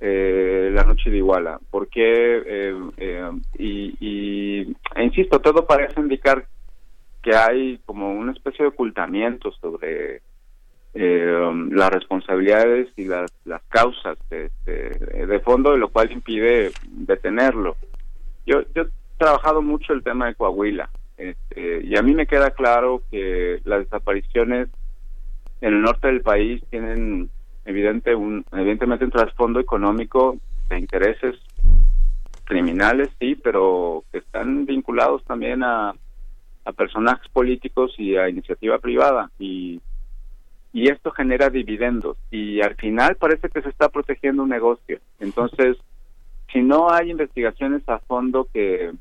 eh, 0.00 0.70
la 0.72 0.84
noche 0.84 1.10
de 1.10 1.16
Iguala? 1.16 1.58
¿Por 1.70 1.88
qué? 1.88 2.42
Eh, 2.46 2.76
eh, 2.98 3.30
y, 3.58 3.96
y 3.98 4.76
e 4.94 5.02
insisto, 5.02 5.40
todo 5.40 5.66
parece 5.66 6.00
indicar 6.00 6.46
que 7.22 7.34
hay 7.34 7.78
como 7.84 8.12
una 8.12 8.32
especie 8.32 8.64
de 8.64 8.68
ocultamiento 8.68 9.52
sobre 9.52 10.22
eh, 10.94 11.68
las 11.70 11.90
responsabilidades 11.90 12.88
y 12.96 13.04
las, 13.04 13.30
las 13.44 13.62
causas 13.68 14.16
de, 14.30 14.50
de, 14.64 15.40
fondo, 15.40 15.76
lo 15.76 15.88
cual 15.88 16.10
impide 16.10 16.70
detenerlo. 16.84 17.76
Yo, 18.46 18.62
yo 18.74 18.82
he 18.82 18.88
trabajado 19.18 19.62
mucho 19.62 19.92
el 19.92 20.02
tema 20.02 20.26
de 20.26 20.34
Coahuila 20.34 20.88
este, 21.18 21.84
y 21.84 21.96
a 21.96 22.02
mí 22.02 22.14
me 22.14 22.26
queda 22.26 22.52
claro 22.52 23.02
que 23.10 23.60
las 23.64 23.80
desapariciones 23.80 24.68
en 25.60 25.74
el 25.74 25.82
norte 25.82 26.06
del 26.06 26.22
país 26.22 26.62
tienen 26.70 27.28
evidente 27.64 28.14
un, 28.14 28.44
evidentemente 28.52 29.04
un 29.04 29.10
trasfondo 29.10 29.58
económico 29.58 30.36
de 30.68 30.78
intereses 30.78 31.36
criminales, 32.44 33.08
sí, 33.18 33.34
pero 33.34 34.04
que 34.10 34.18
están 34.18 34.64
vinculados 34.64 35.24
también 35.24 35.62
a 35.64 35.94
a 36.68 36.72
personajes 36.72 37.26
políticos 37.32 37.94
y 37.96 38.16
a 38.16 38.28
iniciativa 38.28 38.78
privada. 38.78 39.30
Y 39.38 39.80
y 40.70 40.90
esto 40.90 41.10
genera 41.12 41.48
dividendos. 41.48 42.18
Y 42.30 42.60
al 42.60 42.76
final 42.76 43.16
parece 43.16 43.48
que 43.48 43.62
se 43.62 43.70
está 43.70 43.88
protegiendo 43.88 44.42
un 44.42 44.50
negocio. 44.50 45.00
Entonces 45.18 45.78
si 46.52 46.60
no 46.60 46.90
hay 46.90 47.10
investigaciones 47.10 47.88
a 47.88 47.98
fondo 48.00 48.46
que 48.52 48.92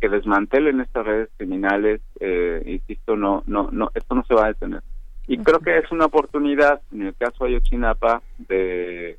que 0.00 0.08
desmantelen 0.08 0.80
estas 0.80 1.06
redes 1.06 1.28
criminales 1.36 2.00
eh, 2.20 2.62
insisto 2.66 3.14
no 3.14 3.42
no 3.46 3.68
no 3.70 3.90
esto 3.94 4.14
no 4.14 4.24
se 4.24 4.34
va 4.34 4.46
a 4.46 4.52
detener. 4.54 4.80
Y 5.26 5.36
creo 5.38 5.60
que 5.60 5.76
es 5.76 5.92
una 5.92 6.06
oportunidad 6.06 6.80
en 6.92 7.08
el 7.08 7.14
caso 7.14 7.44
de 7.44 7.50
Ayotzinapa 7.50 8.22
de 8.38 9.18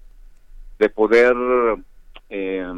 de 0.80 0.90
poder 0.90 1.36
eh, 2.30 2.74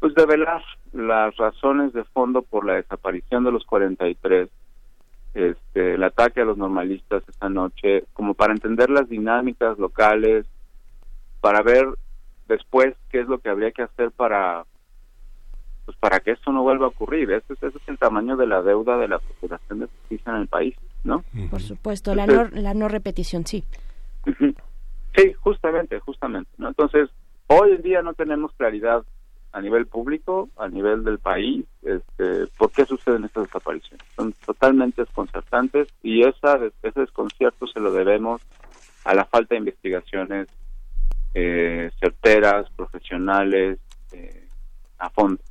pues 0.00 0.14
develar 0.14 0.62
las 0.92 1.36
razones 1.36 1.92
de 1.92 2.04
fondo 2.04 2.42
por 2.42 2.66
la 2.66 2.74
desaparición 2.74 3.44
de 3.44 3.52
los 3.52 3.64
43, 3.64 4.48
este, 5.34 5.94
el 5.94 6.02
ataque 6.02 6.40
a 6.40 6.44
los 6.44 6.58
normalistas 6.58 7.22
esta 7.28 7.48
noche, 7.48 8.04
como 8.12 8.34
para 8.34 8.52
entender 8.52 8.90
las 8.90 9.08
dinámicas 9.08 9.78
locales, 9.78 10.46
para 11.40 11.62
ver 11.62 11.86
después 12.48 12.94
qué 13.10 13.20
es 13.20 13.28
lo 13.28 13.38
que 13.38 13.48
habría 13.48 13.72
que 13.72 13.82
hacer 13.82 14.10
para 14.12 14.64
pues 15.84 15.96
para 15.96 16.20
que 16.20 16.30
esto 16.30 16.52
no 16.52 16.62
vuelva 16.62 16.86
a 16.86 16.90
ocurrir. 16.90 17.32
Ese, 17.32 17.54
es 17.54 17.88
el 17.88 17.98
tamaño 17.98 18.36
de 18.36 18.46
la 18.46 18.62
deuda 18.62 18.98
de 18.98 19.08
la 19.08 19.18
Procuración 19.18 19.80
de 19.80 19.86
Justicia 19.86 20.32
en 20.32 20.42
el 20.42 20.46
país, 20.46 20.76
¿no? 21.02 21.24
Por 21.50 21.60
supuesto, 21.60 22.14
la, 22.14 22.26
no, 22.26 22.48
la 22.52 22.72
no 22.72 22.88
repetición, 22.88 23.44
sí. 23.46 23.64
Sí, 25.16 25.32
justamente, 25.40 25.98
justamente. 26.00 26.50
¿no? 26.58 26.68
Entonces, 26.68 27.10
hoy 27.48 27.72
en 27.72 27.82
día 27.82 28.02
no 28.02 28.14
tenemos 28.14 28.52
claridad 28.52 29.04
a 29.52 29.60
nivel 29.60 29.86
público, 29.86 30.48
a 30.56 30.68
nivel 30.68 31.04
del 31.04 31.18
país, 31.18 31.64
este, 31.82 32.46
por 32.58 32.70
qué 32.72 32.86
suceden 32.86 33.24
estas 33.24 33.44
desapariciones. 33.44 34.06
Son 34.16 34.32
totalmente 34.46 35.02
desconcertantes 35.02 35.88
y 36.02 36.22
esa, 36.22 36.58
ese 36.82 37.00
desconcierto 37.00 37.66
se 37.66 37.80
lo 37.80 37.92
debemos 37.92 38.40
a 39.04 39.14
la 39.14 39.24
falta 39.24 39.54
de 39.54 39.58
investigaciones 39.58 40.48
eh, 41.34 41.90
certeras, 42.00 42.70
profesionales, 42.76 43.78
eh, 44.12 44.46
a 44.98 45.10
fondo. 45.10 45.42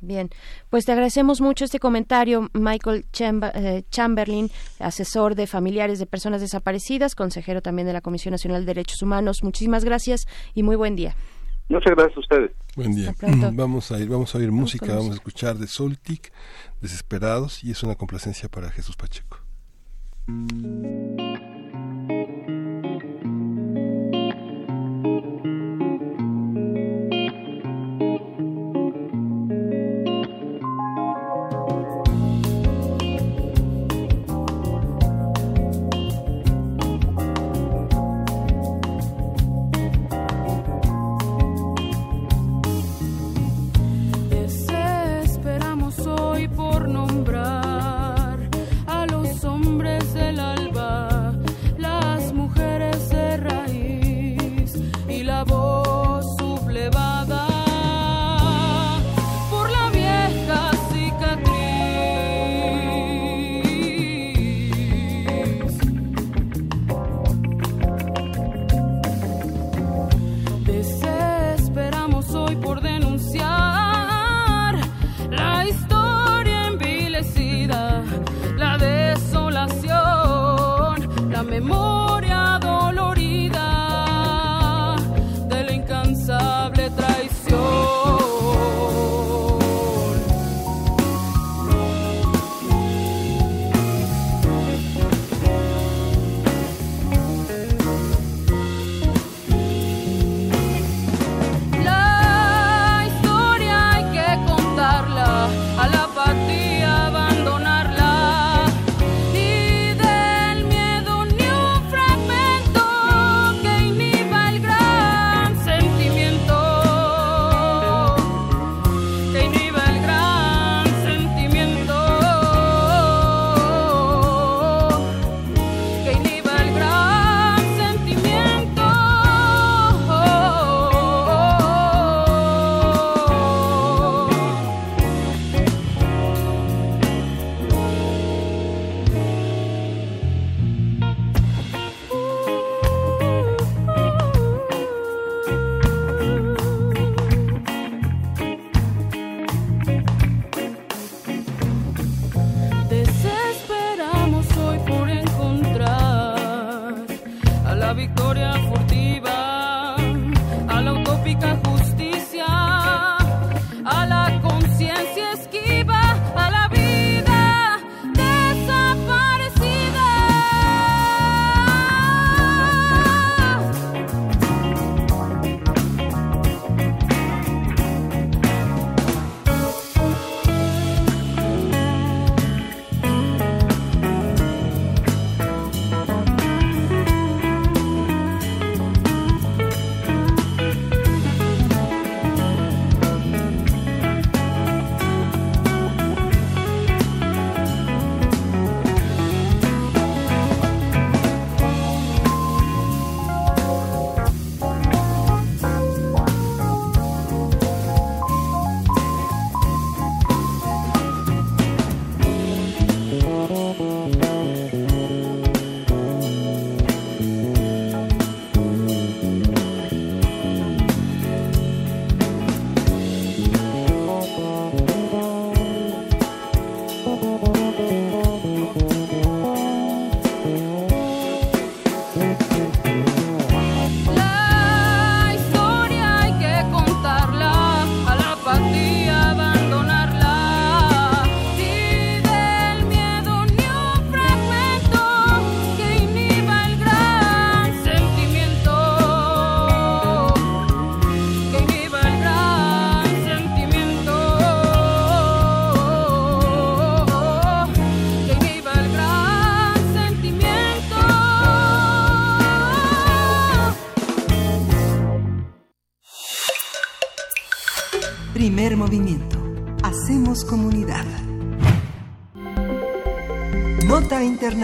bien, 0.00 0.30
pues 0.70 0.84
te 0.84 0.92
agradecemos 0.92 1.40
mucho 1.40 1.64
este 1.64 1.80
comentario, 1.80 2.48
Michael 2.52 3.04
eh, 3.18 3.82
Chamberlain, 3.90 4.48
asesor 4.78 5.34
de 5.34 5.46
familiares 5.46 5.98
de 5.98 6.06
personas 6.06 6.40
desaparecidas, 6.40 7.14
consejero 7.14 7.60
también 7.60 7.86
de 7.86 7.92
la 7.92 8.00
Comisión 8.00 8.32
Nacional 8.32 8.62
de 8.62 8.74
Derechos 8.74 9.02
Humanos. 9.02 9.42
Muchísimas 9.42 9.84
gracias 9.84 10.26
y 10.54 10.62
muy 10.62 10.76
buen 10.76 10.96
día. 10.96 11.14
Muchas 11.68 11.94
gracias 11.94 12.16
a 12.16 12.20
ustedes. 12.20 12.50
Buen 12.76 12.94
día. 12.94 13.14
Vamos 13.52 13.90
a 13.90 13.98
ir, 13.98 14.08
vamos 14.08 14.34
a 14.34 14.38
oír 14.38 14.52
música, 14.52 14.94
vamos 14.94 15.10
a 15.12 15.14
escuchar 15.14 15.56
de 15.56 15.66
Soltic, 15.66 16.32
Desesperados, 16.80 17.64
y 17.64 17.70
es 17.70 17.82
una 17.82 17.94
complacencia 17.94 18.48
para 18.48 18.70
Jesús 18.70 18.96
Pacheco. 18.96 19.38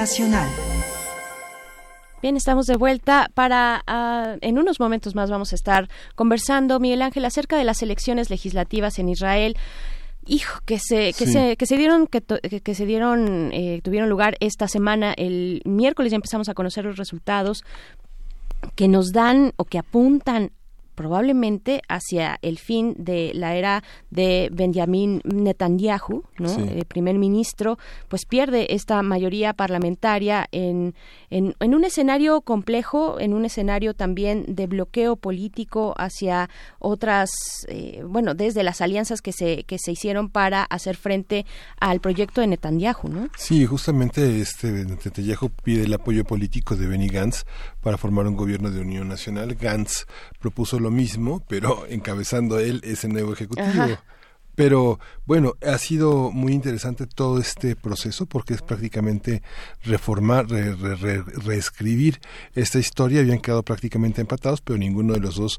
Internacional. 0.02 0.50
Bien, 2.22 2.36
estamos 2.36 2.66
de 2.66 2.76
vuelta 2.76 3.30
para 3.34 3.84
ah, 3.86 4.34
en 4.40 4.58
unos 4.58 4.80
momentos 4.80 5.14
más 5.14 5.30
vamos 5.30 5.52
a 5.52 5.54
estar 5.54 5.88
conversando 6.16 6.80
Miguel 6.80 7.02
Ángel 7.02 7.24
acerca 7.24 7.56
de 7.56 7.62
las 7.62 7.82
elecciones 7.82 8.28
legislativas 8.28 8.98
en 8.98 9.08
Israel. 9.08 9.56
Hijo, 10.26 10.60
que 10.66 10.80
se 10.80 11.12
que 11.12 11.26
se 11.26 11.56
que 11.56 11.66
se 11.66 11.76
dieron 11.76 12.08
que, 12.08 12.20
que 12.20 12.74
se 12.74 12.84
dieron 12.84 13.50
eh, 13.52 13.80
tuvieron 13.84 14.08
lugar 14.08 14.36
esta 14.40 14.66
semana 14.66 15.14
el 15.16 15.62
miércoles 15.64 16.10
ya 16.10 16.16
empezamos 16.16 16.48
a 16.48 16.54
conocer 16.54 16.84
los 16.84 16.96
resultados 16.96 17.62
que 18.74 18.88
nos 18.88 19.12
dan 19.12 19.52
o 19.56 19.64
que 19.64 19.78
apuntan 19.78 20.50
probablemente 21.02 21.82
hacia 21.88 22.38
el 22.42 22.58
fin 22.58 22.94
de 22.96 23.32
la 23.34 23.56
era 23.56 23.82
de 24.10 24.50
Benjamin 24.52 25.20
Netanyahu, 25.24 26.22
¿no? 26.38 26.48
El 26.48 26.84
primer 26.84 27.18
ministro, 27.18 27.76
pues 28.06 28.24
pierde 28.24 28.72
esta 28.72 29.02
mayoría 29.02 29.52
parlamentaria 29.52 30.46
en, 30.52 30.94
en, 31.32 31.74
un 31.74 31.84
escenario 31.84 32.42
complejo, 32.42 33.18
en 33.18 33.32
un 33.32 33.44
escenario 33.44 33.94
también 33.94 34.44
de 34.54 34.66
bloqueo 34.66 35.16
político 35.16 35.94
hacia 35.96 36.50
otras, 36.78 37.30
eh, 37.68 38.02
bueno, 38.06 38.34
desde 38.34 38.62
las 38.62 38.82
alianzas 38.82 39.22
que 39.22 39.32
se, 39.32 39.64
que 39.64 39.78
se 39.78 39.92
hicieron 39.92 40.28
para 40.28 40.64
hacer 40.64 40.96
frente 40.96 41.46
al 41.80 42.00
proyecto 42.00 42.42
de 42.42 42.48
Netanyahu, 42.48 43.08
¿no? 43.08 43.28
Sí, 43.36 43.64
justamente 43.64 44.40
este 44.40 44.70
Netanyahu 44.70 45.50
pide 45.62 45.84
el 45.84 45.94
apoyo 45.94 46.24
político 46.24 46.76
de 46.76 46.86
Benny 46.86 47.08
Gantz 47.08 47.44
para 47.80 47.96
formar 47.96 48.26
un 48.26 48.36
gobierno 48.36 48.70
de 48.70 48.80
unión 48.80 49.08
nacional. 49.08 49.54
Gantz 49.54 50.06
propuso 50.38 50.78
lo 50.78 50.90
mismo, 50.90 51.42
pero 51.48 51.86
encabezando 51.88 52.58
él 52.58 52.80
ese 52.84 53.08
nuevo 53.08 53.32
ejecutivo. 53.32 53.98
Pero 54.62 55.00
bueno, 55.26 55.54
ha 55.66 55.76
sido 55.76 56.30
muy 56.30 56.52
interesante 56.52 57.08
todo 57.08 57.40
este 57.40 57.74
proceso 57.74 58.26
porque 58.26 58.54
es 58.54 58.62
prácticamente 58.62 59.42
reformar, 59.82 60.46
reescribir 60.48 62.20
esta 62.54 62.78
historia. 62.78 63.22
Habían 63.22 63.40
quedado 63.40 63.64
prácticamente 63.64 64.20
empatados, 64.20 64.60
pero 64.60 64.78
ninguno 64.78 65.14
de 65.14 65.18
los 65.18 65.34
dos 65.34 65.58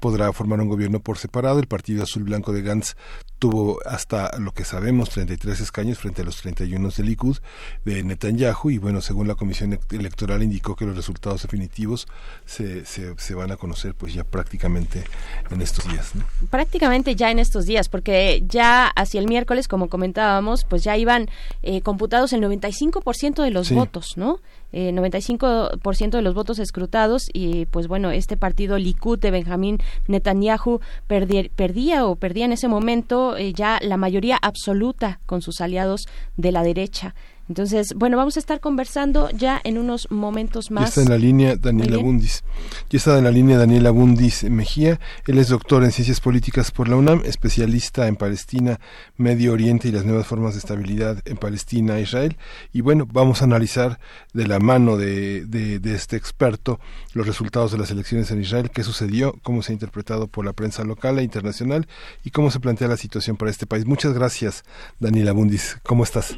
podrá 0.00 0.32
formar 0.32 0.60
un 0.60 0.68
gobierno 0.68 1.00
por 1.00 1.18
separado. 1.18 1.58
El 1.58 1.66
Partido 1.66 2.02
Azul 2.02 2.24
Blanco 2.24 2.52
de 2.52 2.62
Gantz 2.62 2.94
tuvo 3.38 3.78
hasta 3.86 4.36
lo 4.38 4.52
que 4.52 4.64
sabemos 4.64 5.10
33 5.10 5.60
escaños 5.60 5.98
frente 5.98 6.22
a 6.22 6.24
los 6.24 6.38
31 6.38 6.90
del 6.90 7.06
Likud 7.06 7.38
de 7.84 8.02
Netanyahu 8.02 8.70
y 8.70 8.78
bueno, 8.78 9.00
según 9.00 9.28
la 9.28 9.34
Comisión 9.34 9.78
Electoral 9.90 10.42
indicó 10.42 10.74
que 10.74 10.84
los 10.84 10.96
resultados 10.96 11.42
definitivos 11.42 12.08
se, 12.44 12.84
se, 12.84 13.34
van 13.34 13.52
a 13.52 13.56
conocer 13.56 13.94
pues 13.94 14.14
ya 14.14 14.24
prácticamente 14.24 15.04
en 15.50 15.62
estos 15.62 15.88
días. 15.88 16.12
Prácticamente 16.50 17.14
ya 17.14 17.30
en 17.30 17.38
estos 17.38 17.66
días, 17.66 17.88
porque 17.88 18.42
ya 18.46 18.88
hacia 18.88 19.20
el 19.20 19.28
miércoles, 19.28 19.68
como 19.68 19.88
comentábamos, 19.88 20.64
pues 20.64 20.82
ya 20.82 20.96
iban 20.96 21.28
eh, 21.62 21.80
computados 21.82 22.32
el 22.32 22.42
95% 22.42 23.42
de 23.42 23.50
los 23.50 23.70
votos, 23.70 24.16
¿no? 24.16 24.40
Eh, 24.72 24.92
95% 24.92 26.10
de 26.10 26.22
los 26.22 26.34
votos 26.34 26.58
escrutados 26.58 27.28
y 27.32 27.66
pues 27.66 27.88
bueno, 27.88 28.10
este 28.10 28.36
partido 28.36 28.78
Likud 28.78 29.18
de 29.18 29.30
Benjamín 29.30 29.78
Netanyahu 30.06 30.80
perdía 31.06 32.06
o 32.06 32.16
perdía 32.16 32.44
en 32.44 32.52
ese 32.52 32.68
momento 32.68 33.36
eh, 33.36 33.52
ya 33.52 33.78
la 33.82 33.96
mayoría 33.96 34.38
absoluta 34.40 35.20
con 35.26 35.42
sus 35.42 35.60
aliados 35.60 36.06
de 36.36 36.52
la 36.52 36.62
derecha. 36.62 37.14
Entonces, 37.48 37.94
bueno, 37.94 38.16
vamos 38.16 38.36
a 38.36 38.40
estar 38.40 38.60
conversando 38.60 39.30
ya 39.30 39.60
en 39.64 39.78
unos 39.78 40.10
momentos 40.10 40.70
más. 40.70 40.84
Ya 40.84 40.88
está 40.88 41.02
en 41.02 41.08
la 41.08 41.18
línea 41.18 41.56
Daniela 41.56 41.96
Bundis. 41.96 42.44
Ya 42.90 42.98
está 42.98 43.16
en 43.16 43.24
la 43.24 43.30
línea 43.30 43.56
Daniela 43.56 43.90
Bundis 43.90 44.44
Mejía. 44.44 45.00
Él 45.26 45.38
es 45.38 45.48
doctor 45.48 45.82
en 45.82 45.90
Ciencias 45.90 46.20
Políticas 46.20 46.70
por 46.70 46.88
la 46.88 46.96
UNAM, 46.96 47.22
especialista 47.24 48.06
en 48.06 48.16
Palestina, 48.16 48.78
Medio 49.16 49.54
Oriente 49.54 49.88
y 49.88 49.92
las 49.92 50.04
nuevas 50.04 50.26
formas 50.26 50.54
de 50.54 50.58
estabilidad 50.58 51.22
en 51.24 51.38
Palestina 51.38 51.98
e 51.98 52.02
Israel. 52.02 52.36
Y 52.72 52.82
bueno, 52.82 53.06
vamos 53.10 53.40
a 53.40 53.46
analizar 53.46 53.98
de 54.34 54.46
la 54.46 54.58
mano 54.58 54.96
de, 54.96 55.46
de, 55.46 55.78
de 55.78 55.94
este 55.94 56.16
experto 56.16 56.80
los 57.14 57.26
resultados 57.26 57.72
de 57.72 57.78
las 57.78 57.90
elecciones 57.90 58.30
en 58.30 58.42
Israel, 58.42 58.70
qué 58.70 58.82
sucedió, 58.82 59.34
cómo 59.42 59.62
se 59.62 59.72
ha 59.72 59.74
interpretado 59.74 60.28
por 60.28 60.44
la 60.44 60.52
prensa 60.52 60.84
local 60.84 61.18
e 61.18 61.22
internacional 61.22 61.88
y 62.24 62.30
cómo 62.30 62.50
se 62.50 62.60
plantea 62.60 62.88
la 62.88 62.96
situación 62.96 63.36
para 63.36 63.50
este 63.50 63.66
país. 63.66 63.86
Muchas 63.86 64.12
gracias, 64.12 64.64
Daniela 65.00 65.32
Bundis. 65.32 65.78
¿Cómo 65.82 66.04
estás? 66.04 66.36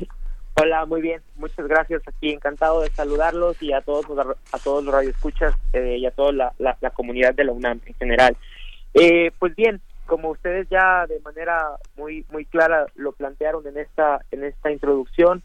Hola, 0.62 0.85
muy 0.85 1.01
bien, 1.01 1.23
muchas 1.37 1.66
gracias. 1.66 2.03
Aquí 2.07 2.28
encantado 2.28 2.82
de 2.82 2.91
saludarlos 2.91 3.62
y 3.62 3.73
a 3.73 3.81
todos 3.81 4.05
a 4.53 4.59
todos 4.59 4.85
los 4.85 4.93
radioescuchas 4.93 5.55
eh, 5.73 5.97
y 5.97 6.05
a 6.05 6.11
toda 6.11 6.32
la, 6.32 6.53
la, 6.59 6.91
comunidad 6.91 7.32
de 7.35 7.45
la 7.45 7.53
UNAM 7.53 7.81
en 7.87 7.95
general. 7.95 8.37
Eh, 8.93 9.31
pues 9.39 9.57
bien, 9.57 9.81
como 10.05 10.28
ustedes 10.28 10.69
ya 10.69 11.07
de 11.07 11.19
manera 11.20 11.78
muy 11.97 12.27
muy 12.31 12.45
clara 12.45 12.85
lo 12.95 13.12
plantearon 13.12 13.66
en 13.69 13.78
esta 13.78 14.20
en 14.32 14.45
esta 14.45 14.70
introducción, 14.70 15.43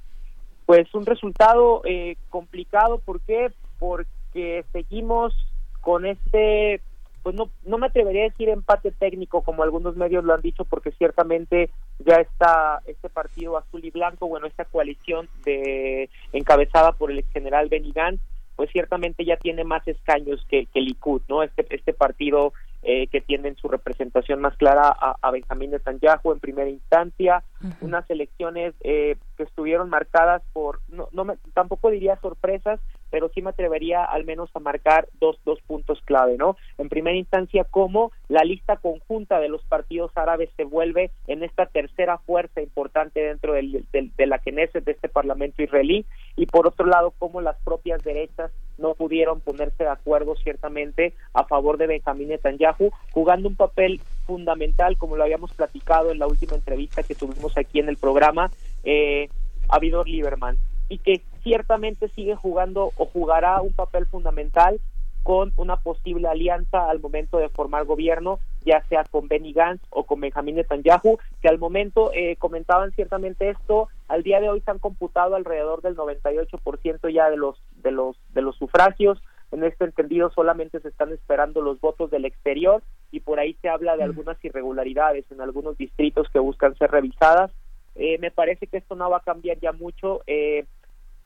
pues 0.66 0.94
un 0.94 1.06
resultado 1.06 1.82
eh, 1.86 2.18
complicado. 2.30 2.98
¿Por 2.98 3.22
qué? 3.22 3.54
Porque 3.80 4.66
seguimos 4.74 5.34
con 5.80 6.06
este 6.06 6.82
pues 7.26 7.34
no, 7.34 7.49
no 7.65 7.80
me 7.80 7.88
atrevería 7.88 8.22
a 8.22 8.30
decir 8.30 8.49
empate 8.49 8.91
técnico 8.91 9.41
como 9.41 9.64
algunos 9.64 9.95
medios 9.95 10.23
lo 10.23 10.35
han 10.35 10.41
dicho 10.41 10.64
porque 10.64 10.91
ciertamente 10.91 11.72
ya 11.97 12.18
está 12.18 12.84
este 12.85 13.10
partido 13.10 13.57
azul 13.57 13.84
y 13.84 13.89
blanco, 13.89 14.27
bueno, 14.27 14.45
esta 14.45 14.65
coalición 14.65 15.27
de 15.43 16.07
encabezada 16.34 16.91
por 16.91 17.10
el 17.10 17.18
ex 17.18 17.31
general 17.31 17.68
Benny 17.68 17.91
Gantz, 17.93 18.22
pues 18.56 18.69
ciertamente 18.69 19.26
ya 19.26 19.38
tiene 19.38 19.64
más 19.64 19.88
escaños 19.88 20.45
que, 20.47 20.68
que 20.68 20.81
Likud, 20.81 21.23
¿no? 21.27 21.41
Este, 21.41 21.65
este 21.72 21.93
partido 21.93 22.53
eh, 22.84 23.07
que 23.07 23.22
tienen 23.22 23.56
su 23.56 23.69
representación 23.69 24.39
más 24.39 24.56
clara 24.57 24.89
a, 24.89 25.15
a 25.19 25.31
Benjamín 25.31 25.72
Netanyahu 25.72 26.31
en 26.31 26.39
primera 26.39 26.69
instancia, 26.69 27.43
unas 27.81 28.07
elecciones 28.11 28.76
eh, 28.81 29.18
que 29.35 29.43
estuvieron 29.43 29.89
marcadas 29.89 30.43
por, 30.53 30.80
no, 30.89 31.10
no 31.11 31.26
me, 31.26 31.38
tampoco 31.56 31.89
diría 31.89 32.18
sorpresas, 32.18 32.80
pero 33.16 33.30
sí 33.34 33.42
me 33.42 33.52
atrevería 33.52 34.04
al 34.04 34.26
menos 34.26 34.50
a 34.54 34.60
marcar 34.60 35.08
dos, 35.22 35.38
dos 35.46 35.62
puntos 35.62 36.02
clave, 36.04 36.36
¿no? 36.36 36.58
En 36.78 36.90
primera 36.90 37.16
instancia, 37.16 37.64
cómo 37.64 38.12
la 38.28 38.44
lista 38.44 38.76
conjunta 38.76 39.40
de 39.40 39.48
los 39.48 39.64
partidos 39.64 40.12
árabes 40.16 40.50
se 40.58 40.66
vuelve 40.66 41.12
en 41.28 41.42
esta 41.42 41.66
tercera 41.66 42.18
fuerza 42.18 42.62
importante 42.62 43.22
dentro 43.22 43.54
del, 43.54 43.86
de 43.94 44.26
la 44.28 44.40
Knesset, 44.40 44.84
de 44.84 44.92
este 44.92 45.08
Parlamento 45.08 45.64
israelí, 45.64 46.06
y 46.36 46.46
por 46.46 46.68
otro 46.68 46.88
lado, 46.88 47.14
cómo 47.18 47.40
las 47.40 47.56
propias 47.64 48.04
derechas 48.04 48.52
no 48.78 48.96
pudieron 48.96 49.40
ponerse 49.40 49.86
de 49.86 49.92
acuerdo 49.92 50.36
ciertamente 50.36 51.14
a 51.34 51.46
favor 51.46 51.78
de 51.78 51.88
Benjamín 51.88 52.28
Netanyahu, 52.28 52.92
jugando 53.14 53.48
un 53.48 53.56
papel 53.56 54.02
fundamental, 54.26 54.98
como 54.98 55.16
lo 55.16 55.24
habíamos 55.24 55.54
platicado 55.54 56.12
en 56.12 56.20
la 56.20 56.28
última 56.28 56.58
entrevista 56.58 57.02
que 57.02 57.16
tuvimos 57.16 57.58
aquí 57.58 57.80
en 57.80 57.88
el 57.88 57.96
programa, 57.96 58.52
eh, 58.84 59.30
a 59.70 59.80
Vidor 59.80 60.10
Lieberman 60.10 60.58
y 60.90 60.98
que 60.98 61.22
ciertamente 61.45 62.09
sigue 62.09 62.35
jugando 62.35 62.91
o 62.97 63.05
jugará 63.05 63.61
un 63.61 63.72
papel 63.72 64.07
fundamental 64.07 64.81
con 65.22 65.53
una 65.57 65.77
posible 65.77 66.27
alianza 66.27 66.89
al 66.89 66.99
momento 66.99 67.38
de 67.38 67.49
formar 67.49 67.85
gobierno, 67.85 68.39
ya 68.65 68.84
sea 68.89 69.03
con 69.09 69.27
Benny 69.27 69.53
Gantz 69.53 69.84
o 69.91 70.05
con 70.05 70.19
Benjamín 70.19 70.55
Netanyahu, 70.55 71.19
que 71.41 71.47
al 71.47 71.59
momento 71.59 72.11
eh, 72.13 72.35
comentaban 72.38 72.91
ciertamente 72.93 73.49
esto, 73.49 73.89
al 74.07 74.23
día 74.23 74.39
de 74.39 74.49
hoy 74.49 74.61
se 74.61 74.72
han 74.72 74.80
computado 74.80 75.35
alrededor 75.35 75.81
del 75.81 75.95
98% 75.95 77.13
ya 77.13 77.30
de 77.30 77.38
los 77.38 77.61
de 77.81 77.91
los 77.91 78.17
de 78.34 78.41
los 78.41 78.55
sufragios, 78.55 79.22
en 79.51 79.63
este 79.63 79.85
entendido 79.85 80.31
solamente 80.31 80.80
se 80.80 80.89
están 80.89 81.11
esperando 81.13 81.61
los 81.61 81.80
votos 81.80 82.09
del 82.09 82.26
exterior 82.26 82.81
y 83.11 83.19
por 83.19 83.39
ahí 83.39 83.55
se 83.61 83.69
habla 83.69 83.97
de 83.97 84.03
algunas 84.03 84.43
irregularidades 84.43 85.26
en 85.31 85.41
algunos 85.41 85.77
distritos 85.77 86.27
que 86.30 86.39
buscan 86.39 86.76
ser 86.77 86.91
revisadas. 86.91 87.51
Eh, 87.95 88.17
me 88.19 88.30
parece 88.30 88.67
que 88.67 88.77
esto 88.77 88.95
no 88.95 89.09
va 89.09 89.17
a 89.17 89.22
cambiar 89.22 89.57
ya 89.59 89.72
mucho. 89.72 90.22
Eh, 90.27 90.65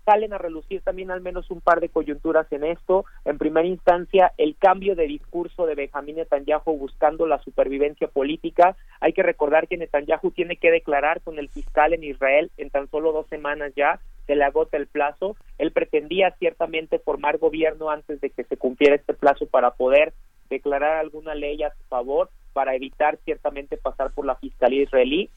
salen 0.09 0.33
a 0.33 0.39
relucir 0.39 0.81
también 0.81 1.11
al 1.11 1.21
menos 1.21 1.51
un 1.51 1.61
par 1.61 1.81
de 1.81 1.89
coyunturas 1.89 2.51
en 2.51 2.63
esto. 2.63 3.05
En 3.25 3.37
primera 3.37 3.67
instancia, 3.67 4.33
el 4.39 4.55
cambio 4.55 4.95
de 4.95 5.05
discurso 5.05 5.67
de 5.67 5.75
Benjamín 5.75 6.15
Netanyahu 6.15 6.79
buscando 6.79 7.27
la 7.27 7.37
supervivencia 7.43 8.07
política. 8.07 8.75
Hay 9.01 9.13
que 9.13 9.21
recordar 9.21 9.67
que 9.67 9.77
Netanyahu 9.77 10.31
tiene 10.31 10.55
que 10.55 10.71
declarar 10.71 11.21
con 11.21 11.37
el 11.37 11.47
fiscal 11.49 11.93
en 11.93 12.03
Israel 12.03 12.49
en 12.57 12.71
tan 12.71 12.89
solo 12.89 13.11
dos 13.11 13.27
semanas 13.27 13.71
ya, 13.75 13.99
se 14.25 14.35
le 14.35 14.43
agota 14.45 14.77
el 14.77 14.87
plazo. 14.87 15.35
Él 15.59 15.71
pretendía 15.71 16.31
ciertamente 16.39 16.97
formar 16.97 17.37
gobierno 17.37 17.91
antes 17.91 18.19
de 18.19 18.31
que 18.31 18.45
se 18.45 18.57
cumpliera 18.57 18.95
este 18.95 19.13
plazo 19.13 19.45
para 19.45 19.75
poder 19.75 20.13
declarar 20.49 20.97
alguna 20.97 21.35
ley 21.35 21.61
a 21.61 21.69
su 21.69 21.83
favor 21.87 22.31
para 22.53 22.73
evitar 22.73 23.19
ciertamente 23.25 23.77
pasar 23.77 24.09
por 24.09 24.25
la 24.25 24.33
fiscalía 24.37 24.81
israelí 24.81 25.29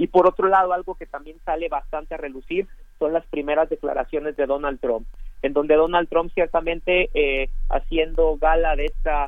y 0.00 0.06
por 0.06 0.26
otro 0.26 0.48
lado, 0.48 0.72
algo 0.72 0.94
que 0.94 1.04
también 1.04 1.36
sale 1.44 1.68
bastante 1.68 2.14
a 2.14 2.16
relucir 2.16 2.66
son 3.00 3.12
las 3.14 3.26
primeras 3.26 3.68
declaraciones 3.68 4.36
de 4.36 4.46
Donald 4.46 4.78
Trump, 4.78 5.08
en 5.42 5.52
donde 5.52 5.74
Donald 5.74 6.08
Trump 6.08 6.30
ciertamente 6.32 7.10
eh, 7.14 7.48
haciendo 7.68 8.36
gala 8.36 8.76
de 8.76 8.84
esta 8.84 9.26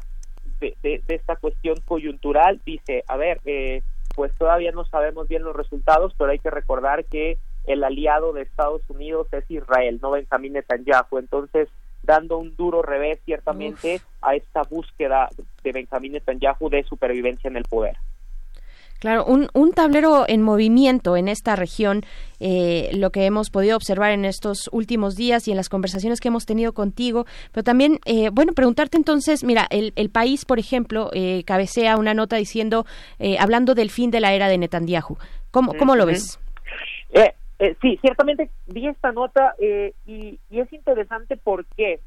de, 0.61 1.03
esta 1.09 1.35
cuestión 1.35 1.81
coyuntural 1.85 2.61
dice, 2.65 3.03
a 3.09 3.17
ver, 3.17 3.41
eh, 3.47 3.83
pues 4.15 4.33
todavía 4.39 4.71
no 4.71 4.85
sabemos 4.85 5.27
bien 5.27 5.43
los 5.43 5.57
resultados, 5.57 6.15
pero 6.17 6.31
hay 6.31 6.39
que 6.39 6.51
recordar 6.51 7.05
que 7.07 7.39
el 7.67 7.83
aliado 7.83 8.33
de 8.33 8.43
Estados 8.43 8.83
Unidos 8.89 9.27
es 9.33 9.51
Israel, 9.51 9.99
no 10.01 10.13
Benjamín 10.13 10.53
Netanyahu, 10.53 11.19
entonces 11.19 11.69
dando 12.05 12.39
un 12.39 12.55
duro 12.55 12.83
revés 12.83 13.21
ciertamente 13.25 14.01
a 14.21 14.37
esta 14.37 14.63
búsqueda 14.63 15.29
de 15.65 15.73
Benjamín 15.73 16.13
Netanyahu 16.13 16.69
de 16.69 16.85
supervivencia 16.85 17.49
en 17.49 17.57
el 17.57 17.65
poder. 17.65 17.97
Claro, 19.03 19.25
un, 19.25 19.49
un 19.53 19.73
tablero 19.73 20.27
en 20.29 20.43
movimiento 20.43 21.17
en 21.17 21.27
esta 21.27 21.57
región, 21.57 22.03
eh, 22.39 22.89
lo 22.95 23.11
que 23.11 23.27
hemos 23.27 23.51
podido 23.51 23.77
observar 23.77 24.13
en 24.13 24.25
estos 24.25 24.71
últimos 24.71 25.17
días 25.17 25.49
y 25.49 25.51
en 25.51 25.57
las 25.57 25.69
conversaciones 25.69 26.21
que 26.21 26.29
hemos 26.29 26.47
tenido 26.47 26.73
contigo, 26.73 27.27
pero 27.51 27.65
también, 27.65 27.99
eh, 28.05 28.31
bueno, 28.33 28.53
preguntarte 28.53 28.97
entonces, 28.97 29.43
mira, 29.43 29.67
el, 29.71 29.93
el 29.97 30.09
país, 30.09 30.45
por 30.45 30.61
ejemplo, 30.61 31.11
eh, 31.15 31.43
cabecea 31.45 31.97
una 31.97 32.15
nota 32.15 32.37
diciendo, 32.37 32.87
hablando 33.41 33.75
del 33.75 33.91
fin 33.91 34.13
de 34.13 34.21
la 34.21 34.35
era 34.35 34.47
de 34.47 34.59
Netanyahu. 34.59 35.19
¿Cómo, 35.51 35.75
cómo 35.77 35.97
lo 35.97 36.07
ves? 36.07 36.39
sí, 37.81 37.99
ciertamente 38.03 38.51
vi 38.69 38.87
esta 38.87 39.11
nota 39.11 39.57
y, 40.07 40.39
y 40.49 40.61
es 40.61 40.73
interesante 40.73 41.37
porque 41.37 41.99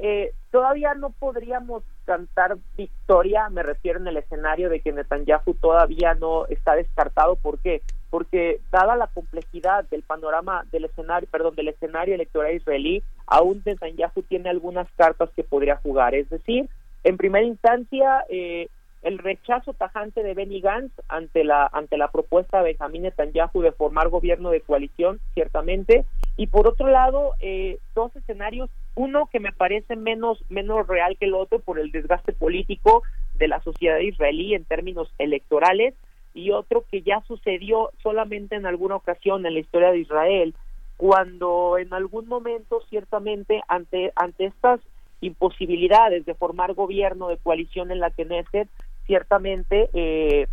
eh, 0.00 0.32
todavía 0.50 0.94
no 0.94 1.10
podríamos 1.10 1.82
cantar 2.04 2.56
victoria, 2.76 3.48
me 3.50 3.62
refiero 3.62 3.98
en 3.98 4.06
el 4.06 4.16
escenario 4.16 4.68
de 4.70 4.80
que 4.80 4.92
Netanyahu 4.92 5.54
todavía 5.54 6.14
no 6.14 6.46
está 6.46 6.74
descartado. 6.74 7.36
¿Por 7.36 7.58
qué? 7.58 7.82
Porque 8.10 8.60
dada 8.70 8.96
la 8.96 9.08
complejidad 9.08 9.84
del 9.90 10.02
panorama 10.02 10.64
del 10.70 10.84
escenario, 10.84 11.28
perdón, 11.30 11.56
del 11.56 11.68
escenario 11.68 12.14
electoral 12.14 12.54
israelí, 12.54 13.02
aún 13.26 13.62
Netanyahu 13.64 14.22
tiene 14.22 14.50
algunas 14.50 14.88
cartas 14.96 15.30
que 15.34 15.42
podría 15.42 15.76
jugar. 15.76 16.14
Es 16.14 16.30
decir, 16.30 16.68
en 17.04 17.16
primera 17.16 17.44
instancia, 17.44 18.24
eh, 18.28 18.68
el 19.02 19.18
rechazo 19.18 19.72
tajante 19.72 20.22
de 20.22 20.34
Benny 20.34 20.60
Gantz 20.60 20.92
ante 21.08 21.44
la 21.44 21.68
ante 21.72 21.96
la 21.96 22.10
propuesta 22.10 22.58
de 22.58 22.64
Benjamín 22.64 23.02
Netanyahu 23.02 23.62
de 23.62 23.72
formar 23.72 24.08
gobierno 24.08 24.50
de 24.50 24.60
coalición, 24.60 25.20
ciertamente, 25.34 26.04
y 26.36 26.48
por 26.48 26.66
otro 26.66 26.88
lado, 26.88 27.34
eh, 27.40 27.78
dos 27.94 28.14
escenarios, 28.16 28.68
uno 28.96 29.28
que 29.30 29.40
me 29.40 29.52
parece 29.52 29.94
menos 29.94 30.42
menos 30.48 30.86
real 30.88 31.16
que 31.18 31.26
el 31.26 31.34
otro 31.34 31.60
por 31.60 31.78
el 31.78 31.92
desgaste 31.92 32.32
político 32.32 33.02
de 33.34 33.46
la 33.46 33.60
sociedad 33.60 33.98
israelí 33.98 34.54
en 34.54 34.64
términos 34.64 35.12
electorales. 35.18 35.94
Y 36.34 36.50
otro 36.50 36.84
que 36.90 37.00
ya 37.00 37.22
sucedió 37.22 37.92
solamente 38.02 38.56
en 38.56 38.66
alguna 38.66 38.96
ocasión 38.96 39.46
en 39.46 39.54
la 39.54 39.60
historia 39.60 39.90
de 39.90 40.00
Israel, 40.00 40.54
cuando 40.98 41.78
en 41.78 41.94
algún 41.94 42.28
momento 42.28 42.82
ciertamente 42.90 43.62
ante 43.68 44.12
ante 44.16 44.46
estas 44.46 44.80
imposibilidades 45.20 46.26
de 46.26 46.34
formar 46.34 46.74
gobierno 46.74 47.28
de 47.28 47.38
coalición 47.38 47.90
en 47.90 48.00
la 48.00 48.10
Knesset, 48.10 48.68
ciertamente 49.06 49.88
eh, 49.94 50.46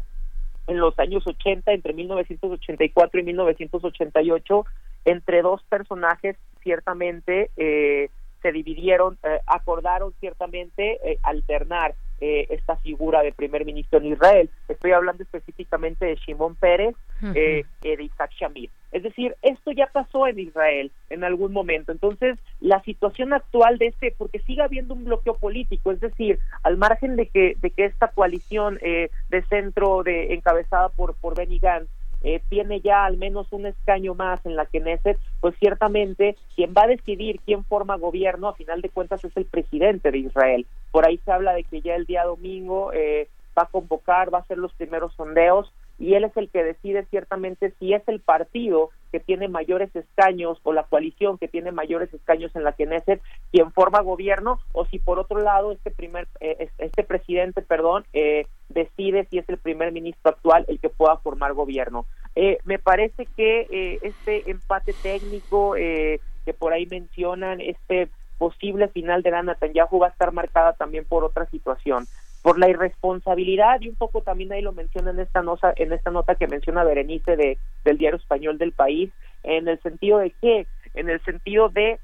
en 0.67 0.77
los 0.77 0.97
años 0.99 1.25
80, 1.27 1.73
entre 1.73 1.93
1984 1.93 3.19
y 3.19 3.23
1988, 3.23 4.65
entre 5.05 5.41
dos 5.41 5.61
personajes 5.63 6.37
ciertamente 6.61 7.49
eh, 7.57 8.09
se 8.43 8.51
dividieron, 8.51 9.17
eh, 9.23 9.39
acordaron 9.47 10.13
ciertamente 10.19 10.99
alternar 11.23 11.95
eh, 12.25 12.47
esta 12.51 12.77
figura 12.77 13.21
de 13.21 13.33
primer 13.33 13.65
ministro 13.65 13.99
en 13.99 14.05
Israel. 14.05 14.49
Estoy 14.69 14.91
hablando 14.91 15.23
específicamente 15.23 16.05
de 16.05 16.15
Shimon 16.15 16.55
Pérez 16.55 16.95
eh, 17.35 17.65
y 17.81 17.95
de 17.97 18.03
Isaac 18.03 18.31
Shamir. 18.39 18.69
Es 18.93 19.03
decir, 19.03 19.35
esto 19.41 19.73
ya 19.73 19.87
pasó 19.87 20.25
en 20.27 20.39
Israel 20.39 20.89
en 21.09 21.25
algún 21.25 21.51
momento. 21.51 21.91
Entonces, 21.91 22.39
la 22.61 22.81
situación 22.83 23.33
actual 23.33 23.77
de 23.77 23.87
este, 23.87 24.15
porque 24.17 24.39
sigue 24.39 24.61
habiendo 24.61 24.93
un 24.93 25.03
bloqueo 25.03 25.33
político, 25.33 25.91
es 25.91 25.99
decir, 25.99 26.39
al 26.61 26.77
margen 26.77 27.17
de 27.17 27.27
que, 27.27 27.57
de 27.59 27.71
que 27.71 27.83
esta 27.83 28.07
coalición 28.07 28.79
eh, 28.81 29.09
de 29.27 29.43
centro 29.47 30.03
de, 30.03 30.33
encabezada 30.33 30.87
por, 30.87 31.15
por 31.15 31.35
Benny 31.35 31.59
Gantz 31.59 31.89
eh, 32.23 32.41
tiene 32.49 32.81
ya 32.81 33.05
al 33.05 33.17
menos 33.17 33.47
un 33.51 33.65
escaño 33.65 34.15
más 34.15 34.45
en 34.45 34.55
la 34.55 34.65
Knesset, 34.65 35.19
pues 35.41 35.55
ciertamente 35.59 36.37
quien 36.55 36.73
va 36.75 36.83
a 36.83 36.87
decidir 36.87 37.39
quién 37.45 37.63
forma 37.65 37.97
gobierno, 37.97 38.47
a 38.47 38.55
final 38.55 38.81
de 38.81 38.89
cuentas, 38.89 39.23
es 39.23 39.35
el 39.35 39.45
presidente 39.45 40.11
de 40.11 40.19
Israel. 40.19 40.65
Por 40.91 41.05
ahí 41.05 41.19
se 41.25 41.31
habla 41.31 41.53
de 41.53 41.63
que 41.63 41.81
ya 41.81 41.95
el 41.95 42.05
día 42.05 42.23
domingo 42.23 42.91
eh, 42.93 43.27
va 43.57 43.63
a 43.63 43.67
convocar, 43.67 44.33
va 44.33 44.39
a 44.39 44.41
hacer 44.41 44.57
los 44.57 44.73
primeros 44.73 45.13
sondeos 45.13 45.71
y 45.99 46.15
él 46.15 46.23
es 46.23 46.35
el 46.37 46.49
que 46.49 46.63
decide 46.63 47.05
ciertamente 47.09 47.73
si 47.79 47.93
es 47.93 48.01
el 48.07 48.19
partido 48.19 48.89
que 49.11 49.19
tiene 49.19 49.47
mayores 49.47 49.95
escaños 49.95 50.57
o 50.63 50.73
la 50.73 50.83
coalición 50.83 51.37
que 51.37 51.47
tiene 51.47 51.71
mayores 51.71 52.11
escaños 52.13 52.55
en 52.55 52.63
la 52.63 52.73
Knesset 52.73 53.21
quien 53.51 53.71
forma 53.71 54.01
gobierno 54.01 54.59
o 54.71 54.85
si 54.85 54.97
por 54.97 55.19
otro 55.19 55.39
lado 55.39 55.71
este 55.71 55.91
primer 55.91 56.27
eh, 56.39 56.69
este 56.79 57.03
presidente 57.03 57.61
perdón 57.61 58.05
eh, 58.13 58.47
decide 58.73 59.25
si 59.29 59.37
es 59.37 59.47
el 59.49 59.57
primer 59.57 59.91
ministro 59.91 60.31
actual 60.31 60.65
el 60.67 60.79
que 60.79 60.89
pueda 60.89 61.17
formar 61.17 61.53
gobierno. 61.53 62.05
Eh, 62.35 62.57
me 62.65 62.79
parece 62.79 63.27
que 63.37 63.99
este 64.01 64.49
empate 64.49 64.93
técnico 64.93 65.75
que 65.75 66.53
por 66.57 66.73
ahí 66.73 66.85
mencionan 66.87 67.61
este 67.61 68.09
posible 68.37 68.87
final 68.89 69.21
de 69.21 69.31
la 69.31 69.43
Netanyahu 69.43 69.99
va 69.99 70.07
a 70.07 70.09
estar 70.09 70.31
marcada 70.31 70.73
también 70.73 71.05
por 71.05 71.23
otra 71.23 71.45
situación 71.45 72.05
por 72.41 72.59
la 72.59 72.69
irresponsabilidad 72.69 73.79
y 73.79 73.87
un 73.87 73.95
poco 73.95 74.21
también 74.21 74.51
ahí 74.51 74.61
lo 74.61 74.73
menciona 74.73 75.11
en 75.11 75.19
esta 75.19 75.41
nota 75.41 75.73
en 75.77 75.93
esta 75.93 76.11
nota 76.11 76.35
que 76.35 76.47
menciona 76.47 76.83
Berenice 76.83 77.37
de 77.37 77.57
del 77.85 77.97
diario 77.97 78.17
español 78.17 78.57
del 78.57 78.73
país 78.73 79.11
en 79.43 79.67
el 79.67 79.79
sentido 79.81 80.17
de 80.17 80.31
que 80.31 80.67
en 80.93 81.09
el 81.09 81.23
sentido 81.23 81.69
de 81.69 81.99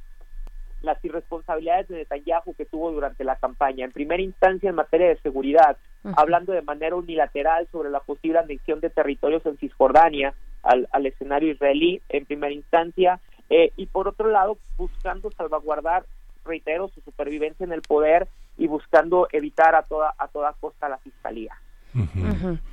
las 0.82 1.04
irresponsabilidades 1.04 1.90
de 1.90 1.98
Netanyahu 1.98 2.54
que 2.54 2.66
tuvo 2.66 2.92
durante 2.92 3.24
la 3.24 3.36
campaña. 3.36 3.86
En 3.86 3.92
primera 3.92 4.22
instancia 4.22 4.70
en 4.70 4.76
materia 4.76 5.10
de 5.10 5.18
seguridad 5.18 5.78
hablando 6.16 6.54
de 6.54 6.62
manera 6.62 6.96
unilateral 6.96 7.68
sobre 7.72 7.90
la 7.90 8.00
posible 8.00 8.40
anexión 8.40 8.80
de 8.80 8.90
territorios 8.90 9.46
en 9.46 9.58
Cisjordania 9.58 10.34
al, 10.64 10.88
al 10.92 11.06
escenario 11.06 11.52
israelí 11.52 12.02
en 12.10 12.26
primera 12.26 12.54
instancia 12.54 13.20
eh, 13.50 13.72
y 13.76 13.88
por 13.88 14.08
otro 14.08 14.30
lado 14.30 14.58
buscando 14.78 15.32
salvaguardar 15.32 16.06
reitero, 16.46 16.90
su 16.90 17.02
supervivencia 17.02 17.64
en 17.64 17.72
el 17.72 17.82
poder 17.82 18.28
y 18.58 18.68
buscando 18.68 19.28
evitar 19.32 19.76
a 19.76 19.84
toda, 19.84 20.14
a 20.18 20.28
toda 20.28 20.54
costa 20.60 20.90
la 20.90 20.98
fiscalía. 20.98 21.54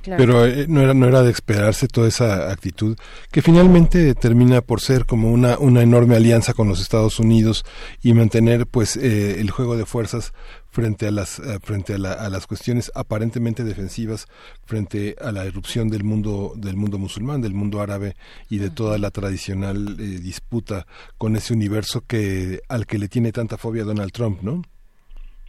Pero 0.03 0.45
eh, 0.45 0.67
no 0.67 0.81
era 0.81 0.93
no 0.93 1.07
era 1.07 1.23
de 1.23 1.31
esperarse 1.31 1.87
toda 1.87 2.07
esa 2.07 2.51
actitud 2.51 2.95
que 3.31 3.41
finalmente 3.41 4.13
termina 4.13 4.61
por 4.61 4.79
ser 4.79 5.05
como 5.05 5.31
una 5.31 5.57
una 5.57 5.81
enorme 5.81 6.15
alianza 6.15 6.53
con 6.53 6.67
los 6.67 6.79
Estados 6.81 7.19
Unidos 7.19 7.65
y 8.03 8.13
mantener 8.13 8.67
pues 8.67 8.95
eh, 8.95 9.39
el 9.39 9.49
juego 9.49 9.75
de 9.75 9.87
fuerzas 9.87 10.33
frente 10.69 11.07
a 11.07 11.11
las 11.11 11.39
eh, 11.39 11.57
frente 11.63 11.93
a, 11.93 11.95
a, 11.95 12.29
las 12.29 12.45
cuestiones 12.45 12.91
aparentemente 12.93 13.63
defensivas 13.63 14.27
frente 14.65 15.15
a 15.19 15.31
la 15.31 15.45
erupción 15.45 15.89
del 15.89 16.03
mundo 16.03 16.53
del 16.55 16.75
mundo 16.75 16.99
musulmán 16.99 17.41
del 17.41 17.55
mundo 17.55 17.81
árabe 17.81 18.15
y 18.49 18.59
de 18.59 18.69
toda 18.69 18.99
la 18.99 19.09
tradicional 19.09 19.97
disputa 19.97 20.85
con 21.17 21.35
ese 21.35 21.53
universo 21.53 22.03
que 22.05 22.61
al 22.69 22.85
que 22.85 22.99
le 22.99 23.07
tiene 23.07 23.31
tanta 23.31 23.57
fobia 23.57 23.83
Donald 23.83 24.11
Trump 24.11 24.41
no 24.43 24.61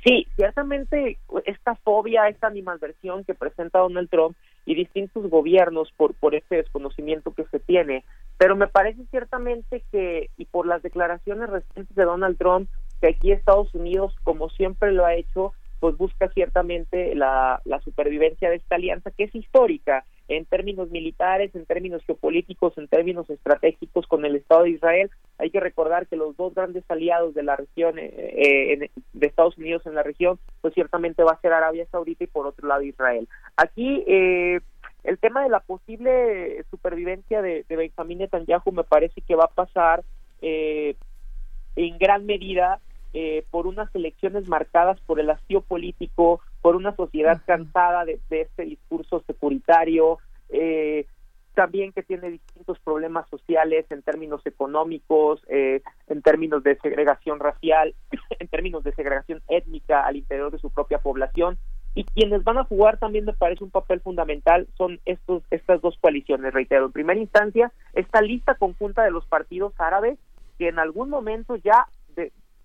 Sí, 0.04 0.26
ciertamente 0.36 1.18
esta 1.44 1.74
fobia, 1.76 2.28
esta 2.28 2.46
animalversión 2.46 3.24
que 3.24 3.34
presenta 3.34 3.80
Donald 3.80 4.08
Trump 4.08 4.36
y 4.64 4.74
distintos 4.74 5.28
gobiernos 5.28 5.90
por, 5.96 6.14
por 6.14 6.34
este 6.34 6.56
desconocimiento 6.56 7.32
que 7.34 7.44
se 7.46 7.58
tiene, 7.58 8.04
pero 8.36 8.54
me 8.54 8.68
parece 8.68 9.04
ciertamente 9.10 9.82
que, 9.90 10.30
y 10.36 10.44
por 10.44 10.66
las 10.66 10.82
declaraciones 10.82 11.50
recientes 11.50 11.96
de 11.96 12.04
Donald 12.04 12.38
Trump, 12.38 12.68
que 13.00 13.08
aquí 13.08 13.32
Estados 13.32 13.74
Unidos, 13.74 14.14
como 14.22 14.50
siempre 14.50 14.92
lo 14.92 15.04
ha 15.04 15.14
hecho, 15.14 15.52
pues 15.80 15.96
busca 15.96 16.28
ciertamente 16.32 17.14
la, 17.14 17.60
la 17.64 17.80
supervivencia 17.80 18.50
de 18.50 18.56
esta 18.56 18.76
alianza 18.76 19.10
que 19.10 19.24
es 19.24 19.34
histórica 19.34 20.04
en 20.28 20.44
términos 20.44 20.90
militares, 20.90 21.54
en 21.54 21.64
términos 21.64 22.02
geopolíticos, 22.04 22.76
en 22.76 22.86
términos 22.86 23.28
estratégicos 23.30 24.06
con 24.06 24.24
el 24.24 24.36
Estado 24.36 24.64
de 24.64 24.70
Israel. 24.70 25.10
Hay 25.38 25.50
que 25.50 25.60
recordar 25.60 26.06
que 26.06 26.16
los 26.16 26.36
dos 26.36 26.54
grandes 26.54 26.84
aliados 26.88 27.34
de 27.34 27.42
la 27.42 27.56
región, 27.56 27.98
eh, 27.98 28.12
eh, 28.12 28.90
de 29.12 29.26
Estados 29.26 29.56
Unidos 29.56 29.86
en 29.86 29.94
la 29.94 30.02
región, 30.02 30.38
pues 30.60 30.74
ciertamente 30.74 31.24
va 31.24 31.32
a 31.32 31.40
ser 31.40 31.52
Arabia 31.52 31.86
Saudita 31.90 32.24
y 32.24 32.28
por 32.28 32.46
otro 32.46 32.68
lado 32.68 32.82
Israel. 32.82 33.26
Aquí 33.56 34.04
eh, 34.06 34.60
el 35.04 35.18
tema 35.18 35.42
de 35.42 35.48
la 35.48 35.60
posible 35.60 36.64
supervivencia 36.70 37.40
de, 37.40 37.64
de 37.68 37.76
Benjamín 37.76 38.18
Netanyahu 38.18 38.72
me 38.72 38.84
parece 38.84 39.22
que 39.22 39.34
va 39.34 39.44
a 39.44 39.54
pasar 39.54 40.04
en 40.40 41.98
gran 41.98 42.26
medida 42.26 42.80
eh, 43.14 43.44
por 43.50 43.66
unas 43.66 43.92
elecciones 43.94 44.48
marcadas 44.48 45.00
por 45.00 45.18
el 45.18 45.30
hastío 45.30 45.62
político, 45.62 46.40
por 46.60 46.76
una 46.76 46.94
sociedad 46.94 47.40
cansada 47.46 48.04
de, 48.04 48.20
este 48.30 48.64
discurso 48.64 49.22
securitario, 49.26 50.18
eh, 50.48 51.06
también 51.54 51.92
que 51.92 52.04
tiene 52.04 52.30
distintos 52.30 52.78
problemas 52.78 53.28
sociales 53.28 53.84
en 53.90 54.02
términos 54.02 54.40
económicos, 54.44 55.42
eh, 55.48 55.82
en 56.06 56.22
términos 56.22 56.62
de 56.62 56.76
segregación 56.76 57.40
racial, 57.40 57.94
en 58.38 58.48
términos 58.48 58.84
de 58.84 58.94
segregación 58.94 59.42
étnica 59.48 60.06
al 60.06 60.16
interior 60.16 60.52
de 60.52 60.58
su 60.58 60.70
propia 60.70 60.98
población. 60.98 61.58
Y 61.94 62.04
quienes 62.04 62.44
van 62.44 62.58
a 62.58 62.64
jugar 62.64 62.98
también 62.98 63.24
me 63.24 63.32
parece 63.32 63.64
un 63.64 63.70
papel 63.70 64.00
fundamental 64.00 64.68
son 64.76 65.00
estos, 65.04 65.42
estas 65.50 65.80
dos 65.80 65.98
coaliciones, 66.00 66.54
reitero. 66.54 66.86
En 66.86 66.92
primera 66.92 67.18
instancia, 67.18 67.72
esta 67.92 68.20
lista 68.20 68.54
conjunta 68.54 69.02
de 69.02 69.10
los 69.10 69.26
partidos 69.26 69.72
árabes 69.78 70.16
que 70.58 70.68
en 70.68 70.78
algún 70.78 71.10
momento 71.10 71.56
ya 71.56 71.88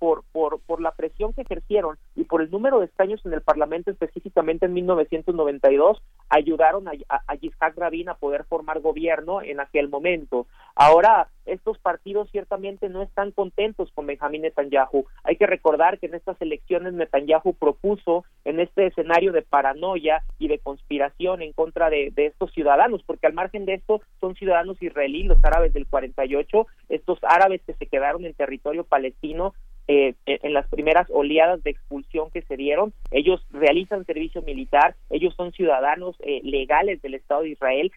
por, 0.04 0.60
por, 0.60 0.82
la 0.82 0.92
presión 0.92 1.32
que 1.32 1.44
ejercieron 1.44 1.98
y 2.14 2.26
por 2.26 2.42
el 2.42 2.52
número 2.52 2.80
de 2.80 2.88
escaños 2.88 3.26
en 3.26 3.32
el 3.32 3.42
Parlamento, 3.42 3.90
específicamente 3.90 4.66
en 4.66 4.74
1992, 4.74 6.02
ayudaron 6.28 6.90
a, 6.90 6.92
a, 7.08 7.36
Yitzhak 7.36 7.78
Rabin 7.78 8.10
a 8.10 8.16
poder 8.16 8.44
formar 8.44 8.82
gobierno 8.82 9.42
en 9.42 9.62
aquel 9.62 9.88
momento. 9.88 10.46
Ahora, 10.76 11.30
estos 11.46 11.78
partidos 11.78 12.30
ciertamente 12.32 12.90
no 12.90 13.02
están 13.02 13.32
contentos 13.32 13.92
con 13.94 14.06
Benjamín 14.06 14.42
Netanyahu. 14.42 15.06
Hay 15.24 15.38
que 15.38 15.48
recordar 15.48 16.00
que 16.00 16.08
en 16.08 16.16
estas 16.16 16.42
elecciones 16.42 16.94
Netanyahu 16.94 17.54
propuso 17.54 18.26
en 18.44 18.60
este 18.60 18.88
escenario 18.88 19.32
de 19.32 19.42
paranoia 19.42 20.24
y 20.38 20.50
de 20.50 20.60
conspiración 20.60 21.42
en 21.42 21.54
contra 21.54 21.90
de, 21.90 22.12
de 22.14 22.26
estos 22.26 22.52
ciudadanos, 22.52 23.04
porque 23.04 23.28
al 23.28 23.34
margen 23.34 23.66
de 23.66 23.76
esto 23.76 24.02
son 24.20 24.36
ciudadanos 24.36 24.82
israelíes, 24.82 25.28
los 25.28 25.46
árabes 25.46 25.72
del 25.72 25.88
48, 25.88 26.68
estos 26.90 27.20
árabes 27.24 27.62
que 27.66 27.74
se 27.76 27.88
quedaron 27.88 28.26
en 28.26 28.34
territorio 28.34 28.84
palestino 28.84 29.54
eh, 29.88 30.15
en 30.26 30.53
las 30.53 30.68
primeras 30.68 31.07
oleadas 31.11 31.64
de 31.64 31.72
expulsión 31.72 32.31
que 32.31 32.41
se 32.43 32.57
dieron. 32.57 32.93
Ellos 33.11 33.45
realizan 33.51 34.05
servicio 34.05 34.41
militar, 34.41 34.95
ellos 35.10 35.34
son 35.35 35.51
ciudadanos 35.51 36.15
eh, 36.19 36.41
legales 36.43 37.01
del 37.01 37.15
Estado 37.15 37.41
de 37.41 37.49
Israel, 37.49 37.91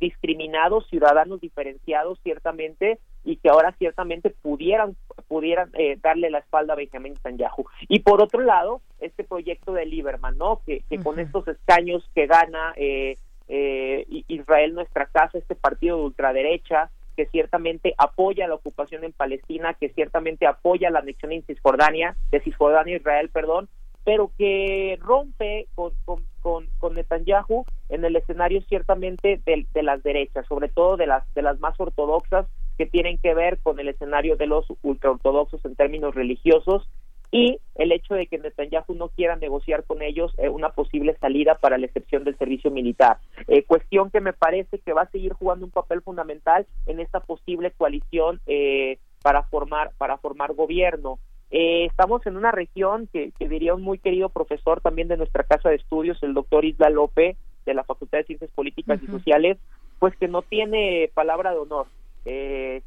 discriminados, 0.00 0.88
ciudadanos 0.88 1.40
diferenciados 1.40 2.18
ciertamente 2.22 2.98
y 3.24 3.36
que 3.36 3.48
ahora 3.48 3.74
ciertamente 3.78 4.30
pudieran 4.30 4.96
pudieran 5.28 5.70
eh, 5.74 5.98
darle 6.00 6.30
la 6.30 6.38
espalda 6.38 6.74
a 6.74 6.76
Benjamin 6.76 7.14
Netanyahu. 7.14 7.66
Y 7.88 8.00
por 8.00 8.22
otro 8.22 8.40
lado, 8.40 8.80
este 9.00 9.24
proyecto 9.24 9.72
de 9.72 9.86
Lieberman, 9.86 10.38
¿no? 10.38 10.60
Que, 10.64 10.82
con 11.02 11.18
estos 11.18 11.46
escaños 11.48 12.08
que 12.14 12.26
gana 12.26 12.72
eh, 12.76 13.16
eh, 13.48 14.06
Israel 14.28 14.74
Nuestra 14.74 15.06
Casa, 15.06 15.38
este 15.38 15.54
partido 15.54 15.98
de 15.98 16.04
ultraderecha, 16.04 16.90
que 17.16 17.26
ciertamente 17.26 17.94
apoya 17.98 18.46
la 18.46 18.54
ocupación 18.54 19.04
en 19.04 19.12
Palestina, 19.12 19.74
que 19.74 19.88
ciertamente 19.88 20.46
apoya 20.46 20.90
la 20.90 21.00
anexión 21.00 21.32
en 21.32 21.44
Cisjordania, 21.44 22.16
de 22.30 22.40
Cisjordania 22.40 22.96
Israel, 22.96 23.30
perdón, 23.30 23.68
pero 24.04 24.30
que 24.38 24.98
rompe 25.00 25.66
con, 25.74 25.92
con, 26.40 26.68
con, 26.78 26.94
Netanyahu 26.94 27.64
en 27.88 28.04
el 28.04 28.14
escenario 28.14 28.62
ciertamente 28.68 29.40
de, 29.44 29.66
de, 29.74 29.82
las 29.82 30.02
derechas, 30.04 30.46
sobre 30.46 30.68
todo 30.68 30.96
de 30.96 31.08
las, 31.08 31.24
de 31.34 31.42
las 31.42 31.58
más 31.58 31.74
ortodoxas, 31.80 32.46
que 32.78 32.86
tienen 32.86 33.18
que 33.18 33.34
ver 33.34 33.58
con 33.58 33.80
el 33.80 33.88
escenario 33.88 34.36
de 34.36 34.46
los 34.46 34.66
ultraortodoxos 34.82 35.64
en 35.64 35.74
términos 35.74 36.14
religiosos 36.14 36.88
y 37.30 37.58
el 37.74 37.92
hecho 37.92 38.14
de 38.14 38.26
que 38.26 38.38
Netanyahu 38.38 38.94
no 38.94 39.08
quiera 39.08 39.36
negociar 39.36 39.84
con 39.84 40.02
ellos 40.02 40.32
eh, 40.38 40.48
una 40.48 40.70
posible 40.70 41.16
salida 41.20 41.56
para 41.56 41.78
la 41.78 41.86
excepción 41.86 42.24
del 42.24 42.36
servicio 42.38 42.70
militar. 42.70 43.18
Eh, 43.48 43.64
cuestión 43.64 44.10
que 44.10 44.20
me 44.20 44.32
parece 44.32 44.78
que 44.78 44.92
va 44.92 45.02
a 45.02 45.10
seguir 45.10 45.32
jugando 45.32 45.64
un 45.64 45.70
papel 45.70 46.02
fundamental 46.02 46.66
en 46.86 47.00
esta 47.00 47.20
posible 47.20 47.72
coalición 47.72 48.40
eh, 48.46 48.98
para 49.22 49.42
formar 49.44 49.90
para 49.98 50.18
formar 50.18 50.54
gobierno. 50.54 51.18
estamos 51.50 52.26
en 52.26 52.36
una 52.36 52.52
región 52.52 53.08
que, 53.12 53.32
diría 53.38 53.74
un 53.74 53.82
muy 53.82 53.98
querido 53.98 54.28
profesor 54.28 54.80
también 54.80 55.08
de 55.08 55.16
nuestra 55.16 55.44
casa 55.44 55.68
de 55.68 55.76
estudios, 55.76 56.22
el 56.22 56.34
doctor 56.34 56.64
Isla 56.64 56.90
López, 56.90 57.36
de 57.64 57.74
la 57.74 57.84
Facultad 57.84 58.18
de 58.18 58.24
Ciencias 58.24 58.50
Políticas 58.52 59.00
y 59.02 59.06
Sociales, 59.06 59.58
pues 59.98 60.14
que 60.16 60.28
no 60.28 60.42
tiene 60.42 61.10
palabra 61.14 61.52
de 61.52 61.58
honor, 61.58 61.86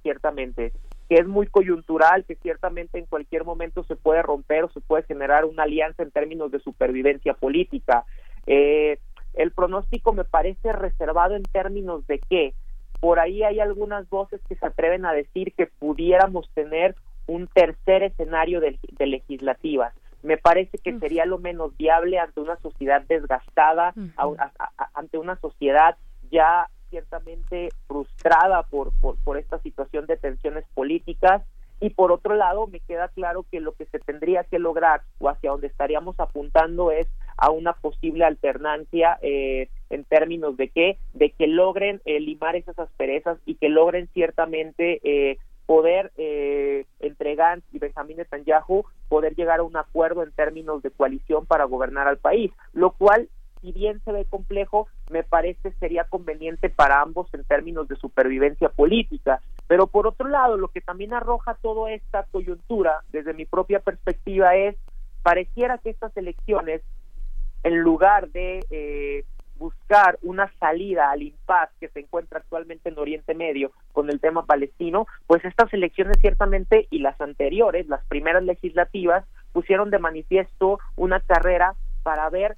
ciertamente 0.02 0.72
que 1.10 1.16
es 1.16 1.28
muy 1.28 1.48
coyuntural, 1.48 2.24
que 2.24 2.36
ciertamente 2.36 3.00
en 3.00 3.08
cualquier 3.08 3.44
momento 3.44 3.84
se 3.84 3.96
puede 3.96 4.22
romper 4.22 4.66
o 4.66 4.70
se 4.70 4.80
puede 4.80 5.04
generar 5.04 5.44
una 5.44 5.64
alianza 5.64 6.04
en 6.04 6.12
términos 6.12 6.52
de 6.52 6.60
supervivencia 6.60 7.34
política. 7.34 8.06
Eh, 8.46 9.00
el 9.34 9.52
pronóstico 9.52 10.14
me 10.14 10.24
parece 10.24 10.72
reservado 10.72 11.36
en 11.36 11.44
términos 11.44 12.06
de 12.06 12.20
que 12.20 12.54
por 13.00 13.20
ahí 13.20 13.42
hay 13.42 13.60
algunas 13.60 14.08
voces 14.10 14.40
que 14.48 14.56
se 14.56 14.66
atreven 14.66 15.06
a 15.06 15.14
decir 15.14 15.54
que 15.54 15.66
pudiéramos 15.66 16.48
tener 16.54 16.96
un 17.26 17.48
tercer 17.48 18.04
escenario 18.04 18.62
de, 18.62 18.78
legislativas. 19.00 19.94
Me 20.22 20.38
parece 20.38 20.78
que 20.78 20.92
mm. 20.92 21.00
sería 21.00 21.26
lo 21.26 21.40
menos 21.40 21.76
viable 21.76 22.20
ante 22.20 22.40
una 22.40 22.58
sociedad 22.58 23.02
desgastada, 23.08 23.96
ante 24.94 25.18
una 25.18 25.38
sociedad 25.38 25.96
ya 26.30 26.70
ciertamente 26.90 27.70
frustrada 27.88 28.64
por, 28.64 28.92
por, 29.02 29.38
esta 29.38 29.60
situación 29.60 30.06
de 30.06 30.18
tensiones 30.18 30.66
políticas. 30.74 31.44
Y 31.82 31.92
por 31.92 32.12
otro 32.12 32.36
lado 32.36 32.68
me 32.68 32.82
queda 32.82 33.08
claro 33.08 33.46
que 33.50 33.62
lo 33.62 33.72
que 33.72 33.86
se 33.86 34.00
tendría 34.00 34.44
que 34.44 34.60
lograr 34.60 35.04
o 35.20 35.30
hacia 35.30 35.52
donde 35.52 35.68
estaríamos 35.68 36.20
apuntando 36.20 36.92
es 36.92 37.08
a 37.38 37.52
una 37.52 37.72
posible 37.72 38.26
alternancia 38.26 39.18
eh, 39.22 39.70
en 39.90 40.04
términos 40.04 40.58
de 40.58 40.68
que 40.68 40.98
de 41.14 41.30
que 41.32 41.48
logren 41.48 42.02
eh, 42.04 42.20
limar 42.20 42.58
esas 42.58 42.78
asperezas 42.78 43.38
y 43.46 43.56
que 43.56 43.70
logren 43.70 44.10
ciertamente 44.14 45.00
eh, 45.04 45.38
poder 45.70 46.12
eh, 46.18 46.88
entre 47.00 47.36
Gantz 47.36 47.64
y 47.72 47.78
Benjamín 47.78 48.18
Netanyahu 48.18 48.86
poder 49.08 49.36
llegar 49.36 49.60
a 49.60 49.64
un 49.64 49.78
acuerdo 49.78 50.24
en 50.24 50.32
términos 50.32 50.82
de 50.82 50.90
coalición 50.90 51.46
para 51.46 51.66
gobernar 51.66 52.08
al 52.08 52.18
país, 52.18 52.52
lo 52.74 52.90
cual 52.94 53.30
si 53.62 53.72
bien 53.72 54.02
se 54.04 54.12
ve 54.12 54.26
complejo, 54.26 54.88
me 55.10 55.24
parece 55.24 55.72
sería 55.80 56.06
conveniente 56.06 56.70
para 56.70 57.02
ambos 57.02 57.34
en 57.34 57.44
términos 57.44 57.88
de 57.88 57.96
supervivencia 57.96 58.70
política. 58.70 59.42
Pero 59.68 59.88
por 59.88 60.08
otro 60.08 60.28
lado, 60.28 60.58
lo 60.58 60.70
que 60.70 60.82
también 60.82 61.14
arroja 61.14 61.58
toda 61.62 61.92
esta 61.92 62.24
coyuntura, 62.32 63.04
desde 63.12 63.34
mi 63.34 63.46
propia 63.46 63.80
perspectiva, 63.80 64.56
es, 64.56 64.76
pareciera 65.24 65.78
que 65.78 65.90
estas 65.90 66.16
elecciones, 66.18 66.82
en 67.64 67.80
lugar 67.80 68.30
de 68.30 68.66
eh, 68.70 69.26
buscar 69.60 70.18
una 70.24 70.52
salida 70.60 71.12
al 71.12 71.22
impas 71.22 71.70
que 71.80 71.90
se 71.90 72.00
encuentra 72.00 72.40
actualmente 72.40 72.90
en 72.90 72.98
Oriente 72.98 73.36
Medio 73.36 73.72
con 73.92 74.10
el 74.10 74.20
tema 74.20 74.46
palestino, 74.46 75.06
pues 75.28 75.44
estas 75.44 75.72
elecciones 75.74 76.18
ciertamente 76.22 76.88
y 76.90 77.00
las 77.00 77.20
anteriores, 77.22 77.88
las 77.88 78.04
primeras 78.06 78.44
legislativas, 78.44 79.26
pusieron 79.52 79.92
de 79.92 80.00
manifiesto 80.00 80.80
una 80.96 81.20
carrera 81.20 81.76
para 82.04 82.30
ver 82.30 82.56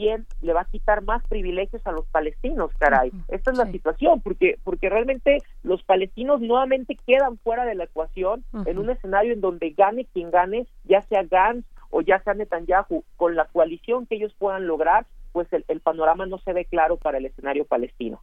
quién 0.00 0.26
le 0.40 0.54
va 0.54 0.62
a 0.62 0.64
quitar 0.64 1.02
más 1.02 1.22
privilegios 1.28 1.86
a 1.86 1.92
los 1.92 2.06
palestinos, 2.06 2.70
caray. 2.78 3.12
Esta 3.28 3.50
es 3.50 3.58
la 3.58 3.70
situación, 3.70 4.22
porque, 4.22 4.58
porque 4.64 4.88
realmente 4.88 5.42
los 5.62 5.82
palestinos 5.82 6.40
nuevamente 6.40 6.96
quedan 7.06 7.36
fuera 7.36 7.66
de 7.66 7.74
la 7.74 7.84
ecuación 7.84 8.42
en 8.64 8.78
un 8.78 8.88
escenario 8.88 9.34
en 9.34 9.42
donde 9.42 9.70
gane 9.70 10.06
quien 10.06 10.30
gane, 10.30 10.66
ya 10.84 11.02
sea 11.02 11.22
Gantz 11.24 11.66
o 11.90 12.00
ya 12.00 12.18
sea 12.22 12.32
Netanyahu, 12.32 13.04
con 13.18 13.36
la 13.36 13.44
coalición 13.44 14.06
que 14.06 14.14
ellos 14.14 14.34
puedan 14.38 14.66
lograr, 14.66 15.04
pues 15.32 15.48
el, 15.52 15.80
panorama 15.80 16.24
no 16.24 16.38
se 16.38 16.54
ve 16.54 16.64
claro 16.64 16.96
para 16.96 17.18
el 17.18 17.26
escenario 17.26 17.66
palestino. 17.66 18.22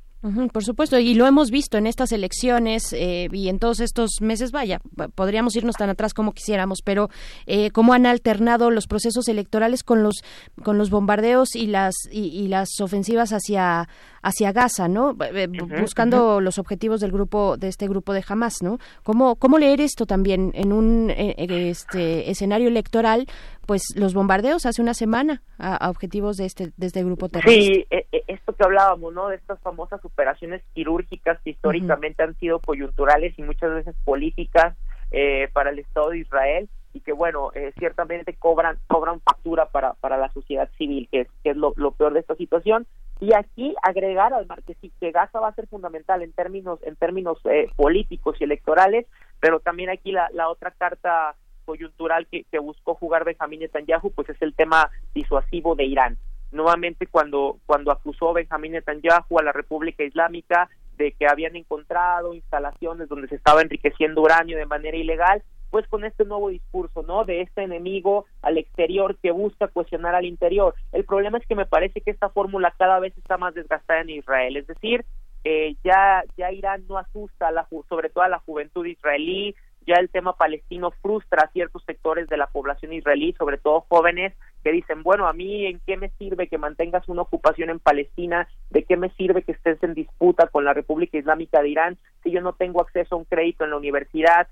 Por 0.51 0.63
supuesto, 0.63 0.97
y 0.97 1.13
lo 1.13 1.27
hemos 1.27 1.51
visto 1.51 1.77
en 1.77 1.85
estas 1.85 2.11
elecciones 2.11 2.91
eh, 2.93 3.27
y 3.31 3.49
en 3.49 3.59
todos 3.59 3.79
estos 3.79 4.19
meses, 4.19 4.51
vaya, 4.51 4.79
podríamos 5.13 5.55
irnos 5.55 5.75
tan 5.75 5.89
atrás 5.89 6.13
como 6.13 6.33
quisiéramos, 6.33 6.79
pero 6.83 7.09
eh, 7.45 7.69
cómo 7.69 7.93
han 7.93 8.05
alternado 8.07 8.71
los 8.71 8.87
procesos 8.87 9.27
electorales 9.27 9.83
con 9.83 10.01
los 10.01 10.23
con 10.63 10.77
los 10.77 10.89
bombardeos 10.89 11.55
y 11.55 11.67
las 11.67 11.93
y, 12.11 12.47
las 12.47 12.69
ofensivas 12.81 13.31
hacia 13.31 13.87
hacia 14.21 14.51
Gaza, 14.51 14.87
¿no? 14.87 15.15
Eh, 15.33 15.47
buscando 15.79 16.41
los 16.41 16.59
objetivos 16.59 17.01
del 17.01 17.11
grupo 17.11 17.57
de 17.57 17.67
este 17.67 17.87
grupo 17.87 18.13
de 18.13 18.23
Hamas, 18.27 18.61
¿no? 18.61 18.77
¿Cómo 19.03 19.35
cómo 19.35 19.57
leer 19.57 19.81
esto 19.81 20.05
también 20.05 20.51
en 20.55 20.73
un 20.73 21.11
este 21.11 22.29
escenario 22.29 22.67
electoral? 22.67 23.27
Pues 23.65 23.83
los 23.95 24.13
bombardeos 24.13 24.65
hace 24.65 24.81
una 24.81 24.93
semana 24.93 25.41
a, 25.57 25.89
objetivos 25.89 26.37
de 26.37 26.45
este 26.45 26.71
de 26.77 26.87
este 26.87 27.03
grupo 27.03 27.29
terrorista. 27.29 27.73
Sí, 27.73 27.85
e, 27.89 28.07
e, 28.11 28.23
esto 28.27 28.53
que 28.53 28.63
hablábamos, 28.63 29.13
¿no? 29.13 29.27
De 29.27 29.35
estas 29.35 29.59
famosas 29.59 30.03
operaciones 30.05 30.61
quirúrgicas 30.73 31.39
que 31.43 31.51
históricamente 31.51 32.23
han 32.23 32.35
sido 32.37 32.59
coyunturales 32.59 33.37
y 33.37 33.43
muchas 33.43 33.71
veces 33.73 33.95
políticas 34.03 34.75
eh, 35.11 35.49
para 35.53 35.69
el 35.69 35.79
Estado 35.79 36.09
de 36.09 36.19
Israel 36.19 36.69
y 36.93 36.99
que 36.99 37.13
bueno 37.13 37.51
eh, 37.53 37.71
ciertamente 37.77 38.33
cobran 38.33 38.77
cobran 38.87 39.21
factura 39.21 39.69
para 39.69 39.93
para 39.93 40.17
la 40.17 40.31
sociedad 40.33 40.69
civil 40.77 41.07
que 41.11 41.21
es, 41.21 41.27
que 41.43 41.51
es 41.51 41.57
lo, 41.57 41.73
peor 41.91 42.13
de 42.13 42.19
esta 42.19 42.35
situación 42.35 42.87
y 43.19 43.33
aquí 43.33 43.75
agregar 43.81 44.33
mar 44.47 44.63
que 44.63 44.75
sí 44.75 44.91
que 44.99 45.11
Gaza 45.11 45.39
va 45.39 45.49
a 45.49 45.55
ser 45.55 45.67
fundamental 45.67 46.21
en 46.21 46.31
términos 46.33 46.79
en 46.83 46.95
términos 46.95 47.39
eh, 47.45 47.69
políticos 47.75 48.35
y 48.39 48.43
electorales 48.43 49.05
pero 49.39 49.59
también 49.59 49.89
aquí 49.89 50.11
la, 50.11 50.29
la 50.33 50.49
otra 50.49 50.71
carta 50.71 51.35
coyuntural 51.67 52.25
que, 52.27 52.45
que 52.45 52.59
buscó 52.59 52.95
jugar 52.95 53.25
Benjamín 53.25 53.59
Netanyahu 53.59 54.11
pues 54.11 54.29
es 54.29 54.41
el 54.41 54.55
tema 54.55 54.89
disuasivo 55.13 55.75
de 55.75 55.83
Irán. 55.83 56.17
Nuevamente 56.51 57.07
cuando, 57.07 57.59
cuando 57.65 57.91
acusó 57.91 58.33
Benjamín 58.33 58.71
Netanyahu 58.71 59.37
a 59.37 59.43
la 59.43 59.51
República 59.51 60.03
Islámica 60.03 60.69
de 60.97 61.11
que 61.11 61.27
habían 61.27 61.55
encontrado 61.57 62.33
instalaciones 62.33 63.09
donde 63.09 63.27
se 63.27 63.35
estaba 63.35 63.61
enriqueciendo 63.61 64.21
uranio 64.21 64.57
de 64.57 64.65
manera 64.65 64.97
ilegal, 64.97 65.43
pues 65.69 65.87
con 65.87 66.05
este 66.05 66.25
nuevo 66.25 66.49
discurso, 66.49 67.03
¿no? 67.03 67.25
De 67.25 67.41
este 67.41 67.63
enemigo 67.63 68.25
al 68.41 68.57
exterior 68.57 69.17
que 69.17 69.31
busca 69.31 69.67
cuestionar 69.67 70.15
al 70.15 70.25
interior. 70.25 70.75
El 70.91 71.05
problema 71.05 71.37
es 71.37 71.45
que 71.45 71.55
me 71.55 71.65
parece 71.65 72.01
que 72.01 72.11
esta 72.11 72.29
fórmula 72.29 72.73
cada 72.77 72.99
vez 72.99 73.17
está 73.17 73.37
más 73.37 73.53
desgastada 73.53 74.01
en 74.01 74.09
Israel, 74.09 74.57
es 74.57 74.67
decir, 74.67 75.05
eh, 75.43 75.75
ya 75.83 76.23
ya 76.35 76.51
Irán 76.51 76.85
no 76.87 76.97
asusta 76.97 77.47
a 77.47 77.51
la, 77.51 77.67
sobre 77.87 78.09
todo 78.09 78.23
a 78.23 78.29
la 78.29 78.39
juventud 78.39 78.85
israelí, 78.85 79.55
ya 79.87 79.95
el 79.95 80.09
tema 80.09 80.33
palestino 80.33 80.91
frustra 81.01 81.43
a 81.45 81.51
ciertos 81.51 81.83
sectores 81.85 82.27
de 82.27 82.35
la 82.35 82.47
población 82.47 82.91
israelí, 82.91 83.33
sobre 83.37 83.57
todo 83.57 83.85
jóvenes, 83.87 84.33
que 84.63 84.73
dicen, 84.73 85.01
bueno, 85.01 85.27
a 85.27 85.33
mí 85.33 85.65
en 85.65 85.79
qué 85.87 85.95
me 85.95 86.09
sirve 86.19 86.49
que 86.49 86.57
mantengas 86.57 87.07
una 87.07 87.21
ocupación 87.21 87.69
en 87.69 87.79
Palestina, 87.79 88.49
de 88.69 88.83
qué 88.83 88.97
me 88.97 89.09
sirve 89.11 89.43
que 89.43 89.53
estés 89.53 89.81
en 89.81 89.93
disputa 89.93 90.47
con 90.47 90.65
la 90.65 90.73
República 90.73 91.17
Islámica 91.17 91.61
de 91.61 91.69
Irán, 91.69 91.97
si 92.21 92.31
yo 92.31 92.41
no 92.41 92.51
tengo 92.51 92.81
acceso 92.81 93.15
a 93.15 93.17
un 93.17 93.23
crédito 93.23 93.63
en 93.63 93.69
la 93.69 93.77
universidad, 93.77 94.49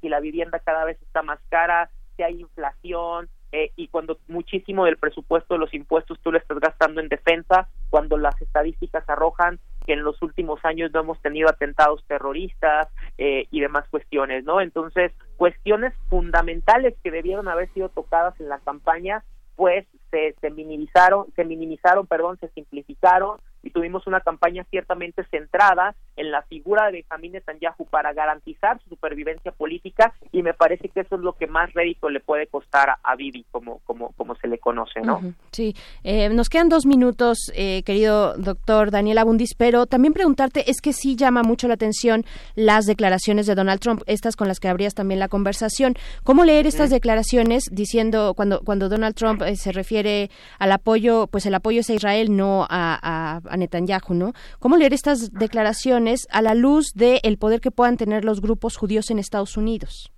si 0.00 0.08
la, 0.08 0.20
vivienda 0.20 0.58
cada 0.58 0.84
vez 0.84 1.00
está 1.02 1.22
más 1.22 1.38
cara, 1.48 1.90
si 2.16 2.22
hay 2.22 2.40
inflación, 2.40 3.28
eh, 3.52 3.70
y 3.76 3.88
cuando 3.88 4.18
muchísimo 4.26 4.84
del 4.84 4.96
presupuesto 4.96 5.54
de 5.54 5.60
los 5.60 5.72
impuestos 5.74 6.18
tú 6.20 6.32
lo 6.32 6.38
estás 6.38 6.58
gastando 6.58 7.00
en 7.00 7.08
defensa, 7.08 7.68
cuando 7.88 8.16
las 8.16 8.40
estadísticas 8.42 9.08
arrojan 9.08 9.60
que 9.86 9.92
en 9.92 10.02
los 10.02 10.20
últimos 10.22 10.64
años 10.64 10.90
no 10.92 11.00
hemos 11.00 11.20
tenido 11.22 11.48
atentados 11.48 12.04
terroristas 12.08 12.88
eh, 13.18 13.46
y 13.50 13.60
demás 13.60 13.88
cuestiones, 13.90 14.44
¿no? 14.44 14.60
Entonces, 14.60 15.12
cuestiones 15.36 15.94
fundamentales 16.08 16.94
que 17.04 17.10
debieron 17.10 17.46
haber 17.46 17.72
sido 17.74 17.90
tocadas 17.90 18.38
en 18.40 18.48
la 18.48 18.58
campaña, 18.58 19.22
pues 19.56 19.86
se, 20.10 20.34
se 20.40 20.50
minimizaron, 20.50 21.26
se 21.36 21.44
minimizaron, 21.44 22.06
perdón, 22.06 22.38
se 22.40 22.48
simplificaron 22.48 23.38
y 23.62 23.70
tuvimos 23.70 24.06
una 24.06 24.20
campaña 24.20 24.64
ciertamente 24.70 25.24
centrada 25.30 25.94
en 26.16 26.30
la 26.30 26.42
figura 26.42 26.86
de 26.86 26.92
Benjamín 26.92 27.32
Netanyahu 27.32 27.86
para 27.86 28.12
garantizar 28.12 28.80
su 28.82 28.90
supervivencia 28.90 29.52
política 29.52 30.14
y 30.32 30.42
me 30.42 30.54
parece 30.54 30.88
que 30.88 31.00
eso 31.00 31.16
es 31.16 31.20
lo 31.20 31.34
que 31.34 31.46
más 31.46 31.72
rédito 31.72 32.08
le 32.10 32.20
puede 32.20 32.46
costar 32.46 32.96
a, 33.02 33.16
Bibi, 33.16 33.44
como, 33.50 33.78
como, 33.84 34.12
como 34.12 34.34
se 34.36 34.48
le 34.48 34.58
conoce, 34.58 35.00
¿no? 35.00 35.20
Sí, 35.52 35.74
eh, 36.02 36.28
nos 36.30 36.48
quedan 36.48 36.68
dos 36.68 36.86
minutos, 36.86 37.38
eh, 37.54 37.82
querido 37.84 38.36
doctor 38.36 38.90
Daniel 38.90 39.18
Abundis, 39.18 39.54
pero 39.54 39.86
también 39.86 40.12
preguntarte, 40.12 40.70
es 40.70 40.80
que 40.80 40.92
sí 40.92 41.16
llama 41.16 41.42
mucho 41.42 41.68
la 41.68 41.74
atención 41.74 42.24
las 42.54 42.86
declaraciones 42.86 43.46
de 43.46 43.54
Donald 43.54 43.80
Trump, 43.80 44.02
estas 44.06 44.36
con 44.36 44.48
las 44.48 44.60
que 44.60 44.68
abrías 44.68 44.94
también 44.94 45.20
la 45.20 45.28
conversación. 45.28 45.94
¿Cómo 46.22 46.44
leer 46.44 46.66
estas 46.66 46.90
declaraciones 46.90 47.64
diciendo, 47.70 48.34
cuando, 48.34 48.60
cuando 48.62 48.88
Donald 48.88 49.14
Trump 49.14 49.42
eh, 49.42 49.56
se 49.56 49.72
refiere 49.72 50.30
al 50.58 50.72
apoyo, 50.72 51.26
pues 51.28 51.46
el 51.46 51.54
apoyo 51.54 51.80
es 51.80 51.90
a 51.90 51.94
Israel, 51.94 52.36
no 52.36 52.66
a, 52.68 53.40
a, 53.44 53.56
Netanyahu, 53.56 54.14
¿no? 54.14 54.32
¿Cómo 54.58 54.76
leer 54.76 54.92
estas 54.92 55.32
declaraciones 55.32 56.03
a 56.30 56.42
la 56.42 56.54
luz 56.54 56.94
del 56.94 57.20
el 57.22 57.38
poder 57.38 57.60
que 57.60 57.70
puedan 57.70 57.96
tener 57.96 58.24
los 58.24 58.40
grupos 58.40 58.76
judíos 58.76 59.10
en 59.10 59.18
Estados 59.18 59.56
Unidos? 59.56 60.12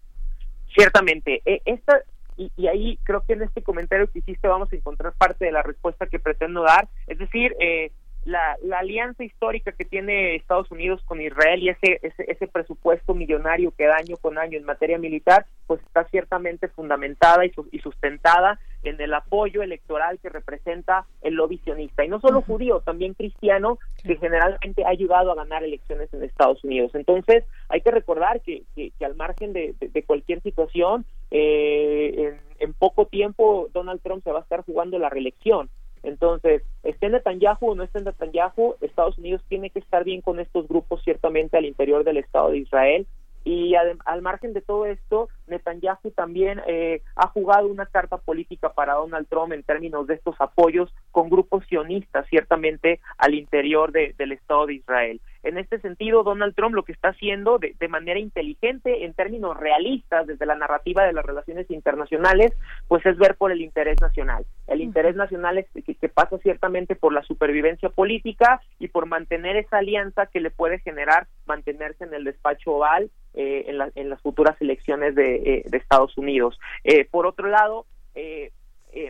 Ciertamente, 0.75 1.43
e, 1.45 1.63
esta, 1.65 2.01
y, 2.37 2.53
y, 2.57 2.67
ahí 2.67 2.99
creo 3.05 3.25
que 3.27 3.33
en 3.33 3.43
este 3.43 3.63
comentario 3.63 4.11
que 4.11 4.19
hiciste 4.19 4.47
vamos 4.49 4.73
a 4.73 4.77
encontrar 4.77 5.13
parte 5.15 5.45
de 5.45 5.53
la 5.53 5.63
respuesta 5.63 6.07
que 6.07 6.19
pretendo 6.19 6.63
dar, 6.63 6.89
es 7.07 7.19
decir, 7.19 7.55
eh, 7.61 7.91
la, 8.27 8.57
la, 8.63 8.81
alianza 8.81 9.23
histórica 9.23 9.71
que 9.73 9.85
tiene 9.85 10.35
Estados 10.35 10.71
Unidos 10.73 11.01
con 11.05 11.21
Israel 11.21 11.63
y 11.63 11.69
ese, 11.69 12.01
ese, 12.03 12.25
ese, 12.29 12.49
presupuesto 12.49 13.15
millonario 13.15 13.71
que 13.71 13.87
da 13.87 13.97
año 13.97 14.17
con 14.17 14.37
año 14.37 14.59
en 14.59 14.65
materia 14.65 14.99
militar, 14.99 15.47
pues 15.69 15.81
está 15.83 16.05
ciertamente 16.09 16.67
fundamentada 16.69 17.47
y, 17.47 17.53
y 17.71 17.79
sustentada 17.79 18.59
en 18.83 19.01
el 19.01 19.15
apoyo 19.15 19.63
electoral 19.63 20.19
que 20.19 20.29
representa 20.29 21.07
el 21.23 21.35
lobby 21.35 21.59
sionista. 21.59 22.05
Y 22.05 22.09
no 22.09 22.21
solo 22.21 22.43
judío, 22.43 22.81
también 22.81 23.15
cristiano, 23.15 23.79
que 24.03 24.17
generalmente 24.17 24.85
ha 24.85 24.91
ayudado 24.91 25.31
a 25.31 25.37
ganar 25.37 25.63
elecciones 25.63 26.13
en 26.13 26.25
Estados 26.25 26.63
Unidos. 26.65 26.95
Entonces, 26.95 27.45
hay 27.69 27.81
que 27.81 27.93
recordar 27.93 28.41
que, 28.41 28.65
que, 28.75 28.93
al 29.05 29.15
margen 29.15 29.53
de, 29.53 29.75
de, 29.81 30.03
cualquier 30.03 30.43
situación, 30.43 31.05
eh, 31.31 32.35
en, 32.59 32.69
en 32.69 32.75
poco 32.75 33.07
tiempo 33.07 33.69
Donald 33.73 34.01
Trump 34.03 34.25
se 34.25 34.33
va 34.33 34.41
a 34.41 34.43
estar 34.43 34.65
jugando 34.65 34.99
la 34.99 35.11
reelección. 35.11 35.69
Entonces, 36.07 36.63
esté 36.83 37.09
Netanyahu 37.09 37.71
o 37.71 37.75
no 37.75 37.83
esté 37.83 38.01
Netanyahu, 38.01 38.77
Estados 38.81 39.19
Unidos 39.19 39.43
tiene 39.49 39.71
que 39.71 39.81
estar 39.81 40.05
bien 40.05 40.21
con 40.21 40.39
estos 40.39 40.69
grupos 40.69 41.03
ciertamente 41.03 41.57
al 41.57 41.65
interior 41.65 42.05
del 42.05 42.19
Estado 42.19 42.51
de 42.51 42.59
Israel 42.59 43.07
y 43.47 43.77
al, 43.77 44.23
margen 44.23 44.53
de 44.55 44.61
todo 44.61 44.87
esto, 44.87 45.29
Netanyahu 45.47 46.11
también 46.17 46.61
eh, 46.67 47.03
ha 47.15 47.29
jugado 47.29 47.69
una 47.69 47.87
carta 47.87 48.19
política 48.19 48.73
para 48.73 48.95
Donald 48.95 49.29
Trump 49.29 49.53
en 49.53 49.63
términos 49.63 50.09
de 50.09 50.15
estos 50.15 50.35
apoyos 50.41 50.93
con 51.13 51.31
grupos 51.31 51.65
sionistas, 51.69 52.27
ciertamente 52.29 52.99
al 53.19 53.35
interior 53.35 53.93
del 53.93 54.33
Estado 54.33 54.67
de 54.67 54.75
Israel. 54.75 55.21
En 55.47 55.59
este 55.59 55.81
sentido, 55.81 56.25
Donald 56.25 56.55
Trump 56.55 56.75
lo 56.75 56.83
que 56.83 56.93
está 56.93 57.11
haciendo 57.11 57.59
de, 57.59 57.89
manera 57.89 58.19
inteligente, 58.19 59.05
en 59.05 59.15
términos 59.15 59.57
realistas, 59.57 60.27
desde 60.27 60.45
la 60.45 60.57
narrativa 60.57 61.05
de 61.05 61.13
las 61.13 61.25
relaciones 61.25 61.71
internacionales, 61.71 62.53
pues 62.89 63.07
es 63.07 63.17
ver 63.17 63.37
por 63.37 63.53
el 63.53 63.61
interés 63.61 64.01
nacional. 64.01 64.45
El 64.67 64.81
interés 64.81 65.15
nacional 65.15 65.59
es 65.59 65.67
que, 65.71 65.95
que 65.95 66.09
pasa 66.09 66.39
ciertamente 66.39 66.97
por 66.97 67.13
la 67.13 67.23
supervivencia 67.23 67.89
política 67.91 68.61
y 68.79 68.89
por 68.89 69.07
mantener 69.07 69.57
esa 69.57 69.79
alianza 69.79 70.27
que 70.27 70.41
le 70.41 70.51
puede 70.51 70.81
generar 70.81 71.29
mantenerse 71.47 72.05
en 72.05 72.15
el 72.15 72.25
despacho 72.25 72.73
oval 72.73 73.11
eh, 73.35 73.67
en, 73.69 73.93
en, 73.95 74.11
las 74.11 74.21
futuras 74.23 74.61
elecciones 74.61 75.15
de, 75.15 75.37
eh, 75.37 75.63
de 75.67 75.77
Estados 75.77 76.17
Unidos. 76.17 76.59
Eh, 76.85 77.05
por 77.05 77.27
otro 77.27 77.49
lado, 77.49 77.87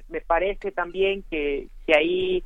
me 0.09 0.21
parece 0.21 0.73
también 0.73 1.23
que, 1.31 1.69
que 1.87 1.95
ahí 1.95 2.43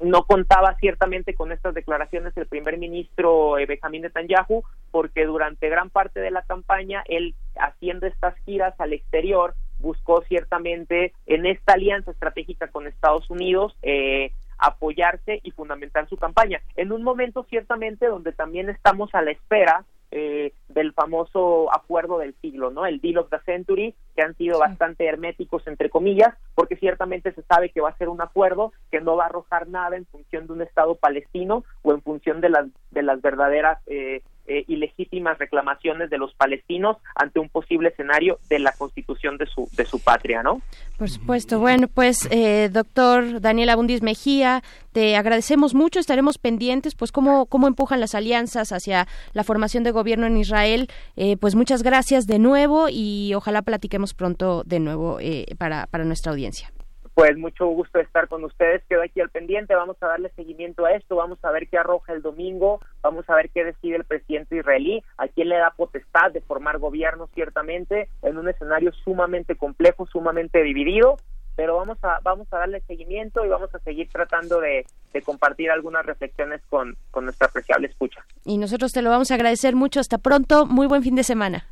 no 0.00 0.24
contaba 0.24 0.76
ciertamente 0.80 1.34
con 1.34 1.52
estas 1.52 1.74
declaraciones 1.74 2.34
del 2.34 2.46
primer 2.46 2.78
ministro 2.78 3.58
eh, 3.58 3.66
Benjamín 3.66 4.02
Netanyahu, 4.02 4.62
porque 4.90 5.24
durante 5.24 5.68
gran 5.68 5.90
parte 5.90 6.20
de 6.20 6.30
la 6.30 6.42
campaña, 6.42 7.02
él 7.06 7.34
haciendo 7.56 8.06
estas 8.06 8.36
giras 8.44 8.74
al 8.78 8.92
exterior, 8.92 9.54
buscó 9.78 10.22
ciertamente 10.22 11.12
en 11.26 11.46
esta 11.46 11.74
alianza 11.74 12.10
estratégica 12.10 12.68
con 12.68 12.86
Estados 12.86 13.28
Unidos 13.30 13.76
eh, 13.82 14.32
apoyarse 14.58 15.40
y 15.42 15.50
fundamentar 15.50 16.08
su 16.08 16.16
campaña. 16.16 16.60
En 16.76 16.92
un 16.92 17.02
momento 17.02 17.46
ciertamente 17.48 18.06
donde 18.06 18.32
también 18.32 18.70
estamos 18.70 19.14
a 19.14 19.22
la 19.22 19.32
espera 19.32 19.84
eh, 20.10 20.52
del 20.68 20.92
famoso 20.92 21.74
acuerdo 21.74 22.18
del 22.18 22.34
siglo, 22.40 22.70
¿no? 22.70 22.86
El 22.86 23.00
Deal 23.00 23.18
of 23.18 23.30
the 23.30 23.40
Century, 23.44 23.94
que 24.14 24.22
han 24.22 24.36
sido 24.36 24.58
bastante 24.58 25.06
herméticos, 25.06 25.66
entre 25.66 25.90
comillas, 25.90 26.34
porque 26.54 26.76
ciertamente 26.76 27.32
se 27.32 27.42
sabe 27.42 27.70
que 27.70 27.80
va 27.80 27.90
a 27.90 27.96
ser 27.96 28.08
un 28.08 28.20
acuerdo 28.20 28.72
que 28.90 29.00
no 29.00 29.16
va 29.16 29.24
a 29.24 29.26
arrojar 29.28 29.68
nada 29.68 29.96
en 29.96 30.06
función 30.06 30.46
de 30.46 30.52
un 30.52 30.62
Estado 30.62 30.94
palestino 30.94 31.64
o 31.82 31.92
en 31.92 32.02
función 32.02 32.40
de 32.40 32.50
las, 32.50 32.66
de 32.90 33.02
las 33.02 33.20
verdaderas 33.20 33.78
eh, 33.86 34.22
eh, 34.48 34.64
ilegítimas 34.68 35.38
reclamaciones 35.38 36.10
de 36.10 36.18
los 36.18 36.34
palestinos 36.34 36.98
ante 37.14 37.38
un 37.40 37.48
posible 37.48 37.88
escenario 37.88 38.38
de 38.48 38.58
la 38.58 38.72
constitución 38.72 39.36
de 39.38 39.46
su, 39.46 39.68
de 39.72 39.84
su 39.84 40.00
patria, 40.00 40.42
¿no? 40.42 40.60
Por 40.98 41.08
supuesto. 41.08 41.58
Bueno, 41.58 41.88
pues, 41.88 42.28
eh, 42.30 42.68
doctor 42.72 43.40
Daniel 43.40 43.70
Abundis 43.70 44.02
Mejía, 44.02 44.62
te 44.92 45.16
agradecemos 45.16 45.74
mucho. 45.74 45.98
Estaremos 45.98 46.38
pendientes, 46.38 46.94
pues, 46.94 47.12
cómo, 47.12 47.46
cómo 47.46 47.66
empujan 47.66 48.00
las 48.00 48.14
alianzas 48.14 48.72
hacia 48.72 49.06
la 49.32 49.44
formación 49.44 49.84
de 49.84 49.90
gobierno 49.90 50.26
en 50.26 50.36
Israel. 50.36 50.88
Eh, 51.16 51.36
pues, 51.36 51.54
muchas 51.54 51.82
gracias 51.82 52.26
de 52.26 52.38
nuevo 52.38 52.88
y 52.90 53.32
ojalá 53.34 53.62
platiquemos 53.62 54.14
pronto 54.14 54.62
de 54.64 54.80
nuevo 54.80 55.18
para, 55.58 55.86
para 55.86 56.04
nuestra 56.04 56.32
audiencia 56.32 56.70
pues 57.16 57.34
mucho 57.38 57.66
gusto 57.68 57.98
estar 57.98 58.28
con 58.28 58.44
ustedes. 58.44 58.84
Quedo 58.90 59.02
aquí 59.02 59.22
al 59.22 59.30
pendiente. 59.30 59.74
Vamos 59.74 59.96
a 60.02 60.06
darle 60.06 60.28
seguimiento 60.36 60.84
a 60.84 60.92
esto. 60.92 61.16
Vamos 61.16 61.42
a 61.42 61.50
ver 61.50 61.66
qué 61.66 61.78
arroja 61.78 62.12
el 62.12 62.20
domingo. 62.20 62.78
Vamos 63.00 63.24
a 63.30 63.34
ver 63.34 63.48
qué 63.48 63.64
decide 63.64 63.96
el 63.96 64.04
presidente 64.04 64.56
israelí. 64.58 65.02
A 65.16 65.26
quién 65.26 65.48
le 65.48 65.56
da 65.56 65.70
potestad 65.70 66.30
de 66.30 66.42
formar 66.42 66.78
gobierno, 66.78 67.30
ciertamente, 67.34 68.10
en 68.20 68.36
un 68.36 68.50
escenario 68.50 68.92
sumamente 68.92 69.56
complejo, 69.56 70.06
sumamente 70.06 70.62
dividido. 70.62 71.16
Pero 71.56 71.76
vamos 71.76 71.96
a, 72.02 72.20
vamos 72.22 72.52
a 72.52 72.58
darle 72.58 72.82
seguimiento 72.82 73.46
y 73.46 73.48
vamos 73.48 73.74
a 73.74 73.78
seguir 73.78 74.10
tratando 74.10 74.60
de, 74.60 74.84
de 75.14 75.22
compartir 75.22 75.70
algunas 75.70 76.04
reflexiones 76.04 76.60
con, 76.68 76.98
con 77.10 77.24
nuestra 77.24 77.46
apreciable 77.46 77.86
escucha. 77.86 78.26
Y 78.44 78.58
nosotros 78.58 78.92
te 78.92 79.00
lo 79.00 79.08
vamos 79.08 79.30
a 79.30 79.36
agradecer 79.36 79.74
mucho. 79.74 80.00
Hasta 80.00 80.18
pronto. 80.18 80.66
Muy 80.66 80.86
buen 80.86 81.02
fin 81.02 81.14
de 81.14 81.24
semana. 81.24 81.66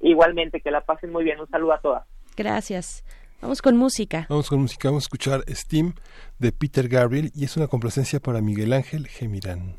Igualmente, 0.00 0.60
que 0.60 0.72
la 0.72 0.80
pasen 0.80 1.12
muy 1.12 1.22
bien. 1.22 1.38
Un 1.38 1.48
saludo 1.48 1.74
a 1.74 1.80
todas. 1.80 2.04
Gracias. 2.36 3.04
Vamos 3.40 3.62
con 3.62 3.76
música. 3.76 4.26
Vamos 4.28 4.48
con 4.48 4.60
música. 4.60 4.88
Vamos 4.88 5.04
a 5.04 5.06
escuchar 5.06 5.44
Steam 5.48 5.94
de 6.38 6.52
Peter 6.52 6.88
Gabriel 6.88 7.30
y 7.34 7.44
es 7.44 7.56
una 7.56 7.68
complacencia 7.68 8.20
para 8.20 8.40
Miguel 8.40 8.72
Ángel 8.72 9.06
Gemirán. 9.06 9.76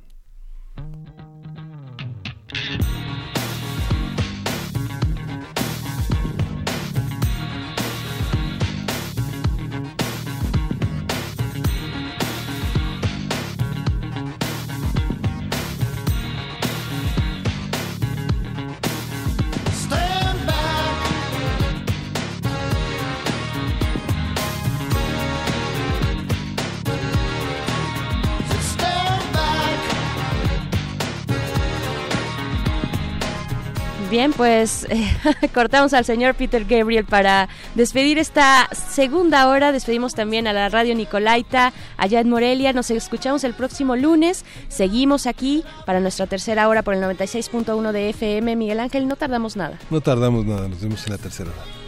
Bien, 34.19 34.33
pues 34.33 34.85
eh, 34.89 35.15
cortamos 35.53 35.93
al 35.93 36.03
señor 36.03 36.35
Peter 36.35 36.65
Gabriel 36.65 37.05
para 37.05 37.47
despedir 37.75 38.19
esta 38.19 38.67
segunda 38.73 39.47
hora. 39.47 39.71
Despedimos 39.71 40.13
también 40.13 40.45
a 40.45 40.51
la 40.51 40.67
radio 40.67 40.93
Nicolaita 40.93 41.71
allá 41.95 42.19
en 42.19 42.29
Morelia. 42.29 42.73
Nos 42.73 42.91
escuchamos 42.91 43.45
el 43.45 43.53
próximo 43.53 43.95
lunes. 43.95 44.43
Seguimos 44.67 45.25
aquí 45.25 45.63
para 45.85 46.01
nuestra 46.01 46.27
tercera 46.27 46.67
hora 46.67 46.83
por 46.83 46.95
el 46.95 47.01
96.1 47.01 47.93
de 47.93 48.09
FM. 48.09 48.57
Miguel 48.57 48.81
Ángel, 48.81 49.07
no 49.07 49.15
tardamos 49.15 49.55
nada. 49.55 49.79
No 49.89 50.01
tardamos 50.01 50.45
nada, 50.45 50.67
nos 50.67 50.81
vemos 50.81 51.01
en 51.05 51.13
la 51.13 51.17
tercera 51.17 51.51
hora. 51.51 51.78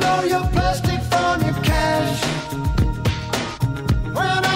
Know 0.00 0.22
your 0.24 0.44
plastic 0.54 1.00
from 1.10 1.40
your 1.42 1.54
cash. 1.62 2.20
When 4.16 4.44
I 4.44 4.55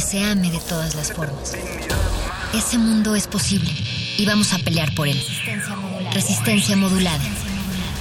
Donde 0.00 0.18
se 0.18 0.24
ame 0.24 0.50
de 0.50 0.58
todas 0.60 0.94
las 0.94 1.12
formas. 1.12 1.54
Ese 2.54 2.78
mundo 2.78 3.14
es 3.16 3.26
posible 3.26 3.70
y 4.16 4.24
vamos 4.24 4.52
a 4.54 4.58
pelear 4.58 4.94
por 4.94 5.08
él. 5.08 5.22
Resistencia 6.14 6.74
modulada. 6.74 7.22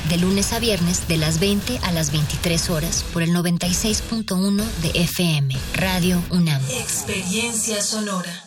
De 0.08 0.18
lunes 0.18 0.54
a 0.54 0.60
viernes, 0.60 1.08
de 1.10 1.18
las 1.18 1.40
20 1.40 1.80
a 1.84 1.92
las 1.92 2.12
23 2.12 2.70
horas, 2.70 3.04
por 3.12 3.22
el 3.22 3.32
96.1 3.32 4.64
de 4.82 5.02
FM, 5.02 5.56
Radio 5.74 6.24
UNAM. 6.32 6.62
Experiencia 6.70 7.82
sonora. 7.82 8.46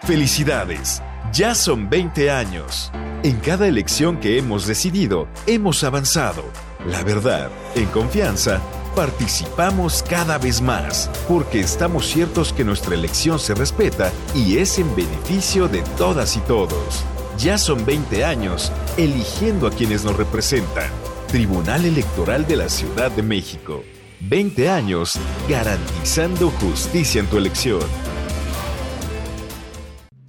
Felicidades, 0.00 1.02
ya 1.32 1.54
son 1.54 1.90
20 1.90 2.30
años. 2.30 2.90
En 3.24 3.36
cada 3.40 3.68
elección 3.68 4.20
que 4.20 4.38
hemos 4.38 4.66
decidido, 4.66 5.28
hemos 5.46 5.84
avanzado. 5.84 6.44
La 6.86 7.02
verdad, 7.04 7.50
en 7.74 7.86
confianza, 7.86 8.60
participamos 8.96 10.02
cada 10.02 10.38
vez 10.38 10.62
más, 10.62 11.10
porque 11.28 11.60
estamos 11.60 12.06
ciertos 12.06 12.54
que 12.54 12.64
nuestra 12.64 12.94
elección 12.94 13.38
se 13.38 13.54
respeta 13.54 14.10
y 14.34 14.56
es 14.56 14.78
en 14.78 14.96
beneficio 14.96 15.68
de 15.68 15.82
todas 15.98 16.36
y 16.36 16.40
todos. 16.40 17.04
Ya 17.38 17.58
son 17.58 17.84
20 17.84 18.24
años 18.24 18.72
eligiendo 18.96 19.66
a 19.66 19.70
quienes 19.70 20.02
nos 20.02 20.16
representan. 20.16 20.90
Tribunal 21.28 21.84
Electoral 21.84 22.46
de 22.46 22.56
la 22.56 22.70
Ciudad 22.70 23.10
de 23.10 23.22
México. 23.22 23.84
20 24.20 24.70
años 24.70 25.18
garantizando 25.46 26.50
justicia 26.50 27.20
en 27.20 27.26
tu 27.26 27.36
elección. 27.36 28.15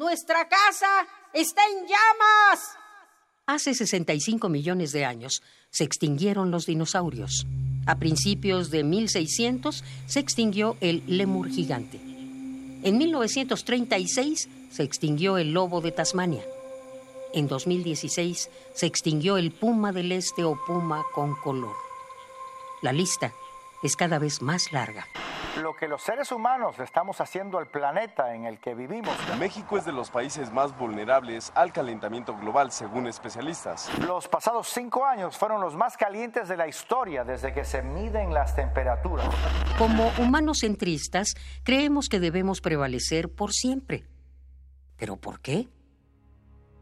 Nuestra 0.00 0.48
casa 0.48 1.06
está 1.34 1.60
en 1.66 1.86
llamas. 1.86 2.74
Hace 3.44 3.74
65 3.74 4.48
millones 4.48 4.92
de 4.92 5.04
años 5.04 5.42
se 5.68 5.84
extinguieron 5.84 6.50
los 6.50 6.64
dinosaurios. 6.64 7.46
A 7.84 7.98
principios 7.98 8.70
de 8.70 8.82
1600 8.82 9.84
se 10.06 10.20
extinguió 10.20 10.78
el 10.80 11.02
lemur 11.06 11.50
gigante. 11.50 11.98
En 12.82 12.96
1936 12.96 14.48
se 14.70 14.82
extinguió 14.82 15.36
el 15.36 15.52
lobo 15.52 15.82
de 15.82 15.92
Tasmania. 15.92 16.46
En 17.34 17.46
2016 17.46 18.48
se 18.72 18.86
extinguió 18.86 19.36
el 19.36 19.52
puma 19.52 19.92
del 19.92 20.12
este 20.12 20.44
o 20.44 20.58
puma 20.66 21.04
con 21.14 21.36
color. 21.42 21.76
La 22.80 22.94
lista 22.94 23.34
es 23.82 23.96
cada 23.96 24.18
vez 24.18 24.42
más 24.42 24.72
larga. 24.72 25.06
Lo 25.60 25.74
que 25.74 25.88
los 25.88 26.02
seres 26.02 26.30
humanos 26.30 26.78
le 26.78 26.84
estamos 26.84 27.20
haciendo 27.20 27.58
al 27.58 27.66
planeta 27.66 28.34
en 28.34 28.44
el 28.44 28.60
que 28.60 28.74
vivimos. 28.74 29.12
México 29.38 29.76
es 29.76 29.84
de 29.84 29.92
los 29.92 30.10
países 30.10 30.52
más 30.52 30.76
vulnerables 30.78 31.50
al 31.54 31.72
calentamiento 31.72 32.36
global, 32.36 32.70
según 32.70 33.08
especialistas. 33.08 33.90
Los 34.06 34.28
pasados 34.28 34.68
cinco 34.68 35.04
años 35.04 35.36
fueron 35.36 35.60
los 35.60 35.74
más 35.74 35.96
calientes 35.96 36.48
de 36.48 36.56
la 36.56 36.68
historia 36.68 37.24
desde 37.24 37.52
que 37.52 37.64
se 37.64 37.82
miden 37.82 38.32
las 38.32 38.54
temperaturas. 38.54 39.28
Como 39.76 40.10
humanos 40.18 40.58
centristas, 40.60 41.34
creemos 41.64 42.08
que 42.08 42.20
debemos 42.20 42.60
prevalecer 42.60 43.28
por 43.28 43.52
siempre. 43.52 44.04
¿Pero 44.96 45.16
por 45.16 45.40
qué? 45.40 45.68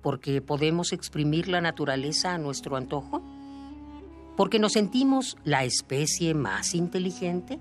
¿Porque 0.03 0.43
podemos 0.43 0.93
exprimir 0.93 1.49
la 1.49 1.61
naturaleza 1.61 2.35
a 2.35 2.39
nuestro 2.39 2.77
antojo? 2.77 3.23
¿Porque 4.39 4.61
nos 4.61 4.75
sentimos 4.75 5.37
la 5.43 5.65
especie 5.65 6.33
más 6.33 6.77
inteligente? 6.77 7.59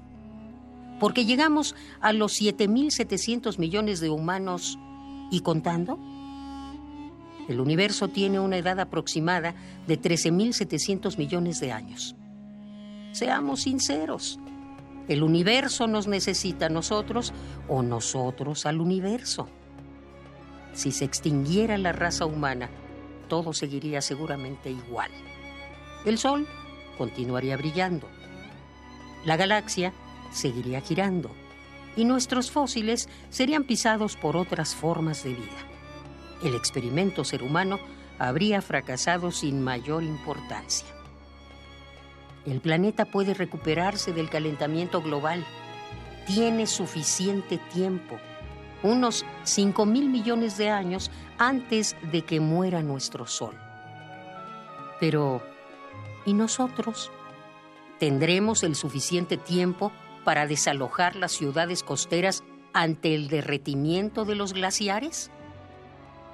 ¿Porque 0.99 1.26
llegamos 1.26 1.76
a 2.02 2.14
los 2.14 2.40
7.700 2.40 3.58
millones 3.58 3.99
de 3.99 4.12
humanos 4.12 4.78
y 5.32 5.40
contando? 5.40 5.98
El 7.48 7.62
universo 7.62 8.10
tiene 8.10 8.40
una 8.40 8.58
edad 8.58 8.80
aproximada 8.80 9.56
de 9.88 9.99
13.700 9.99 11.18
millones 11.18 11.60
de 11.60 11.72
años. 11.72 12.16
Seamos 13.12 13.62
sinceros, 13.62 14.40
¿el 15.08 15.24
universo 15.24 15.88
nos 15.88 16.06
necesita 16.06 16.68
a 16.68 16.70
nosotros 16.70 17.34
o 17.68 17.82
nosotros 17.82 18.68
al 18.68 18.82
universo? 18.82 19.49
Si 20.74 20.91
se 20.91 21.06
extinguiera 21.06 21.76
la 21.80 21.91
raza 21.91 22.28
humana, 22.28 22.70
todo 23.30 23.52
seguiría 23.52 23.99
seguramente 24.02 24.70
igual. 24.70 25.10
El 26.06 26.20
Sol 26.20 26.48
continuaría 26.98 27.57
brillando. 27.57 28.07
La 29.26 29.38
galaxia 29.38 29.94
seguiría 30.32 30.82
girando 30.82 31.32
y 31.95 32.06
nuestros 32.06 32.52
fósiles 32.52 33.10
serían 33.30 33.64
pisados 33.64 34.15
por 34.15 34.38
otras 34.38 34.76
formas 34.76 35.24
de 35.24 35.32
vida. 35.32 35.68
El 36.44 36.56
experimento 36.56 37.24
ser 37.24 37.44
humano 37.44 37.80
habría 38.19 38.61
fracasado 38.61 39.32
sin 39.32 39.64
mayor 39.64 40.03
importancia. 40.03 40.88
El 42.45 42.61
planeta 42.61 43.06
puede 43.06 43.34
recuperarse 43.34 44.14
del 44.14 44.30
calentamiento 44.30 45.02
global. 45.02 45.45
Tiene 46.26 46.68
suficiente 46.68 47.57
tiempo, 47.74 48.18
unos 48.84 49.26
5 49.44 49.86
mil 49.86 50.10
millones 50.10 50.57
de 50.57 50.69
años 50.69 51.11
antes 51.38 51.95
de 52.11 52.22
que 52.22 52.40
muera 52.40 52.82
nuestro 52.82 53.28
Sol. 53.28 53.56
Pero, 54.99 55.41
¿y 56.28 56.34
nosotros? 56.34 57.10
¿Tendremos 57.99 58.62
el 58.62 58.76
suficiente 58.76 59.38
tiempo 59.38 59.91
para 60.24 60.45
desalojar 60.45 61.16
las 61.16 61.32
ciudades 61.32 61.82
costeras 61.82 62.44
ante 62.74 63.16
el 63.16 63.30
derretimiento 63.30 64.26
de 64.26 64.36
los 64.36 64.54
glaciares? 64.54 65.32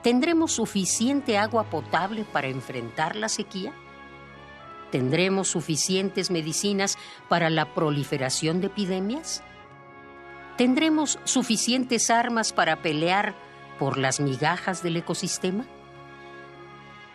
¿Tendremos 0.02 0.52
suficiente 0.52 1.38
agua 1.38 1.70
potable 1.70 2.26
para 2.26 2.48
enfrentar 2.48 3.15
la 3.15 3.30
sequía? 3.30 3.72
¿Tendremos 4.91 5.48
suficientes 5.48 6.32
medicinas 6.32 6.98
para 7.30 7.49
la 7.49 7.74
proliferación 7.74 8.60
de 8.60 8.68
epidemias? 8.68 9.44
¿Tendremos 10.57 11.20
suficientes 11.24 12.10
armas 12.10 12.52
para 12.52 12.82
pelear 12.82 13.36
por 13.80 13.98
las 13.98 14.20
migajas 14.20 14.84
del 14.84 14.98
ecosistema? 14.98 15.65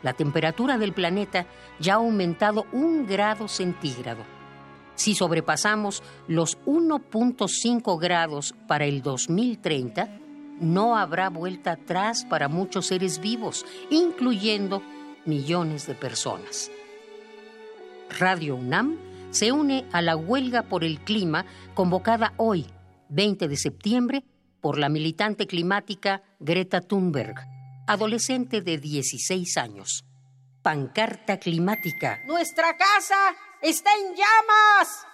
La 0.02 0.12
temperatura 0.12 0.78
del 0.78 0.92
planeta 0.92 1.46
ya 1.80 1.94
ha 1.94 1.96
aumentado 1.96 2.66
un 2.72 3.06
grado 3.06 3.48
centígrado 3.48 4.38
si 4.98 5.14
sobrepasamos 5.14 6.02
los 6.26 6.58
1.5 6.66 8.00
grados 8.00 8.52
para 8.66 8.84
el 8.84 9.00
2030, 9.00 10.08
no 10.60 10.96
habrá 10.96 11.30
vuelta 11.30 11.72
atrás 11.72 12.24
para 12.24 12.48
muchos 12.48 12.86
seres 12.86 13.20
vivos, 13.20 13.64
incluyendo 13.90 14.82
millones 15.24 15.86
de 15.86 15.94
personas. 15.94 16.72
Radio 18.18 18.56
UNAM 18.56 18.96
se 19.30 19.52
une 19.52 19.84
a 19.92 20.02
la 20.02 20.16
huelga 20.16 20.64
por 20.64 20.82
el 20.82 20.98
clima 20.98 21.46
convocada 21.74 22.34
hoy, 22.36 22.66
20 23.08 23.46
de 23.46 23.56
septiembre, 23.56 24.24
por 24.60 24.78
la 24.78 24.88
militante 24.88 25.46
climática 25.46 26.22
Greta 26.40 26.80
Thunberg, 26.80 27.36
adolescente 27.88 28.60
de 28.60 28.78
16 28.78 29.56
años. 29.56 30.04
Pancarta 30.62 31.38
climática. 31.38 32.20
Nuestra 32.26 32.76
casa 32.76 33.16
está 33.62 33.90
en 33.94 34.14
llamas. 34.14 35.06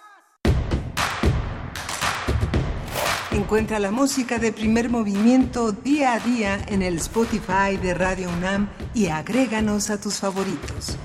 Encuentra 3.31 3.79
la 3.79 3.91
música 3.91 4.39
de 4.39 4.51
primer 4.51 4.89
movimiento 4.89 5.71
día 5.71 6.13
a 6.13 6.19
día 6.19 6.59
en 6.67 6.81
el 6.81 6.97
Spotify 6.97 7.77
de 7.81 7.93
Radio 7.93 8.29
UNAM 8.29 8.69
y 8.93 9.07
agréganos 9.07 9.89
a 9.89 9.99
tus 9.99 10.19
favoritos. 10.19 10.97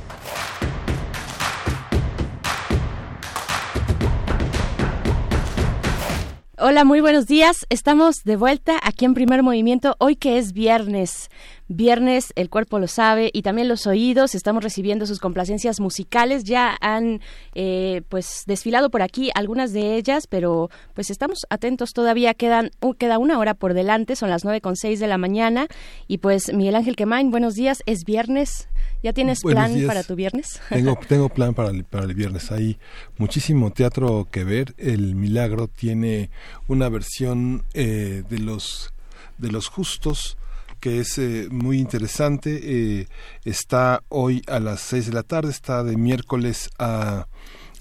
Hola, 6.63 6.85
muy 6.85 7.01
buenos 7.01 7.27
días. 7.27 7.65
Estamos 7.71 8.23
de 8.23 8.37
vuelta 8.37 8.79
aquí 8.83 9.07
en 9.07 9.15
Primer 9.15 9.43
Movimiento, 9.43 9.97
hoy 9.99 10.15
que 10.15 10.37
es 10.37 10.53
viernes. 10.53 11.31
Viernes, 11.73 12.33
el 12.35 12.51
cuerpo 12.51 12.81
lo 12.81 12.89
sabe 12.89 13.31
y 13.33 13.43
también 13.43 13.69
los 13.69 13.87
oídos. 13.87 14.35
Estamos 14.35 14.65
recibiendo 14.65 15.07
sus 15.07 15.21
complacencias 15.21 15.79
musicales. 15.79 16.43
Ya 16.43 16.77
han 16.81 17.21
eh, 17.55 18.03
pues 18.09 18.43
desfilado 18.49 18.91
por 18.91 19.03
aquí 19.03 19.31
algunas 19.37 19.73
de 19.73 19.95
ellas, 19.95 20.27
pero 20.27 20.69
pues 20.95 21.11
estamos 21.11 21.47
atentos 21.49 21.93
todavía. 21.93 22.35
Quedan, 22.35 22.73
queda 22.99 23.19
una 23.19 23.39
hora 23.39 23.55
por 23.55 23.75
delante, 23.75 24.17
son 24.17 24.31
las 24.31 24.43
nueve 24.43 24.61
con 24.61 24.75
seis 24.75 24.99
de 24.99 25.07
la 25.07 25.17
mañana. 25.17 25.69
Y 26.09 26.19
pues 26.19 26.53
Miguel 26.53 26.75
Ángel 26.75 26.97
Quemain, 26.97 27.31
buenos 27.31 27.55
días. 27.55 27.85
Es 27.87 28.03
viernes. 28.05 28.69
¿Ya 29.05 29.13
tienes 29.13 29.41
plan 29.41 29.73
para 29.87 30.03
tu 30.03 30.17
viernes? 30.17 30.61
Tengo, 30.71 30.99
tengo 31.07 31.29
plan 31.29 31.55
para 31.55 31.71
el, 31.71 31.85
para 31.85 32.05
el 32.05 32.15
viernes. 32.15 32.51
Hay 32.51 32.81
muchísimo 33.17 33.71
teatro 33.71 34.27
que 34.29 34.43
ver. 34.43 34.75
El 34.77 35.15
Milagro 35.15 35.69
tiene 35.69 36.31
una 36.67 36.89
versión 36.89 37.63
eh, 37.75 38.25
de 38.29 38.39
los 38.41 38.93
de 39.39 39.53
los 39.53 39.69
justos 39.69 40.37
que 40.81 41.01
es 41.01 41.19
eh, 41.19 41.49
muy 41.51 41.79
interesante. 41.79 42.61
Eh, 42.63 43.09
está 43.45 44.03
hoy 44.09 44.43
a 44.47 44.59
las 44.59 44.81
seis 44.81 45.07
de 45.07 45.13
la 45.13 45.23
tarde, 45.23 45.51
está 45.51 45.85
de 45.85 45.97
miércoles 45.97 46.71
a, 46.79 47.29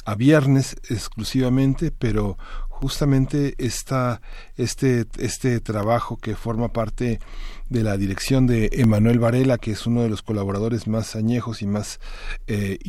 a 0.05 0.15
viernes 0.15 0.75
exclusivamente, 0.89 1.91
pero 1.91 2.37
justamente 2.79 3.55
esta, 3.57 4.21
este, 4.55 5.05
este 5.17 5.59
trabajo 5.59 6.15
que 6.15 6.35
forma 6.35 6.71
parte 6.71 7.19
de 7.67 7.83
la 7.83 7.97
dirección 7.97 8.47
de 8.47 8.69
Emanuel 8.71 9.19
Varela, 9.19 9.57
que 9.57 9.71
es 9.71 9.85
uno 9.85 10.01
de 10.01 10.09
los 10.09 10.21
colaboradores 10.21 10.87
más 10.87 11.17
añejos 11.17 11.61
y 11.61 11.67
más 11.67 11.99
eh, 12.47 12.79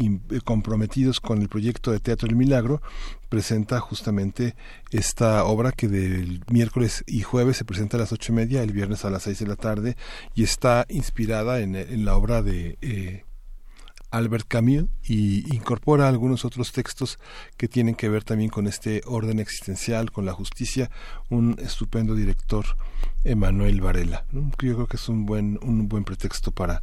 comprometidos 0.45 1.21
con 1.21 1.43
el 1.43 1.49
proyecto 1.49 1.91
de 1.91 1.99
Teatro 1.99 2.29
El 2.29 2.37
Milagro, 2.37 2.81
presenta 3.29 3.81
justamente 3.81 4.55
esta 4.93 5.45
obra 5.45 5.73
que 5.73 5.89
del 5.89 6.45
miércoles 6.51 7.03
y 7.09 7.23
jueves 7.23 7.57
se 7.57 7.65
presenta 7.65 7.97
a 7.97 8.01
las 8.01 8.13
ocho 8.13 8.33
y 8.33 8.37
media, 8.37 8.63
el 8.63 8.73
viernes 8.73 9.05
a 9.05 9.11
las 9.11 9.25
seis 9.25 9.41
de 9.41 9.49
la 9.49 9.57
tarde, 9.57 9.97
y 10.37 10.45
está 10.45 10.87
inspirada 10.89 11.59
en, 11.61 12.05
la 12.05 12.15
obra 12.17 12.43
de 12.43 12.79
eh, 12.81 13.25
Albert 14.11 14.47
Camus 14.49 14.87
y 15.05 15.55
incorpora 15.55 16.09
algunos 16.09 16.45
otros 16.45 16.73
textos 16.73 17.19
que 17.57 17.69
tienen 17.69 17.95
que 17.95 18.09
ver 18.09 18.25
también 18.25 18.51
con 18.51 18.67
este 18.67 19.03
orden 19.07 19.39
existencial, 19.39 20.11
con 20.11 20.27
la 20.27 20.33
justicia, 20.33 20.91
un 21.29 21.57
estupendo 21.61 22.15
director, 22.15 22.65
Emanuel 23.25 23.81
Varela. 23.81 24.25
Yo 24.33 24.51
creo 24.57 24.87
que 24.87 24.97
es 24.97 25.09
un 25.09 25.27
buen, 25.27 25.59
un 25.63 25.89
buen 25.89 26.05
pretexto 26.05 26.51
para 26.51 26.81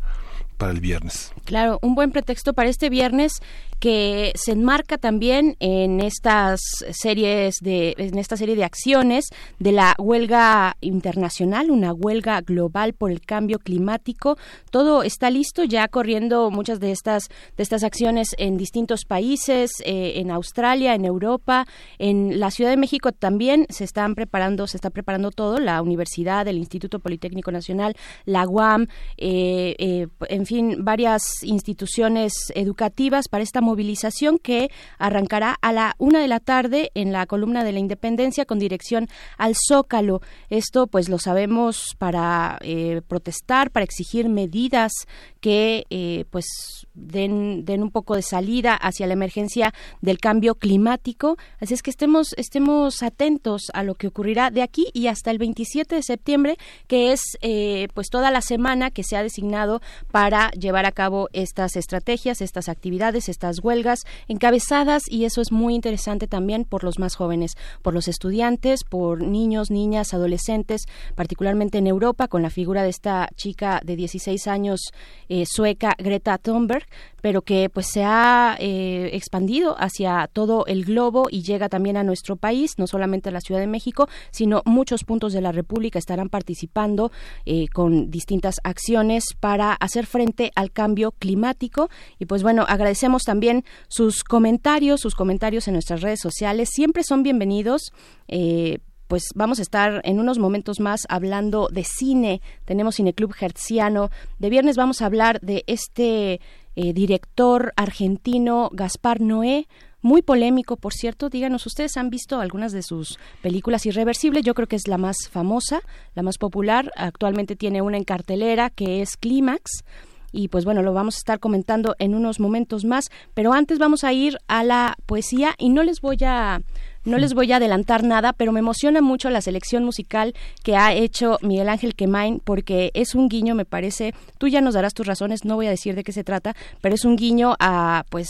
para 0.58 0.72
el 0.72 0.80
viernes. 0.80 1.32
Claro, 1.46 1.80
un 1.82 1.96
buen 1.96 2.12
pretexto 2.12 2.54
para 2.54 2.70
este 2.70 2.90
viernes 2.90 3.42
que 3.80 4.32
se 4.36 4.54
enmarca 4.54 4.98
también 4.98 5.56
en 5.60 6.00
estas 6.00 6.60
series 6.92 7.56
de 7.62 7.94
en 7.98 8.18
esta 8.18 8.36
serie 8.36 8.56
de 8.56 8.64
acciones 8.64 9.26
de 9.60 9.72
la 9.72 9.96
huelga 10.00 10.76
internacional, 10.82 11.70
una 11.70 11.94
huelga 11.94 12.42
global 12.42 12.94
por 12.94 13.12
el 13.12 13.22
cambio 13.22 13.60
climático. 13.60 14.38
Todo 14.72 15.04
está 15.04 15.30
listo 15.30 15.64
ya 15.64 15.88
corriendo 15.88 16.50
muchas 16.50 16.80
de 16.80 16.92
estas 16.92 17.30
de 17.56 17.64
estas 17.64 17.84
acciones 17.84 18.30
en 18.40 18.58
distintos 18.58 19.06
países, 19.06 19.70
eh, 19.86 20.14
en 20.16 20.32
Australia, 20.32 20.96
en 20.96 21.06
Europa, 21.06 21.68
en 22.00 22.40
la 22.40 22.50
Ciudad 22.50 22.72
de 22.72 22.78
México 22.78 23.12
también 23.12 23.68
se 23.70 23.84
están 23.84 24.16
preparando, 24.16 24.66
se 24.66 24.78
está 24.78 24.90
preparando 24.90 25.30
todo, 25.30 25.60
la 25.60 25.82
universidad, 25.84 26.48
el 26.48 26.58
Instituto 26.58 27.00
Politécnico 27.00 27.52
Nacional, 27.52 27.96
la 28.26 28.48
UAM, 28.48 28.88
eh, 29.18 29.76
eh, 29.78 30.08
en 30.30 30.47
fin, 30.48 30.84
varias 30.84 31.22
instituciones 31.44 32.34
educativas 32.56 33.28
para 33.28 33.44
esta 33.44 33.62
movilización 33.62 34.40
que 34.40 34.72
arrancará 34.98 35.56
a 35.62 35.72
la 35.72 35.96
una 36.00 36.20
de 36.20 36.28
la 36.28 36.40
tarde 36.40 36.92
en 36.96 37.12
la 37.12 37.26
columna 37.28 37.64
de 37.64 37.74
la 37.74 37.80
Independencia 37.80 38.46
con 38.46 38.58
dirección 38.58 39.08
al 39.38 39.56
Zócalo. 39.56 40.22
Esto, 40.50 40.88
pues, 40.88 41.10
lo 41.10 41.20
sabemos 41.20 41.96
para 42.00 42.58
eh, 42.62 43.02
protestar, 43.08 43.70
para 43.72 43.84
exigir 43.84 44.30
medidas 44.30 44.92
que, 45.40 45.86
eh, 45.90 46.26
pues, 46.30 46.46
den, 46.94 47.66
den 47.66 47.84
un 47.84 47.92
poco 47.92 48.16
de 48.16 48.22
salida 48.22 48.74
hacia 48.76 49.08
la 49.08 49.14
emergencia 49.14 49.74
del 50.02 50.20
cambio 50.20 50.56
climático. 50.56 51.38
Así 51.60 51.74
es 51.74 51.82
que 51.82 51.90
estemos, 51.90 52.34
estemos 52.38 53.04
atentos 53.04 53.72
a 53.74 53.84
lo 53.84 53.96
que 53.96 54.08
ocurrirá 54.08 54.52
de 54.52 54.62
aquí 54.62 54.88
y 54.94 55.08
hasta 55.08 55.32
el 55.32 55.38
27 55.38 55.96
de 55.96 56.04
septiembre, 56.04 56.58
que 56.88 57.12
es, 57.12 57.22
eh, 57.42 57.88
pues, 57.94 58.10
toda 58.10 58.32
la 58.32 58.42
semana 58.42 58.92
que 58.92 59.04
se 59.04 59.16
ha 59.16 59.24
designado 59.24 59.82
para 60.12 60.50
llevar 60.52 60.86
a 60.86 60.92
cabo 60.92 61.30
estas 61.34 61.76
estrategias, 61.76 62.42
estas 62.42 62.70
actividades, 62.70 63.30
estas 63.30 63.60
huelgas 63.60 64.02
encabezadas 64.28 65.04
y 65.10 65.26
eso 65.26 65.42
es 65.42 65.52
muy 65.52 65.76
interesante 65.76 66.28
también 66.28 66.66
por 66.66 66.84
los 66.84 67.00
más 67.00 67.16
jóvenes, 67.16 67.54
por 67.82 67.94
los 67.94 68.08
estudiantes, 68.08 68.84
por 68.84 69.22
niños, 69.22 69.72
niñas, 69.72 70.14
adolescentes, 70.14 70.86
particularmente 71.16 71.78
en 71.78 71.88
Europa 71.88 72.28
con 72.28 72.42
la 72.42 72.50
figura 72.50 72.84
de 72.84 72.90
esta 72.90 73.30
chica 73.36 73.82
de 73.84 73.96
16 73.96 74.48
años 74.48 74.92
eh, 75.30 75.37
sueca 75.46 75.96
Greta 75.98 76.38
Thunberg, 76.38 76.86
pero 77.22 77.42
que 77.42 77.70
pues 77.70 77.88
se 77.88 78.04
ha 78.04 78.56
eh, 78.60 79.10
expandido 79.14 79.76
hacia 79.80 80.30
todo 80.32 80.66
el 80.66 80.86
globo 80.86 81.28
y 81.30 81.42
llega 81.42 81.68
también 81.70 81.98
a 81.98 82.04
nuestro 82.04 82.36
país, 82.36 82.76
no 82.78 82.88
solamente 82.88 83.30
a 83.30 83.32
la 83.32 83.42
Ciudad 83.42 83.60
de 83.60 83.68
México, 83.68 84.08
sino 84.32 84.62
muchos 84.66 85.04
puntos 85.04 85.34
de 85.34 85.42
la 85.42 85.52
República 85.52 86.00
estarán 86.00 86.30
participando 86.30 87.12
eh, 87.46 87.68
con 87.68 88.10
distintas 88.10 88.62
acciones 88.64 89.26
para 89.40 89.74
hacer 89.74 90.06
frente 90.06 90.52
al 90.56 90.72
cambio 90.72 91.12
climático. 91.12 91.90
Y 92.20 92.26
pues 92.26 92.44
bueno, 92.44 92.66
agradecemos 92.68 93.24
también 93.24 93.66
sus 93.88 94.24
comentarios, 94.24 95.02
sus 95.02 95.16
comentarios 95.16 95.68
en 95.68 95.74
nuestras 95.74 96.02
redes 96.02 96.20
sociales, 96.22 96.70
siempre 96.72 97.04
son 97.04 97.24
bienvenidos. 97.24 97.92
Eh, 98.28 98.80
pues 99.08 99.24
vamos 99.36 99.60
a 99.60 99.62
estar 99.62 100.02
en 100.04 100.20
unos 100.20 100.38
momentos 100.38 100.80
más 100.80 101.02
hablando 101.10 101.70
de 101.72 101.84
cine. 101.84 102.42
Tenemos 102.66 102.98
Cineclub 102.98 103.34
Hertziano. 103.40 104.10
De 104.40 104.50
viernes 104.50 104.76
vamos 104.76 105.02
a 105.02 105.06
hablar 105.06 105.40
de 105.42 105.64
este 105.68 106.42
eh, 106.76 106.94
director 106.94 107.74
argentino 107.76 108.70
Gaspar 108.72 109.22
Noé, 109.22 109.68
muy 110.02 110.22
polémico, 110.22 110.78
por 110.78 110.94
cierto. 110.94 111.30
Díganos, 111.30 111.66
¿ustedes 111.66 111.98
han 111.98 112.10
visto 112.10 112.40
algunas 112.40 112.72
de 112.72 112.84
sus 112.84 113.18
películas 113.42 113.86
irreversibles? 113.86 114.44
Yo 114.44 114.54
creo 114.54 114.68
que 114.68 114.76
es 114.76 114.88
la 114.88 114.98
más 114.98 115.18
famosa, 115.30 115.82
la 116.14 116.22
más 116.22 116.38
popular. 116.38 116.92
Actualmente 116.96 117.56
tiene 117.56 117.82
una 117.82 117.98
en 117.98 118.04
cartelera 118.04 118.70
que 118.70 119.02
es 119.02 119.18
Clímax. 119.18 119.84
Y 120.32 120.50
pues 120.50 120.66
bueno, 120.66 120.84
lo 120.84 120.94
vamos 120.94 121.16
a 121.16 121.20
estar 121.20 121.40
comentando 121.40 121.96
en 122.00 122.14
unos 122.14 122.40
momentos 122.40 122.86
más. 122.86 123.06
Pero 123.34 123.54
antes 123.54 123.80
vamos 123.80 124.04
a 124.04 124.14
ir 124.14 124.38
a 124.48 124.64
la 124.64 124.96
poesía 125.06 125.56
y 125.58 125.70
no 125.70 125.84
les 125.84 126.02
voy 126.02 126.18
a 126.26 126.62
no 127.04 127.18
les 127.18 127.34
voy 127.34 127.52
a 127.52 127.58
adelantar 127.58 128.04
nada, 128.04 128.34
pero 128.34 128.52
me 128.52 128.60
emociona 128.60 129.02
mucho 129.02 129.30
la 129.30 129.42
selección 129.42 129.84
musical 129.84 130.34
que 130.64 130.76
ha 130.76 130.94
hecho 130.94 131.38
Miguel 131.42 131.70
Ángel 131.70 131.96
Quemain 131.96 132.40
porque 132.44 132.92
es 132.94 133.16
un 133.16 133.30
guiño, 133.30 133.56
me 133.56 133.66
parece. 133.66 134.14
Tú 134.38 134.48
ya 134.48 134.62
nos 134.62 134.74
darás 134.74 134.94
tus 134.94 135.08
razones, 135.08 135.46
no 135.46 135.56
voy 135.56 135.68
a 135.68 135.72
decir 135.72 135.96
de 135.96 136.04
qué 136.04 136.12
se 136.12 136.24
trata, 136.24 136.56
pero 136.82 136.96
es 136.96 137.06
un 137.06 137.16
guiño 137.16 137.56
a 137.60 138.06
pues 138.10 138.30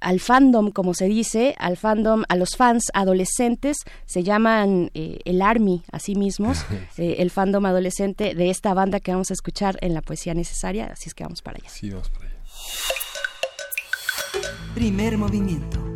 al 0.00 0.20
fandom, 0.20 0.70
como 0.70 0.94
se 0.94 1.06
dice, 1.06 1.54
al 1.58 1.76
fandom, 1.76 2.22
a 2.28 2.36
los 2.36 2.56
fans 2.56 2.90
adolescentes, 2.94 3.78
se 4.04 4.22
llaman 4.22 4.90
eh, 4.94 5.18
el 5.24 5.42
ARMY 5.42 5.82
a 5.90 5.98
sí 6.00 6.14
mismos, 6.14 6.64
eh, 6.96 7.16
el 7.18 7.30
fandom 7.30 7.64
adolescente 7.66 8.34
de 8.34 8.50
esta 8.50 8.74
banda 8.74 9.00
que 9.00 9.12
vamos 9.12 9.30
a 9.30 9.34
escuchar 9.34 9.78
en 9.80 9.94
la 9.94 10.02
poesía 10.02 10.34
necesaria, 10.34 10.86
así 10.86 11.08
es 11.08 11.14
que 11.14 11.24
vamos 11.24 11.42
para 11.42 11.58
allá. 11.58 11.68
Sí, 11.68 11.90
vamos 11.90 12.10
para 12.10 12.26
allá. 12.26 12.36
Primer 14.74 15.16
movimiento. 15.16 15.95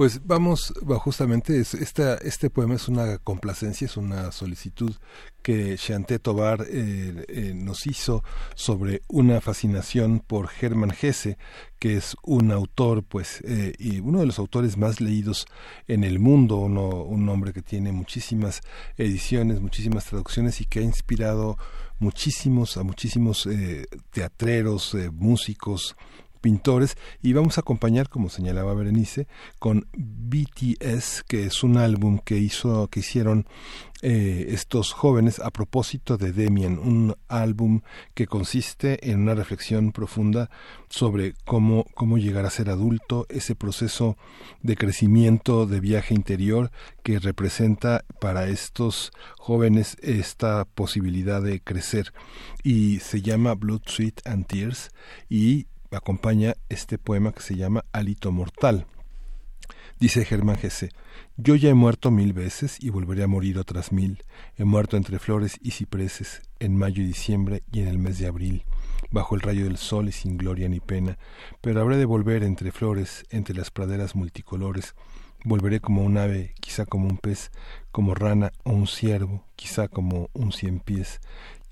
Pues 0.00 0.22
vamos, 0.24 0.72
justamente, 1.00 1.60
es, 1.60 1.74
esta, 1.74 2.14
este 2.14 2.48
poema 2.48 2.76
es 2.76 2.88
una 2.88 3.18
complacencia, 3.18 3.84
es 3.84 3.98
una 3.98 4.32
solicitud 4.32 4.96
que 5.42 5.76
Chanté 5.76 6.18
Tobar 6.18 6.64
eh, 6.70 7.26
eh, 7.28 7.52
nos 7.54 7.86
hizo 7.86 8.24
sobre 8.54 9.02
una 9.08 9.42
fascinación 9.42 10.20
por 10.20 10.48
Hermann 10.58 10.94
Hesse, 10.98 11.36
que 11.78 11.98
es 11.98 12.16
un 12.22 12.50
autor, 12.50 13.04
pues, 13.04 13.42
eh, 13.44 13.74
y 13.78 14.00
uno 14.00 14.20
de 14.20 14.26
los 14.26 14.38
autores 14.38 14.78
más 14.78 15.02
leídos 15.02 15.44
en 15.86 16.02
el 16.04 16.18
mundo, 16.18 16.56
un 16.56 17.28
hombre 17.28 17.52
que 17.52 17.60
tiene 17.60 17.92
muchísimas 17.92 18.62
ediciones, 18.96 19.60
muchísimas 19.60 20.06
traducciones 20.06 20.62
y 20.62 20.64
que 20.64 20.78
ha 20.78 20.82
inspirado 20.82 21.58
muchísimos, 21.98 22.78
a 22.78 22.84
muchísimos 22.84 23.46
teatreros, 24.12 24.96
músicos, 25.12 25.94
pintores 26.40 26.96
y 27.22 27.32
vamos 27.32 27.58
a 27.58 27.62
acompañar 27.62 28.08
como 28.08 28.28
señalaba 28.28 28.74
Berenice 28.74 29.26
con 29.58 29.86
BTS 29.96 31.24
que 31.26 31.44
es 31.44 31.62
un 31.62 31.76
álbum 31.76 32.18
que 32.18 32.38
hizo 32.38 32.88
que 32.88 33.00
hicieron 33.00 33.46
eh, 34.02 34.46
estos 34.54 34.94
jóvenes 34.94 35.40
a 35.40 35.50
propósito 35.50 36.16
de 36.16 36.32
Demian, 36.32 36.78
un 36.78 37.16
álbum 37.28 37.82
que 38.14 38.26
consiste 38.26 39.10
en 39.10 39.20
una 39.20 39.34
reflexión 39.34 39.92
profunda 39.92 40.48
sobre 40.88 41.34
cómo, 41.44 41.84
cómo 41.94 42.16
llegar 42.16 42.46
a 42.46 42.50
ser 42.50 42.70
adulto, 42.70 43.26
ese 43.28 43.54
proceso 43.54 44.16
de 44.62 44.76
crecimiento, 44.76 45.66
de 45.66 45.80
viaje 45.80 46.14
interior 46.14 46.70
que 47.02 47.18
representa 47.18 48.06
para 48.22 48.48
estos 48.48 49.12
jóvenes 49.38 49.98
esta 50.00 50.64
posibilidad 50.64 51.42
de 51.42 51.60
crecer. 51.60 52.14
Y 52.62 53.00
se 53.00 53.20
llama 53.20 53.54
Blood, 53.54 53.82
Sweat 53.84 54.26
and 54.26 54.46
Tears 54.46 54.92
y 55.28 55.66
acompaña 55.96 56.54
este 56.68 56.98
poema 56.98 57.32
que 57.32 57.42
se 57.42 57.56
llama 57.56 57.84
Alito 57.92 58.32
Mortal. 58.32 58.86
Dice 59.98 60.24
Germán 60.24 60.56
Gese, 60.56 60.90
yo 61.36 61.56
ya 61.56 61.68
he 61.68 61.74
muerto 61.74 62.10
mil 62.10 62.32
veces 62.32 62.78
y 62.80 62.88
volveré 62.88 63.22
a 63.22 63.26
morir 63.26 63.58
otras 63.58 63.92
mil. 63.92 64.22
He 64.56 64.64
muerto 64.64 64.96
entre 64.96 65.18
flores 65.18 65.58
y 65.62 65.72
cipreses, 65.72 66.42
en 66.58 66.76
mayo 66.76 67.02
y 67.02 67.06
diciembre 67.06 67.62
y 67.70 67.80
en 67.80 67.88
el 67.88 67.98
mes 67.98 68.18
de 68.18 68.26
abril, 68.26 68.64
bajo 69.10 69.34
el 69.34 69.42
rayo 69.42 69.64
del 69.64 69.76
sol 69.76 70.08
y 70.08 70.12
sin 70.12 70.38
gloria 70.38 70.68
ni 70.68 70.80
pena, 70.80 71.18
pero 71.60 71.80
habré 71.80 71.98
de 71.98 72.06
volver 72.06 72.44
entre 72.44 72.72
flores, 72.72 73.26
entre 73.30 73.54
las 73.54 73.70
praderas 73.70 74.14
multicolores. 74.14 74.94
Volveré 75.44 75.80
como 75.80 76.02
un 76.02 76.18
ave, 76.18 76.54
quizá 76.60 76.84
como 76.86 77.06
un 77.06 77.16
pez, 77.16 77.50
como 77.92 78.14
rana 78.14 78.52
o 78.62 78.72
un 78.72 78.86
ciervo, 78.86 79.44
quizá 79.56 79.88
como 79.88 80.28
un 80.34 80.52
cien 80.52 80.80
pies, 80.80 81.20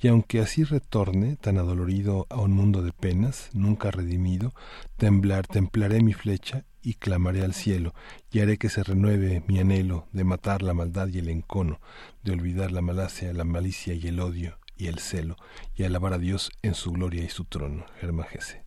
y 0.03 0.09
aunque 0.09 0.41
así 0.41 0.65
retorne, 0.65 1.37
tan 1.37 1.57
adolorido 1.57 2.27
a 2.29 2.41
un 2.41 2.51
mundo 2.51 2.81
de 2.81 2.91
penas, 2.91 3.49
nunca 3.53 3.89
redimido, 3.89 4.53
temblar, 4.97 5.47
templaré 5.47 6.01
mi 6.01 6.13
flecha 6.13 6.65
y 6.81 6.95
clamaré 6.95 7.43
al 7.43 7.53
cielo, 7.53 7.93
y 8.29 8.39
haré 8.39 8.57
que 8.57 8.67
se 8.67 8.83
renueve 8.83 9.43
mi 9.47 9.59
anhelo 9.59 10.07
de 10.11 10.25
matar 10.25 10.61
la 10.61 10.73
maldad 10.73 11.07
y 11.07 11.19
el 11.19 11.29
encono, 11.29 11.79
de 12.23 12.33
olvidar 12.33 12.73
la 12.73 12.81
malacia, 12.81 13.31
la 13.31 13.45
malicia 13.45 13.93
y 13.93 14.05
el 14.07 14.19
odio 14.19 14.59
y 14.75 14.87
el 14.87 14.99
celo, 14.99 15.37
y 15.75 15.83
alabar 15.83 16.13
a 16.13 16.17
Dios 16.17 16.51
en 16.61 16.73
su 16.73 16.91
gloria 16.91 17.23
y 17.23 17.29
su 17.29 17.45
trono. 17.45 17.85
Germagese. 18.01 18.63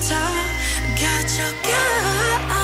잘 0.00 0.16
알고 0.96 2.63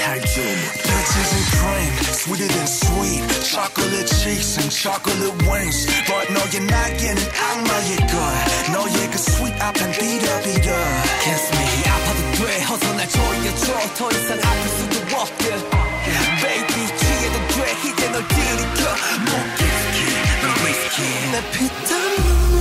할줄 0.00 0.44
Bitches 0.44 1.32
and 1.36 1.46
cream, 1.56 1.92
sweeter 2.14 2.48
than 2.48 2.66
sweet 2.66 3.22
Chocolate 3.42 4.06
cheeks 4.06 4.58
and 4.58 4.70
chocolate 4.72 5.34
wings 5.46 5.86
But 6.06 6.32
너의 6.32 6.64
날개는 6.64 7.20
악마의 7.20 7.96
걸 8.08 8.16
너의 8.72 9.10
그 9.10 9.16
sweet 9.16 9.56
앞엔 9.60 9.92
비려비려 9.92 10.72
Kiss 11.22 11.52
me 11.52 11.66
아파도 11.86 12.20
돼 12.32 12.64
어서 12.64 12.92
날 12.94 13.08
조여줘 13.08 13.94
더 13.96 14.10
이상 14.10 14.38
아플 14.38 14.68
수도 14.68 15.16
없게 15.16 15.44
Baby 16.40 16.86
취해도 16.96 17.36
돼 17.48 17.76
이제 17.84 18.08
널 18.10 18.26
들이켜 18.28 18.80
목기스키 19.26 19.96
널 20.42 20.44
위스키 20.64 21.02
내 21.32 21.50
피땀 21.52 21.90
눈물 22.16 22.54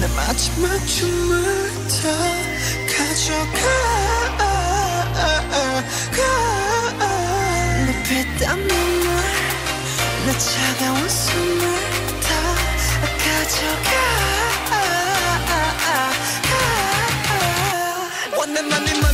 내 0.00 0.06
마지막 0.14 0.86
춤을 0.86 1.70
다 1.88 2.66
가져가 2.96 4.49
내 7.85 8.03
피땀 8.03 8.59
눈물 8.67 9.07
내 10.25 10.37
차가운 10.37 11.09
숨을 11.09 11.61
다 12.21 12.29
가져가. 13.17 13.89
원내 18.37 18.59
money 18.59 19.10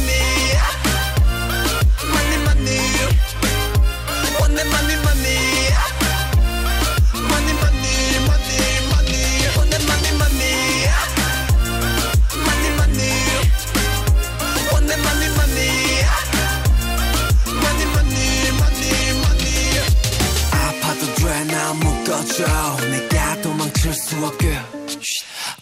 묶어줘 22.18 22.78
내가 22.90 23.42
도망칠 23.42 23.94
수 23.94 24.26
없게. 24.26 24.60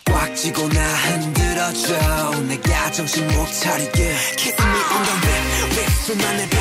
꽉 0.05 0.35
쥐고 0.35 0.69
나 0.69 0.81
흔들어줘. 0.81 2.41
내가 2.47 2.91
정신 2.91 3.27
못 3.27 3.45
차리게. 3.51 4.15
Kiss 4.37 4.61
me 4.61 4.67
on 4.67 5.03
the 5.03 5.15
lip, 5.25 5.45
lip 5.75 5.91
수만의 6.05 6.49
빛 6.49 6.57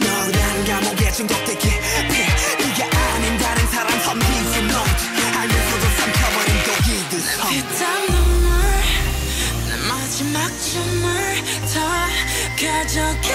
너란 0.00 0.64
감옥에 0.66 1.12
중독되게. 1.12 1.68
네가 2.08 2.98
아닌 3.14 3.38
다른 3.38 3.66
사람 3.68 4.00
선비지 4.00 4.58
note 4.58 5.08
알면서도 5.38 5.84
삼켜버린 5.96 6.50
독이듯 6.66 7.12
피땀 7.48 8.06
눈물 8.08 8.50
내 9.68 9.76
마지막 9.88 10.36
춤을 10.60 11.06
다 11.72 11.76
가져가 12.60 13.28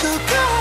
다가 0.00 0.59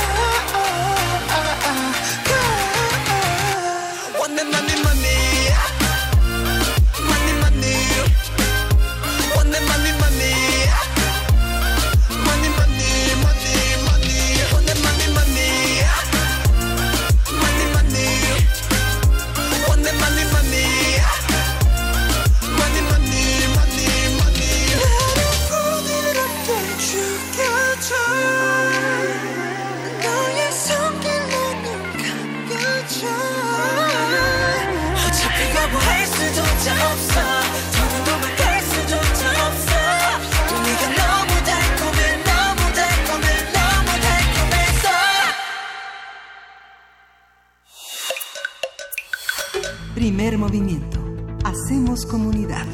Primer 50.00 50.38
movimiento. 50.38 50.98
Hacemos 51.44 52.06
comunidad. 52.06 52.66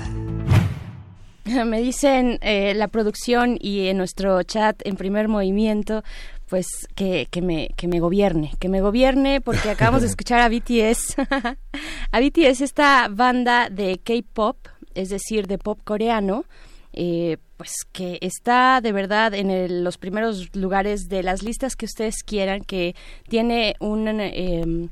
Me 1.65 1.81
dicen 1.81 2.37
eh, 2.41 2.75
la 2.75 2.87
producción 2.87 3.57
y 3.59 3.87
en 3.87 3.97
nuestro 3.97 4.43
chat 4.43 4.79
en 4.85 4.95
primer 4.95 5.27
movimiento, 5.27 6.03
pues 6.47 6.67
que, 6.93 7.27
que, 7.31 7.41
me, 7.41 7.69
que 7.77 7.87
me 7.87 7.99
gobierne, 7.99 8.51
que 8.59 8.69
me 8.69 8.79
gobierne 8.79 9.41
porque 9.41 9.71
acabamos 9.71 10.03
de 10.03 10.07
escuchar 10.09 10.39
a 10.39 10.49
BTS. 10.49 11.15
a 12.11 12.19
BTS, 12.19 12.61
esta 12.61 13.07
banda 13.09 13.71
de 13.71 13.97
K-pop, 13.97 14.57
es 14.93 15.09
decir, 15.09 15.47
de 15.47 15.57
pop 15.57 15.79
coreano, 15.83 16.45
eh, 16.93 17.37
pues 17.57 17.71
que 17.91 18.19
está 18.21 18.81
de 18.81 18.91
verdad 18.91 19.33
en 19.33 19.83
los 19.83 19.97
primeros 19.97 20.55
lugares 20.55 21.09
de 21.09 21.23
las 21.23 21.41
listas 21.41 21.75
que 21.75 21.85
ustedes 21.85 22.21
quieran, 22.23 22.61
que 22.61 22.95
tiene 23.27 23.73
un... 23.79 24.19
Eh, 24.21 24.89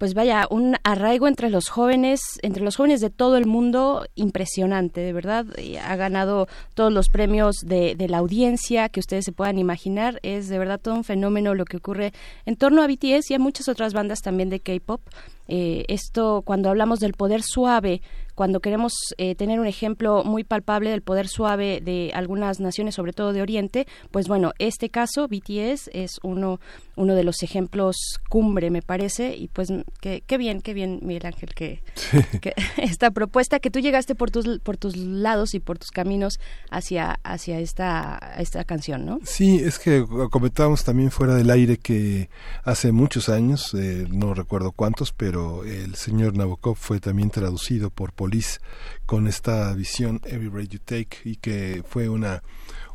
pues 0.00 0.14
vaya, 0.14 0.46
un 0.48 0.76
arraigo 0.82 1.28
entre 1.28 1.50
los 1.50 1.68
jóvenes, 1.68 2.22
entre 2.40 2.62
los 2.62 2.76
jóvenes 2.76 3.02
de 3.02 3.10
todo 3.10 3.36
el 3.36 3.44
mundo 3.44 4.06
impresionante, 4.14 5.02
de 5.02 5.12
verdad. 5.12 5.44
Ha 5.84 5.94
ganado 5.96 6.48
todos 6.72 6.90
los 6.90 7.10
premios 7.10 7.56
de, 7.66 7.94
de, 7.96 8.08
la 8.08 8.16
audiencia 8.16 8.88
que 8.88 8.98
ustedes 8.98 9.26
se 9.26 9.32
puedan 9.32 9.58
imaginar. 9.58 10.18
Es 10.22 10.48
de 10.48 10.58
verdad 10.58 10.80
todo 10.80 10.94
un 10.94 11.04
fenómeno 11.04 11.54
lo 11.54 11.66
que 11.66 11.76
ocurre 11.76 12.14
en 12.46 12.56
torno 12.56 12.82
a 12.82 12.86
BTS 12.86 13.30
y 13.30 13.34
a 13.34 13.38
muchas 13.38 13.68
otras 13.68 13.92
bandas 13.92 14.22
también 14.22 14.48
de 14.48 14.60
K-pop. 14.60 15.02
Eh, 15.48 15.84
esto, 15.88 16.40
cuando 16.46 16.70
hablamos 16.70 16.98
del 16.98 17.12
poder 17.12 17.42
suave, 17.42 18.00
cuando 18.40 18.60
queremos 18.60 18.94
eh, 19.18 19.34
tener 19.34 19.60
un 19.60 19.66
ejemplo 19.66 20.24
muy 20.24 20.44
palpable 20.44 20.88
del 20.88 21.02
poder 21.02 21.28
suave 21.28 21.82
de 21.84 22.10
algunas 22.14 22.58
naciones, 22.58 22.94
sobre 22.94 23.12
todo 23.12 23.34
de 23.34 23.42
Oriente, 23.42 23.86
pues 24.10 24.28
bueno, 24.28 24.52
este 24.58 24.88
caso, 24.88 25.28
BTS, 25.28 25.90
es 25.92 26.12
uno, 26.22 26.58
uno 26.96 27.14
de 27.14 27.22
los 27.22 27.42
ejemplos 27.42 27.96
cumbre, 28.30 28.70
me 28.70 28.80
parece, 28.80 29.36
y 29.36 29.48
pues 29.48 29.68
qué 30.00 30.38
bien, 30.38 30.62
qué 30.62 30.72
bien, 30.72 31.00
Miguel 31.02 31.26
Ángel, 31.26 31.50
que, 31.54 31.82
esta 32.78 33.10
propuesta, 33.10 33.60
que 33.60 33.70
tú 33.70 33.80
llegaste 33.80 34.14
por 34.14 34.30
tus, 34.30 34.58
por 34.60 34.78
tus 34.78 34.96
lados 34.96 35.52
y 35.52 35.60
por 35.60 35.78
tus 35.78 35.90
caminos 35.90 36.40
hacia, 36.70 37.20
hacia 37.24 37.60
esta, 37.60 38.18
esta 38.38 38.64
canción, 38.64 39.04
¿no? 39.04 39.18
Sí, 39.22 39.56
es 39.56 39.78
que 39.78 40.02
comentábamos 40.30 40.82
también 40.82 41.10
fuera 41.10 41.34
del 41.34 41.50
aire 41.50 41.76
que 41.76 42.30
hace 42.64 42.90
muchos 42.90 43.28
años, 43.28 43.74
eh, 43.74 44.06
no 44.08 44.32
recuerdo 44.32 44.72
cuántos, 44.72 45.12
pero 45.12 45.62
el 45.64 45.94
señor 45.94 46.38
Nabokov 46.38 46.76
fue 46.76 47.00
también 47.00 47.28
traducido 47.28 47.90
por 47.90 48.14
Police 48.30 48.60
con 49.06 49.26
esta 49.26 49.72
visión 49.74 50.20
Every 50.24 50.48
Breath 50.48 50.68
You 50.68 50.78
Take 50.78 51.18
y 51.24 51.36
que 51.36 51.82
fue 51.86 52.08
una 52.08 52.42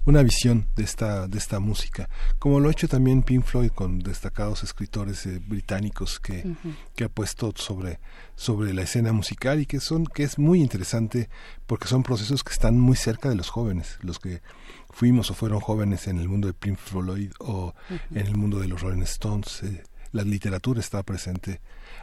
una 0.05 0.21
visión 0.21 0.67
de 0.75 0.83
esta 0.83 1.27
de 1.27 1.37
esta 1.37 1.59
música. 1.59 2.09
Como 2.39 2.59
lo 2.59 2.69
ha 2.69 2.71
hecho 2.71 2.87
también 2.87 3.23
Pink 3.23 3.43
Floyd 3.43 3.71
con 3.71 3.99
destacados 3.99 4.63
escritores 4.63 5.25
eh, 5.25 5.41
británicos 5.45 6.19
que, 6.19 6.55
que 6.95 7.03
ha 7.03 7.09
puesto 7.09 7.51
sobre 7.55 7.99
sobre 8.35 8.73
la 8.73 8.83
escena 8.83 9.11
musical 9.11 9.59
y 9.59 9.65
que 9.65 9.79
son 9.79 10.05
que 10.05 10.23
es 10.23 10.37
muy 10.37 10.61
interesante 10.61 11.27
porque 11.65 11.87
son 11.87 12.03
procesos 12.03 12.43
que 12.43 12.53
están 12.53 12.79
muy 12.79 12.95
cerca 12.95 13.27
de 13.27 13.35
los 13.35 13.49
jóvenes. 13.49 13.97
Los 14.01 14.19
que 14.19 14.41
fuimos 14.89 15.31
o 15.31 15.33
fueron 15.33 15.59
jóvenes 15.59 16.07
en 16.07 16.19
el 16.19 16.29
mundo 16.29 16.47
de 16.47 16.53
Pink 16.53 16.77
Floyd 16.77 17.31
o 17.39 17.73
en 18.11 18.27
el 18.27 18.37
mundo 18.37 18.59
de 18.59 18.69
los 18.69 18.81
Rolling 18.81 19.01
Stones 19.01 19.63
eh, 19.63 19.83
la 20.15 20.23
literatura 20.23 20.79
está 20.79 21.03
presente 21.03 21.59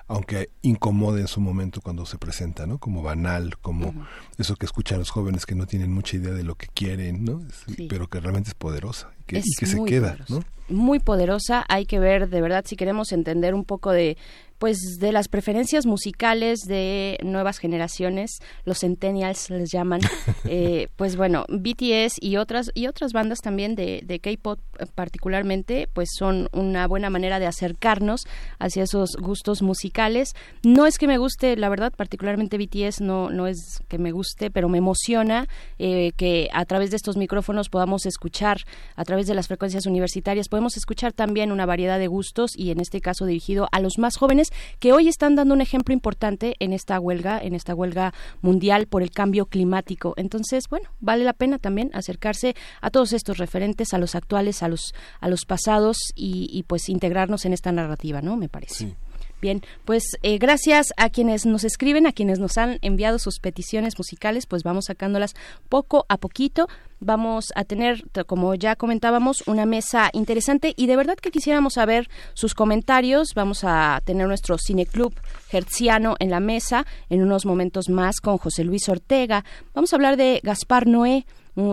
aunque 0.08 0.50
incomode 0.62 1.20
en 1.20 1.28
su 1.28 1.40
momento 1.40 1.80
cuando 1.80 2.04
se 2.06 2.18
presenta, 2.18 2.66
¿no? 2.66 2.78
Como 2.78 3.02
banal, 3.02 3.56
como 3.58 3.94
eso 4.36 4.56
que 4.56 4.66
escuchan 4.66 4.98
los 4.98 5.10
jóvenes 5.10 5.46
que 5.46 5.54
no 5.54 5.66
tienen 5.66 5.92
mucha 5.92 6.16
idea 6.16 6.32
de 6.32 6.42
lo 6.42 6.56
que 6.56 6.66
quieren, 6.66 7.24
¿no? 7.24 7.40
Pero 7.88 8.08
que 8.08 8.20
realmente 8.20 8.50
es 8.50 8.54
poderosa 8.54 9.10
que, 9.40 9.46
y 9.46 9.54
que 9.58 9.66
se 9.66 9.84
queda, 9.84 10.16
¿no? 10.28 10.42
Muy 10.68 11.00
poderosa, 11.00 11.64
hay 11.68 11.86
que 11.86 11.98
ver 11.98 12.28
de 12.28 12.40
verdad 12.40 12.64
si 12.66 12.76
queremos 12.76 13.12
entender 13.12 13.54
un 13.54 13.64
poco 13.64 13.90
de 13.90 14.16
pues 14.62 14.98
de 15.00 15.10
las 15.10 15.26
preferencias 15.26 15.86
musicales 15.86 16.60
de 16.60 17.18
nuevas 17.24 17.58
generaciones, 17.58 18.38
los 18.64 18.78
centennials 18.78 19.50
les 19.50 19.72
llaman, 19.72 20.00
eh, 20.44 20.86
pues 20.94 21.16
bueno, 21.16 21.44
BTS 21.48 22.18
y 22.20 22.36
otras 22.36 22.70
y 22.72 22.86
otras 22.86 23.12
bandas 23.12 23.40
también 23.40 23.74
de, 23.74 24.02
de 24.04 24.20
K-pop 24.20 24.60
particularmente, 24.94 25.88
pues 25.92 26.10
son 26.16 26.48
una 26.52 26.86
buena 26.86 27.10
manera 27.10 27.40
de 27.40 27.48
acercarnos 27.48 28.28
hacia 28.60 28.84
esos 28.84 29.16
gustos 29.16 29.62
musicales. 29.62 30.34
No 30.62 30.86
es 30.86 30.96
que 30.96 31.08
me 31.08 31.18
guste, 31.18 31.56
la 31.56 31.68
verdad, 31.68 31.92
particularmente 31.96 32.56
BTS 32.56 33.00
no 33.00 33.30
no 33.30 33.48
es 33.48 33.82
que 33.88 33.98
me 33.98 34.12
guste, 34.12 34.52
pero 34.52 34.68
me 34.68 34.78
emociona 34.78 35.48
eh, 35.80 36.12
que 36.16 36.48
a 36.52 36.64
través 36.66 36.90
de 36.90 36.98
estos 36.98 37.16
micrófonos 37.16 37.68
podamos 37.68 38.06
escuchar, 38.06 38.58
a 38.94 39.04
través 39.04 39.21
de 39.26 39.34
las 39.34 39.48
frecuencias 39.48 39.86
universitarias 39.86 40.48
podemos 40.48 40.76
escuchar 40.76 41.12
también 41.12 41.52
una 41.52 41.66
variedad 41.66 41.98
de 41.98 42.06
gustos 42.06 42.52
y 42.56 42.70
en 42.70 42.80
este 42.80 43.00
caso 43.00 43.26
dirigido 43.26 43.68
a 43.72 43.80
los 43.80 43.98
más 43.98 44.16
jóvenes 44.16 44.50
que 44.78 44.92
hoy 44.92 45.08
están 45.08 45.34
dando 45.34 45.54
un 45.54 45.60
ejemplo 45.60 45.92
importante 45.92 46.54
en 46.58 46.72
esta 46.72 46.98
huelga, 46.98 47.38
en 47.38 47.54
esta 47.54 47.74
huelga 47.74 48.12
mundial 48.40 48.86
por 48.86 49.02
el 49.02 49.10
cambio 49.10 49.46
climático. 49.46 50.14
Entonces, 50.16 50.68
bueno, 50.68 50.90
vale 51.00 51.24
la 51.24 51.32
pena 51.32 51.58
también 51.58 51.90
acercarse 51.94 52.54
a 52.80 52.90
todos 52.90 53.12
estos 53.12 53.38
referentes, 53.38 53.94
a 53.94 53.98
los 53.98 54.14
actuales, 54.14 54.62
a 54.62 54.68
los, 54.68 54.94
a 55.20 55.28
los 55.28 55.44
pasados 55.44 55.96
y, 56.14 56.64
pues 56.66 56.88
integrarnos 56.88 57.44
en 57.44 57.52
esta 57.52 57.72
narrativa, 57.72 58.22
¿no? 58.22 58.36
Me 58.36 58.48
parece. 58.48 58.96
Bien, 59.42 59.60
pues 59.84 60.04
eh, 60.22 60.38
gracias 60.38 60.92
a 60.96 61.10
quienes 61.10 61.46
nos 61.46 61.64
escriben, 61.64 62.06
a 62.06 62.12
quienes 62.12 62.38
nos 62.38 62.58
han 62.58 62.78
enviado 62.80 63.18
sus 63.18 63.40
peticiones 63.40 63.98
musicales, 63.98 64.46
pues 64.46 64.62
vamos 64.62 64.84
sacándolas 64.84 65.34
poco 65.68 66.06
a 66.08 66.16
poquito. 66.16 66.68
Vamos 67.00 67.46
a 67.56 67.64
tener, 67.64 68.04
como 68.26 68.54
ya 68.54 68.76
comentábamos, 68.76 69.42
una 69.48 69.66
mesa 69.66 70.10
interesante 70.12 70.74
y 70.76 70.86
de 70.86 70.94
verdad 70.94 71.16
que 71.16 71.32
quisiéramos 71.32 71.74
saber 71.74 72.08
sus 72.34 72.54
comentarios. 72.54 73.30
Vamos 73.34 73.64
a 73.64 74.00
tener 74.04 74.28
nuestro 74.28 74.58
cineclub 74.58 75.12
hertziano 75.50 76.14
en 76.20 76.30
la 76.30 76.38
mesa 76.38 76.86
en 77.10 77.20
unos 77.20 77.44
momentos 77.44 77.88
más 77.88 78.20
con 78.20 78.38
José 78.38 78.62
Luis 78.62 78.88
Ortega. 78.88 79.44
Vamos 79.74 79.92
a 79.92 79.96
hablar 79.96 80.16
de 80.16 80.38
Gaspar 80.44 80.86
Noé 80.86 81.26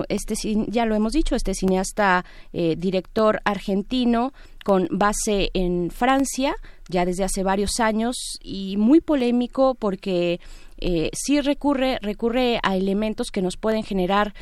este 0.10 0.36
ya 0.68 0.86
lo 0.86 0.96
hemos 0.96 1.14
dicho, 1.14 1.36
este 1.36 1.54
cineasta 1.54 2.26
eh, 2.52 2.76
director 2.78 3.42
argentino 3.46 4.34
con 4.66 4.88
base 4.92 5.52
en 5.54 5.90
Francia 5.90 6.54
ya 6.90 7.06
desde 7.06 7.24
hace 7.24 7.44
varios 7.44 7.80
años 7.80 8.18
y 8.42 8.76
muy 8.78 9.00
polémico 9.00 9.76
porque 9.76 10.42
eh, 10.78 11.10
sí 11.14 11.40
recurre 11.40 12.00
recurre 12.02 12.60
a 12.64 12.76
elementos 12.76 13.32
que 13.32 13.42
nos 13.42 13.56
pueden 13.56 13.84
generar 13.84 14.34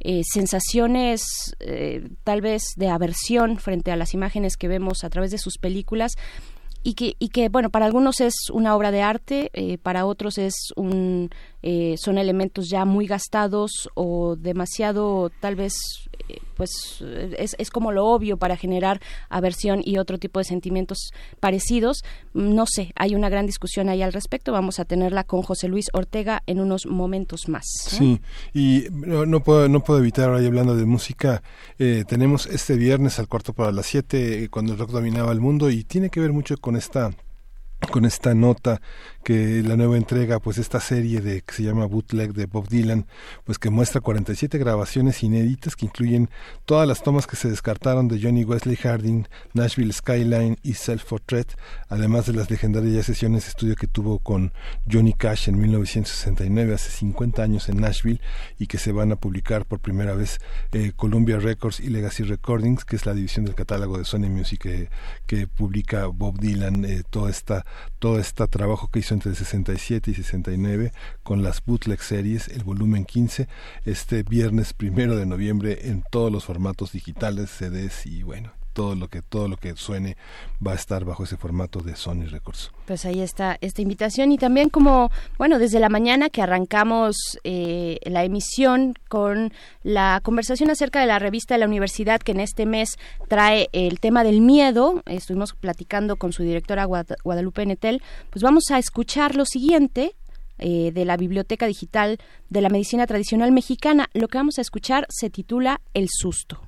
eh, 0.00 0.22
sensaciones 0.24 1.22
eh, 1.60 2.08
tal 2.24 2.40
vez 2.40 2.62
de 2.76 2.88
aversión 2.88 3.58
frente 3.58 3.90
a 3.90 3.96
las 3.96 4.14
imágenes 4.14 4.56
que 4.56 4.68
vemos 4.68 5.04
a 5.04 5.10
través 5.10 5.30
de 5.32 5.38
sus 5.38 5.58
películas 5.58 6.12
y 6.82 6.94
que, 6.94 7.16
y 7.18 7.28
que 7.30 7.48
bueno 7.48 7.70
para 7.70 7.86
algunos 7.86 8.20
es 8.20 8.34
una 8.52 8.76
obra 8.76 8.92
de 8.92 9.02
arte 9.02 9.50
para 9.82 10.06
otros 10.06 10.38
es 10.38 10.54
un 10.76 11.30
eh, 11.68 11.96
son 11.98 12.16
elementos 12.16 12.68
ya 12.68 12.84
muy 12.84 13.08
gastados 13.08 13.90
o 13.94 14.36
demasiado 14.36 15.32
tal 15.40 15.56
vez 15.56 15.74
eh, 16.28 16.38
pues 16.56 17.02
es, 17.36 17.56
es, 17.58 17.70
como 17.70 17.90
lo 17.90 18.06
obvio 18.06 18.36
para 18.36 18.56
generar 18.56 19.00
aversión 19.30 19.80
y 19.84 19.98
otro 19.98 20.18
tipo 20.18 20.38
de 20.38 20.44
sentimientos 20.44 21.10
parecidos. 21.40 22.04
No 22.34 22.66
sé 22.68 22.92
hay 22.94 23.16
una 23.16 23.30
gran 23.30 23.46
discusión 23.46 23.88
ahí 23.88 24.00
al 24.00 24.12
respecto. 24.12 24.52
Vamos 24.52 24.78
a 24.78 24.84
tenerla 24.84 25.24
con 25.24 25.42
José 25.42 25.66
Luis 25.66 25.86
Ortega 25.92 26.44
en 26.46 26.60
unos 26.60 26.86
momentos 26.86 27.48
más 27.48 27.64
sí 27.66 28.20
y 28.54 28.84
no, 28.92 29.40
puedo 29.40 29.68
no 29.68 29.80
puedo 29.82 29.98
evitar 29.98 30.28
ahora 30.28 30.46
hablando 30.46 30.76
de 30.76 30.86
música 30.86 31.42
tenemos 31.76 32.46
este 32.46 32.76
viernes 32.76 33.18
al 33.18 33.26
cuarto 33.26 33.52
para 33.54 33.72
las 33.72 33.86
siete 33.86 34.48
cuando 34.50 34.72
el 34.72 34.78
rock 34.78 34.90
dominaba 34.90 35.32
el 35.32 35.40
mundo 35.40 35.68
y 35.68 35.82
tiene 35.82 36.10
que 36.10 36.20
ver 36.20 36.32
mucho 36.32 36.56
con 36.58 36.76
esta 36.76 37.10
con 37.90 38.04
esta 38.04 38.34
nota 38.34 38.80
que 39.26 39.60
la 39.64 39.76
nueva 39.76 39.96
entrega, 39.96 40.38
pues 40.38 40.56
esta 40.56 40.78
serie 40.78 41.20
de 41.20 41.42
que 41.42 41.52
se 41.52 41.64
llama 41.64 41.84
Bootleg 41.86 42.32
de 42.32 42.46
Bob 42.46 42.68
Dylan, 42.68 43.06
pues 43.42 43.58
que 43.58 43.70
muestra 43.70 44.00
47 44.00 44.56
grabaciones 44.56 45.20
inéditas 45.24 45.74
que 45.74 45.86
incluyen 45.86 46.30
todas 46.64 46.86
las 46.86 47.02
tomas 47.02 47.26
que 47.26 47.34
se 47.34 47.50
descartaron 47.50 48.06
de 48.06 48.22
Johnny 48.22 48.44
Wesley 48.44 48.76
Harding, 48.76 49.26
Nashville 49.52 49.92
Skyline 49.92 50.58
y 50.62 50.74
Self 50.74 51.06
Portrait, 51.06 51.48
además 51.88 52.26
de 52.26 52.34
las 52.34 52.52
legendarias 52.52 53.06
sesiones 53.06 53.42
de 53.42 53.48
estudio 53.48 53.74
que 53.74 53.88
tuvo 53.88 54.20
con 54.20 54.52
Johnny 54.88 55.12
Cash 55.12 55.48
en 55.48 55.58
1969, 55.58 56.74
hace 56.74 56.90
50 56.90 57.42
años 57.42 57.68
en 57.68 57.80
Nashville, 57.80 58.20
y 58.60 58.68
que 58.68 58.78
se 58.78 58.92
van 58.92 59.10
a 59.10 59.16
publicar 59.16 59.66
por 59.66 59.80
primera 59.80 60.14
vez 60.14 60.38
eh, 60.70 60.92
Columbia 60.94 61.40
Records 61.40 61.80
y 61.80 61.88
Legacy 61.88 62.22
Recordings, 62.22 62.84
que 62.84 62.94
es 62.94 63.04
la 63.04 63.12
división 63.12 63.44
del 63.44 63.56
catálogo 63.56 63.98
de 63.98 64.04
Sony 64.04 64.28
Music 64.30 64.60
que, 64.60 64.88
que 65.26 65.48
publica 65.48 66.06
Bob 66.06 66.38
Dylan, 66.38 66.84
eh, 66.84 67.02
toda 67.10 67.28
esta, 67.28 67.66
todo 67.98 68.20
este 68.20 68.46
trabajo 68.46 68.88
que 68.88 69.00
hizo 69.00 69.15
entre 69.16 69.34
67 69.34 70.10
y 70.10 70.14
69 70.14 70.92
con 71.22 71.42
las 71.42 71.64
bootleg 71.64 72.02
series, 72.02 72.48
el 72.48 72.64
volumen 72.64 73.04
15, 73.04 73.48
este 73.84 74.22
viernes 74.22 74.74
primero 74.74 75.16
de 75.16 75.26
noviembre 75.26 75.88
en 75.88 76.04
todos 76.10 76.30
los 76.30 76.44
formatos 76.44 76.92
digitales, 76.92 77.50
CDs 77.50 78.06
y 78.06 78.22
bueno, 78.22 78.52
todo 78.76 78.94
lo 78.94 79.08
que 79.08 79.22
todo 79.22 79.48
lo 79.48 79.56
que 79.56 79.74
suene 79.74 80.18
va 80.64 80.72
a 80.72 80.74
estar 80.74 81.06
bajo 81.06 81.24
ese 81.24 81.38
formato 81.38 81.80
de 81.80 81.96
Sony 81.96 82.26
Records. 82.30 82.70
Pues 82.84 83.06
ahí 83.06 83.22
está 83.22 83.56
esta 83.62 83.80
invitación 83.80 84.32
y 84.32 84.36
también 84.38 84.68
como 84.68 85.10
bueno 85.38 85.58
desde 85.58 85.80
la 85.80 85.88
mañana 85.88 86.28
que 86.28 86.42
arrancamos 86.42 87.16
eh, 87.42 87.98
la 88.04 88.22
emisión 88.22 88.92
con 89.08 89.50
la 89.82 90.20
conversación 90.22 90.68
acerca 90.68 91.00
de 91.00 91.06
la 91.06 91.18
revista 91.18 91.54
de 91.54 91.60
la 91.60 91.66
universidad 91.66 92.20
que 92.20 92.32
en 92.32 92.40
este 92.40 92.66
mes 92.66 92.98
trae 93.28 93.70
el 93.72 93.98
tema 93.98 94.24
del 94.24 94.42
miedo. 94.42 95.02
Estuvimos 95.06 95.54
platicando 95.54 96.16
con 96.16 96.34
su 96.34 96.42
directora 96.42 96.84
Guadalupe 96.84 97.64
Netel. 97.64 98.02
Pues 98.28 98.42
vamos 98.42 98.64
a 98.70 98.78
escuchar 98.78 99.36
lo 99.36 99.46
siguiente 99.46 100.14
eh, 100.58 100.92
de 100.92 101.04
la 101.06 101.16
Biblioteca 101.16 101.66
Digital 101.66 102.18
de 102.50 102.60
la 102.60 102.68
Medicina 102.68 103.06
Tradicional 103.06 103.52
Mexicana. 103.52 104.10
Lo 104.12 104.28
que 104.28 104.36
vamos 104.36 104.58
a 104.58 104.60
escuchar 104.60 105.06
se 105.08 105.30
titula 105.30 105.80
El 105.94 106.08
susto. 106.10 106.60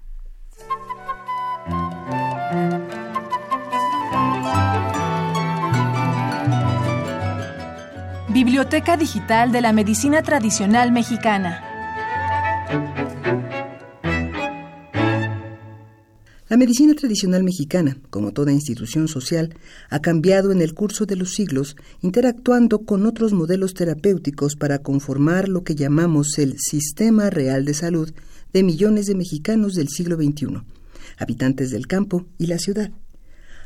Biblioteca 8.44 8.96
Digital 8.96 9.50
de 9.50 9.60
la 9.60 9.72
Medicina 9.72 10.22
Tradicional 10.22 10.92
Mexicana. 10.92 11.60
La 16.48 16.56
medicina 16.56 16.94
tradicional 16.94 17.42
mexicana, 17.42 17.96
como 18.10 18.30
toda 18.30 18.52
institución 18.52 19.08
social, 19.08 19.56
ha 19.90 19.98
cambiado 19.98 20.52
en 20.52 20.60
el 20.60 20.74
curso 20.74 21.04
de 21.04 21.16
los 21.16 21.34
siglos, 21.34 21.74
interactuando 22.00 22.84
con 22.84 23.06
otros 23.06 23.32
modelos 23.32 23.74
terapéuticos 23.74 24.54
para 24.54 24.78
conformar 24.78 25.48
lo 25.48 25.64
que 25.64 25.74
llamamos 25.74 26.38
el 26.38 26.60
sistema 26.60 27.30
real 27.30 27.64
de 27.64 27.74
salud 27.74 28.12
de 28.52 28.62
millones 28.62 29.06
de 29.06 29.16
mexicanos 29.16 29.74
del 29.74 29.88
siglo 29.88 30.14
XXI, 30.14 30.62
habitantes 31.18 31.72
del 31.72 31.88
campo 31.88 32.24
y 32.38 32.46
la 32.46 32.60
ciudad. 32.60 32.92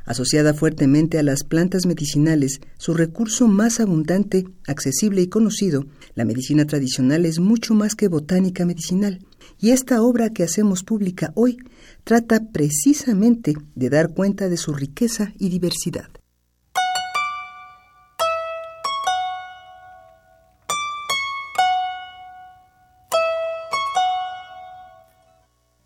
Asociada 0.04 0.52
fuertemente 0.54 1.18
a 1.18 1.22
las 1.22 1.44
plantas 1.44 1.86
medicinales, 1.86 2.60
su 2.76 2.94
recurso 2.94 3.46
más 3.48 3.80
abundante, 3.80 4.44
accesible 4.66 5.22
y 5.22 5.28
conocido, 5.28 5.86
la 6.14 6.24
medicina 6.24 6.66
tradicional 6.66 7.24
es 7.24 7.38
mucho 7.38 7.74
más 7.74 7.94
que 7.94 8.08
botánica 8.08 8.66
medicinal. 8.66 9.20
Y 9.60 9.70
esta 9.70 10.02
obra 10.02 10.30
que 10.30 10.42
hacemos 10.42 10.82
pública 10.82 11.32
hoy 11.34 11.58
trata 12.04 12.40
precisamente 12.52 13.54
de 13.74 13.90
dar 13.90 14.12
cuenta 14.12 14.48
de 14.48 14.56
su 14.56 14.74
riqueza 14.74 15.32
y 15.38 15.48
diversidad. 15.48 16.08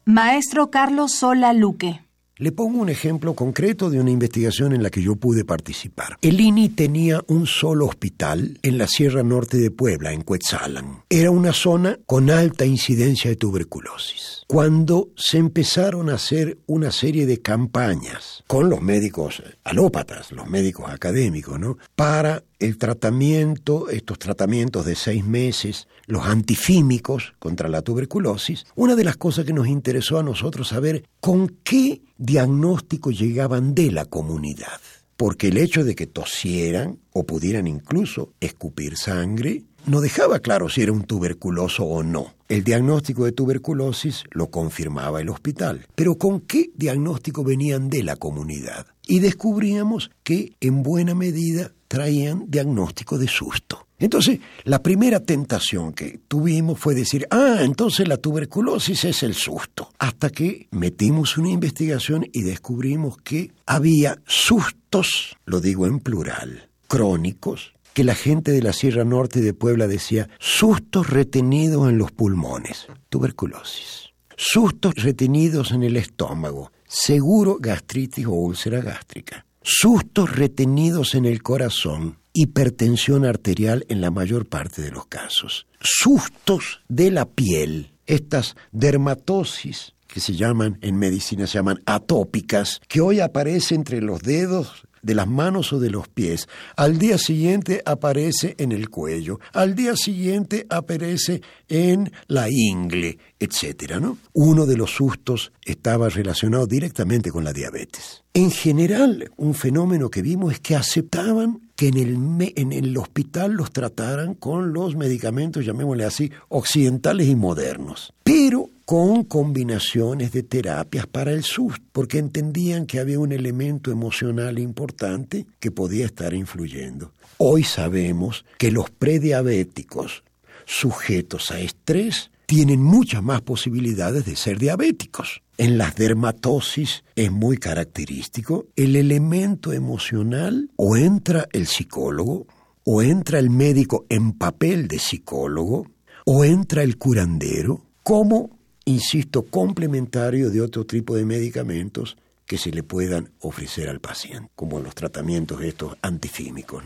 Maestro 0.09 0.71
Carlos 0.71 1.13
Sola 1.13 1.53
Luque. 1.53 2.06
Le 2.39 2.53
pongo 2.53 2.83
un 2.83 2.91
ejemplo 2.91 3.33
concreto 3.33 3.89
de 3.89 3.99
una 3.99 4.11
investigación 4.11 4.75
en 4.75 4.83
la 4.83 4.91
que 4.91 5.01
yo 5.01 5.17
pude 5.17 5.47
participar. 5.47 6.19
El 6.21 6.39
INI 6.39 6.69
tenía 6.69 7.25
un 7.29 7.47
solo 7.47 7.87
hospital 7.87 8.59
en 8.63 8.77
la 8.77 8.87
Sierra 8.87 9.23
Norte 9.23 9.57
de 9.57 9.71
Puebla, 9.71 10.13
en 10.13 10.21
Cuetzalan. 10.21 11.05
Era 11.09 11.31
una 11.31 11.55
zona 11.55 11.99
con 12.05 12.29
alta 12.29 12.67
incidencia 12.67 13.31
de 13.31 13.37
tuberculosis. 13.37 14.43
Cuando 14.49 15.09
se 15.17 15.39
empezaron 15.39 16.11
a 16.11 16.17
hacer 16.17 16.59
una 16.67 16.93
serie 16.93 17.25
de 17.25 17.41
campañas 17.41 18.45
con 18.47 18.69
los 18.69 18.83
médicos 18.83 19.43
alópatas, 19.65 20.31
los 20.31 20.47
médicos 20.47 20.91
académicos, 20.91 21.59
¿no? 21.59 21.79
Para 21.95 22.45
el 22.59 22.79
tratamiento, 22.79 23.89
estos 23.89 24.19
tratamientos 24.19 24.85
de 24.87 24.95
seis 24.95 25.25
meses, 25.25 25.89
los 26.07 26.25
antifímicos 26.25 27.35
contra 27.39 27.69
la 27.69 27.83
tuberculosis, 27.83 28.67
una 28.75 28.95
de 28.95 29.05
las 29.05 29.17
cosas 29.17 29.45
que 29.45 29.53
nos 29.53 29.69
interesó 29.69 30.19
a 30.19 30.23
nosotros 30.23 30.69
saber 30.69 31.05
con 31.21 31.49
qué 31.63 32.03
diagnóstico 32.17 33.11
llegaban 33.11 33.75
de 33.75 33.91
la 33.91 34.05
comunidad. 34.07 34.81
Porque 35.17 35.49
el 35.49 35.57
hecho 35.57 35.83
de 35.85 35.95
que 35.95 36.07
tosieran 36.07 36.99
o 37.13 37.25
pudieran 37.25 37.67
incluso 37.67 38.33
escupir 38.41 38.97
sangre 38.97 39.65
no 39.87 40.01
dejaba 40.01 40.41
claro 40.41 40.69
si 40.69 40.83
era 40.83 40.93
un 40.93 41.05
tuberculoso 41.05 41.85
o 41.85 42.03
no. 42.03 42.35
El 42.49 42.65
diagnóstico 42.65 43.25
de 43.25 43.33
tuberculosis 43.33 44.25
lo 44.31 44.51
confirmaba 44.51 45.21
el 45.21 45.29
hospital. 45.29 45.87
Pero 45.95 46.17
¿con 46.17 46.41
qué 46.41 46.71
diagnóstico 46.75 47.45
venían 47.45 47.89
de 47.89 48.03
la 48.03 48.17
comunidad? 48.17 48.87
Y 49.07 49.21
descubríamos 49.21 50.11
que 50.23 50.53
en 50.61 50.83
buena 50.83 51.15
medida 51.15 51.73
traían 51.89 52.45
diagnóstico 52.49 53.19
de 53.19 53.29
susto. 53.29 53.87
Entonces, 53.99 54.41
la 54.65 54.83
primera 54.83 55.21
tentación 55.21 55.93
que 55.95 56.21
tuvimos 56.29 56.79
fue 56.79 56.95
decir, 56.95 57.27
ah, 57.31 57.59
entonces 57.61 58.07
la 58.07 58.19
tuberculosis 58.19 59.05
es 59.05 59.23
el 59.23 59.35
susto. 59.35 59.91
Hasta 59.99 60.29
que 60.29 60.69
metimos 60.71 61.39
una 61.39 61.49
investigación 61.49 62.27
y 62.31 62.43
descubrimos 62.43 63.17
que 63.19 63.53
había 63.65 64.21
sustos, 64.27 65.37
lo 65.47 65.61
digo 65.61 65.87
en 65.87 66.01
plural, 66.01 66.69
crónicos, 66.89 67.73
que 67.95 68.05
la 68.05 68.15
gente 68.15 68.53
de 68.53 68.61
la 68.61 68.75
Sierra 68.75 69.05
Norte 69.05 69.41
de 69.41 69.55
Puebla 69.55 69.87
decía, 69.87 70.29
sustos 70.39 71.09
retenidos 71.09 71.89
en 71.89 71.97
los 71.97 72.13
pulmones, 72.13 72.87
tuberculosis. 73.09 74.11
Sustos 74.37 74.97
retenidos 74.97 75.73
en 75.73 75.83
el 75.83 75.97
estómago, 75.97 76.71
seguro 76.87 77.57
gastritis 77.59 78.27
o 78.27 78.33
úlcera 78.33 78.83
gástrica 78.83 79.46
sustos 79.69 80.37
retenidos 80.37 81.17
en 81.17 81.25
el 81.25 81.43
corazón, 81.43 82.19
hipertensión 82.33 83.25
arterial 83.25 83.85
en 83.89 84.01
la 84.01 84.13
mayor 84.13 84.47
parte 84.47 84.81
de 84.81 84.93
los 84.93 85.07
casos, 85.07 85.67
sustos 85.81 86.83
de 86.89 87.11
la 87.11 87.25
piel, 87.27 87.91
estas 88.07 88.55
dermatosis 88.71 89.95
que 90.07 90.21
se 90.21 90.35
llaman 90.35 90.79
en 90.83 90.97
medicina 90.97 91.49
se 91.49 91.55
llaman 91.55 91.83
atópicas, 91.85 92.81
que 92.87 93.01
hoy 93.01 93.19
aparece 93.19 93.75
entre 93.75 94.01
los 94.01 94.23
dedos 94.23 94.86
de 95.07 95.15
las 95.15 95.29
manos 95.29 95.73
o 95.73 95.79
de 95.79 95.89
los 95.89 96.09
pies. 96.09 96.49
Al 96.77 96.99
día 96.99 97.17
siguiente 97.17 97.81
aparece 97.87 98.57
en 98.59 98.73
el 98.73 98.91
cuello, 98.91 99.39
al 99.53 99.77
día 99.77 99.95
siguiente 99.97 100.67
aparece 100.69 101.41
en 101.69 102.11
la 102.27 102.51
ingle, 102.51 103.17
etcétera, 103.39 104.01
¿no? 104.01 104.19
Uno 104.33 104.67
de 104.67 104.77
los 104.77 104.91
sustos 104.91 105.53
estaba 105.65 106.09
relacionado 106.09 106.67
directamente 106.67 107.31
con 107.31 107.45
la 107.45 107.53
diabetes. 107.53 108.25
En 108.35 108.51
general, 108.51 109.31
un 109.37 109.55
fenómeno 109.55 110.11
que 110.11 110.23
vimos 110.23 110.55
es 110.55 110.61
que 110.61 110.75
aceptaban 110.75 111.71
que 111.77 111.89
en 111.89 111.99
el, 111.99 112.53
en 112.57 112.73
el 112.73 112.97
hospital 112.99 113.53
los 113.53 113.71
trataran 113.71 114.35
con 114.35 114.73
los 114.73 114.97
medicamentos, 114.97 115.65
llamémosle 115.65 116.05
así, 116.05 116.33
occidentales 116.49 117.29
y 117.29 117.37
modernos. 117.37 118.13
Pero 118.25 118.71
con 118.87 119.25
combinaciones 119.25 120.31
de 120.31 120.45
terapias 120.45 121.09
para 121.09 121.33
el 121.33 121.43
susto, 121.43 121.85
porque 121.91 122.19
entendían 122.19 122.87
que 122.87 123.01
había 123.01 123.19
un 123.19 123.33
elemento 123.33 123.91
emocional 123.91 124.61
importante 124.61 125.45
que 125.59 125.73
podía 125.73 126.07
estar 126.07 126.33
influyendo. 126.33 127.13
Hoy 127.39 127.65
sabemos 127.65 128.45
que 128.59 128.71
los 128.71 128.89
prediabéticos 128.91 130.23
sujetos 130.67 131.51
a 131.51 131.59
estrés 131.59 132.31
tienen 132.47 132.81
muchas 132.81 133.25
más 133.25 133.43
posibilidades 133.43 134.25
de 134.25 134.37
ser 134.37 134.57
diabéticos. 134.59 135.43
En 135.59 135.79
las 135.79 135.97
dermatosis 135.97 137.03
es 137.17 137.33
muy 137.33 137.57
característico 137.59 138.67
el 138.77 138.95
elemento 138.95 139.73
emocional 139.73 140.71
o 140.77 140.97
entra 140.97 141.49
el 141.53 141.67
psicólogo 141.67 142.47
o 142.85 143.03
entra 143.03 143.41
el 143.41 143.51
médico 143.51 144.07
en 144.09 144.33
papel 144.33 144.87
de 144.87 145.01
psicólogo 145.01 145.89
o 146.25 146.45
entra 146.45 146.85
el 146.85 146.99
curandero 146.99 147.83
como 148.05 148.56
insisto, 148.87 149.43
complementario 149.43 150.49
de 150.49 150.63
otro 150.63 150.87
tipo 150.87 151.17
de 151.17 151.27
medicamentos 151.27 152.17
que 152.47 152.57
se 152.57 152.71
le 152.71 152.83
puedan 152.83 153.31
ofrecer 153.41 153.89
al 153.89 154.01
paciente, 154.01 154.51
como 154.55 154.81
los 154.81 154.95
tratamientos 154.95 155.61
estos 155.61 155.97
antifímicos. 156.01 156.85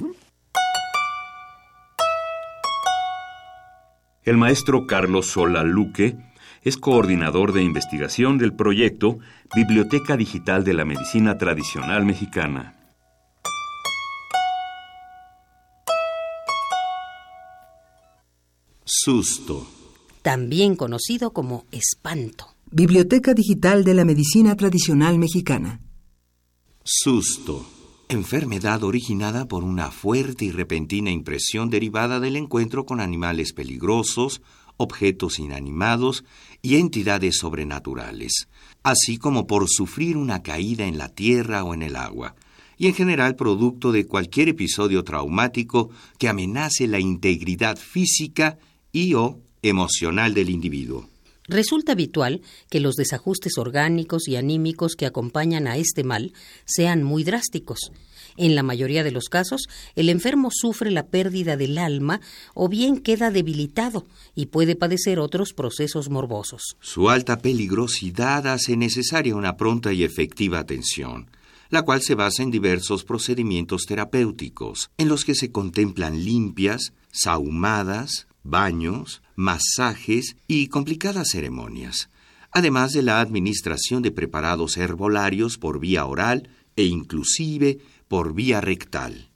El 4.24 4.36
maestro 4.38 4.86
Carlos 4.86 5.26
Sola 5.26 5.62
Luque 5.62 6.16
es 6.62 6.76
coordinador 6.76 7.52
de 7.52 7.62
investigación 7.62 8.38
del 8.38 8.54
proyecto 8.54 9.18
Biblioteca 9.54 10.16
Digital 10.16 10.64
de 10.64 10.74
la 10.74 10.84
Medicina 10.84 11.36
Tradicional 11.38 12.04
Mexicana. 12.04 12.76
Susto 18.84 19.79
también 20.22 20.76
conocido 20.76 21.32
como 21.32 21.64
espanto. 21.70 22.46
Biblioteca 22.70 23.34
Digital 23.34 23.84
de 23.84 23.94
la 23.94 24.04
Medicina 24.04 24.56
Tradicional 24.56 25.18
Mexicana. 25.18 25.80
Susto. 26.84 27.66
Enfermedad 28.08 28.82
originada 28.82 29.46
por 29.46 29.62
una 29.62 29.90
fuerte 29.90 30.44
y 30.44 30.50
repentina 30.50 31.10
impresión 31.10 31.70
derivada 31.70 32.18
del 32.18 32.36
encuentro 32.36 32.84
con 32.84 33.00
animales 33.00 33.52
peligrosos, 33.52 34.42
objetos 34.76 35.38
inanimados 35.38 36.24
y 36.62 36.76
entidades 36.76 37.38
sobrenaturales, 37.38 38.48
así 38.82 39.18
como 39.18 39.46
por 39.46 39.68
sufrir 39.68 40.16
una 40.16 40.42
caída 40.42 40.86
en 40.86 40.98
la 40.98 41.08
tierra 41.08 41.62
o 41.64 41.74
en 41.74 41.82
el 41.82 41.96
agua, 41.96 42.34
y 42.76 42.86
en 42.86 42.94
general 42.94 43.36
producto 43.36 43.92
de 43.92 44.06
cualquier 44.06 44.48
episodio 44.48 45.04
traumático 45.04 45.90
que 46.18 46.28
amenace 46.28 46.88
la 46.88 46.98
integridad 46.98 47.76
física 47.76 48.58
y 48.90 49.14
o 49.14 49.38
emocional 49.62 50.34
del 50.34 50.50
individuo. 50.50 51.08
Resulta 51.50 51.92
habitual 51.92 52.42
que 52.70 52.80
los 52.80 52.94
desajustes 52.94 53.58
orgánicos 53.58 54.28
y 54.28 54.36
anímicos 54.36 54.94
que 54.94 55.06
acompañan 55.06 55.66
a 55.66 55.76
este 55.76 56.04
mal 56.04 56.32
sean 56.64 57.02
muy 57.02 57.24
drásticos. 57.24 57.90
En 58.36 58.54
la 58.54 58.62
mayoría 58.62 59.02
de 59.02 59.10
los 59.10 59.28
casos, 59.28 59.68
el 59.96 60.08
enfermo 60.08 60.50
sufre 60.52 60.90
la 60.90 61.06
pérdida 61.06 61.56
del 61.56 61.76
alma 61.78 62.20
o 62.54 62.68
bien 62.68 62.98
queda 62.98 63.30
debilitado 63.30 64.06
y 64.36 64.46
puede 64.46 64.76
padecer 64.76 65.18
otros 65.18 65.52
procesos 65.52 66.08
morbosos. 66.08 66.76
Su 66.80 67.10
alta 67.10 67.38
peligrosidad 67.38 68.46
hace 68.46 68.76
necesaria 68.76 69.34
una 69.34 69.56
pronta 69.56 69.92
y 69.92 70.04
efectiva 70.04 70.60
atención. 70.60 71.30
la 71.72 71.82
cual 71.82 72.02
se 72.02 72.16
basa 72.16 72.42
en 72.42 72.50
diversos 72.50 73.04
procedimientos 73.04 73.86
terapéuticos, 73.86 74.90
en 74.98 75.08
los 75.08 75.24
que 75.24 75.36
se 75.36 75.52
contemplan 75.52 76.24
limpias, 76.24 76.92
sahumadas, 77.12 78.26
baños, 78.42 79.22
masajes 79.36 80.36
y 80.46 80.68
complicadas 80.68 81.28
ceremonias, 81.30 82.10
además 82.50 82.92
de 82.92 83.02
la 83.02 83.20
administración 83.20 84.02
de 84.02 84.10
preparados 84.10 84.76
herbolarios 84.76 85.58
por 85.58 85.80
vía 85.80 86.04
oral 86.06 86.50
e 86.76 86.84
inclusive 86.84 87.78
por 88.08 88.34
vía 88.34 88.60
rectal. 88.60 89.30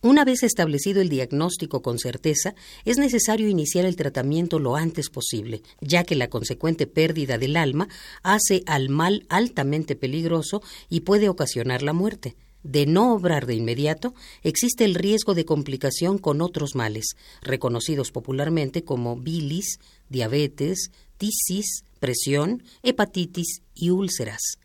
Una 0.00 0.24
vez 0.24 0.44
establecido 0.44 1.00
el 1.00 1.08
diagnóstico 1.08 1.82
con 1.82 1.98
certeza, 1.98 2.54
es 2.84 2.98
necesario 2.98 3.48
iniciar 3.48 3.84
el 3.84 3.96
tratamiento 3.96 4.60
lo 4.60 4.76
antes 4.76 5.10
posible, 5.10 5.62
ya 5.80 6.04
que 6.04 6.14
la 6.14 6.28
consecuente 6.28 6.86
pérdida 6.86 7.36
del 7.36 7.56
alma 7.56 7.88
hace 8.22 8.62
al 8.66 8.90
mal 8.90 9.26
altamente 9.28 9.96
peligroso 9.96 10.62
y 10.88 11.00
puede 11.00 11.28
ocasionar 11.28 11.82
la 11.82 11.94
muerte. 11.94 12.36
De 12.68 12.84
no 12.84 13.14
obrar 13.14 13.46
de 13.46 13.54
inmediato, 13.54 14.14
existe 14.42 14.84
el 14.84 14.94
riesgo 14.94 15.32
de 15.32 15.46
complicación 15.46 16.18
con 16.18 16.42
otros 16.42 16.74
males, 16.74 17.16
reconocidos 17.40 18.12
popularmente 18.12 18.84
como 18.84 19.16
bilis, 19.16 19.78
diabetes, 20.10 20.90
tisis, 21.16 21.82
presión, 21.98 22.62
hepatitis 22.82 23.62
y 23.74 23.88
úlceras 23.88 24.58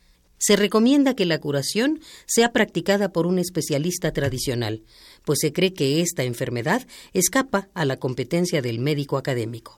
se 0.46 0.58
recomienda 0.58 1.16
que 1.16 1.26
la 1.26 1.40
curación 1.40 2.02
sea 2.26 2.52
practicada 2.52 3.14
por 3.14 3.28
un 3.28 3.40
especialista 3.40 4.12
tradicional, 4.12 4.84
pues 5.24 5.40
se 5.40 5.54
cree 5.54 5.74
que 5.74 6.02
esta 6.02 6.24
enfermedad 6.24 6.86
escapa 7.14 7.70
a 7.74 7.86
la 7.86 7.96
competencia 7.96 8.62
del 8.62 8.80
médico 8.80 9.16
académico. 9.16 9.78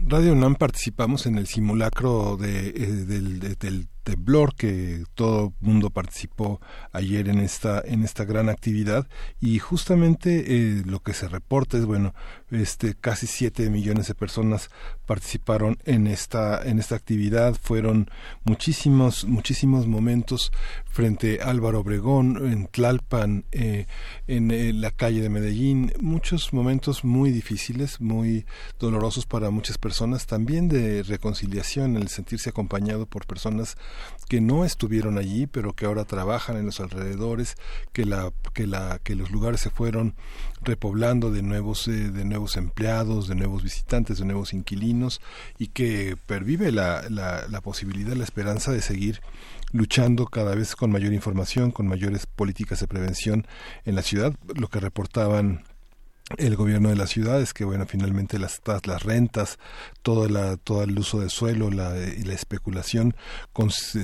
Radio 0.07 0.33
UNAM 0.33 0.55
participamos 0.55 1.25
en 1.25 1.37
el 1.37 1.47
simulacro 1.47 2.35
de, 2.35 2.69
eh, 2.69 2.87
del, 3.05 3.39
del 3.39 3.87
temblor 4.03 4.55
que 4.55 5.03
todo 5.13 5.53
mundo 5.59 5.91
participó 5.91 6.59
ayer 6.91 7.29
en 7.29 7.39
esta 7.39 7.81
en 7.85 8.03
esta 8.03 8.25
gran 8.25 8.49
actividad. 8.49 9.07
Y 9.39 9.59
justamente 9.59 10.43
eh, 10.47 10.83
lo 10.85 11.01
que 11.01 11.13
se 11.13 11.27
reporta 11.27 11.77
es 11.77 11.85
bueno 11.85 12.13
este 12.49 12.95
casi 12.95 13.27
siete 13.27 13.69
millones 13.69 14.07
de 14.07 14.15
personas 14.15 14.69
participaron 15.05 15.77
en 15.85 16.07
esta 16.07 16.61
en 16.63 16.79
esta 16.79 16.95
actividad. 16.95 17.55
Fueron 17.61 18.09
muchísimos 18.43 19.25
muchísimos 19.25 19.87
momentos 19.87 20.51
frente 20.85 21.39
a 21.41 21.49
Álvaro 21.49 21.81
Obregón 21.81 22.51
en 22.51 22.67
Tlalpan 22.67 23.45
eh, 23.51 23.85
en 24.27 24.51
eh, 24.51 24.73
la 24.73 24.91
calle 24.91 25.21
de 25.21 25.29
Medellín. 25.29 25.93
Muchos 26.01 26.53
momentos 26.53 27.03
muy 27.03 27.31
difíciles 27.31 28.01
muy 28.01 28.45
dolorosos 28.79 29.25
para 29.25 29.51
muchas 29.51 29.77
personas 29.77 29.90
también 30.27 30.67
de 30.67 31.03
reconciliación 31.03 31.97
el 31.97 32.07
sentirse 32.07 32.49
acompañado 32.49 33.05
por 33.05 33.25
personas 33.25 33.77
que 34.29 34.41
no 34.41 34.65
estuvieron 34.65 35.17
allí, 35.17 35.47
pero 35.47 35.73
que 35.73 35.85
ahora 35.85 36.05
trabajan 36.05 36.57
en 36.57 36.65
los 36.65 36.79
alrededores, 36.79 37.55
que 37.93 38.05
la 38.05 38.31
que 38.53 38.67
la 38.67 38.99
que 39.03 39.15
los 39.15 39.31
lugares 39.31 39.61
se 39.61 39.69
fueron 39.69 40.15
repoblando 40.61 41.31
de 41.31 41.41
nuevos 41.41 41.87
eh, 41.87 42.11
de 42.11 42.25
nuevos 42.25 42.57
empleados, 42.57 43.27
de 43.27 43.35
nuevos 43.35 43.63
visitantes, 43.63 44.19
de 44.19 44.25
nuevos 44.25 44.53
inquilinos 44.53 45.21
y 45.57 45.67
que 45.67 46.17
pervive 46.27 46.71
la, 46.71 47.03
la, 47.09 47.47
la 47.47 47.61
posibilidad, 47.61 48.13
la 48.15 48.23
esperanza 48.23 48.71
de 48.71 48.81
seguir 48.81 49.21
luchando 49.71 50.25
cada 50.25 50.55
vez 50.55 50.75
con 50.75 50.91
mayor 50.91 51.13
información, 51.13 51.71
con 51.71 51.87
mayores 51.87 52.25
políticas 52.25 52.79
de 52.79 52.87
prevención 52.87 53.47
en 53.85 53.95
la 53.95 54.01
ciudad, 54.01 54.33
lo 54.55 54.67
que 54.67 54.79
reportaban 54.79 55.63
el 56.37 56.55
gobierno 56.55 56.89
de 56.89 56.95
las 56.95 57.09
ciudades 57.09 57.53
que 57.53 57.65
bueno 57.65 57.85
finalmente 57.85 58.39
las 58.39 58.61
las 58.85 59.03
rentas 59.03 59.59
todo 60.01 60.27
la 60.27 60.57
todo 60.57 60.83
el 60.83 60.97
uso 60.97 61.19
de 61.19 61.29
suelo 61.29 61.69
la, 61.69 61.97
y 61.97 62.23
la 62.23 62.33
especulación 62.33 63.15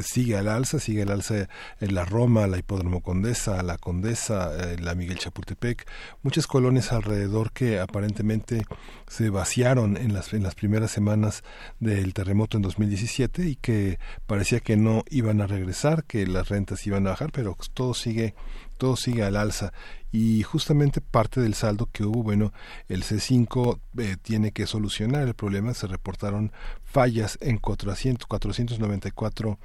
sigue 0.03 0.38
al 0.38 0.47
alza 0.47 0.80
sigue 0.80 1.03
al 1.03 1.11
alza 1.11 1.47
en 1.80 1.95
la 1.95 2.06
Roma 2.06 2.47
la 2.47 2.57
Hipódromo 2.57 3.01
Condesa 3.01 3.61
la 3.64 3.77
Condesa 3.77 4.51
eh, 4.57 4.77
la 4.80 4.95
Miguel 4.95 5.17
Chapultepec 5.17 5.88
muchas 6.23 6.47
colonias 6.47 6.91
alrededor 6.91 7.51
que 7.51 7.80
aparentemente 7.80 8.65
se 9.07 9.29
vaciaron 9.29 9.97
en 9.97 10.13
las 10.13 10.33
en 10.33 10.43
las 10.43 10.55
primeras 10.55 10.91
semanas 10.91 11.43
del 11.79 12.13
terremoto 12.13 12.57
en 12.57 12.63
2017 12.63 13.47
y 13.47 13.55
que 13.55 13.99
parecía 14.25 14.59
que 14.59 14.75
no 14.75 15.03
iban 15.09 15.41
a 15.41 15.47
regresar 15.47 16.03
que 16.03 16.27
las 16.27 16.49
rentas 16.49 16.85
iban 16.85 17.07
a 17.07 17.11
bajar 17.11 17.31
pero 17.31 17.55
todo 17.73 17.93
sigue 17.93 18.35
todo 18.77 18.95
sigue 18.95 19.23
al 19.23 19.35
alza. 19.35 19.73
Y 20.11 20.43
justamente 20.43 21.01
parte 21.01 21.41
del 21.41 21.53
saldo 21.53 21.89
que 21.91 22.03
hubo, 22.03 22.23
bueno, 22.23 22.53
el 22.87 23.03
C5 23.03 23.79
eh, 23.97 24.15
tiene 24.21 24.51
que 24.51 24.65
solucionar 24.65 25.27
el 25.27 25.33
problema, 25.33 25.73
se 25.73 25.87
reportaron 25.87 26.53
fallas 26.85 27.37
en 27.41 27.57
400, 27.57 28.25
494 28.25 29.59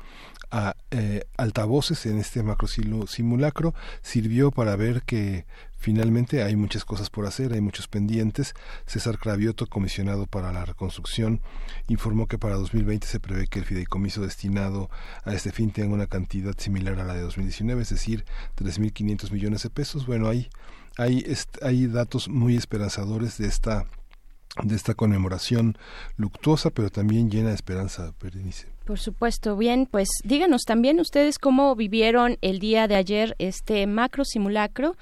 a, 0.51 0.75
eh, 0.91 1.25
altavoces 1.37 2.05
en 2.07 2.19
este 2.19 2.43
macro 2.43 2.69
simulacro, 2.69 3.75
sirvió 4.03 4.51
para 4.51 4.75
ver 4.77 5.03
que 5.03 5.47
Finalmente, 5.83 6.45
hay 6.45 6.55
muchas 6.55 6.85
cosas 6.85 7.11
por 7.11 7.27
hacer, 7.27 7.53
hay 7.53 7.61
muchos 7.61 7.89
pendientes. 7.89 8.55
César 8.87 9.19
Cravioto, 9.19 9.67
comisionado 9.67 10.29
para 10.29 10.53
la 10.53 10.65
reconstrucción, 10.65 11.41
informó 11.89 12.29
que 12.29 12.39
para 12.39 12.55
2020 12.55 13.05
se 13.05 13.19
prevé 13.19 13.49
que 13.49 13.59
el 13.59 13.65
fideicomiso 13.65 14.23
destinado 14.23 14.91
a 15.25 15.35
este 15.35 15.51
fin 15.51 15.73
tenga 15.73 15.93
una 15.93 16.07
cantidad 16.07 16.57
similar 16.57 17.01
a 17.01 17.05
la 17.05 17.15
de 17.15 17.23
2019, 17.23 17.83
es 17.83 17.89
decir, 17.89 18.25
3.500 18.59 19.33
millones 19.33 19.65
de 19.65 19.71
pesos. 19.71 20.07
Bueno, 20.07 20.29
hay, 20.29 20.51
hay, 20.99 21.27
hay 21.63 21.89
datos 21.89 22.29
muy 22.29 22.55
esperanzadores 22.55 23.37
de 23.39 23.49
esta 23.49 23.85
de 24.63 24.77
esta 24.77 24.95
conmemoración 24.95 25.79
luctuosa, 26.17 26.71
pero 26.71 26.91
también 26.91 27.31
llena 27.31 27.49
de 27.49 27.55
esperanza, 27.55 28.13
Berenice. 28.23 28.69
Por 28.85 28.99
supuesto. 28.99 29.57
Bien, 29.57 29.89
pues 29.91 30.09
díganos 30.25 30.63
también 30.65 31.01
ustedes 31.01 31.39
cómo 31.39 31.75
vivieron 31.75 32.37
el 32.43 32.59
día 32.59 32.87
de 32.87 32.97
ayer 32.97 33.35
este 33.39 33.87
macro 33.87 34.25
simulacro 34.25 34.95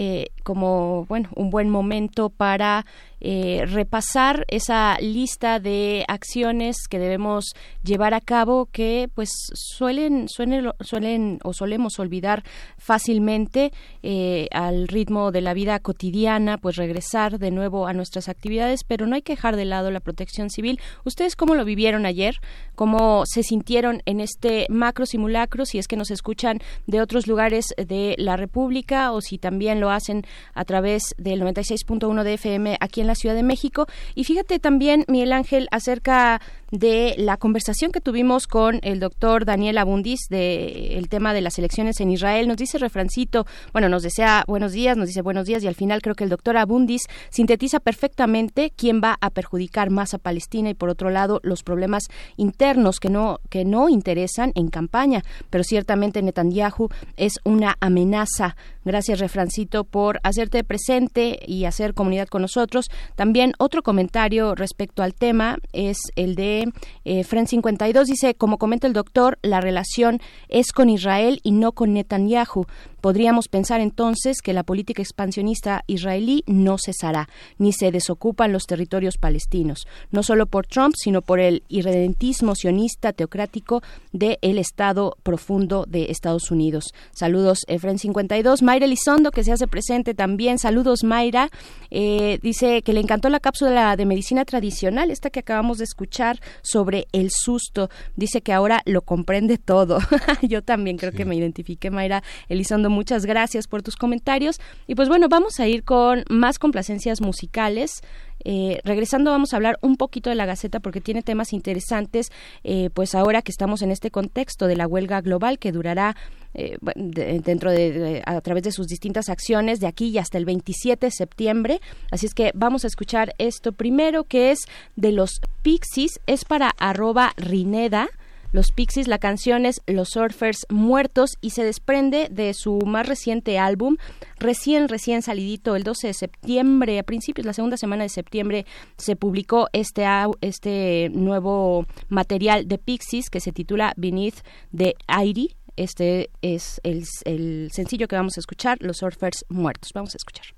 eh, 0.00 0.28
como 0.44 1.06
bueno 1.06 1.28
un 1.34 1.50
buen 1.50 1.68
momento 1.70 2.30
para 2.30 2.86
eh, 3.20 3.64
repasar 3.66 4.44
esa 4.48 4.96
lista 5.00 5.60
de 5.60 6.04
acciones 6.08 6.76
que 6.88 6.98
debemos 6.98 7.54
llevar 7.82 8.14
a 8.14 8.20
cabo 8.20 8.66
que 8.70 9.08
pues 9.14 9.30
suelen 9.54 10.28
suelen, 10.28 10.70
suelen 10.80 11.38
o 11.42 11.52
solemos 11.52 11.98
olvidar 11.98 12.44
fácilmente 12.76 13.72
eh, 14.02 14.48
al 14.52 14.88
ritmo 14.88 15.32
de 15.32 15.40
la 15.40 15.54
vida 15.54 15.78
cotidiana 15.80 16.58
pues 16.58 16.76
regresar 16.76 17.38
de 17.38 17.50
nuevo 17.50 17.86
a 17.86 17.92
nuestras 17.92 18.28
actividades. 18.28 18.84
Pero 18.84 19.06
no 19.06 19.14
hay 19.14 19.22
que 19.22 19.34
dejar 19.34 19.56
de 19.56 19.64
lado 19.64 19.90
la 19.90 20.00
protección 20.00 20.50
civil. 20.50 20.80
Ustedes 21.04 21.36
cómo 21.36 21.54
lo 21.54 21.64
vivieron 21.64 22.06
ayer 22.06 22.36
cómo 22.78 23.24
se 23.26 23.42
sintieron 23.42 24.02
en 24.06 24.20
este 24.20 24.66
macro 24.68 25.04
simulacro 25.04 25.66
si 25.66 25.78
es 25.78 25.88
que 25.88 25.96
nos 25.96 26.12
escuchan 26.12 26.60
de 26.86 27.00
otros 27.00 27.26
lugares 27.26 27.74
de 27.76 28.14
la 28.18 28.36
República 28.36 29.10
o 29.10 29.20
si 29.20 29.36
también 29.36 29.80
lo 29.80 29.90
hacen 29.90 30.24
a 30.54 30.64
través 30.64 31.02
del 31.18 31.42
96.1 31.42 32.22
de 32.22 32.34
FM 32.34 32.76
aquí 32.80 33.00
en 33.00 33.07
la 33.08 33.16
Ciudad 33.16 33.34
de 33.34 33.42
México. 33.42 33.86
Y 34.14 34.24
fíjate 34.24 34.60
también, 34.60 35.04
Miguel 35.08 35.32
Ángel, 35.32 35.66
acerca 35.72 36.40
de 36.70 37.14
la 37.16 37.36
conversación 37.36 37.92
que 37.92 38.00
tuvimos 38.00 38.46
con 38.46 38.80
el 38.82 39.00
doctor 39.00 39.44
Daniel 39.44 39.78
Abundis 39.78 40.20
de 40.28 40.98
el 40.98 41.08
tema 41.08 41.32
de 41.32 41.40
las 41.40 41.58
elecciones 41.58 42.00
en 42.00 42.10
Israel. 42.10 42.48
Nos 42.48 42.56
dice 42.56 42.78
refrancito, 42.78 43.46
bueno, 43.72 43.88
nos 43.88 44.02
desea 44.02 44.44
buenos 44.46 44.72
días, 44.72 44.96
nos 44.96 45.06
dice 45.06 45.22
buenos 45.22 45.46
días 45.46 45.62
y 45.62 45.66
al 45.66 45.74
final 45.74 46.02
creo 46.02 46.14
que 46.14 46.24
el 46.24 46.30
doctor 46.30 46.56
Abundis 46.56 47.02
sintetiza 47.30 47.80
perfectamente 47.80 48.72
quién 48.76 49.00
va 49.02 49.16
a 49.20 49.30
perjudicar 49.30 49.90
más 49.90 50.14
a 50.14 50.18
Palestina 50.18 50.70
y 50.70 50.74
por 50.74 50.88
otro 50.90 51.10
lado 51.10 51.40
los 51.42 51.62
problemas 51.62 52.04
internos 52.36 53.00
que 53.00 53.08
no 53.08 53.40
que 53.48 53.64
no 53.64 53.88
interesan 53.88 54.52
en 54.54 54.68
campaña, 54.68 55.22
pero 55.50 55.64
ciertamente 55.64 56.22
Netanyahu 56.22 56.88
es 57.16 57.34
una 57.44 57.76
amenaza. 57.80 58.56
Gracias, 58.84 59.20
refrancito, 59.20 59.84
por 59.84 60.18
hacerte 60.22 60.64
presente 60.64 61.38
y 61.46 61.66
hacer 61.66 61.92
comunidad 61.92 62.26
con 62.28 62.40
nosotros. 62.40 62.86
También 63.16 63.52
otro 63.58 63.82
comentario 63.82 64.54
respecto 64.54 65.02
al 65.02 65.14
tema 65.14 65.58
es 65.72 65.98
el 66.16 66.34
de 66.36 66.57
eh, 67.04 67.24
Fren 67.24 67.46
52. 67.46 68.06
Dice, 68.06 68.34
como 68.34 68.58
comenta 68.58 68.86
el 68.86 68.92
doctor, 68.92 69.38
la 69.42 69.60
relación 69.60 70.20
es 70.48 70.72
con 70.72 70.90
Israel 70.90 71.40
y 71.42 71.52
no 71.52 71.72
con 71.72 71.92
Netanyahu. 71.94 72.66
Podríamos 73.00 73.48
pensar 73.48 73.80
entonces 73.80 74.42
que 74.42 74.52
la 74.52 74.64
política 74.64 75.02
expansionista 75.02 75.84
israelí 75.86 76.42
no 76.46 76.76
cesará, 76.78 77.28
ni 77.58 77.72
se 77.72 77.92
desocupan 77.92 78.52
los 78.52 78.64
territorios 78.64 79.18
palestinos, 79.18 79.86
no 80.10 80.22
solo 80.22 80.46
por 80.46 80.66
Trump, 80.66 80.94
sino 80.96 81.22
por 81.22 81.38
el 81.38 81.62
irredentismo 81.68 82.54
sionista 82.54 83.12
teocrático 83.12 83.82
del 84.12 84.58
Estado 84.58 85.16
profundo 85.22 85.84
de 85.86 86.06
Estados 86.10 86.50
Unidos. 86.50 86.92
Saludos, 87.12 87.60
Efren 87.68 87.98
52. 87.98 88.62
Mayra 88.62 88.86
Elizondo, 88.86 89.30
que 89.30 89.44
se 89.44 89.52
hace 89.52 89.68
presente 89.68 90.14
también. 90.14 90.58
Saludos, 90.58 91.04
Mayra. 91.04 91.50
Eh, 91.90 92.38
dice 92.42 92.82
que 92.82 92.92
le 92.92 93.00
encantó 93.00 93.28
la 93.28 93.40
cápsula 93.40 93.96
de 93.96 94.06
medicina 94.06 94.44
tradicional, 94.44 95.10
esta 95.10 95.30
que 95.30 95.40
acabamos 95.40 95.78
de 95.78 95.84
escuchar 95.84 96.40
sobre 96.62 97.06
el 97.12 97.30
susto. 97.30 97.90
Dice 98.16 98.40
que 98.40 98.52
ahora 98.52 98.82
lo 98.84 99.02
comprende 99.02 99.58
todo. 99.58 99.98
Yo 100.42 100.62
también 100.62 100.96
creo 100.96 101.12
que 101.12 101.24
me 101.24 101.36
identifique, 101.36 101.90
Mayra 101.90 102.22
Elizondo. 102.48 102.87
Muchas 102.90 103.26
gracias 103.26 103.66
por 103.66 103.82
tus 103.82 103.96
comentarios. 103.96 104.60
Y 104.86 104.94
pues 104.94 105.08
bueno, 105.08 105.28
vamos 105.28 105.60
a 105.60 105.66
ir 105.66 105.84
con 105.84 106.24
más 106.28 106.58
complacencias 106.58 107.20
musicales. 107.20 108.02
Eh, 108.44 108.80
regresando 108.84 109.30
vamos 109.32 109.52
a 109.52 109.56
hablar 109.56 109.78
un 109.82 109.96
poquito 109.96 110.30
de 110.30 110.36
la 110.36 110.46
Gaceta 110.46 110.80
porque 110.80 111.00
tiene 111.00 111.22
temas 111.22 111.52
interesantes, 111.52 112.30
eh, 112.62 112.88
pues 112.94 113.14
ahora 113.14 113.42
que 113.42 113.50
estamos 113.50 113.82
en 113.82 113.90
este 113.90 114.10
contexto 114.10 114.68
de 114.68 114.76
la 114.76 114.86
huelga 114.86 115.20
global 115.20 115.58
que 115.58 115.72
durará 115.72 116.16
eh, 116.54 116.78
dentro 116.94 117.72
de, 117.72 118.22
a 118.24 118.40
través 118.40 118.62
de 118.62 118.72
sus 118.72 118.86
distintas 118.86 119.28
acciones 119.28 119.80
de 119.80 119.86
aquí 119.86 120.08
y 120.08 120.18
hasta 120.18 120.38
el 120.38 120.44
27 120.44 121.06
de 121.06 121.10
septiembre. 121.10 121.80
Así 122.10 122.26
es 122.26 122.34
que 122.34 122.52
vamos 122.54 122.84
a 122.84 122.86
escuchar 122.86 123.34
esto 123.38 123.72
primero 123.72 124.24
que 124.24 124.52
es 124.52 124.60
de 124.96 125.12
los 125.12 125.40
Pixies, 125.62 126.20
es 126.26 126.44
para 126.44 126.70
arroba 126.78 127.32
Rineda 127.36 128.08
los 128.52 128.72
Pixies, 128.72 129.08
la 129.08 129.18
canción 129.18 129.66
es 129.66 129.82
Los 129.86 130.10
Surfers 130.10 130.66
Muertos 130.70 131.36
y 131.40 131.50
se 131.50 131.64
desprende 131.64 132.28
de 132.30 132.54
su 132.54 132.78
más 132.86 133.06
reciente 133.06 133.58
álbum, 133.58 133.96
recién, 134.38 134.88
recién 134.88 135.22
salidito, 135.22 135.76
el 135.76 135.82
12 135.82 136.08
de 136.08 136.14
septiembre, 136.14 136.98
a 136.98 137.02
principios, 137.02 137.46
la 137.46 137.52
segunda 137.52 137.76
semana 137.76 138.04
de 138.04 138.08
septiembre, 138.08 138.66
se 138.96 139.16
publicó 139.16 139.68
este, 139.72 140.06
este 140.40 141.10
nuevo 141.12 141.86
material 142.08 142.68
de 142.68 142.78
Pixies 142.78 143.30
que 143.30 143.40
se 143.40 143.52
titula 143.52 143.92
Beneath 143.96 144.42
the 144.74 144.94
Airy. 145.06 145.54
Este 145.76 146.30
es 146.42 146.80
el, 146.82 147.04
el 147.24 147.70
sencillo 147.72 148.08
que 148.08 148.16
vamos 148.16 148.36
a 148.36 148.40
escuchar, 148.40 148.78
Los 148.80 148.98
Surfers 148.98 149.44
Muertos. 149.48 149.92
Vamos 149.94 150.14
a 150.14 150.18
escuchar. 150.18 150.57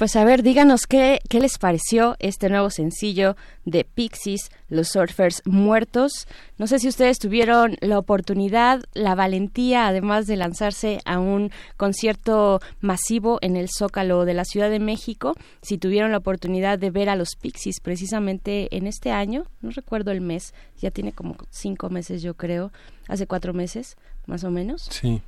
Pues 0.00 0.16
a 0.16 0.24
ver, 0.24 0.42
díganos 0.42 0.86
qué, 0.86 1.18
qué 1.28 1.40
les 1.40 1.58
pareció 1.58 2.16
este 2.20 2.48
nuevo 2.48 2.70
sencillo 2.70 3.36
de 3.66 3.84
Pixies, 3.84 4.48
Los 4.70 4.88
Surfers 4.88 5.42
Muertos. 5.44 6.26
No 6.56 6.66
sé 6.66 6.78
si 6.78 6.88
ustedes 6.88 7.18
tuvieron 7.18 7.76
la 7.82 7.98
oportunidad, 7.98 8.80
la 8.94 9.14
valentía, 9.14 9.86
además 9.86 10.26
de 10.26 10.36
lanzarse 10.36 11.00
a 11.04 11.18
un 11.18 11.50
concierto 11.76 12.60
masivo 12.80 13.36
en 13.42 13.56
el 13.56 13.68
Zócalo 13.68 14.24
de 14.24 14.32
la 14.32 14.46
Ciudad 14.46 14.70
de 14.70 14.80
México, 14.80 15.34
si 15.60 15.76
tuvieron 15.76 16.12
la 16.12 16.16
oportunidad 16.16 16.78
de 16.78 16.90
ver 16.90 17.10
a 17.10 17.14
los 17.14 17.36
Pixies 17.38 17.80
precisamente 17.82 18.74
en 18.74 18.86
este 18.86 19.10
año, 19.12 19.44
no 19.60 19.68
recuerdo 19.68 20.12
el 20.12 20.22
mes, 20.22 20.54
ya 20.78 20.90
tiene 20.90 21.12
como 21.12 21.36
cinco 21.50 21.90
meses 21.90 22.22
yo 22.22 22.32
creo, 22.32 22.72
hace 23.06 23.26
cuatro 23.26 23.52
meses 23.52 23.98
más 24.24 24.44
o 24.44 24.50
menos. 24.50 24.80
Sí. 24.88 25.20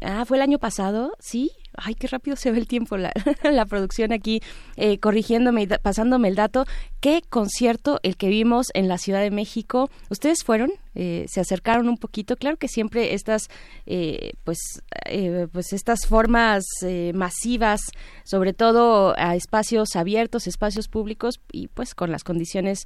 Ah, 0.00 0.24
fue 0.24 0.36
el 0.36 0.42
año 0.42 0.58
pasado, 0.58 1.12
sí, 1.18 1.50
ay, 1.76 1.94
qué 1.94 2.06
rápido 2.06 2.36
se 2.36 2.50
ve 2.50 2.58
el 2.58 2.66
tiempo, 2.66 2.96
la, 2.96 3.12
producción 3.68 4.12
aquí 4.12 4.40
eh, 4.76 4.98
corrigiéndome 4.98 5.62
y 5.62 5.66
pasándome 5.66 6.28
el 6.28 6.34
dato. 6.34 6.66
¿Qué 7.00 7.22
concierto 7.28 7.98
el 8.02 8.16
que 8.16 8.28
vimos 8.28 8.68
en 8.74 8.88
la 8.88 8.98
Ciudad 8.98 9.20
de 9.20 9.30
México? 9.30 9.90
¿Ustedes 10.08 10.44
fueron? 10.44 10.70
Eh, 10.94 11.24
¿Se 11.28 11.40
acercaron 11.40 11.88
un 11.88 11.96
poquito? 11.96 12.36
Claro 12.36 12.56
que 12.58 12.68
siempre 12.68 13.14
estas, 13.14 13.48
eh, 13.86 14.34
pues, 14.44 14.58
pues 15.52 15.72
estas 15.72 16.06
formas 16.06 16.64
masivas, 17.14 17.80
sobre 18.24 18.52
todo 18.52 19.14
a 19.16 19.34
espacios 19.34 19.96
abiertos, 19.96 20.46
espacios 20.46 20.88
públicos 20.88 21.40
y 21.50 21.68
pues 21.68 21.94
con 21.94 22.12
las 22.12 22.22
condiciones 22.22 22.84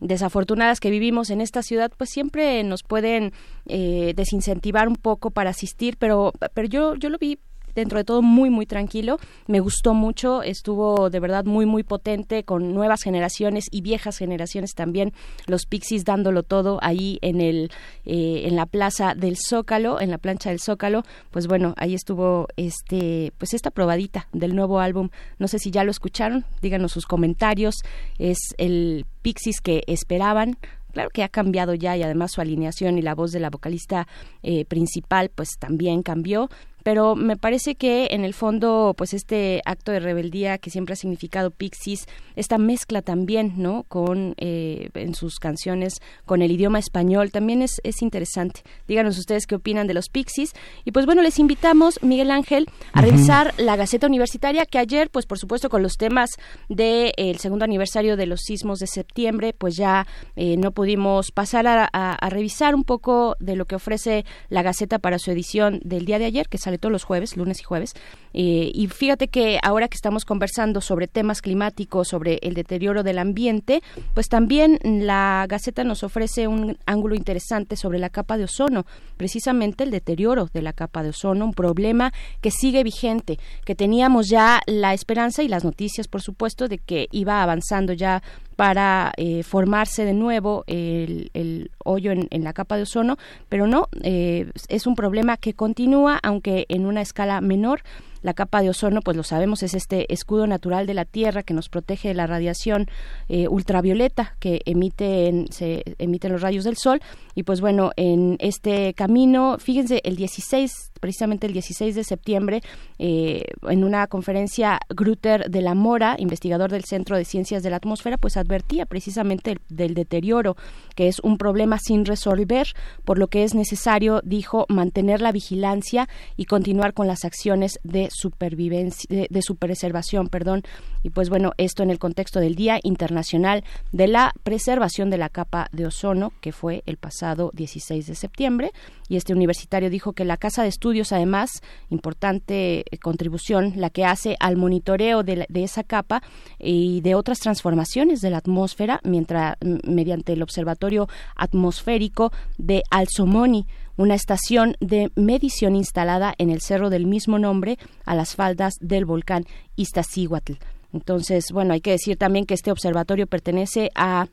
desafortunadas 0.00 0.80
que 0.80 0.90
vivimos 0.90 1.30
en 1.30 1.40
esta 1.40 1.62
ciudad, 1.62 1.90
pues 1.96 2.10
siempre 2.10 2.62
nos 2.64 2.82
pueden 2.82 3.32
eh, 3.66 4.12
desincentivar 4.16 4.88
un 4.88 4.96
poco 4.96 5.30
para 5.30 5.50
asistir, 5.50 5.96
pero, 5.98 6.32
pero 6.54 6.68
yo, 6.68 6.94
yo 6.94 7.10
lo 7.10 7.18
vi 7.18 7.38
dentro 7.80 7.98
de 7.98 8.04
todo 8.04 8.22
muy 8.22 8.50
muy 8.50 8.66
tranquilo. 8.66 9.18
Me 9.46 9.60
gustó 9.60 9.94
mucho 9.94 10.42
estuvo 10.42 11.10
de 11.10 11.20
verdad 11.20 11.44
muy 11.44 11.66
muy 11.66 11.82
potente 11.82 12.44
con 12.44 12.74
nuevas 12.74 13.02
generaciones 13.02 13.66
y 13.70 13.80
viejas 13.82 14.18
generaciones 14.18 14.74
también 14.74 15.12
los 15.46 15.66
Pixies 15.66 16.04
dándolo 16.04 16.42
todo 16.42 16.78
ahí 16.82 17.18
en 17.22 17.40
el 17.40 17.70
eh, 18.04 18.42
en 18.46 18.56
la 18.56 18.66
plaza 18.66 19.14
del 19.14 19.36
Zócalo 19.36 20.00
en 20.00 20.10
la 20.10 20.18
plancha 20.18 20.50
del 20.50 20.60
Zócalo. 20.60 21.04
Pues 21.30 21.46
bueno 21.46 21.74
ahí 21.76 21.94
estuvo 21.94 22.48
este 22.56 23.32
pues 23.38 23.54
esta 23.54 23.70
probadita 23.70 24.28
del 24.32 24.54
nuevo 24.54 24.80
álbum. 24.80 25.10
No 25.38 25.48
sé 25.48 25.58
si 25.58 25.70
ya 25.70 25.84
lo 25.84 25.90
escucharon 25.90 26.44
díganos 26.60 26.92
sus 26.92 27.06
comentarios. 27.06 27.76
Es 28.18 28.38
el 28.58 29.06
Pixies 29.22 29.60
que 29.60 29.82
esperaban. 29.86 30.58
Claro 30.92 31.10
que 31.10 31.22
ha 31.22 31.28
cambiado 31.28 31.74
ya 31.74 31.96
y 31.96 32.02
además 32.02 32.32
su 32.32 32.40
alineación 32.40 32.98
y 32.98 33.02
la 33.02 33.14
voz 33.14 33.30
de 33.30 33.40
la 33.40 33.50
vocalista 33.50 34.08
eh, 34.42 34.64
principal 34.64 35.30
pues 35.34 35.50
también 35.58 36.02
cambió 36.02 36.48
pero 36.88 37.16
me 37.16 37.36
parece 37.36 37.74
que 37.74 38.08
en 38.12 38.24
el 38.24 38.32
fondo, 38.32 38.94
pues 38.96 39.12
este 39.12 39.60
acto 39.66 39.92
de 39.92 40.00
rebeldía 40.00 40.56
que 40.56 40.70
siempre 40.70 40.94
ha 40.94 40.96
significado 40.96 41.50
Pixies, 41.50 42.06
esta 42.34 42.56
mezcla 42.56 43.02
también, 43.02 43.52
¿no? 43.58 43.82
Con 43.82 44.32
eh, 44.38 44.88
en 44.94 45.14
sus 45.14 45.38
canciones 45.38 46.00
con 46.24 46.40
el 46.40 46.50
idioma 46.50 46.78
español 46.78 47.30
también 47.30 47.60
es, 47.60 47.78
es 47.84 48.00
interesante. 48.00 48.62
Díganos 48.86 49.18
ustedes 49.18 49.46
qué 49.46 49.56
opinan 49.56 49.86
de 49.86 49.92
los 49.92 50.08
Pixies 50.08 50.54
y 50.86 50.92
pues 50.92 51.04
bueno 51.04 51.20
les 51.20 51.38
invitamos 51.38 52.02
Miguel 52.02 52.30
Ángel 52.30 52.66
a 52.94 53.02
revisar 53.02 53.52
la 53.58 53.76
Gaceta 53.76 54.06
Universitaria 54.06 54.64
que 54.64 54.78
ayer, 54.78 55.10
pues 55.10 55.26
por 55.26 55.38
supuesto 55.38 55.68
con 55.68 55.82
los 55.82 55.98
temas 55.98 56.30
del 56.70 57.38
segundo 57.38 57.66
aniversario 57.66 58.16
de 58.16 58.24
los 58.24 58.40
sismos 58.40 58.78
de 58.78 58.86
septiembre, 58.86 59.52
pues 59.52 59.76
ya 59.76 60.06
eh, 60.36 60.56
no 60.56 60.70
pudimos 60.72 61.32
pasar 61.32 61.66
a, 61.66 61.84
a 61.92 62.30
revisar 62.30 62.74
un 62.74 62.84
poco 62.84 63.36
de 63.40 63.56
lo 63.56 63.66
que 63.66 63.74
ofrece 63.74 64.24
la 64.48 64.62
Gaceta 64.62 64.98
para 64.98 65.18
su 65.18 65.30
edición 65.30 65.80
del 65.84 66.06
día 66.06 66.18
de 66.18 66.24
ayer 66.24 66.48
que 66.48 66.56
sale 66.56 66.77
los 66.80 67.04
jueves, 67.04 67.36
lunes 67.36 67.60
y 67.60 67.64
jueves. 67.64 67.94
Eh, 68.32 68.70
y 68.72 68.86
fíjate 68.86 69.28
que 69.28 69.58
ahora 69.62 69.88
que 69.88 69.96
estamos 69.96 70.24
conversando 70.24 70.80
sobre 70.80 71.08
temas 71.08 71.42
climáticos, 71.42 72.08
sobre 72.08 72.38
el 72.42 72.54
deterioro 72.54 73.02
del 73.02 73.18
ambiente, 73.18 73.82
pues 74.14 74.28
también 74.28 74.78
la 74.82 75.46
Gaceta 75.48 75.84
nos 75.84 76.02
ofrece 76.04 76.46
un 76.46 76.78
ángulo 76.86 77.14
interesante 77.14 77.76
sobre 77.76 77.98
la 77.98 78.10
capa 78.10 78.38
de 78.38 78.44
ozono, 78.44 78.86
precisamente 79.16 79.84
el 79.84 79.90
deterioro 79.90 80.48
de 80.52 80.62
la 80.62 80.72
capa 80.72 81.02
de 81.02 81.10
ozono, 81.10 81.44
un 81.44 81.54
problema 81.54 82.12
que 82.40 82.50
sigue 82.50 82.84
vigente, 82.84 83.38
que 83.64 83.74
teníamos 83.74 84.28
ya 84.28 84.60
la 84.66 84.94
esperanza 84.94 85.42
y 85.42 85.48
las 85.48 85.64
noticias, 85.64 86.08
por 86.08 86.22
supuesto, 86.22 86.68
de 86.68 86.78
que 86.78 87.08
iba 87.10 87.42
avanzando 87.42 87.92
ya 87.92 88.22
para 88.58 89.12
eh, 89.16 89.44
formarse 89.44 90.04
de 90.04 90.14
nuevo 90.14 90.64
el, 90.66 91.70
hoyo 91.84 92.10
en, 92.10 92.42
la 92.42 92.52
capa 92.52 92.76
de 92.76 92.82
ozono, 92.82 93.16
pero 93.48 93.68
no, 93.68 93.86
eh, 94.02 94.50
es 94.66 94.88
un 94.88 94.96
problema 94.96 95.36
que 95.36 95.54
continúa, 95.54 96.18
aunque 96.24 96.66
en 96.68 96.84
una 96.84 97.00
escala 97.00 97.40
menor. 97.40 97.82
La 98.22 98.34
capa 98.34 98.62
de 98.62 98.70
ozono, 98.70 99.00
pues 99.00 99.16
lo 99.16 99.22
sabemos, 99.22 99.62
es 99.62 99.74
este 99.74 100.12
escudo 100.12 100.46
natural 100.46 100.86
de 100.86 100.94
la 100.94 101.04
Tierra 101.04 101.42
que 101.42 101.54
nos 101.54 101.68
protege 101.68 102.08
de 102.08 102.14
la 102.14 102.26
radiación 102.26 102.86
eh, 103.28 103.48
ultravioleta 103.48 104.36
que 104.38 104.60
emiten, 104.64 105.46
se 105.50 105.82
emiten 105.98 106.32
los 106.32 106.42
rayos 106.42 106.64
del 106.64 106.76
Sol. 106.76 107.00
Y 107.34 107.42
pues 107.42 107.60
bueno, 107.60 107.92
en 107.96 108.36
este 108.40 108.94
camino, 108.94 109.58
fíjense, 109.58 110.00
el 110.04 110.16
16, 110.16 110.92
precisamente 111.00 111.46
el 111.46 111.52
16 111.52 111.94
de 111.94 112.04
septiembre, 112.04 112.62
eh, 112.98 113.44
en 113.68 113.84
una 113.84 114.06
conferencia, 114.06 114.80
Grutter 114.88 115.50
de 115.50 115.62
la 115.62 115.74
Mora, 115.74 116.16
investigador 116.18 116.70
del 116.70 116.84
Centro 116.84 117.16
de 117.16 117.24
Ciencias 117.24 117.62
de 117.62 117.70
la 117.70 117.76
Atmósfera, 117.76 118.18
pues 118.18 118.36
advertía 118.36 118.86
precisamente 118.86 119.58
del 119.68 119.94
deterioro, 119.94 120.56
que 120.96 121.08
es 121.08 121.20
un 121.20 121.38
problema 121.38 121.78
sin 121.78 122.04
resolver, 122.04 122.68
por 123.04 123.18
lo 123.18 123.28
que 123.28 123.44
es 123.44 123.54
necesario, 123.54 124.20
dijo, 124.24 124.66
mantener 124.68 125.20
la 125.20 125.32
vigilancia 125.32 126.08
y 126.36 126.46
continuar 126.46 126.94
con 126.94 127.06
las 127.06 127.24
acciones 127.24 127.78
de 127.84 128.08
supervivencia, 128.18 129.26
de, 129.28 129.42
su 129.42 129.56
preservación, 129.56 130.28
perdón. 130.28 130.62
Y 131.02 131.10
pues 131.10 131.30
bueno, 131.30 131.52
esto 131.56 131.82
en 131.82 131.90
el 131.90 131.98
contexto 131.98 132.40
del 132.40 132.54
Día 132.54 132.80
Internacional 132.82 133.64
de 133.92 134.08
la 134.08 134.32
Preservación 134.42 135.10
de 135.10 135.18
la 135.18 135.28
Capa 135.28 135.68
de 135.72 135.86
Ozono, 135.86 136.32
que 136.40 136.52
fue 136.52 136.82
el 136.86 136.96
pasado 136.96 137.50
16 137.54 138.06
de 138.06 138.14
septiembre. 138.14 138.72
Y 139.08 139.16
este 139.16 139.32
universitario 139.32 139.90
dijo 139.90 140.12
que 140.12 140.24
la 140.24 140.36
Casa 140.36 140.62
de 140.62 140.68
Estudios, 140.68 141.12
además, 141.12 141.62
importante 141.90 142.80
eh, 142.80 142.98
contribución, 142.98 143.74
la 143.76 143.90
que 143.90 144.04
hace 144.04 144.36
al 144.40 144.56
monitoreo 144.56 145.22
de, 145.22 145.46
de 145.48 145.64
esa 145.64 145.84
capa 145.84 146.22
y 146.58 147.00
de 147.02 147.14
otras 147.14 147.38
transformaciones 147.38 148.20
de 148.20 148.30
la 148.30 148.38
atmósfera, 148.38 149.00
mientras 149.04 149.56
mediante 149.84 150.32
el 150.32 150.42
Observatorio 150.42 151.08
Atmosférico 151.36 152.32
de 152.56 152.82
Alzomoni 152.90 153.66
una 153.98 154.14
estación 154.14 154.76
de 154.80 155.10
medición 155.14 155.76
instalada 155.76 156.34
en 156.38 156.48
el 156.48 156.62
cerro 156.62 156.88
del 156.88 157.06
mismo 157.06 157.38
nombre 157.38 157.78
a 158.06 158.14
las 158.14 158.34
faldas 158.34 158.74
del 158.80 159.04
volcán 159.04 159.44
Iztaccíhuatl. 159.76 160.54
Entonces, 160.94 161.52
bueno, 161.52 161.74
hay 161.74 161.82
que 161.82 161.90
decir 161.90 162.16
también 162.16 162.46
que 162.46 162.54
este 162.54 162.70
observatorio 162.70 163.26
pertenece 163.26 163.90
a 163.94 164.28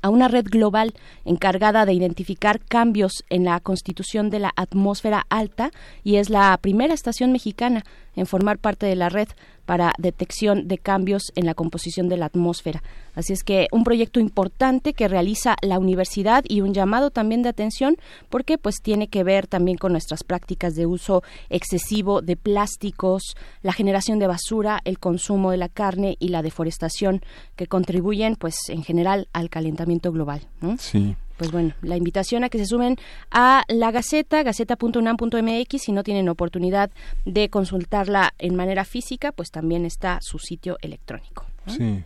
a 0.00 0.08
una 0.08 0.28
red 0.28 0.46
global 0.46 0.94
encargada 1.24 1.84
de 1.84 1.92
identificar 1.92 2.60
cambios 2.60 3.24
en 3.28 3.44
la 3.44 3.60
constitución 3.60 4.30
de 4.30 4.38
la 4.38 4.52
atmósfera 4.56 5.26
alta 5.28 5.70
y 6.02 6.16
es 6.16 6.30
la 6.30 6.56
primera 6.60 6.94
estación 6.94 7.32
mexicana 7.32 7.84
en 8.14 8.26
formar 8.26 8.58
parte 8.58 8.86
de 8.86 8.96
la 8.96 9.08
red 9.08 9.28
para 9.64 9.92
detección 9.98 10.66
de 10.68 10.78
cambios 10.78 11.32
en 11.36 11.46
la 11.46 11.54
composición 11.54 12.08
de 12.08 12.16
la 12.16 12.26
atmósfera. 12.26 12.82
Así 13.14 13.32
es 13.32 13.44
que 13.44 13.68
un 13.70 13.84
proyecto 13.84 14.20
importante 14.20 14.92
que 14.92 15.08
realiza 15.08 15.56
la 15.62 15.78
universidad 15.78 16.44
y 16.48 16.62
un 16.62 16.74
llamado 16.74 17.10
también 17.10 17.42
de 17.42 17.50
atención 17.50 17.96
porque 18.28 18.58
pues 18.58 18.80
tiene 18.82 19.08
que 19.08 19.22
ver 19.22 19.46
también 19.46 19.76
con 19.76 19.92
nuestras 19.92 20.24
prácticas 20.24 20.74
de 20.74 20.86
uso 20.86 21.22
excesivo 21.48 22.22
de 22.22 22.36
plásticos, 22.36 23.36
la 23.62 23.72
generación 23.72 24.18
de 24.18 24.26
basura, 24.26 24.80
el 24.84 24.98
consumo 24.98 25.50
de 25.50 25.58
la 25.58 25.68
carne 25.68 26.16
y 26.18 26.28
la 26.28 26.42
deforestación 26.42 27.22
que 27.56 27.66
contribuyen 27.66 28.36
pues 28.36 28.56
en 28.68 28.82
general 28.82 29.28
al 29.32 29.50
calentamiento 29.50 30.10
global. 30.10 30.42
Sí 30.78 31.16
pues 31.42 31.50
bueno, 31.50 31.74
la 31.82 31.96
invitación 31.96 32.44
a 32.44 32.48
que 32.48 32.58
se 32.58 32.66
sumen 32.66 32.98
a 33.32 33.64
la 33.66 33.90
Gaceta, 33.90 34.44
gaceta.unam.mx, 34.44 35.82
si 35.82 35.90
no 35.90 36.04
tienen 36.04 36.28
oportunidad 36.28 36.92
de 37.24 37.48
consultarla 37.48 38.32
en 38.38 38.54
manera 38.54 38.84
física, 38.84 39.32
pues 39.32 39.50
también 39.50 39.84
está 39.84 40.20
su 40.20 40.38
sitio 40.38 40.78
electrónico. 40.82 41.44
Sí. 41.66 42.04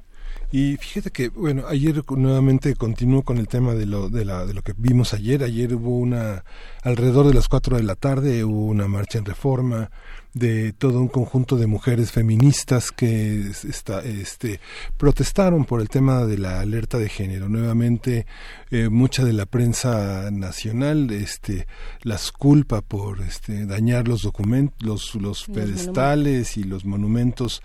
Y 0.56 0.78
fíjate 0.78 1.10
que, 1.10 1.28
bueno, 1.28 1.64
ayer 1.68 2.02
nuevamente 2.08 2.76
continúo 2.76 3.20
con 3.20 3.36
el 3.36 3.46
tema 3.46 3.74
de 3.74 3.84
lo, 3.84 4.08
de, 4.08 4.24
la, 4.24 4.46
de 4.46 4.54
lo 4.54 4.62
que 4.62 4.72
vimos 4.74 5.12
ayer. 5.12 5.42
Ayer 5.42 5.74
hubo 5.74 5.98
una, 5.98 6.44
alrededor 6.82 7.26
de 7.26 7.34
las 7.34 7.46
cuatro 7.46 7.76
de 7.76 7.82
la 7.82 7.94
tarde, 7.94 8.42
hubo 8.42 8.64
una 8.64 8.88
marcha 8.88 9.18
en 9.18 9.26
reforma, 9.26 9.90
de 10.36 10.74
todo 10.74 11.00
un 11.00 11.08
conjunto 11.08 11.56
de 11.56 11.66
mujeres 11.66 12.12
feministas 12.12 12.92
que 12.92 13.50
está, 13.68 14.00
este, 14.00 14.60
protestaron 14.98 15.64
por 15.64 15.80
el 15.80 15.88
tema 15.88 16.26
de 16.26 16.36
la 16.36 16.60
alerta 16.60 16.98
de 16.98 17.08
género. 17.08 17.48
Nuevamente, 17.48 18.26
eh, 18.70 18.90
mucha 18.90 19.24
de 19.24 19.32
la 19.32 19.46
prensa 19.46 20.30
nacional 20.30 21.10
este, 21.10 21.66
las 22.02 22.32
culpa 22.32 22.82
por 22.82 23.22
este, 23.22 23.64
dañar 23.64 24.08
los 24.08 24.22
documentos, 24.22 24.76
los, 24.82 25.14
los 25.14 25.46
pedestales 25.46 26.58
y 26.58 26.64
los 26.64 26.84
monumentos 26.84 27.62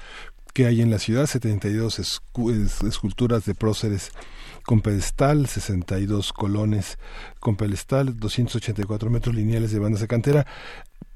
que 0.54 0.66
hay 0.66 0.82
en 0.82 0.92
la 0.92 1.00
ciudad, 1.00 1.26
72 1.26 2.00
esculturas 2.84 3.46
de 3.46 3.56
próceres 3.56 4.12
con 4.66 4.82
pedestal, 4.82 5.48
62 5.48 6.34
colones 6.34 6.98
con 7.40 7.56
pedestal, 7.56 8.18
284 8.20 9.10
metros 9.10 9.36
lineales 9.36 9.72
de 9.72 9.80
bandas 9.80 10.02
de 10.02 10.08
cantera 10.08 10.46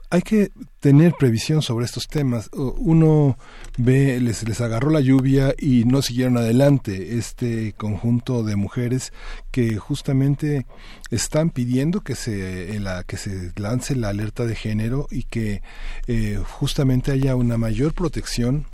hay 0.10 0.22
que 0.22 0.52
tener 0.80 1.14
previsión 1.14 1.62
sobre 1.62 1.86
estos 1.86 2.08
temas. 2.08 2.50
Uno 2.54 3.38
ve, 3.78 4.20
les, 4.22 4.48
les 4.48 4.62
agarró 4.62 4.90
la 4.90 5.02
lluvia 5.02 5.54
y 5.58 5.84
no 5.86 6.02
siguieron 6.02 6.38
adelante 6.38 7.18
este 7.18 7.74
conjunto 7.74 8.44
de 8.44 8.56
mujeres 8.56 9.12
que 9.52 9.78
justamente 9.78 10.66
están 11.10 11.50
pidiendo 11.50 12.02
que 12.02 12.16
se, 12.16 12.80
la, 12.80 13.04
que 13.04 13.18
se 13.18 13.52
lance 13.56 13.96
la 13.96 14.10
alerta 14.10 14.46
de 14.46 14.56
género 14.56 15.08
y 15.10 15.24
que 15.24 15.62
eh, 16.08 16.40
justamente 16.46 17.12
haya 17.12 17.36
una 17.36 17.58
mayor 17.58 17.94
protección 17.94 18.68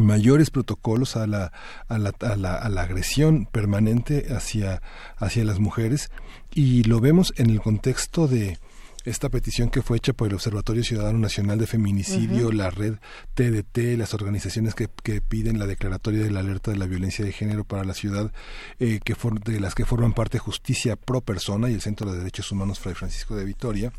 mayores 0.00 0.50
protocolos 0.50 1.16
a 1.16 1.26
la, 1.26 1.52
a 1.88 1.98
la, 1.98 2.12
a 2.20 2.36
la, 2.36 2.54
a 2.54 2.68
la 2.68 2.82
agresión 2.82 3.46
permanente 3.46 4.26
hacia, 4.34 4.82
hacia 5.16 5.44
las 5.44 5.58
mujeres. 5.58 6.10
Y 6.54 6.84
lo 6.84 7.00
vemos 7.00 7.32
en 7.36 7.50
el 7.50 7.60
contexto 7.60 8.28
de 8.28 8.58
esta 9.04 9.28
petición 9.28 9.70
que 9.70 9.82
fue 9.82 9.96
hecha 9.96 10.12
por 10.12 10.28
el 10.28 10.34
Observatorio 10.34 10.84
Ciudadano 10.84 11.18
Nacional 11.18 11.58
de 11.58 11.66
Feminicidio, 11.66 12.52
la 12.52 12.70
red 12.70 12.96
TDT, 13.34 13.96
las 13.96 14.12
organizaciones 14.12 14.74
que, 14.74 14.88
que, 15.02 15.20
piden 15.20 15.58
la 15.58 15.66
declaratoria 15.66 16.22
de 16.22 16.30
la 16.30 16.40
alerta 16.40 16.70
de 16.70 16.76
la 16.76 16.86
violencia 16.86 17.24
de 17.24 17.32
género 17.32 17.64
para 17.64 17.84
la 17.84 17.94
ciudad, 17.94 18.32
eh, 18.78 19.00
que 19.02 19.14
de 19.44 19.60
las 19.60 19.74
que 19.74 19.86
forman 19.86 20.12
parte 20.12 20.38
Justicia 20.38 20.96
Pro 20.96 21.20
Persona 21.20 21.70
y 21.70 21.74
el 21.74 21.80
Centro 21.80 22.10
de 22.10 22.18
Derechos 22.18 22.52
Humanos 22.52 22.80
Fray 22.80 22.94
Francisco 22.94 23.34
de 23.36 23.44
Vitoria 23.44 23.92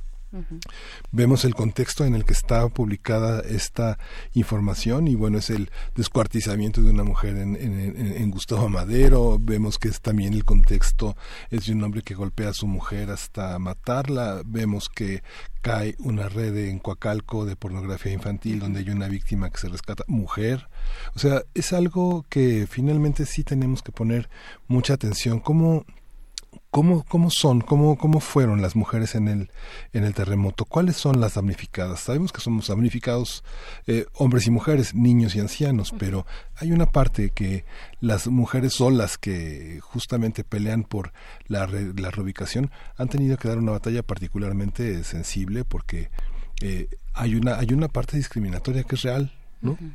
Vemos 1.11 1.43
el 1.43 1.55
contexto 1.55 2.05
en 2.05 2.13
el 2.13 2.23
que 2.23 2.33
está 2.33 2.67
publicada 2.69 3.41
esta 3.41 3.97
información 4.33 5.07
y 5.07 5.15
bueno, 5.15 5.39
es 5.39 5.49
el 5.49 5.71
descuartizamiento 5.95 6.81
de 6.81 6.91
una 6.91 7.03
mujer 7.03 7.35
en, 7.37 8.29
Gustavo 8.31 8.69
Madero, 8.69 9.39
vemos 9.39 9.79
que 9.79 9.87
es 9.87 10.01
también 10.01 10.33
el 10.33 10.45
contexto 10.45 11.17
es 11.49 11.65
de 11.65 11.73
un 11.73 11.83
hombre 11.83 12.03
que 12.03 12.13
golpea 12.13 12.49
a 12.49 12.53
su 12.53 12.67
mujer 12.67 13.09
hasta 13.09 13.57
matarla, 13.57 14.43
vemos 14.45 14.87
que 14.87 15.23
cae 15.61 15.95
una 15.99 16.29
red 16.29 16.55
en 16.55 16.79
Coacalco 16.79 17.45
de 17.45 17.55
pornografía 17.55 18.13
infantil 18.13 18.59
donde 18.59 18.81
hay 18.81 18.89
una 18.91 19.07
víctima 19.07 19.49
que 19.49 19.57
se 19.57 19.67
rescata, 19.67 20.03
mujer, 20.07 20.69
o 21.15 21.19
sea, 21.19 21.43
es 21.55 21.73
algo 21.73 22.25
que 22.29 22.67
finalmente 22.69 23.25
sí 23.25 23.43
tenemos 23.43 23.81
que 23.81 23.91
poner 23.91 24.29
mucha 24.67 24.93
atención, 24.93 25.39
¿cómo 25.39 25.85
¿Cómo, 26.71 27.03
cómo 27.03 27.31
son, 27.31 27.61
cómo, 27.61 27.97
cómo 27.97 28.19
fueron 28.19 28.61
las 28.61 28.75
mujeres 28.75 29.15
en 29.15 29.27
el, 29.27 29.51
en 29.91 30.03
el 30.03 30.13
terremoto? 30.13 30.65
¿Cuáles 30.65 30.97
son 30.97 31.19
las 31.19 31.33
damnificadas? 31.33 32.01
Sabemos 32.01 32.31
que 32.31 32.41
somos 32.41 32.67
damnificados 32.67 33.43
eh, 33.87 34.05
hombres 34.13 34.45
y 34.45 34.51
mujeres, 34.51 34.93
niños 34.93 35.35
y 35.35 35.39
ancianos, 35.39 35.91
pero 35.97 36.27
hay 36.57 36.71
una 36.71 36.85
parte 36.85 37.31
que 37.31 37.65
las 38.01 38.27
mujeres 38.27 38.73
solas 38.73 39.17
que 39.17 39.79
justamente 39.81 40.43
pelean 40.43 40.83
por 40.83 41.11
la, 41.47 41.65
la 41.65 42.11
reubicación 42.11 42.69
han 42.97 43.09
tenido 43.09 43.37
que 43.37 43.47
dar 43.47 43.57
una 43.57 43.71
batalla 43.71 44.03
particularmente 44.03 45.03
sensible 45.03 45.63
porque 45.63 46.11
eh, 46.61 46.87
hay, 47.13 47.33
una, 47.33 47.57
hay 47.57 47.73
una 47.73 47.87
parte 47.87 48.15
discriminatoria 48.15 48.83
que 48.83 48.95
es 48.95 49.01
real, 49.01 49.31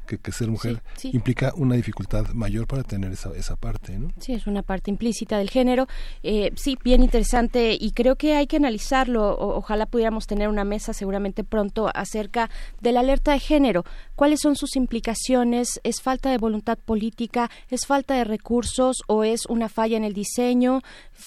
que, 0.07 0.33
ser 0.33 0.49
mujer 0.49 0.83
implica 1.05 1.53
una 1.57 1.75
dificultad 1.75 2.29
mayor 2.35 2.67
para 2.67 2.83
tener 2.83 3.13
esa, 3.13 3.31
esa 3.37 3.57
parte, 3.57 3.99
¿no? 3.99 4.09
Sí, 4.19 4.33
es 4.33 4.47
una 4.47 4.63
parte 4.63 4.91
implícita 4.91 5.39
del 5.39 5.49
género. 5.49 5.87
Eh, 6.23 6.53
sí, 6.57 6.77
bien 6.83 7.03
interesante 7.03 7.77
y 7.79 7.93
creo 7.93 8.17
que 8.17 8.35
hay 8.35 8.47
que 8.47 8.57
analizarlo. 8.57 9.37
ojalá 9.39 9.87
pudiéramos 9.87 10.27
tener 10.27 10.49
una 10.49 10.65
mesa 10.65 10.93
seguramente 10.93 11.45
pronto 11.45 11.89
acerca 11.95 12.51
de 12.81 12.93
la 12.93 13.01
alerta 13.01 13.33
de 13.33 13.39
género. 13.39 13.85
¿Cuáles 14.17 14.41
son 14.41 14.57
sus 14.57 14.77
implicaciones? 14.77 15.81
¿Es 15.83 16.01
falta 16.03 16.31
de 16.31 16.39
voluntad 16.39 16.79
política? 16.79 17.51
¿Es 17.71 17.87
falta 17.87 18.15
de 18.15 18.25
recursos 18.25 19.03
o 19.07 19.25
es 19.25 19.47
una 19.47 19.69
falla 19.69 19.97
en 19.97 20.05
el 20.05 20.13
diseño? 20.13 20.83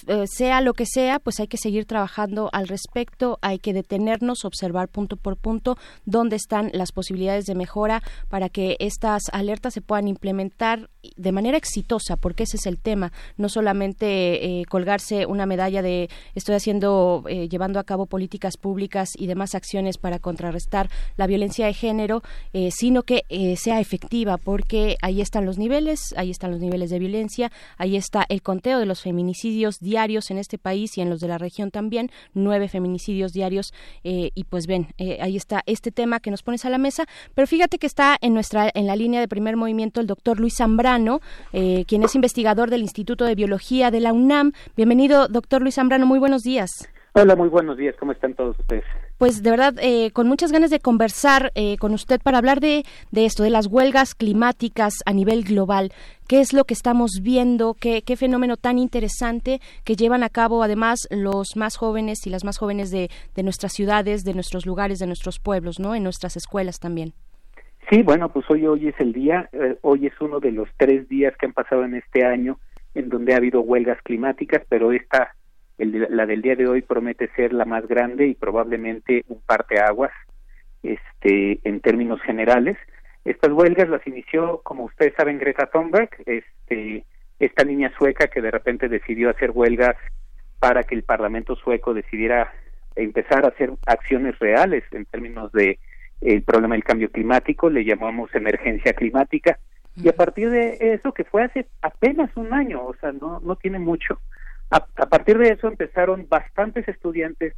Eh, 0.08 0.26
sea 0.28 0.62
lo 0.62 0.74
que 0.74 0.86
sea, 0.86 1.20
pues 1.20 1.40
hay 1.40 1.48
que 1.48 1.58
seguir 1.58 1.86
trabajando 1.86 2.50
al 2.54 2.68
respecto. 2.68 3.40
Hay 3.42 3.60
que 3.60 3.74
detenernos, 3.74 4.46
observar 4.46 4.90
punto 4.90 5.18
por 5.18 5.38
punto 5.38 5.78
dónde 6.06 6.36
están 6.36 6.70
las 6.74 6.92
posibilidades 6.92 7.46
de 7.46 7.56
mejora 7.56 8.04
para 8.30 8.50
que 8.50 8.78
estas 8.80 9.30
alertas 9.32 9.74
se 9.74 9.82
puedan 9.82 10.08
implementar 10.08 10.90
de 11.16 11.32
manera 11.32 11.58
exitosa, 11.58 12.16
porque 12.18 12.44
ese 12.44 12.58
es 12.58 12.66
el 12.66 12.78
tema, 12.78 13.12
no 13.38 13.50
solamente 13.50 14.62
eh, 14.62 14.66
colgarse 14.66 15.26
una 15.26 15.46
medalla 15.46 15.82
de 15.82 16.10
estoy 16.36 16.56
haciendo, 16.56 17.24
eh, 17.28 17.48
llevando 17.50 17.80
a 17.80 17.84
cabo 17.84 18.06
políticas 18.06 18.58
públicas 18.58 19.10
y 19.18 19.28
demás 19.28 19.56
acciones 19.56 19.98
para 19.98 20.20
contrarrestar 20.20 20.90
la 21.16 21.28
violencia 21.28 21.66
de 21.66 21.74
género, 21.74 22.24
eh, 22.54 22.70
sino 22.72 23.04
que 23.04 23.24
sea 23.58 23.80
efectiva, 23.80 24.38
porque 24.38 24.98
ahí 25.02 25.22
están 25.22 25.46
los 25.46 25.58
niveles, 25.58 26.14
ahí 26.18 26.32
están 26.32 26.52
los 26.52 26.60
niveles 26.60 26.90
de 26.90 27.00
violencia, 27.00 27.52
ahí 27.78 27.96
está 27.96 28.26
el 28.30 28.42
conteo 28.42 28.80
de 28.80 28.86
los 28.86 29.02
feminicidios 29.02 29.80
diarios 29.80 30.32
en 30.32 30.38
este 30.38 30.58
país 30.58 30.98
y 30.98 31.02
en 31.02 31.10
los 31.10 31.20
de 31.20 31.28
la 31.28 31.38
región 31.38 31.72
también, 31.72 32.12
nueve 32.34 32.68
feminicidios 32.68 33.32
diarios, 33.34 33.74
y 34.04 34.44
pues 34.46 34.68
ven, 34.68 34.88
ahí 35.20 35.36
está 35.36 35.64
este 35.66 35.92
tema 35.92 36.20
que 36.20 36.32
nos 36.32 36.44
pones 36.44 36.66
a 36.66 36.70
la 36.70 36.78
mesa, 36.78 37.06
pero 37.34 37.48
fíjate 37.48 37.78
que 37.78 37.88
está 37.88 38.18
en 38.22 38.34
nuestra 38.34 38.70
en 38.74 38.88
la 38.88 38.96
línea 38.96 39.20
de 39.20 39.28
primer 39.28 39.56
movimiento 39.56 40.02
el 40.02 40.08
doctor 40.08 40.40
Luis 40.40 40.56
Zambrano, 40.58 40.97
eh, 41.54 41.86
quien 41.88 42.04
es 42.04 42.16
investigador 42.16 42.70
del 42.70 42.82
Instituto 42.82 43.26
de 43.26 43.36
Biología 43.36 43.92
de 43.92 44.00
la 44.00 44.14
UNAM. 44.14 44.54
Bienvenido, 44.76 45.28
doctor 45.28 45.62
Luis 45.62 45.76
Zambrano. 45.76 46.06
Muy 46.06 46.20
buenos 46.20 46.44
días. 46.44 46.90
Hola, 47.14 47.36
muy 47.36 47.50
buenos 47.50 47.78
días. 47.78 47.96
¿Cómo 48.00 48.12
están 48.12 48.36
todos 48.36 48.60
ustedes? 48.60 48.84
Pues 49.18 49.42
de 49.42 49.50
verdad, 49.50 49.74
eh, 49.82 50.12
con 50.12 50.28
muchas 50.28 50.52
ganas 50.52 50.70
de 50.70 50.80
conversar 50.80 51.52
eh, 51.56 51.78
con 51.78 51.94
usted 51.94 52.22
para 52.22 52.38
hablar 52.38 52.60
de, 52.60 52.84
de, 53.10 53.26
esto, 53.26 53.42
de 53.42 53.50
las 53.50 53.66
huelgas 53.66 54.14
climáticas 54.14 55.02
a 55.08 55.14
nivel 55.14 55.44
global. 55.44 55.92
¿Qué 56.28 56.42
es 56.42 56.54
lo 56.54 56.66
que 56.66 56.76
estamos 56.76 57.22
viendo? 57.24 57.74
¿Qué, 57.74 58.04
¿Qué, 58.04 58.18
fenómeno 58.18 58.56
tan 58.56 58.78
interesante 58.78 59.62
que 59.84 59.96
llevan 59.96 60.22
a 60.22 60.30
cabo 60.30 60.62
además 60.62 61.08
los 61.10 61.56
más 61.56 61.78
jóvenes 61.78 62.28
y 62.28 62.30
las 62.30 62.44
más 62.44 62.60
jóvenes 62.60 62.92
de, 62.92 63.10
de 63.34 63.44
nuestras 63.44 63.74
ciudades, 63.74 64.24
de 64.24 64.36
nuestros 64.36 64.68
lugares, 64.68 65.00
de 65.00 65.08
nuestros 65.08 65.40
pueblos, 65.40 65.80
¿no? 65.80 65.96
En 65.96 66.04
nuestras 66.04 66.38
escuelas 66.38 66.80
también. 66.80 67.14
Sí, 67.90 68.04
bueno, 68.04 68.30
pues 68.30 68.46
hoy, 68.50 68.68
hoy 68.68 68.90
es 68.90 69.00
el 69.00 69.14
día, 69.14 69.50
eh, 69.54 69.78
hoy 69.82 70.08
es 70.08 70.20
uno 70.20 70.42
de 70.42 70.52
los 70.52 70.68
tres 70.76 71.08
días 71.08 71.34
que 71.38 71.46
han 71.46 71.54
pasado 71.54 71.86
en 71.86 71.96
este 71.96 72.26
año 72.26 72.60
en 72.94 73.08
donde 73.08 73.34
ha 73.34 73.38
habido 73.38 73.62
huelgas 73.62 74.02
climáticas, 74.02 74.62
pero 74.68 74.92
esta, 74.92 75.36
la 75.78 76.26
del 76.26 76.42
día 76.42 76.56
de 76.56 76.68
hoy 76.68 76.82
promete 76.82 77.30
ser 77.36 77.54
la 77.54 77.64
más 77.64 77.88
grande 77.88 78.28
y 78.28 78.34
probablemente 78.34 79.24
un 79.30 79.40
parteaguas, 79.42 80.12
este, 80.84 81.60
en 81.64 81.80
términos 81.80 82.22
generales. 82.24 82.78
Estas 83.24 83.52
huelgas 83.54 83.88
las 83.88 84.06
inició, 84.06 84.62
como 84.64 84.86
ustedes 84.86 85.14
saben, 85.16 85.38
Greta 85.38 85.68
Thunberg, 85.68 86.10
este, 86.26 87.06
esta 87.40 87.64
niña 87.64 87.94
sueca 87.98 88.28
que 88.28 88.42
de 88.42 88.52
repente 88.52 88.90
decidió 88.90 89.30
hacer 89.30 89.52
huelgas 89.52 89.96
para 90.60 90.84
que 90.84 90.96
el 90.96 91.04
Parlamento 91.04 91.56
sueco 91.56 91.94
decidiera 91.94 92.52
empezar 92.96 93.46
a 93.46 93.50
hacer 93.50 93.72
acciones 93.86 94.38
reales 94.40 94.84
en 94.92 95.06
términos 95.06 95.52
de 95.54 95.80
el 96.22 96.44
problema 96.44 96.76
del 96.76 96.84
cambio 96.84 97.12
climático, 97.12 97.70
le 97.70 97.86
llamamos 97.86 98.34
emergencia 98.34 98.94
climática, 98.94 99.60
y 99.96 100.10
a 100.10 100.16
partir 100.16 100.50
de 100.52 100.78
eso, 100.80 101.12
que 101.12 101.24
fue 101.24 101.44
hace 101.44 101.68
apenas 101.82 102.30
un 102.36 102.54
año, 102.54 102.86
o 102.86 102.96
sea, 102.96 103.12
no, 103.12 103.40
no 103.40 103.56
tiene 103.56 103.80
mucho, 103.80 104.20
a, 104.70 104.80
partir 105.06 105.38
de 105.38 105.50
eso 105.50 105.68
empezaron 105.68 106.28
bastantes 106.28 106.88
estudiantes, 106.88 107.54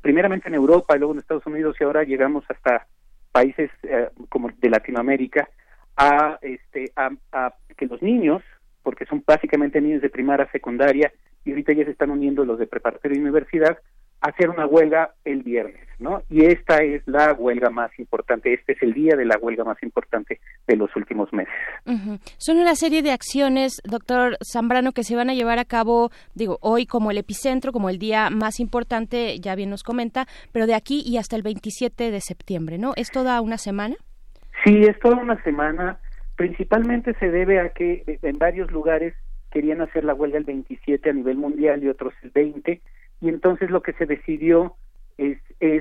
primeramente 0.00 0.48
en 0.48 0.54
Europa 0.54 0.94
y 0.94 0.98
luego 0.98 1.14
en 1.14 1.20
Estados 1.20 1.46
Unidos, 1.46 1.76
y 1.80 1.84
ahora 1.84 2.04
llegamos 2.04 2.44
hasta 2.48 2.86
países 3.32 3.70
eh, 3.84 4.10
como 4.28 4.50
de 4.60 4.68
Latinoamérica, 4.68 5.48
a, 5.96 6.38
este, 6.42 6.92
a, 6.96 7.10
a 7.32 7.54
que 7.76 7.86
los 7.86 8.02
niños, 8.02 8.42
porque 8.82 9.06
son 9.06 9.22
básicamente 9.26 9.80
niños 9.80 10.02
de 10.02 10.10
primaria, 10.10 10.48
secundaria, 10.52 11.10
y 11.44 11.50
ahorita 11.50 11.72
ya 11.72 11.84
se 11.84 11.92
están 11.92 12.10
uniendo 12.10 12.44
los 12.44 12.58
de 12.58 12.66
preparatoria 12.66 13.16
y 13.16 13.22
universidad, 13.22 13.78
hacer 14.22 14.48
una 14.48 14.66
huelga 14.66 15.14
el 15.24 15.42
viernes, 15.42 15.84
¿no? 15.98 16.22
Y 16.30 16.44
esta 16.44 16.78
es 16.78 17.02
la 17.06 17.32
huelga 17.32 17.70
más 17.70 17.90
importante, 17.98 18.54
este 18.54 18.72
es 18.72 18.82
el 18.82 18.94
día 18.94 19.16
de 19.16 19.24
la 19.24 19.36
huelga 19.36 19.64
más 19.64 19.82
importante 19.82 20.38
de 20.66 20.76
los 20.76 20.94
últimos 20.94 21.32
meses. 21.32 21.52
Son 22.38 22.58
una 22.58 22.76
serie 22.76 23.02
de 23.02 23.10
acciones, 23.10 23.82
doctor 23.84 24.38
Zambrano, 24.44 24.92
que 24.92 25.02
se 25.02 25.16
van 25.16 25.28
a 25.28 25.34
llevar 25.34 25.58
a 25.58 25.64
cabo, 25.64 26.10
digo, 26.34 26.58
hoy 26.60 26.86
como 26.86 27.10
el 27.10 27.18
epicentro, 27.18 27.72
como 27.72 27.90
el 27.90 27.98
día 27.98 28.30
más 28.30 28.60
importante, 28.60 29.38
ya 29.40 29.56
bien 29.56 29.70
nos 29.70 29.82
comenta, 29.82 30.26
pero 30.52 30.66
de 30.66 30.74
aquí 30.74 31.02
y 31.04 31.18
hasta 31.18 31.34
el 31.34 31.42
27 31.42 32.12
de 32.12 32.20
septiembre, 32.20 32.78
¿no? 32.78 32.92
¿Es 32.94 33.10
toda 33.10 33.40
una 33.40 33.58
semana? 33.58 33.96
Sí, 34.64 34.82
es 34.82 34.98
toda 35.00 35.16
una 35.16 35.42
semana. 35.42 35.98
Principalmente 36.36 37.14
se 37.18 37.28
debe 37.28 37.58
a 37.58 37.70
que 37.70 38.04
en 38.06 38.38
varios 38.38 38.70
lugares 38.70 39.14
querían 39.50 39.80
hacer 39.80 40.04
la 40.04 40.14
huelga 40.14 40.38
el 40.38 40.44
27 40.44 41.10
a 41.10 41.12
nivel 41.12 41.36
mundial 41.36 41.82
y 41.82 41.88
otros 41.88 42.14
el 42.22 42.30
20 42.30 42.80
y 43.22 43.28
entonces 43.28 43.70
lo 43.70 43.82
que 43.82 43.92
se 43.94 44.04
decidió 44.04 44.74
es, 45.16 45.38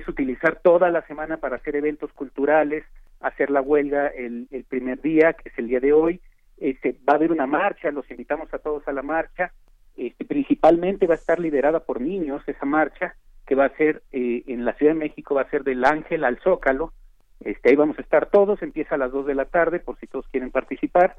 utilizar 0.08 0.60
toda 0.62 0.90
la 0.90 1.02
semana 1.08 1.38
para 1.38 1.56
hacer 1.56 1.76
eventos 1.76 2.14
culturales, 2.14 2.84
hacer 3.20 3.50
la 3.50 3.62
huelga 3.62 4.08
el, 4.08 4.48
el 4.52 4.64
primer 4.64 5.02
día, 5.02 5.34
que 5.34 5.50
es 5.50 5.58
el 5.58 5.68
día 5.68 5.80
de 5.80 5.94
hoy, 5.94 6.22
este, 6.60 6.96
va 7.08 7.14
a 7.14 7.16
haber 7.16 7.32
una 7.32 7.48
marcha, 7.48 7.92
los 7.92 8.10
invitamos 8.12 8.54
a 8.54 8.60
todos 8.60 8.88
a 8.88 8.94
la 8.94 9.02
marcha, 9.02 9.52
este, 9.98 10.26
principalmente 10.26 11.08
va 11.08 11.16
a 11.16 11.18
estar 11.18 11.40
liderada 11.40 11.80
por 11.80 12.00
niños 12.00 12.44
esa 12.46 12.66
marcha, 12.66 13.16
que 13.48 13.56
va 13.56 13.66
a 13.66 13.76
ser 13.76 14.04
eh, 14.12 14.44
en 14.48 14.64
la 14.64 14.74
Ciudad 14.74 14.94
de 14.94 15.00
México, 15.00 15.36
va 15.36 15.42
a 15.42 15.50
ser 15.50 15.64
del 15.64 15.84
Ángel 15.84 16.24
al 16.24 16.40
Zócalo, 16.44 16.94
este, 17.40 17.70
ahí 17.70 17.76
vamos 17.76 17.98
a 17.98 18.02
estar 18.02 18.28
todos, 18.28 18.62
empieza 18.62 18.96
a 18.96 19.00
las 19.00 19.12
dos 19.12 19.26
de 19.26 19.36
la 19.36 19.46
tarde, 19.46 19.80
por 19.80 19.98
si 19.98 20.06
todos 20.06 20.28
quieren 20.28 20.52
participar, 20.52 21.16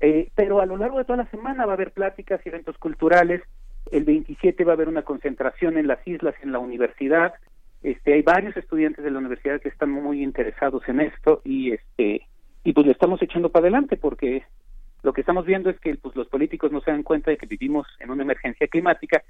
eh, 0.00 0.30
pero 0.34 0.60
a 0.60 0.66
lo 0.66 0.76
largo 0.76 0.98
de 0.98 1.04
toda 1.04 1.24
la 1.24 1.30
semana 1.30 1.64
va 1.64 1.72
a 1.72 1.76
haber 1.76 1.92
pláticas 1.92 2.40
y 2.44 2.50
eventos 2.50 2.76
culturales, 2.76 3.42
el 3.90 4.04
27 4.04 4.64
va 4.64 4.72
a 4.72 4.74
haber 4.74 4.88
una 4.88 5.02
concentración 5.02 5.78
en 5.78 5.86
las 5.86 6.06
islas, 6.06 6.34
en 6.42 6.52
la 6.52 6.58
universidad. 6.58 7.34
Este, 7.82 8.14
hay 8.14 8.22
varios 8.22 8.56
estudiantes 8.56 9.04
de 9.04 9.10
la 9.10 9.18
universidad 9.18 9.60
que 9.60 9.68
están 9.68 9.90
muy 9.90 10.22
interesados 10.22 10.82
en 10.88 11.00
esto 11.00 11.42
y 11.44 11.72
este 11.72 12.26
y 12.66 12.72
pues 12.72 12.86
le 12.86 12.92
estamos 12.92 13.20
echando 13.20 13.50
para 13.50 13.64
adelante 13.64 13.98
porque 13.98 14.42
lo 15.02 15.12
que 15.12 15.20
estamos 15.20 15.44
viendo 15.44 15.68
es 15.68 15.78
que 15.80 15.94
pues 15.96 16.16
los 16.16 16.28
políticos 16.28 16.72
no 16.72 16.80
se 16.80 16.90
dan 16.90 17.02
cuenta 17.02 17.30
de 17.30 17.36
que 17.36 17.44
vivimos 17.44 17.86
en 18.00 18.10
una 18.10 18.22
emergencia 18.22 18.66
climática 18.68 19.22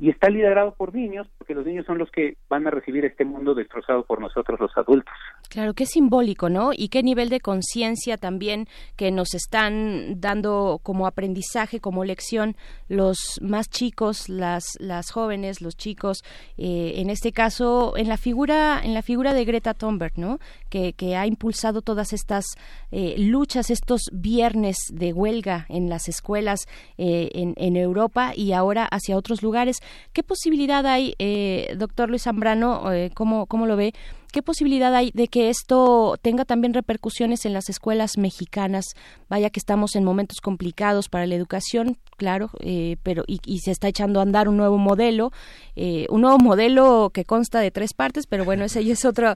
y 0.00 0.10
está 0.10 0.28
liderado 0.30 0.74
por 0.74 0.94
niños, 0.94 1.26
porque 1.38 1.54
los 1.54 1.66
niños 1.66 1.84
son 1.86 1.98
los 1.98 2.10
que 2.10 2.36
van 2.48 2.66
a 2.66 2.70
recibir 2.70 3.04
este 3.04 3.24
mundo 3.24 3.54
destrozado 3.54 4.04
por 4.04 4.20
nosotros 4.20 4.60
los 4.60 4.70
adultos. 4.76 5.12
Claro, 5.48 5.74
qué 5.74 5.86
simbólico, 5.86 6.48
¿no? 6.48 6.70
Y 6.72 6.88
qué 6.88 7.02
nivel 7.02 7.30
de 7.30 7.40
conciencia 7.40 8.16
también 8.16 8.66
que 8.96 9.10
nos 9.10 9.34
están 9.34 10.20
dando 10.20 10.80
como 10.82 11.06
aprendizaje, 11.06 11.80
como 11.80 12.04
lección 12.04 12.56
los 12.88 13.40
más 13.42 13.68
chicos, 13.68 14.28
las 14.28 14.76
las 14.78 15.10
jóvenes, 15.10 15.60
los 15.60 15.76
chicos, 15.76 16.22
eh, 16.58 16.94
en 16.96 17.10
este 17.10 17.32
caso 17.32 17.96
en 17.96 18.08
la 18.08 18.18
figura 18.18 18.80
en 18.82 18.94
la 18.94 19.02
figura 19.02 19.34
de 19.34 19.44
Greta 19.44 19.74
Thunberg, 19.74 20.16
¿no? 20.16 20.38
Que, 20.70 20.92
que 20.92 21.16
ha 21.16 21.26
impulsado 21.26 21.82
todas 21.82 22.12
estas 22.12 22.44
eh, 22.92 23.16
luchas, 23.18 23.70
estos 23.70 24.02
viernes 24.12 24.76
de 24.92 25.12
huelga 25.12 25.66
en 25.68 25.88
las 25.88 26.08
escuelas 26.08 26.66
eh, 26.98 27.30
en, 27.34 27.54
en 27.56 27.76
Europa 27.76 28.32
y 28.36 28.52
ahora 28.52 28.84
hacia 28.84 29.16
otros 29.16 29.42
lugares. 29.42 29.80
¿Qué 30.12 30.22
posibilidad 30.22 30.86
hay, 30.86 31.14
eh, 31.18 31.74
doctor 31.76 32.08
Luis 32.08 32.22
Zambrano, 32.22 32.92
eh, 32.92 33.10
cómo, 33.14 33.46
cómo 33.46 33.66
lo 33.66 33.76
ve, 33.76 33.94
¿Qué 34.30 34.42
posibilidad 34.42 34.94
hay 34.94 35.10
de 35.14 35.28
que 35.28 35.48
esto 35.48 36.18
tenga 36.20 36.44
también 36.44 36.74
repercusiones 36.74 37.46
en 37.46 37.54
las 37.54 37.70
escuelas 37.70 38.18
mexicanas? 38.18 38.84
Vaya 39.30 39.48
que 39.48 39.58
estamos 39.58 39.96
en 39.96 40.04
momentos 40.04 40.40
complicados 40.42 41.08
para 41.08 41.26
la 41.26 41.34
educación, 41.34 41.96
claro, 42.18 42.50
eh, 42.60 42.96
pero 43.02 43.24
y, 43.26 43.38
se 43.60 43.70
está 43.70 43.88
echando 43.88 44.20
a 44.20 44.24
andar 44.24 44.48
un 44.50 44.58
nuevo 44.58 44.76
modelo, 44.76 45.32
eh, 45.76 46.06
un 46.10 46.20
nuevo 46.22 46.38
modelo 46.38 47.10
que 47.12 47.24
consta 47.24 47.60
de 47.60 47.70
tres 47.70 47.94
partes, 47.94 48.26
pero 48.26 48.44
bueno, 48.44 48.64
ese 48.64 48.84
ya 48.84 48.92
es 48.92 49.04
otro, 49.06 49.34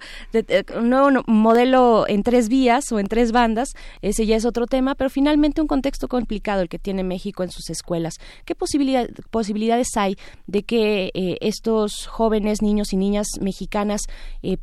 un 0.76 0.90
nuevo 0.90 1.22
modelo 1.26 2.04
en 2.06 2.22
tres 2.22 2.50
vías 2.50 2.92
o 2.92 2.98
en 2.98 3.06
tres 3.06 3.32
bandas, 3.32 3.70
ese 4.02 4.26
ya 4.26 4.36
es 4.36 4.44
otro 4.44 4.66
tema, 4.66 4.94
pero 4.94 5.08
finalmente 5.08 5.62
un 5.62 5.68
contexto 5.68 6.06
complicado 6.06 6.60
el 6.60 6.68
que 6.68 6.78
tiene 6.78 7.02
México 7.02 7.42
en 7.42 7.50
sus 7.50 7.70
escuelas. 7.70 8.16
¿Qué 8.44 8.54
posibilidad, 8.54 9.08
posibilidades 9.30 9.88
hay 9.96 10.16
de 10.46 10.64
que 10.64 11.10
eh, 11.14 11.38
estos 11.40 12.06
jóvenes, 12.08 12.60
niños 12.60 12.92
y 12.92 12.98
niñas 12.98 13.26
mexicanas, 13.40 14.02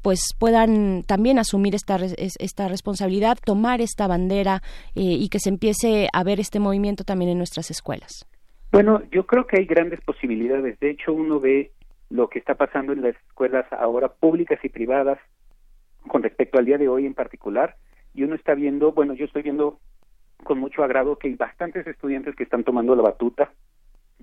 pues 0.01 0.19
pues, 0.19 0.28
puedan 0.37 1.03
también 1.03 1.39
asumir 1.39 1.75
esta, 1.75 1.97
esta 1.97 2.67
responsabilidad, 2.67 3.37
tomar 3.43 3.81
esta 3.81 4.07
bandera 4.07 4.61
eh, 4.95 5.01
y 5.01 5.29
que 5.29 5.39
se 5.39 5.49
empiece 5.49 6.07
a 6.13 6.23
ver 6.23 6.39
este 6.39 6.59
movimiento 6.59 7.03
también 7.03 7.31
en 7.31 7.37
nuestras 7.37 7.71
escuelas? 7.71 8.25
Bueno, 8.71 9.01
yo 9.11 9.25
creo 9.25 9.47
que 9.47 9.57
hay 9.57 9.65
grandes 9.65 10.01
posibilidades. 10.01 10.79
De 10.79 10.91
hecho, 10.91 11.13
uno 11.13 11.39
ve 11.39 11.71
lo 12.09 12.29
que 12.29 12.39
está 12.39 12.55
pasando 12.55 12.93
en 12.93 13.01
las 13.01 13.15
escuelas 13.27 13.65
ahora 13.71 14.09
públicas 14.09 14.59
y 14.63 14.69
privadas 14.69 15.19
con 16.07 16.23
respecto 16.23 16.57
al 16.57 16.65
día 16.65 16.77
de 16.77 16.87
hoy 16.87 17.05
en 17.05 17.13
particular. 17.13 17.75
Y 18.13 18.23
uno 18.23 18.35
está 18.35 18.53
viendo, 18.53 18.91
bueno, 18.91 19.13
yo 19.13 19.25
estoy 19.25 19.43
viendo 19.43 19.79
con 20.43 20.59
mucho 20.59 20.83
agrado 20.83 21.17
que 21.17 21.27
hay 21.27 21.35
bastantes 21.35 21.85
estudiantes 21.85 22.35
que 22.35 22.43
están 22.43 22.63
tomando 22.63 22.95
la 22.95 23.03
batuta. 23.03 23.51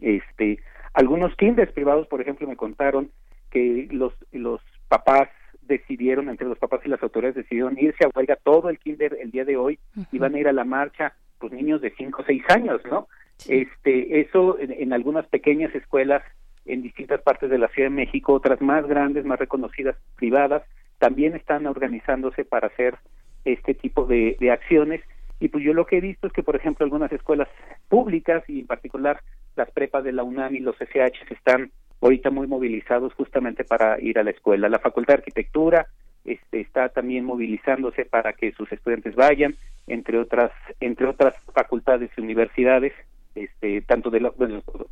Este, 0.01 0.61
algunos 0.95 1.35
kinders 1.37 1.73
privados, 1.73 2.07
por 2.07 2.21
ejemplo, 2.21 2.47
me 2.47 2.57
contaron 2.57 3.11
que 3.51 3.89
los 3.91 4.13
los 4.33 4.61
papás 4.89 5.29
decidieron, 5.67 6.29
entre 6.29 6.47
los 6.47 6.59
papás 6.59 6.81
y 6.85 6.89
las 6.89 7.03
autoridades, 7.03 7.37
decidieron 7.37 7.79
irse 7.79 8.05
a 8.05 8.11
huelga 8.15 8.37
todo 8.37 8.69
el 8.69 8.79
kinder 8.79 9.17
el 9.21 9.31
día 9.31 9.45
de 9.45 9.57
hoy 9.57 9.79
y 10.13 10.19
van 10.19 10.35
a 10.35 10.39
ir 10.39 10.49
a 10.49 10.53
la 10.53 10.65
marcha 10.65 11.15
pues 11.39 11.53
niños 11.53 11.81
de 11.81 11.93
5 11.97 12.23
o 12.23 12.25
6 12.25 12.43
años, 12.49 12.81
¿no? 12.91 13.09
Este, 13.49 14.21
eso 14.21 14.59
en, 14.59 14.93
algunas 14.93 15.27
pequeñas 15.27 15.75
escuelas 15.75 16.23
en 16.65 16.83
distintas 16.83 17.21
partes 17.21 17.51
de 17.51 17.59
la 17.59 17.69
Ciudad 17.69 17.91
de 17.91 17.97
México, 17.97 18.33
otras 18.33 18.61
más 18.61 18.87
grandes, 18.87 19.25
más 19.25 19.39
reconocidas, 19.39 19.97
privadas, 20.17 20.63
también 20.99 21.35
están 21.35 21.67
organizándose 21.67 22.45
para 22.45 22.69
hacer 22.69 22.97
este 23.45 23.75
tipo 23.75 24.07
de, 24.07 24.37
de 24.41 24.51
acciones. 24.51 25.03
Y 25.39 25.49
pues 25.49 25.63
yo 25.63 25.75
lo 25.75 25.87
que 25.87 25.99
he 25.99 26.01
visto 26.01 26.27
es 26.27 26.33
que, 26.33 26.43
por 26.43 26.57
ejemplo, 26.57 26.85
algunas 26.85 27.13
escuelas 27.13 27.49
públicas 27.89 28.43
y 28.49 28.61
en 28.61 28.67
particular 28.67 29.21
las 29.55 29.71
prepas 29.71 30.03
de 30.03 30.13
la 30.13 30.25
UNAM 30.25 30.55
y 30.55 30.61
los 30.61 30.77
SH 30.81 31.27
están 31.31 31.71
ahorita 32.01 32.31
muy 32.31 32.47
movilizados 32.47 33.13
justamente 33.15 33.65
para 33.65 34.01
ir 34.01 34.19
a 34.19 34.23
la 34.23 34.31
escuela. 34.31 34.69
La 34.69 34.79
Facultad 34.79 35.15
de 35.15 35.19
Arquitectura 35.19 35.87
este, 36.25 36.61
está 36.61 36.89
también 36.89 37.25
movilizándose 37.25 38.05
para 38.05 38.33
que 38.33 38.53
sus 38.53 38.71
estudiantes 38.73 39.15
vayan, 39.15 39.55
entre 39.87 40.19
otras, 40.19 40.51
entre 40.81 41.07
otras 41.07 41.35
facultades 41.55 42.11
y 42.17 42.21
universidades, 42.21 42.93
este, 43.35 43.83
tanto 43.83 44.11
de, 44.11 44.31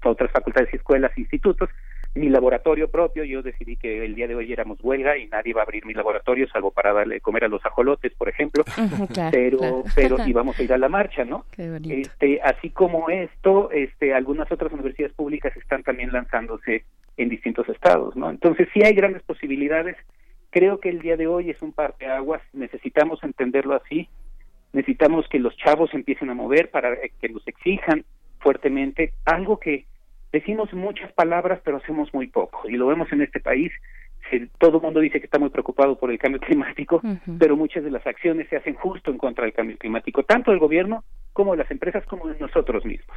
otras 0.04 0.30
facultades 0.30 0.72
y 0.72 0.76
escuelas 0.76 1.16
institutos, 1.18 1.68
mi 2.14 2.28
laboratorio 2.28 2.88
propio, 2.88 3.24
yo 3.24 3.42
decidí 3.42 3.76
que 3.76 4.04
el 4.04 4.14
día 4.14 4.28
de 4.28 4.36
hoy 4.36 4.52
éramos 4.52 4.78
huelga 4.82 5.18
y 5.18 5.26
nadie 5.26 5.52
va 5.52 5.62
a 5.62 5.64
abrir 5.64 5.84
mi 5.84 5.94
laboratorio 5.94 6.48
salvo 6.48 6.70
para 6.70 6.92
darle 6.92 7.20
comer 7.20 7.44
a 7.44 7.48
los 7.48 7.64
ajolotes, 7.66 8.12
por 8.14 8.28
ejemplo, 8.28 8.64
pero 9.32 9.82
pero 9.94 10.16
íbamos 10.26 10.58
a 10.58 10.62
ir 10.62 10.72
a 10.72 10.78
la 10.78 10.88
marcha, 10.88 11.24
¿no? 11.24 11.44
Este, 11.56 12.40
así 12.40 12.70
como 12.70 13.10
esto, 13.10 13.70
este 13.72 14.14
algunas 14.14 14.50
otras 14.52 14.72
universidades 14.72 15.14
públicas 15.14 15.56
están 15.56 15.82
también 15.82 16.12
lanzándose 16.12 16.84
en 17.16 17.28
distintos 17.28 17.68
estados, 17.68 18.14
¿no? 18.14 18.30
Entonces 18.30 18.68
sí 18.72 18.80
hay 18.84 18.94
grandes 18.94 19.22
posibilidades. 19.22 19.96
Creo 20.50 20.78
que 20.78 20.90
el 20.90 21.00
día 21.00 21.16
de 21.16 21.26
hoy 21.26 21.50
es 21.50 21.60
un 21.62 21.74
aguas 21.76 22.42
necesitamos 22.52 23.24
entenderlo 23.24 23.74
así, 23.74 24.08
necesitamos 24.72 25.26
que 25.28 25.40
los 25.40 25.56
chavos 25.56 25.92
empiecen 25.92 26.30
a 26.30 26.34
mover 26.34 26.70
para 26.70 26.96
que 27.20 27.28
nos 27.28 27.46
exijan 27.48 28.04
fuertemente 28.38 29.14
algo 29.24 29.58
que 29.58 29.86
decimos 30.34 30.72
muchas 30.74 31.12
palabras 31.12 31.60
pero 31.64 31.76
hacemos 31.76 32.12
muy 32.12 32.26
poco 32.26 32.68
y 32.68 32.72
lo 32.72 32.88
vemos 32.88 33.10
en 33.12 33.22
este 33.22 33.38
país 33.40 33.72
todo 34.58 34.78
el 34.78 34.82
mundo 34.82 35.00
dice 35.00 35.20
que 35.20 35.26
está 35.26 35.38
muy 35.38 35.50
preocupado 35.50 35.96
por 35.96 36.10
el 36.10 36.18
cambio 36.18 36.40
climático, 36.40 37.00
pero 37.38 37.56
muchas 37.56 37.84
de 37.84 37.90
las 37.90 38.06
acciones 38.06 38.48
se 38.48 38.56
hacen 38.56 38.74
justo 38.74 39.10
en 39.10 39.18
contra 39.18 39.44
del 39.44 39.52
cambio 39.52 39.76
climático, 39.76 40.22
tanto 40.22 40.50
el 40.50 40.58
gobierno 40.58 41.04
como 41.34 41.56
las 41.56 41.68
empresas 41.68 42.04
como 42.06 42.26
nosotros 42.38 42.84
mismos. 42.84 43.16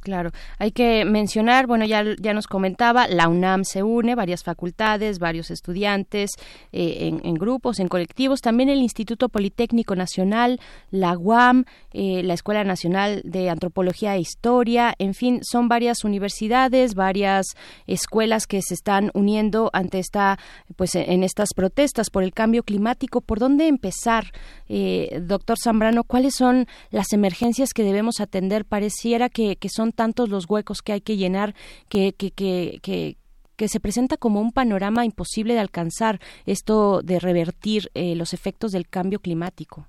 claro, 0.00 0.30
hay 0.58 0.72
que 0.72 1.04
mencionar, 1.04 1.66
bueno, 1.66 1.84
ya, 1.84 2.02
ya 2.18 2.32
nos 2.32 2.46
comentaba, 2.46 3.06
la 3.06 3.28
UNAM 3.28 3.64
se 3.64 3.82
une, 3.82 4.14
varias 4.14 4.42
facultades, 4.42 5.18
varios 5.18 5.50
estudiantes 5.50 6.30
eh, 6.72 7.12
en, 7.22 7.34
grupos, 7.34 7.78
en 7.78 7.88
colectivos, 7.88 8.40
también 8.40 8.70
el 8.70 8.78
Instituto 8.78 9.28
Politécnico 9.28 9.94
Nacional, 9.94 10.60
la 10.90 11.16
UAM, 11.18 11.66
eh, 11.92 12.22
la 12.22 12.32
Escuela 12.32 12.64
Nacional 12.64 13.20
de 13.22 13.50
Antropología 13.50 14.16
e 14.16 14.20
Historia, 14.20 14.94
en 14.98 15.12
fin, 15.12 15.40
son 15.42 15.68
varias 15.68 16.04
universidades, 16.04 16.94
varias 16.94 17.44
escuelas 17.86 18.46
que 18.46 18.62
se 18.62 18.72
están 18.72 19.10
uniendo 19.12 19.68
ante 19.74 19.98
esta, 19.98 20.38
pues, 20.76 20.94
en 20.94 21.22
estas 21.22 21.50
protestas 21.54 22.08
por 22.08 22.22
el 22.22 22.32
cambio 22.32 22.62
climático. 22.62 23.20
¿Por 23.20 23.38
dónde 23.38 23.68
empezar, 23.68 24.24
eh, 24.70 25.20
doctor 25.20 25.58
Zambrano? 25.62 26.04
¿Cuáles 26.04 26.34
son 26.34 26.66
las 26.90 27.12
emergencias 27.12 27.41
que 27.74 27.82
debemos 27.82 28.20
atender. 28.20 28.64
Pareciera 28.64 29.28
que, 29.28 29.56
que 29.56 29.68
son 29.68 29.92
tantos 29.92 30.28
los 30.28 30.48
huecos 30.48 30.82
que 30.82 30.92
hay 30.92 31.00
que 31.00 31.16
llenar 31.16 31.54
que, 31.88 32.12
que, 32.12 32.30
que, 32.30 32.78
que 32.82 33.16
que 33.56 33.68
se 33.68 33.80
presenta 33.80 34.16
como 34.16 34.40
un 34.40 34.50
panorama 34.50 35.04
imposible 35.04 35.54
de 35.54 35.60
alcanzar 35.60 36.18
esto 36.46 37.00
de 37.02 37.20
revertir 37.20 37.90
eh, 37.94 38.16
los 38.16 38.32
efectos 38.32 38.72
del 38.72 38.88
cambio 38.88 39.20
climático. 39.20 39.86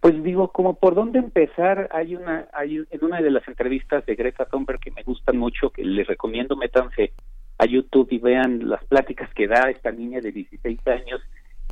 Pues 0.00 0.20
digo, 0.24 0.48
como 0.48 0.74
por 0.74 0.94
dónde 0.94 1.18
empezar, 1.18 1.88
hay 1.92 2.16
una, 2.16 2.48
hay 2.52 2.78
en 2.90 3.04
una 3.04 3.20
de 3.20 3.30
las 3.30 3.46
entrevistas 3.46 4.04
de 4.06 4.14
Greta 4.14 4.46
Thunberg 4.46 4.80
que 4.80 4.90
me 4.90 5.02
gustan 5.02 5.36
mucho, 5.36 5.70
que 5.70 5.84
les 5.84 6.06
recomiendo, 6.06 6.56
métanse 6.56 7.12
a 7.58 7.66
YouTube 7.66 8.08
y 8.10 8.18
vean 8.18 8.68
las 8.68 8.82
pláticas 8.86 9.32
que 9.34 9.46
da 9.46 9.70
esta 9.70 9.92
niña 9.92 10.20
de 10.20 10.32
16 10.32 10.80
años, 10.88 11.20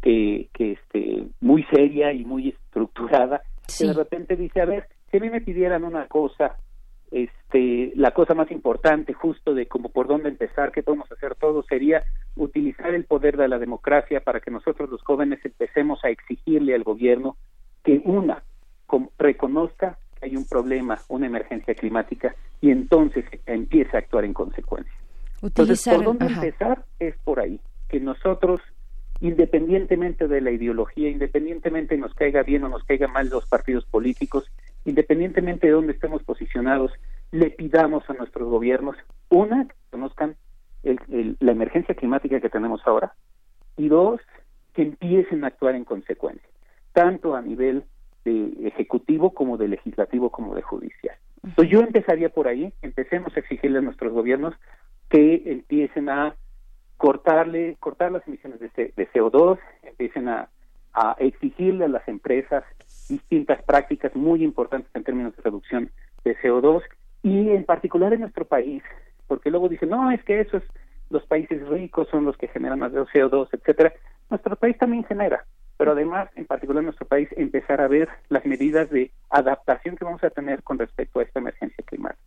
que, 0.03 0.51
que 0.53 0.73
este, 0.73 1.25
muy 1.41 1.65
seria 1.65 2.13
y 2.13 2.25
muy 2.25 2.51
estructurada, 2.51 3.43
que 3.77 3.87
de 3.87 3.93
repente 3.93 4.37
dice, 4.37 4.61
a 4.61 4.65
ver, 4.65 4.89
si 5.11 5.17
a 5.17 5.21
mí 5.21 5.31
me 5.31 5.41
pidieran 5.41 5.85
una 5.85 6.07
cosa, 6.07 6.57
este, 7.11 7.93
la 7.97 8.13
cosa 8.13 8.35
más 8.35 8.51
importante 8.51 9.13
justo 9.13 9.55
de 9.55 9.67
como 9.67 9.89
por 9.89 10.09
dónde 10.09 10.29
empezar, 10.29 10.73
qué 10.73 10.83
podemos 10.83 11.11
hacer 11.11 11.35
todos, 11.35 11.67
sería 11.67 12.05
utilizar 12.37 12.95
el 12.95 13.05
poder 13.05 13.37
de 13.37 13.49
la 13.49 13.59
democracia 13.59 14.21
para 14.21 14.41
que 14.41 14.51
nosotros 14.51 14.91
los 14.91 15.03
jóvenes 15.03 15.41
empecemos 15.45 16.05
a 16.05 16.11
exigirle 16.11 16.75
al 16.75 16.85
gobierno 16.85 17.37
que 17.85 18.01
una 18.05 18.43
reconozca 19.19 19.99
que 20.19 20.27
hay 20.27 20.37
un 20.37 20.47
problema, 20.47 20.99
una 21.09 21.27
emergencia 21.27 21.75
climática 21.75 22.35
y 22.61 22.71
entonces 22.71 23.25
empiece 23.47 23.97
a 23.97 24.01
actuar 24.01 24.25
en 24.25 24.33
consecuencia. 24.35 24.93
entonces, 25.43 25.85
por 25.85 26.05
dónde 26.05 26.27
empezar 26.27 26.85
es 26.99 27.17
por 27.19 27.41
ahí, 27.41 27.61
que 27.89 28.01
nosotros 28.01 28.61
independientemente 29.21 30.29
de 30.29 30.41
la 30.41 30.51
ideología, 30.51 31.09
independientemente 31.09 31.97
nos 31.97 32.15
caiga 32.15 32.43
bien 32.43 32.65
o 32.65 32.69
nos 32.69 32.85
caiga 32.85 33.09
mal 33.09 33.29
los 33.29 33.47
partidos 33.47 33.85
políticos, 33.87 34.51
independientemente 34.85 35.67
de 35.67 35.73
dónde 35.73 35.93
estemos 35.93 36.23
posicionados, 36.23 36.93
le 37.33 37.51
pidamos 37.51 38.09
a 38.09 38.15
nuestros 38.15 38.49
gobiernos, 38.49 38.97
una, 39.29 39.65
que 39.67 39.75
conozcan 39.91 40.37
la 40.83 41.53
emergencia 41.53 41.95
climática 41.95 42.41
que 42.41 42.49
tenemos 42.49 42.81
ahora, 42.87 43.13
y 43.77 43.89
dos, 43.89 44.21
que 44.73 44.83
empiecen 44.83 45.45
a 45.45 45.49
actuar 45.49 45.75
en 45.75 45.85
consecuencia, 45.85 46.49
tanto 46.93 47.35
a 47.35 47.43
nivel 47.43 47.85
de 48.25 48.53
ejecutivo 48.65 49.35
como 49.35 49.57
de 49.57 49.69
legislativo 49.69 50.31
como 50.31 50.55
de 50.55 50.63
judicial. 50.63 51.17
Entonces 51.43 51.73
yo 51.73 51.81
empezaría 51.81 52.29
por 52.29 52.49
ahí, 52.49 52.73
empecemos 52.83 53.37
a 53.37 53.41
exigirle 53.41 53.79
a 53.79 53.83
nuestros 53.83 54.13
gobiernos 54.13 54.55
que 55.09 55.43
empiecen 55.47 56.09
a 56.09 56.35
cortarle, 56.99 57.77
cortar 57.81 58.13
las 58.13 58.27
emisiones 58.29 58.61
de, 58.61 59.09
CO2, 59.13 59.59
empiecen 59.83 60.29
a, 60.29 60.49
exigirle 61.19 61.85
a 61.85 61.89
las 61.89 62.07
empresas 62.09 62.65
distintas 63.09 63.63
prácticas 63.63 64.15
muy 64.17 64.43
importantes 64.43 64.91
en 64.95 65.05
términos 65.05 65.37
de 65.37 65.43
reducción 65.43 65.91
de 66.25 66.37
CO2 66.39 66.83
y 67.23 67.51
en 67.51 67.65
particular 67.65 68.13
en 68.13 68.21
nuestro 68.21 68.45
país 68.45 68.83
porque 69.29 69.51
luego 69.51 69.69
dicen, 69.69 69.91
no, 69.91 70.11
es 70.11 70.25
que 70.25 70.41
eso 70.41 70.57
es, 70.57 70.65
los 71.11 71.25
países 71.27 71.67
ricos 71.69 72.09
son 72.11 72.25
los 72.25 72.37
que 72.37 72.49
generan 72.49 72.81
más 72.81 72.93
de 72.93 73.01
CO2, 73.03 73.49
etcétera. 73.53 73.93
Nuestro 74.31 74.57
país 74.57 74.77
también 74.77 75.05
genera, 75.05 75.45
pero 75.77 75.93
además, 75.93 76.29
en 76.35 76.47
particular 76.47 76.81
en 76.81 76.87
nuestro 76.87 77.07
país, 77.07 77.29
empezar 77.37 77.81
a 77.81 77.89
ver 77.89 78.09
las 78.29 78.45
medidas 78.45 78.91
de 78.91 79.11
adaptación 79.31 79.97
que 79.97 80.05
vamos 80.05 80.25
a 80.25 80.31
tener 80.31 80.63
con 80.63 80.79
respecto 80.79 81.21
a 81.21 81.23
esta 81.23 81.39
emergencia 81.39 81.85
climática. 81.87 82.23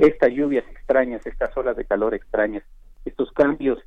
Estas 0.00 0.30
lluvias 0.30 0.64
extrañas, 0.68 1.24
estas 1.24 1.56
olas 1.56 1.76
de 1.76 1.84
calor 1.84 2.14
extrañas, 2.14 2.64
estos 3.04 3.32
cambios 3.32 3.78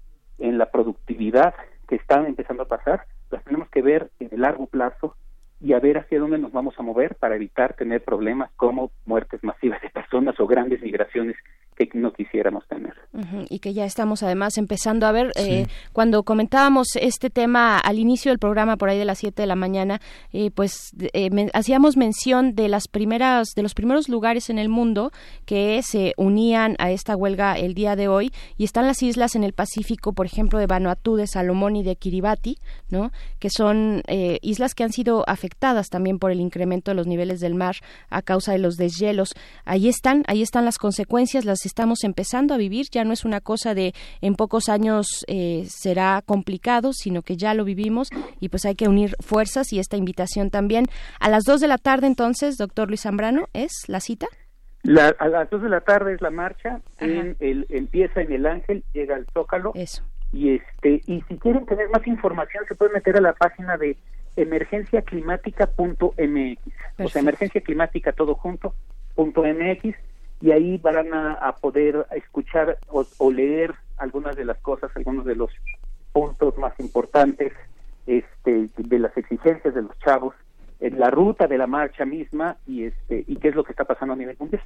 en 0.44 0.58
la 0.58 0.70
productividad 0.70 1.56
que 1.88 1.96
están 1.96 2.26
empezando 2.26 2.64
a 2.64 2.68
pasar, 2.68 3.06
las 3.32 3.44
tenemos 3.46 3.70
que 3.70 3.82
ver 3.82 4.12
en 4.20 4.28
el 4.34 4.42
largo 4.42 4.68
plazo 4.68 5.16
y 5.62 5.72
a 5.72 5.80
ver 5.80 5.98
hacia 5.98 6.20
dónde 6.20 6.38
nos 6.38 6.52
vamos 6.52 6.76
a 6.78 6.84
mover 6.84 7.16
para 7.16 7.36
evitar 7.36 7.76
tener 7.76 8.04
problemas 8.04 8.52
como 8.58 8.92
muertes 9.06 9.42
masivas 9.42 9.82
de 9.82 9.90
personas 9.90 10.38
o 10.42 10.46
grandes 10.46 10.82
migraciones 10.82 11.38
que 11.88 11.98
no 11.98 12.14
quisiéramos 12.14 12.66
tener. 12.68 12.94
y 13.50 13.60
que 13.60 13.74
ya 13.74 13.86
estamos 13.86 14.24
además 14.24 14.58
empezando 14.58 15.06
a 15.06 15.12
ver, 15.12 15.32
eh, 15.36 15.68
cuando 15.92 16.24
comentábamos 16.24 16.88
este 16.96 17.30
tema 17.30 17.78
al 17.78 18.00
inicio 18.00 18.32
del 18.32 18.40
programa, 18.40 18.76
por 18.76 18.90
ahí 18.90 18.98
de 18.98 19.06
las 19.06 19.20
7 19.20 19.42
de 19.42 19.48
la 19.48 19.56
mañana, 19.56 20.02
eh, 20.32 20.50
pues 20.52 20.92
eh, 21.14 21.30
hacíamos 21.54 21.96
mención 21.96 22.56
de 22.56 22.70
las 22.70 22.88
primeras, 22.88 23.50
de 23.56 23.62
los 23.62 23.74
primeros 23.74 24.10
lugares 24.10 24.50
en 24.50 24.58
el 24.58 24.70
mundo 24.70 25.12
que 25.46 25.82
se 25.84 26.14
unían 26.18 26.76
a 26.80 26.92
esta 26.92 27.16
huelga 27.16 27.54
el 27.54 27.74
día 27.74 27.96
de 27.96 28.08
hoy, 28.08 28.32
y 28.58 28.64
están 28.64 28.88
las 28.88 29.04
islas 29.04 29.36
en 29.36 29.44
el 29.44 29.54
Pacífico, 29.54 30.14
por 30.14 30.26
ejemplo, 30.26 30.60
de 30.60 30.68
Vanuatu, 30.68 31.16
de 31.16 31.28
Salomón 31.28 31.76
y 31.76 31.84
de 31.84 31.96
Kiribati, 31.96 32.58
¿no? 32.90 33.12
que 33.40 33.50
son 33.50 34.02
islas 34.42 34.74
que 34.74 34.84
han 34.84 34.92
sido 34.92 35.24
afectadas 35.28 35.90
también 35.90 36.20
por 36.20 36.32
el 36.32 36.40
incremento 36.40 36.92
de 36.92 36.96
los 36.96 37.08
niveles 37.08 37.40
del 37.40 37.56
mar 37.56 37.76
a 38.10 38.22
causa 38.22 38.52
de 38.52 38.60
los 38.60 38.78
deshielos. 38.78 39.34
Ahí 39.66 39.88
están, 39.88 40.24
ahí 40.28 40.42
están 40.42 40.66
las 40.66 40.78
consecuencias, 40.78 41.46
las 41.46 41.66
estamos 41.74 42.04
empezando 42.04 42.54
a 42.54 42.58
vivir, 42.58 42.86
ya 42.92 43.04
no 43.04 43.14
es 43.14 43.26
una 43.26 43.42
cosa 43.42 43.74
de 43.74 43.96
en 44.22 44.36
pocos 44.36 44.70
años 44.70 45.26
eh, 45.28 45.66
será 45.68 46.22
complicado, 46.24 46.94
sino 46.94 47.24
que 47.24 47.36
ya 47.36 47.56
lo 47.56 47.66
vivimos 47.66 48.10
y 48.40 48.50
pues 48.50 48.64
hay 48.66 48.76
que 48.76 48.88
unir 48.88 49.16
fuerzas 49.20 49.74
y 49.74 49.80
esta 49.80 49.98
invitación 49.98 50.52
también. 50.52 50.86
A 51.20 51.30
las 51.30 51.46
dos 51.46 51.62
de 51.62 51.68
la 51.68 51.80
tarde 51.80 52.06
entonces, 52.06 52.58
doctor 52.58 52.90
Luis 52.90 53.02
Zambrano, 53.02 53.48
¿es 53.54 53.72
la 53.88 54.02
cita? 54.02 54.28
a 55.18 55.28
las 55.30 55.50
dos 55.50 55.64
de 55.64 55.70
la 55.70 55.82
tarde 55.82 56.14
es 56.14 56.22
la 56.22 56.30
marcha, 56.30 56.80
en 57.00 57.36
el, 57.40 57.66
empieza 57.70 58.22
en 58.22 58.34
el 58.34 58.46
Ángel, 58.46 58.84
llega 58.94 59.16
al 59.16 59.26
Zócalo. 59.34 59.72
Eso. 59.74 60.04
Y, 60.32 60.54
este, 60.56 61.02
y 61.08 61.22
si 61.22 61.38
quieren 61.38 61.66
tener 61.66 61.90
más 61.90 62.06
información 62.06 62.66
se 62.68 62.76
pueden 62.76 62.94
meter 62.94 63.18
a 63.18 63.22
la 63.22 63.34
página 63.34 63.78
de 63.78 63.98
emergenciaclimática.mx, 64.36 66.60
o 67.00 67.08
sea, 67.08 67.22
emergencia 67.22 67.62
climática 67.62 68.12
todo 68.12 68.36
junto, 68.36 68.76
punto 69.16 69.44
MX, 69.44 69.96
y 70.44 70.52
ahí 70.52 70.78
van 70.78 71.14
a, 71.14 71.56
poder 71.62 72.06
escuchar 72.12 72.78
o, 72.90 73.32
leer 73.32 73.74
algunas 73.96 74.36
de 74.36 74.44
las 74.44 74.58
cosas, 74.58 74.92
algunos 74.94 75.24
de 75.24 75.38
los 75.38 75.50
puntos 76.12 76.58
más 76.58 76.78
importantes 76.82 77.54
este, 78.08 78.68
de 78.76 79.00
las 79.00 79.16
exigencias 79.16 79.74
de 79.74 79.84
los 79.84 79.98
chavos, 80.00 80.36
en 80.84 81.00
la 81.00 81.10
ruta 81.10 81.48
de 81.48 81.58
la 81.58 81.66
marcha 81.66 82.04
misma 82.04 82.58
y, 82.68 82.84
este, 82.84 83.24
y 83.26 83.38
qué 83.38 83.48
es 83.48 83.56
lo 83.56 83.64
que 83.64 83.72
está 83.72 83.86
pasando 83.86 84.14
a 84.16 84.18
nivel 84.18 84.36
mundial. 84.38 84.62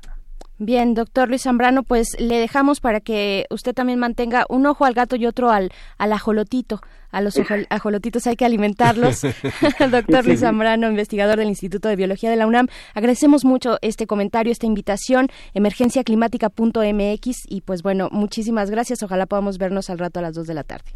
Bien, 0.58 0.96
doctor 0.96 1.30
Luis 1.30 1.44
Zambrano, 1.44 1.84
pues 1.84 2.20
le 2.20 2.40
dejamos 2.40 2.82
para 2.82 3.00
que 3.00 3.46
usted 3.52 3.76
también 3.76 4.00
mantenga 4.00 4.48
un 4.50 4.66
ojo 4.66 4.86
al 4.86 4.96
gato 4.96 5.16
y 5.16 5.28
otro 5.28 5.52
al, 5.52 5.72
al 6.00 6.14
ajolotito. 6.14 6.82
A 7.12 7.22
los 7.22 7.40
ajolotitos 7.70 8.26
hay 8.26 8.36
que 8.36 8.46
alimentarlos. 8.46 9.22
doctor 9.92 10.26
Luis 10.26 10.40
Zambrano, 10.40 10.90
investigador 10.90 11.38
del 11.38 11.50
Instituto 11.50 11.88
de 11.88 11.96
Biología 11.96 12.32
de 12.32 12.36
la 12.36 12.48
UNAM, 12.48 12.68
agradecemos 12.96 13.46
mucho 13.46 13.78
este 13.82 14.08
comentario, 14.08 14.52
esta 14.52 14.66
invitación, 14.66 15.28
emergenciaclimática.mx 15.54 17.46
y 17.48 17.62
pues 17.62 17.84
bueno, 17.84 18.10
muchísimas 18.12 18.72
gracias. 18.72 19.04
Ojalá 19.04 19.28
podamos 19.28 19.60
vernos 19.60 19.92
al 19.92 20.00
rato 20.00 20.18
a 20.18 20.24
las 20.24 20.34
dos 20.34 20.48
de 20.48 20.56
la 20.56 20.64
tarde. 20.64 20.90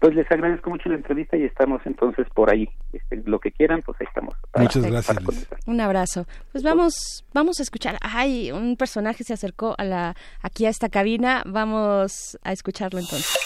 Pues 0.00 0.14
les 0.14 0.30
agradezco 0.32 0.70
mucho 0.70 0.88
la 0.88 0.94
entrevista 0.94 1.36
y 1.36 1.44
estamos 1.44 1.82
entonces 1.84 2.26
por 2.34 2.50
ahí. 2.50 2.66
Este, 2.92 3.22
lo 3.26 3.38
que 3.38 3.52
quieran, 3.52 3.82
pues 3.82 4.00
ahí 4.00 4.06
estamos. 4.06 4.34
Muchas 4.56 4.82
gracias. 4.82 5.18
un 5.66 5.80
abrazo. 5.80 6.26
Pues 6.52 6.64
vamos, 6.64 7.24
vamos 7.34 7.60
a 7.60 7.62
escuchar. 7.62 7.98
Ay, 8.00 8.50
un 8.50 8.76
personaje 8.76 9.24
se 9.24 9.34
acercó 9.34 9.74
a 9.76 9.84
la, 9.84 10.16
aquí 10.40 10.64
a 10.64 10.70
esta 10.70 10.88
cabina. 10.88 11.42
Vamos 11.44 12.38
a 12.42 12.52
escucharlo 12.52 12.98
entonces. 12.98 13.38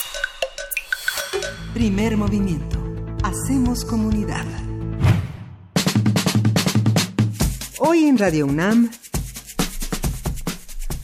Primer 1.74 2.16
movimiento. 2.16 2.78
Hacemos 3.24 3.84
comunidad. 3.84 4.46
Hoy 7.80 8.04
en 8.04 8.16
Radio 8.16 8.46
UNAM. 8.46 8.90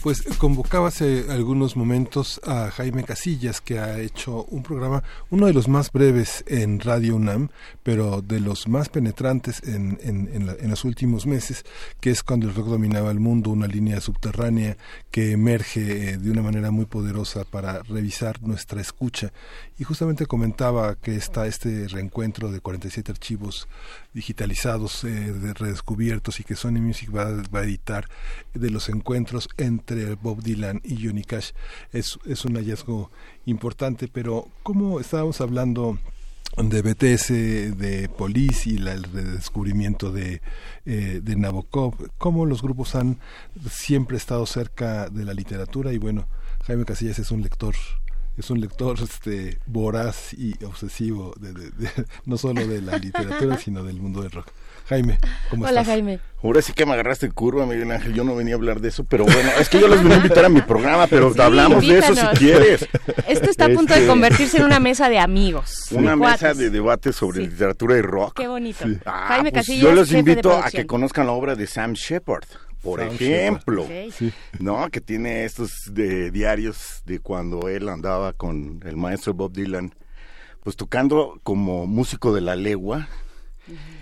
Pues 0.03 0.23
convocaba 0.39 0.89
hace 0.89 1.27
algunos 1.29 1.77
momentos 1.77 2.41
a 2.47 2.71
Jaime 2.71 3.05
Casillas, 3.05 3.61
que 3.61 3.79
ha 3.79 4.01
hecho 4.01 4.45
un 4.45 4.63
programa, 4.63 5.03
uno 5.29 5.47
de 5.47 5.53
los 5.53 5.69
más 5.69 5.93
breves 5.93 6.43
en 6.47 6.81
Radio 6.81 7.17
UNAM, 7.17 7.51
pero 7.83 8.23
de 8.23 8.41
los 8.41 8.67
más 8.67 8.89
penetrantes 8.89 9.63
en, 9.63 9.99
en, 10.03 10.71
los 10.71 10.87
últimos 10.87 11.27
meses, 11.27 11.67
que 12.01 12.11
es 12.11 12.23
cuando 12.23 12.49
el 12.49 12.55
rock 12.55 12.69
dominaba 12.69 13.11
el 13.11 13.21
mundo, 13.21 13.51
una 13.51 13.67
línea 13.67 14.01
subterránea 14.01 14.79
que 15.11 15.33
emerge 15.33 16.13
eh, 16.13 16.17
de 16.17 16.31
una 16.31 16.41
manera 16.41 16.71
muy 16.71 16.87
poderosa 16.87 17.45
para 17.45 17.83
revisar 17.83 18.41
nuestra 18.43 18.81
escucha. 18.81 19.33
Y 19.81 19.85
justamente 19.85 20.27
comentaba 20.27 20.95
que 20.95 21.17
está 21.17 21.47
este 21.47 21.89
reencuentro 21.89 22.53
de 22.53 22.61
47 22.61 23.13
archivos 23.13 23.67
digitalizados, 24.13 25.05
eh, 25.05 25.33
redescubiertos 25.55 26.39
y 26.39 26.45
que 26.45 26.55
Sony 26.55 26.83
Music 26.83 27.09
va, 27.17 27.43
va 27.49 27.61
a 27.61 27.65
editar 27.65 28.05
de 28.53 28.69
los 28.69 28.91
encuentros 28.91 29.49
entre 29.57 30.17
Bob 30.17 30.43
Dylan 30.43 30.83
y 30.85 31.03
Johnny 31.03 31.25
Cash. 31.25 31.53
Es, 31.95 32.19
es 32.27 32.45
un 32.45 32.57
hallazgo 32.57 33.11
importante, 33.47 34.07
pero 34.07 34.49
como 34.63 35.01
estábamos 35.01 35.41
hablando 35.41 35.99
de 36.59 36.83
BTS, 36.83 37.79
de 37.79 38.11
Police 38.19 38.69
y 38.69 38.77
el 38.77 39.03
redescubrimiento 39.05 40.13
de, 40.13 40.43
eh, 40.85 41.21
de 41.23 41.37
Nabokov, 41.37 42.11
cómo 42.19 42.45
los 42.45 42.61
grupos 42.61 42.95
han 42.97 43.17
siempre 43.71 44.19
estado 44.19 44.45
cerca 44.45 45.09
de 45.09 45.25
la 45.25 45.33
literatura. 45.33 45.95
Y 45.95 45.97
bueno, 45.97 46.29
Jaime 46.65 46.85
Casillas 46.85 47.19
es 47.19 47.31
un 47.31 47.41
lector 47.41 47.75
es 48.41 48.51
un 48.51 48.61
lector 48.61 48.99
este 49.03 49.59
voraz 49.67 50.33
y 50.33 50.55
obsesivo 50.65 51.35
de, 51.39 51.53
no 52.25 52.39
solo 52.39 52.67
de 52.67 52.81
la 52.81 52.99
literatura 52.99 53.57
sino 53.65 53.85
del 53.85 54.01
mundo 54.01 54.23
del 54.23 54.33
rock. 54.33 54.49
Jaime, 54.89 55.19
¿cómo 55.51 55.67
Hola, 55.67 55.85
Jaime. 55.85 56.19
Ahora 56.43 56.63
sí 56.63 56.73
que 56.73 56.85
me 56.85 56.95
agarraste 56.95 57.31
curva, 57.31 57.65
Miguel 57.65 57.93
Ángel. 57.93 58.13
Yo 58.13 58.25
no 58.25 58.35
venía 58.35 58.55
a 58.55 58.57
hablar 58.57 58.81
de 58.81 58.89
eso, 58.89 59.05
pero 59.05 59.25
bueno, 59.25 59.51
es 59.61 59.69
que 59.69 59.79
yo 59.79 59.87
les 59.87 60.03
venía 60.03 60.17
a 60.17 60.21
invitar 60.23 60.45
a 60.47 60.49
mi 60.49 60.63
programa, 60.63 61.07
pero 61.07 61.33
hablamos 61.39 61.87
de 61.87 61.99
eso 61.99 62.15
si 62.15 62.27
quieres. 62.39 62.89
Esto 63.29 63.51
está 63.51 63.67
a 63.67 63.69
punto 63.69 63.93
de 63.93 64.01
este, 64.01 64.09
convertirse 64.09 64.57
en 64.57 64.65
una 64.65 64.81
mesa 64.81 65.09
de 65.09 65.21
amigos. 65.21 65.87
Una 65.93 66.17
mesa 66.17 66.55
de 66.55 66.71
debate 66.71 67.13
sobre 67.13 67.43
literatura 67.43 67.99
y 67.99 68.03
rock. 68.03 68.39
Qué 68.39 68.49
bonito. 68.49 68.85
Jaime 69.05 69.53
pues 69.53 69.67
Yo 69.67 69.93
los 69.93 70.11
invito 70.13 70.57
a 70.57 70.71
que 70.71 70.87
conozcan 70.87 71.27
la 71.27 71.33
obra 71.33 71.55
de 71.55 71.69
Sam 71.69 71.93
Shepard 71.93 72.47
por 72.83 73.01
ejemplo, 73.01 73.87
¿no? 74.59 74.89
Que 74.91 75.01
tiene 75.01 75.45
estos 75.45 75.71
de 75.93 76.31
diarios 76.31 77.03
de 77.05 77.19
cuando 77.19 77.69
él 77.69 77.89
andaba 77.89 78.33
con 78.33 78.81
el 78.85 78.97
maestro 78.97 79.35
Bob 79.35 79.53
Dylan, 79.53 79.95
pues 80.63 80.77
tocando 80.77 81.41
como 81.43 81.87
músico 81.87 82.35
de 82.35 82.41
la 82.41 82.57
legua, 82.57 83.09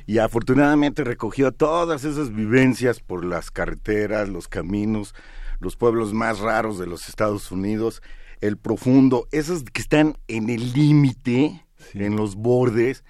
y 0.07 0.19
afortunadamente 0.19 1.05
recogió 1.05 1.53
todas 1.53 2.05
esas 2.05 2.35
vivencias 2.35 3.01
por 3.01 3.25
las 3.25 3.51
carreteras, 3.51 4.29
los 4.29 4.49
caminos, 4.49 5.15
los 5.61 5.77
pueblos 5.77 6.15
más 6.15 6.39
raros 6.39 6.79
de 6.79 6.87
los 6.87 7.09
Estados 7.09 7.51
Unidos, 7.51 8.03
el 8.41 8.57
profundo, 8.57 9.27
esos 9.33 9.65
que 9.65 9.81
están 9.81 10.17
en 10.29 10.49
el 10.49 10.73
límite, 10.73 11.65
en 11.95 12.17
los 12.17 12.37
bordes, 12.37 13.05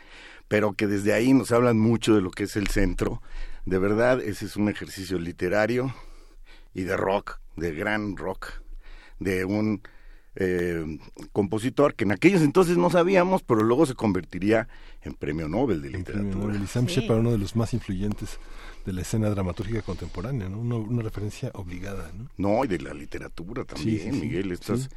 pero 0.49 0.73
que 0.73 0.87
desde 0.87 1.13
ahí 1.13 1.35
nos 1.35 1.53
hablan 1.53 1.79
mucho 1.79 2.15
de 2.15 2.23
lo 2.23 2.31
que 2.31 2.45
es 2.45 2.57
el 2.57 2.69
centro. 2.69 3.23
De 3.69 3.79
verdad, 3.79 4.23
ese 4.23 4.47
es 4.47 4.57
un 4.57 4.71
ejercicio 4.71 5.19
literario 5.19 5.95
y 6.73 6.85
de 6.85 6.97
rock, 6.97 7.39
de 7.55 7.75
gran 7.75 8.17
rock, 8.17 8.47
de 9.19 9.45
un 9.45 9.83
eh, 10.37 10.99
compositor 11.33 11.95
que 11.95 12.05
en 12.05 12.13
aquellos 12.13 12.41
entonces 12.41 12.79
no 12.79 12.89
sabíamos, 12.89 13.43
pero 13.43 13.63
luego 13.63 13.85
se 13.85 13.95
convertiría 13.95 14.69
en 15.03 15.13
premio 15.13 15.49
Nobel 15.49 15.83
de 15.83 15.91
literatura. 15.91 16.57
Y 16.57 16.67
Sam 16.67 16.87
Shepard, 16.87 17.19
uno 17.19 17.31
de 17.31 17.37
los 17.37 17.57
más 17.57 17.75
influyentes 17.75 18.39
de 18.87 18.95
la 18.95 19.03
escena 19.03 19.29
dramatúrgica 19.29 19.83
contemporánea, 19.83 20.49
¿no? 20.49 20.61
una, 20.61 21.03
referencia 21.03 21.51
obligada. 21.53 22.11
¿no? 22.17 22.31
no, 22.39 22.65
y 22.65 22.69
de 22.69 22.79
la 22.79 22.95
literatura 22.95 23.67
también, 23.67 24.19
Miguel. 24.19 24.51
Estás, 24.51 24.89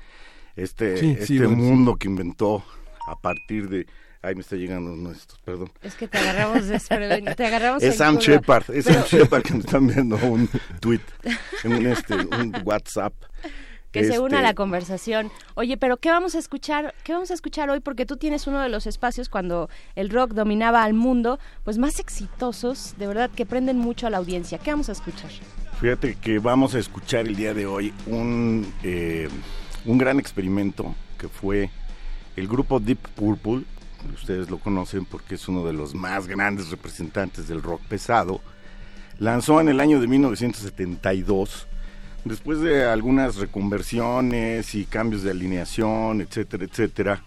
este 0.55 1.11
este 1.11 1.45
mundo 1.45 1.97
que 1.97 2.07
inventó 2.07 2.63
a 3.05 3.19
partir 3.19 3.67
de... 3.67 3.85
Ay, 4.23 4.35
me 4.35 4.41
está 4.41 4.55
llegando 4.55 4.93
uno 4.93 5.09
de 5.09 5.15
estos, 5.15 5.39
perdón. 5.39 5.71
Es 5.81 5.95
que 5.95 6.07
te 6.07 6.17
agarramos 6.19 6.61
te 6.67 7.45
agarramos 7.45 7.81
Es 7.81 7.97
Sam 7.97 8.17
Shepard, 8.17 8.69
es 8.69 8.85
Sam 8.85 9.03
Shepard 9.03 9.43
que 9.43 9.53
me 9.53 9.59
están 9.61 9.87
viendo 9.87 10.15
un 10.17 10.47
tweet, 10.79 11.01
un, 11.65 11.87
este, 11.87 12.13
un 12.13 12.55
WhatsApp 12.63 13.13
que 13.91 14.05
se 14.05 14.19
una 14.19 14.39
a 14.39 14.41
la 14.41 14.49
este, 14.49 14.55
conversación. 14.55 15.31
Oye, 15.55 15.77
pero 15.77 15.97
¿qué 15.97 16.09
vamos 16.09 16.35
a 16.35 16.39
escuchar? 16.39 16.95
¿Qué 17.03 17.13
vamos 17.13 17.31
a 17.31 17.33
escuchar 17.33 17.69
hoy? 17.69 17.81
Porque 17.81 18.05
tú 18.05 18.17
tienes 18.17 18.47
uno 18.47 18.61
de 18.61 18.69
los 18.69 18.87
espacios 18.87 19.27
cuando 19.27 19.69
el 19.95 20.09
rock 20.09 20.31
dominaba 20.31 20.83
al 20.83 20.93
mundo, 20.93 21.39
pues 21.63 21.77
más 21.77 21.99
exitosos, 21.99 22.95
de 22.97 23.07
verdad 23.07 23.29
que 23.29 23.45
prenden 23.45 23.77
mucho 23.77 24.07
a 24.07 24.09
la 24.09 24.17
audiencia. 24.17 24.57
¿Qué 24.57 24.71
vamos 24.71 24.89
a 24.89 24.93
escuchar? 24.93 25.29
Fíjate 25.79 26.15
que 26.15 26.39
vamos 26.39 26.75
a 26.75 26.79
escuchar 26.79 27.27
el 27.27 27.35
día 27.35 27.53
de 27.53 27.65
hoy 27.65 27.93
un 28.05 28.71
eh, 28.83 29.27
un 29.85 29.97
gran 29.97 30.19
experimento 30.19 30.95
que 31.17 31.27
fue 31.27 31.69
el 32.35 32.47
grupo 32.47 32.79
Deep 32.79 32.99
Purple, 33.15 33.63
ustedes 34.13 34.49
lo 34.49 34.59
conocen 34.59 35.05
porque 35.05 35.35
es 35.35 35.47
uno 35.47 35.65
de 35.65 35.73
los 35.73 35.93
más 35.95 36.27
grandes 36.27 36.69
representantes 36.69 37.47
del 37.47 37.61
rock 37.61 37.81
pesado, 37.87 38.41
lanzó 39.19 39.61
en 39.61 39.69
el 39.69 39.79
año 39.79 39.99
de 39.99 40.07
1972, 40.07 41.67
después 42.25 42.59
de 42.59 42.85
algunas 42.85 43.35
reconversiones 43.37 44.75
y 44.75 44.85
cambios 44.85 45.23
de 45.23 45.31
alineación, 45.31 46.21
etcétera, 46.21 46.65
etcétera, 46.65 47.23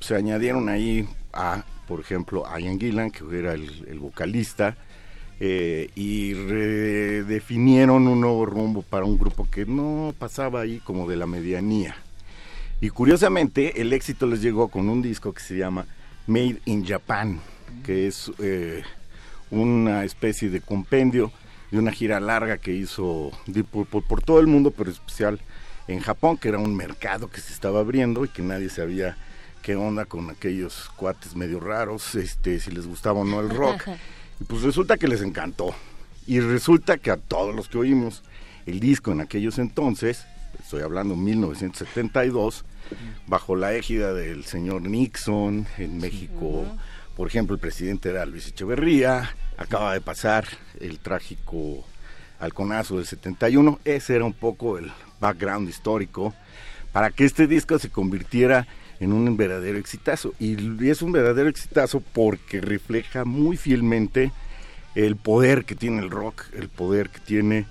se 0.00 0.14
añadieron 0.14 0.68
ahí 0.68 1.08
a, 1.32 1.64
por 1.86 2.00
ejemplo, 2.00 2.44
Ian 2.58 2.78
Gillan, 2.78 3.10
que 3.10 3.24
era 3.38 3.54
el, 3.54 3.98
vocalista, 3.98 4.76
eh, 5.38 5.90
y 5.94 6.34
redefinieron 6.34 8.08
un 8.08 8.20
nuevo 8.20 8.46
rumbo 8.46 8.82
para 8.82 9.04
un 9.04 9.18
grupo 9.18 9.48
que 9.50 9.66
no 9.66 10.14
pasaba 10.18 10.62
ahí 10.62 10.80
como 10.80 11.08
de 11.08 11.16
la 11.16 11.26
medianía. 11.26 11.96
Y 12.80 12.90
curiosamente, 12.90 13.80
el 13.80 13.92
éxito 13.92 14.26
les 14.26 14.42
llegó 14.42 14.68
con 14.68 14.88
un 14.88 15.00
disco 15.00 15.32
que 15.32 15.40
se 15.40 15.56
llama 15.56 15.86
Made 16.26 16.60
in 16.64 16.84
Japan, 16.84 17.40
que 17.84 18.06
es 18.06 18.30
eh, 18.38 18.82
una 19.50 20.04
especie 20.04 20.50
de 20.50 20.60
compendio 20.60 21.32
de 21.70 21.78
una 21.78 21.92
gira 21.92 22.20
larga 22.20 22.58
que 22.58 22.72
hizo 22.72 23.30
Deep 23.46 23.66
Purple 23.66 24.02
por 24.02 24.22
todo 24.22 24.40
el 24.40 24.46
mundo, 24.46 24.70
pero 24.70 24.90
especial 24.90 25.40
en 25.88 26.00
Japón, 26.00 26.36
que 26.36 26.48
era 26.48 26.58
un 26.58 26.74
mercado 26.74 27.30
que 27.30 27.40
se 27.40 27.52
estaba 27.52 27.80
abriendo 27.80 28.24
y 28.24 28.28
que 28.28 28.42
nadie 28.42 28.68
sabía 28.68 29.16
qué 29.62 29.76
onda 29.76 30.04
con 30.04 30.30
aquellos 30.30 30.90
cuates 30.96 31.34
medio 31.34 31.60
raros, 31.60 32.14
este, 32.14 32.60
si 32.60 32.70
les 32.70 32.86
gustaba 32.86 33.20
o 33.20 33.24
no 33.24 33.40
el 33.40 33.50
rock. 33.50 33.82
Y 34.38 34.44
pues 34.44 34.60
resulta 34.60 34.98
que 34.98 35.08
les 35.08 35.22
encantó. 35.22 35.74
Y 36.26 36.40
resulta 36.40 36.98
que 36.98 37.10
a 37.10 37.16
todos 37.16 37.54
los 37.54 37.68
que 37.68 37.78
oímos 37.78 38.22
el 38.66 38.80
disco 38.80 39.10
en 39.10 39.22
aquellos 39.22 39.58
entonces, 39.58 40.26
estoy 40.60 40.82
hablando 40.82 41.16
1972, 41.16 42.66
bajo 43.26 43.56
la 43.56 43.74
égida 43.74 44.12
del 44.12 44.44
señor 44.44 44.82
Nixon 44.82 45.66
en 45.78 45.98
México, 45.98 46.64
por 47.16 47.28
ejemplo, 47.28 47.54
el 47.54 47.60
presidente 47.60 48.10
era 48.10 48.26
Luis 48.26 48.48
Echeverría, 48.48 49.34
acaba 49.56 49.94
de 49.94 50.00
pasar 50.00 50.46
el 50.80 50.98
trágico 50.98 51.84
halconazo 52.38 52.96
del 52.96 53.06
71, 53.06 53.80
ese 53.84 54.16
era 54.16 54.24
un 54.24 54.34
poco 54.34 54.78
el 54.78 54.92
background 55.20 55.68
histórico 55.68 56.34
para 56.92 57.10
que 57.10 57.24
este 57.24 57.46
disco 57.46 57.78
se 57.78 57.90
convirtiera 57.90 58.66
en 59.00 59.12
un 59.12 59.36
verdadero 59.36 59.78
exitazo. 59.78 60.32
Y 60.38 60.88
es 60.88 61.02
un 61.02 61.12
verdadero 61.12 61.48
exitazo 61.48 62.00
porque 62.00 62.60
refleja 62.60 63.24
muy 63.24 63.56
fielmente 63.56 64.32
el 64.94 65.16
poder 65.16 65.64
que 65.64 65.74
tiene 65.74 66.00
el 66.00 66.10
rock, 66.10 66.44
el 66.54 66.68
poder 66.68 67.10
que 67.10 67.20
tiene 67.20 67.66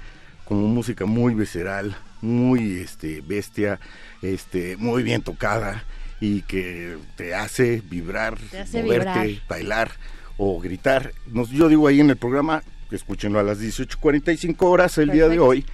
como 0.45 0.67
música 0.67 1.05
muy 1.05 1.33
visceral, 1.33 1.97
muy 2.21 2.79
este 2.79 3.21
bestia, 3.21 3.79
este 4.21 4.77
muy 4.77 5.03
bien 5.03 5.21
tocada 5.21 5.83
y 6.19 6.41
que 6.43 6.97
te 7.15 7.35
hace 7.35 7.81
vibrar, 7.89 8.37
moverte, 8.73 9.41
bailar 9.47 9.91
o 10.37 10.59
gritar. 10.59 11.11
Nos, 11.27 11.49
yo 11.49 11.67
digo 11.69 11.87
ahí 11.87 11.99
en 11.99 12.09
el 12.09 12.17
programa, 12.17 12.63
escúchenlo 12.91 13.39
a 13.39 13.43
las 13.43 13.59
18:45 13.59 14.55
horas 14.61 14.97
el 14.97 15.11
día 15.11 15.27
de 15.27 15.39
hoy 15.39 15.65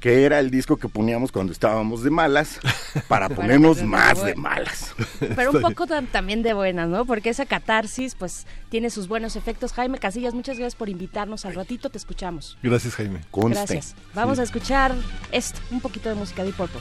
que 0.00 0.24
era 0.24 0.40
el 0.40 0.50
disco 0.50 0.78
que 0.78 0.88
poníamos 0.88 1.30
cuando 1.30 1.52
estábamos 1.52 2.02
de 2.02 2.10
malas, 2.10 2.58
para 3.08 3.28
ponernos 3.28 3.82
más 3.82 4.24
de 4.24 4.34
malas. 4.34 4.94
Pero 5.36 5.50
un 5.54 5.60
poco 5.60 5.86
también 5.86 6.42
de 6.42 6.54
buenas, 6.54 6.88
¿no? 6.88 7.04
Porque 7.04 7.28
esa 7.28 7.46
catarsis, 7.46 8.14
pues, 8.14 8.46
tiene 8.70 8.90
sus 8.90 9.06
buenos 9.06 9.36
efectos. 9.36 9.72
Jaime 9.72 9.98
Casillas, 9.98 10.34
muchas 10.34 10.58
gracias 10.58 10.74
por 10.74 10.88
invitarnos 10.88 11.44
al 11.44 11.54
ratito, 11.54 11.90
te 11.90 11.98
escuchamos. 11.98 12.58
Gracias, 12.62 12.94
Jaime. 12.94 13.20
Gracias. 13.32 13.94
Vamos 14.14 14.38
a 14.38 14.42
escuchar 14.42 14.94
esto, 15.30 15.60
un 15.70 15.80
poquito 15.80 16.08
de 16.08 16.14
música 16.14 16.44
de 16.44 16.52
Purple. 16.52 16.80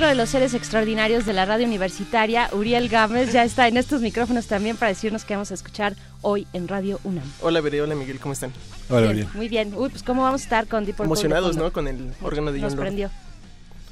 Otro 0.00 0.08
de 0.08 0.14
los 0.14 0.30
seres 0.30 0.54
extraordinarios 0.54 1.26
de 1.26 1.34
la 1.34 1.44
radio 1.44 1.66
universitaria, 1.66 2.48
Uriel 2.54 2.88
Gámez, 2.88 3.34
ya 3.34 3.44
está 3.44 3.68
en 3.68 3.76
estos 3.76 4.00
micrófonos 4.00 4.46
también 4.46 4.78
para 4.78 4.88
decirnos 4.88 5.26
qué 5.26 5.34
vamos 5.34 5.50
a 5.50 5.54
escuchar 5.54 5.94
hoy 6.22 6.46
en 6.54 6.68
Radio 6.68 6.98
UNAM. 7.04 7.30
Hola, 7.42 7.60
Bere, 7.60 7.82
hola, 7.82 7.94
Miguel, 7.94 8.18
¿cómo 8.18 8.32
están? 8.32 8.50
Hola, 8.88 9.12
bien, 9.12 9.28
Muy 9.34 9.50
bien. 9.50 9.74
Uy, 9.76 9.90
pues 9.90 10.02
¿cómo 10.02 10.22
vamos 10.22 10.40
a 10.40 10.44
estar 10.44 10.66
con 10.68 10.86
Deep 10.86 11.02
Emocionados, 11.02 11.58
¿no? 11.58 11.70
Con 11.70 11.86
el 11.86 12.14
órgano 12.22 12.50
de 12.50 12.60
Nos 12.60 12.76
prendió. 12.76 13.10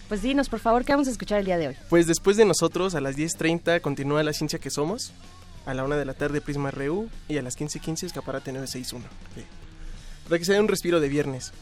Pues 0.08 0.22
dinos, 0.22 0.48
por 0.48 0.60
favor, 0.60 0.82
¿qué 0.86 0.92
vamos 0.92 1.08
a 1.08 1.10
escuchar 1.10 1.40
el 1.40 1.44
día 1.44 1.58
de 1.58 1.68
hoy? 1.68 1.76
Pues 1.90 2.06
después 2.06 2.38
de 2.38 2.46
nosotros, 2.46 2.94
a 2.94 3.02
las 3.02 3.14
10.30 3.14 3.82
continúa 3.82 4.22
La 4.22 4.32
Ciencia 4.32 4.58
que 4.58 4.70
Somos, 4.70 5.12
a 5.66 5.74
la 5.74 5.84
1 5.84 5.94
de 5.94 6.06
la 6.06 6.14
tarde 6.14 6.40
Prisma 6.40 6.70
RU 6.70 7.10
y 7.28 7.36
a 7.36 7.42
las 7.42 7.58
15.15 7.58 8.04
Escaparate 8.04 8.50
961. 8.50 9.04
Para 10.24 10.38
que 10.38 10.44
se 10.46 10.54
dé 10.54 10.60
un 10.60 10.68
respiro 10.68 11.00
de 11.00 11.08
viernes. 11.10 11.52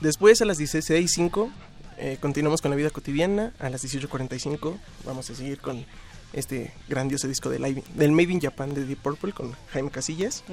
Después 0.00 0.40
a 0.42 0.44
las 0.44 0.60
16.05 0.60 1.50
eh, 1.98 2.16
continuamos 2.20 2.62
con 2.62 2.70
la 2.70 2.76
vida 2.76 2.90
cotidiana. 2.90 3.52
A 3.58 3.70
las 3.70 3.84
18.45 3.84 4.76
vamos 5.04 5.28
a 5.30 5.34
seguir 5.34 5.58
con 5.58 5.84
este 6.32 6.72
grandioso 6.88 7.26
disco 7.26 7.50
del, 7.50 7.82
del 7.94 8.12
Made 8.12 8.32
in 8.32 8.40
Japan 8.40 8.74
de 8.74 8.84
Deep 8.84 8.98
Purple 8.98 9.32
con 9.32 9.54
Jaime 9.72 9.90
Casillas. 9.90 10.44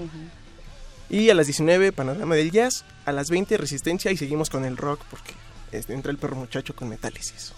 Y 1.09 1.29
a 1.29 1.35
las 1.35 1.45
19, 1.45 1.91
Panorama 1.91 2.35
del 2.35 2.51
Jazz. 2.51 2.83
A 3.05 3.11
las 3.11 3.29
20, 3.29 3.57
Resistencia. 3.57 4.11
Y 4.11 4.17
seguimos 4.17 4.49
con 4.49 4.65
el 4.65 4.77
rock 4.77 5.01
porque 5.09 5.33
este, 5.71 5.93
entra 5.93 6.11
el 6.11 6.17
perro 6.17 6.35
muchacho 6.35 6.75
con 6.75 6.89
Metálisis. 6.89 7.53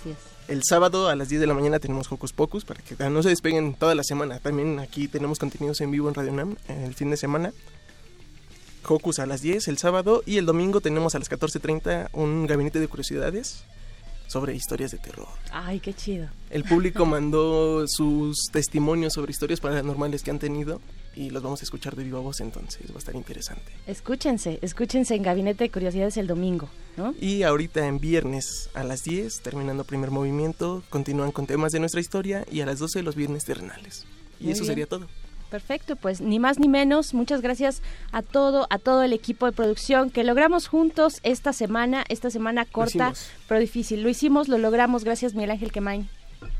Así 0.00 0.10
es. 0.10 0.34
El 0.46 0.62
sábado 0.62 1.08
a 1.08 1.16
las 1.16 1.30
10 1.30 1.40
de 1.40 1.46
la 1.46 1.54
mañana 1.54 1.78
tenemos 1.78 2.12
Hocus 2.12 2.34
Pocus 2.34 2.66
para 2.66 2.82
que 2.82 2.94
no 3.08 3.22
se 3.22 3.30
despeguen 3.30 3.74
toda 3.74 3.94
la 3.94 4.04
semana. 4.04 4.40
También 4.40 4.78
aquí 4.78 5.08
tenemos 5.08 5.38
contenidos 5.38 5.80
en 5.80 5.90
vivo 5.90 6.08
en 6.08 6.14
Radio 6.14 6.32
Nam 6.32 6.56
en 6.68 6.82
el 6.82 6.94
fin 6.94 7.10
de 7.10 7.16
semana. 7.16 7.54
Hocus 8.86 9.18
a 9.18 9.26
las 9.26 9.42
10 9.42 9.68
el 9.68 9.78
sábado 9.78 10.22
y 10.26 10.38
el 10.38 10.46
domingo 10.46 10.80
tenemos 10.80 11.14
a 11.14 11.18
las 11.18 11.30
14.30 11.30 12.08
un 12.12 12.46
gabinete 12.46 12.80
de 12.80 12.88
curiosidades 12.88 13.64
sobre 14.26 14.54
historias 14.54 14.90
de 14.90 14.98
terror. 14.98 15.28
Ay, 15.52 15.80
qué 15.80 15.94
chido. 15.94 16.28
El 16.50 16.64
público 16.64 17.06
mandó 17.06 17.86
sus 17.86 18.48
testimonios 18.52 19.12
sobre 19.12 19.32
historias 19.32 19.60
paranormales 19.60 20.22
que 20.22 20.30
han 20.30 20.38
tenido 20.38 20.80
y 21.14 21.30
los 21.30 21.42
vamos 21.42 21.60
a 21.60 21.64
escuchar 21.64 21.94
de 21.94 22.04
viva 22.04 22.18
voz 22.18 22.40
entonces, 22.40 22.90
va 22.90 22.96
a 22.96 22.98
estar 22.98 23.14
interesante. 23.14 23.70
Escúchense, 23.86 24.58
escúchense 24.62 25.14
en 25.14 25.22
Gabinete 25.22 25.64
de 25.64 25.70
Curiosidades 25.70 26.16
el 26.16 26.26
domingo, 26.26 26.68
¿no? 26.96 27.14
Y 27.20 27.44
ahorita 27.44 27.86
en 27.86 28.00
viernes 28.00 28.70
a 28.74 28.82
las 28.82 29.04
10, 29.04 29.40
terminando 29.42 29.84
primer 29.84 30.10
movimiento, 30.10 30.82
continúan 30.90 31.30
con 31.30 31.46
temas 31.46 31.72
de 31.72 31.80
nuestra 31.80 32.00
historia 32.00 32.44
y 32.50 32.60
a 32.60 32.66
las 32.66 32.78
12 32.78 33.02
los 33.02 33.14
viernes 33.14 33.44
terrenales. 33.44 34.06
Y 34.40 34.50
eso 34.50 34.64
sería 34.64 34.86
todo. 34.86 35.06
Perfecto, 35.50 35.96
pues 35.96 36.20
ni 36.20 36.38
más 36.38 36.58
ni 36.58 36.68
menos. 36.68 37.14
Muchas 37.14 37.40
gracias 37.40 37.82
a 38.12 38.22
todo, 38.22 38.66
a 38.70 38.78
todo 38.78 39.02
el 39.02 39.12
equipo 39.12 39.46
de 39.46 39.52
producción 39.52 40.10
que 40.10 40.24
logramos 40.24 40.66
juntos 40.66 41.20
esta 41.22 41.52
semana, 41.52 42.04
esta 42.08 42.30
semana 42.30 42.64
corta, 42.64 43.12
pero 43.48 43.60
difícil. 43.60 44.02
Lo 44.02 44.08
hicimos, 44.08 44.48
lo 44.48 44.58
logramos. 44.58 45.04
Gracias, 45.04 45.34
Miguel 45.34 45.52
Ángel 45.52 45.72
Quemain. 45.72 46.08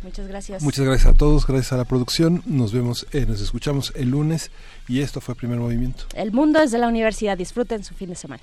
Muchas 0.03 0.29
gracias. 0.29 0.63
Muchas 0.63 0.85
gracias 0.85 1.15
a 1.15 1.17
todos, 1.17 1.47
gracias 1.47 1.73
a 1.73 1.77
la 1.77 1.85
producción. 1.85 2.43
Nos 2.47 2.73
vemos, 2.73 3.07
eh, 3.13 3.27
nos 3.27 3.41
escuchamos 3.41 3.93
el 3.97 4.11
lunes 4.11 4.51
y 4.89 5.01
esto 5.01 5.21
fue 5.21 5.35
Primer 5.35 5.59
Movimiento. 5.59 6.05
El 6.15 6.33
mundo 6.33 6.61
desde 6.61 6.79
la 6.79 6.89
universidad. 6.89 7.37
Disfruten 7.37 7.85
su 7.85 7.95
fin 7.95 8.11
de 8.11 8.15
semana. 8.15 8.43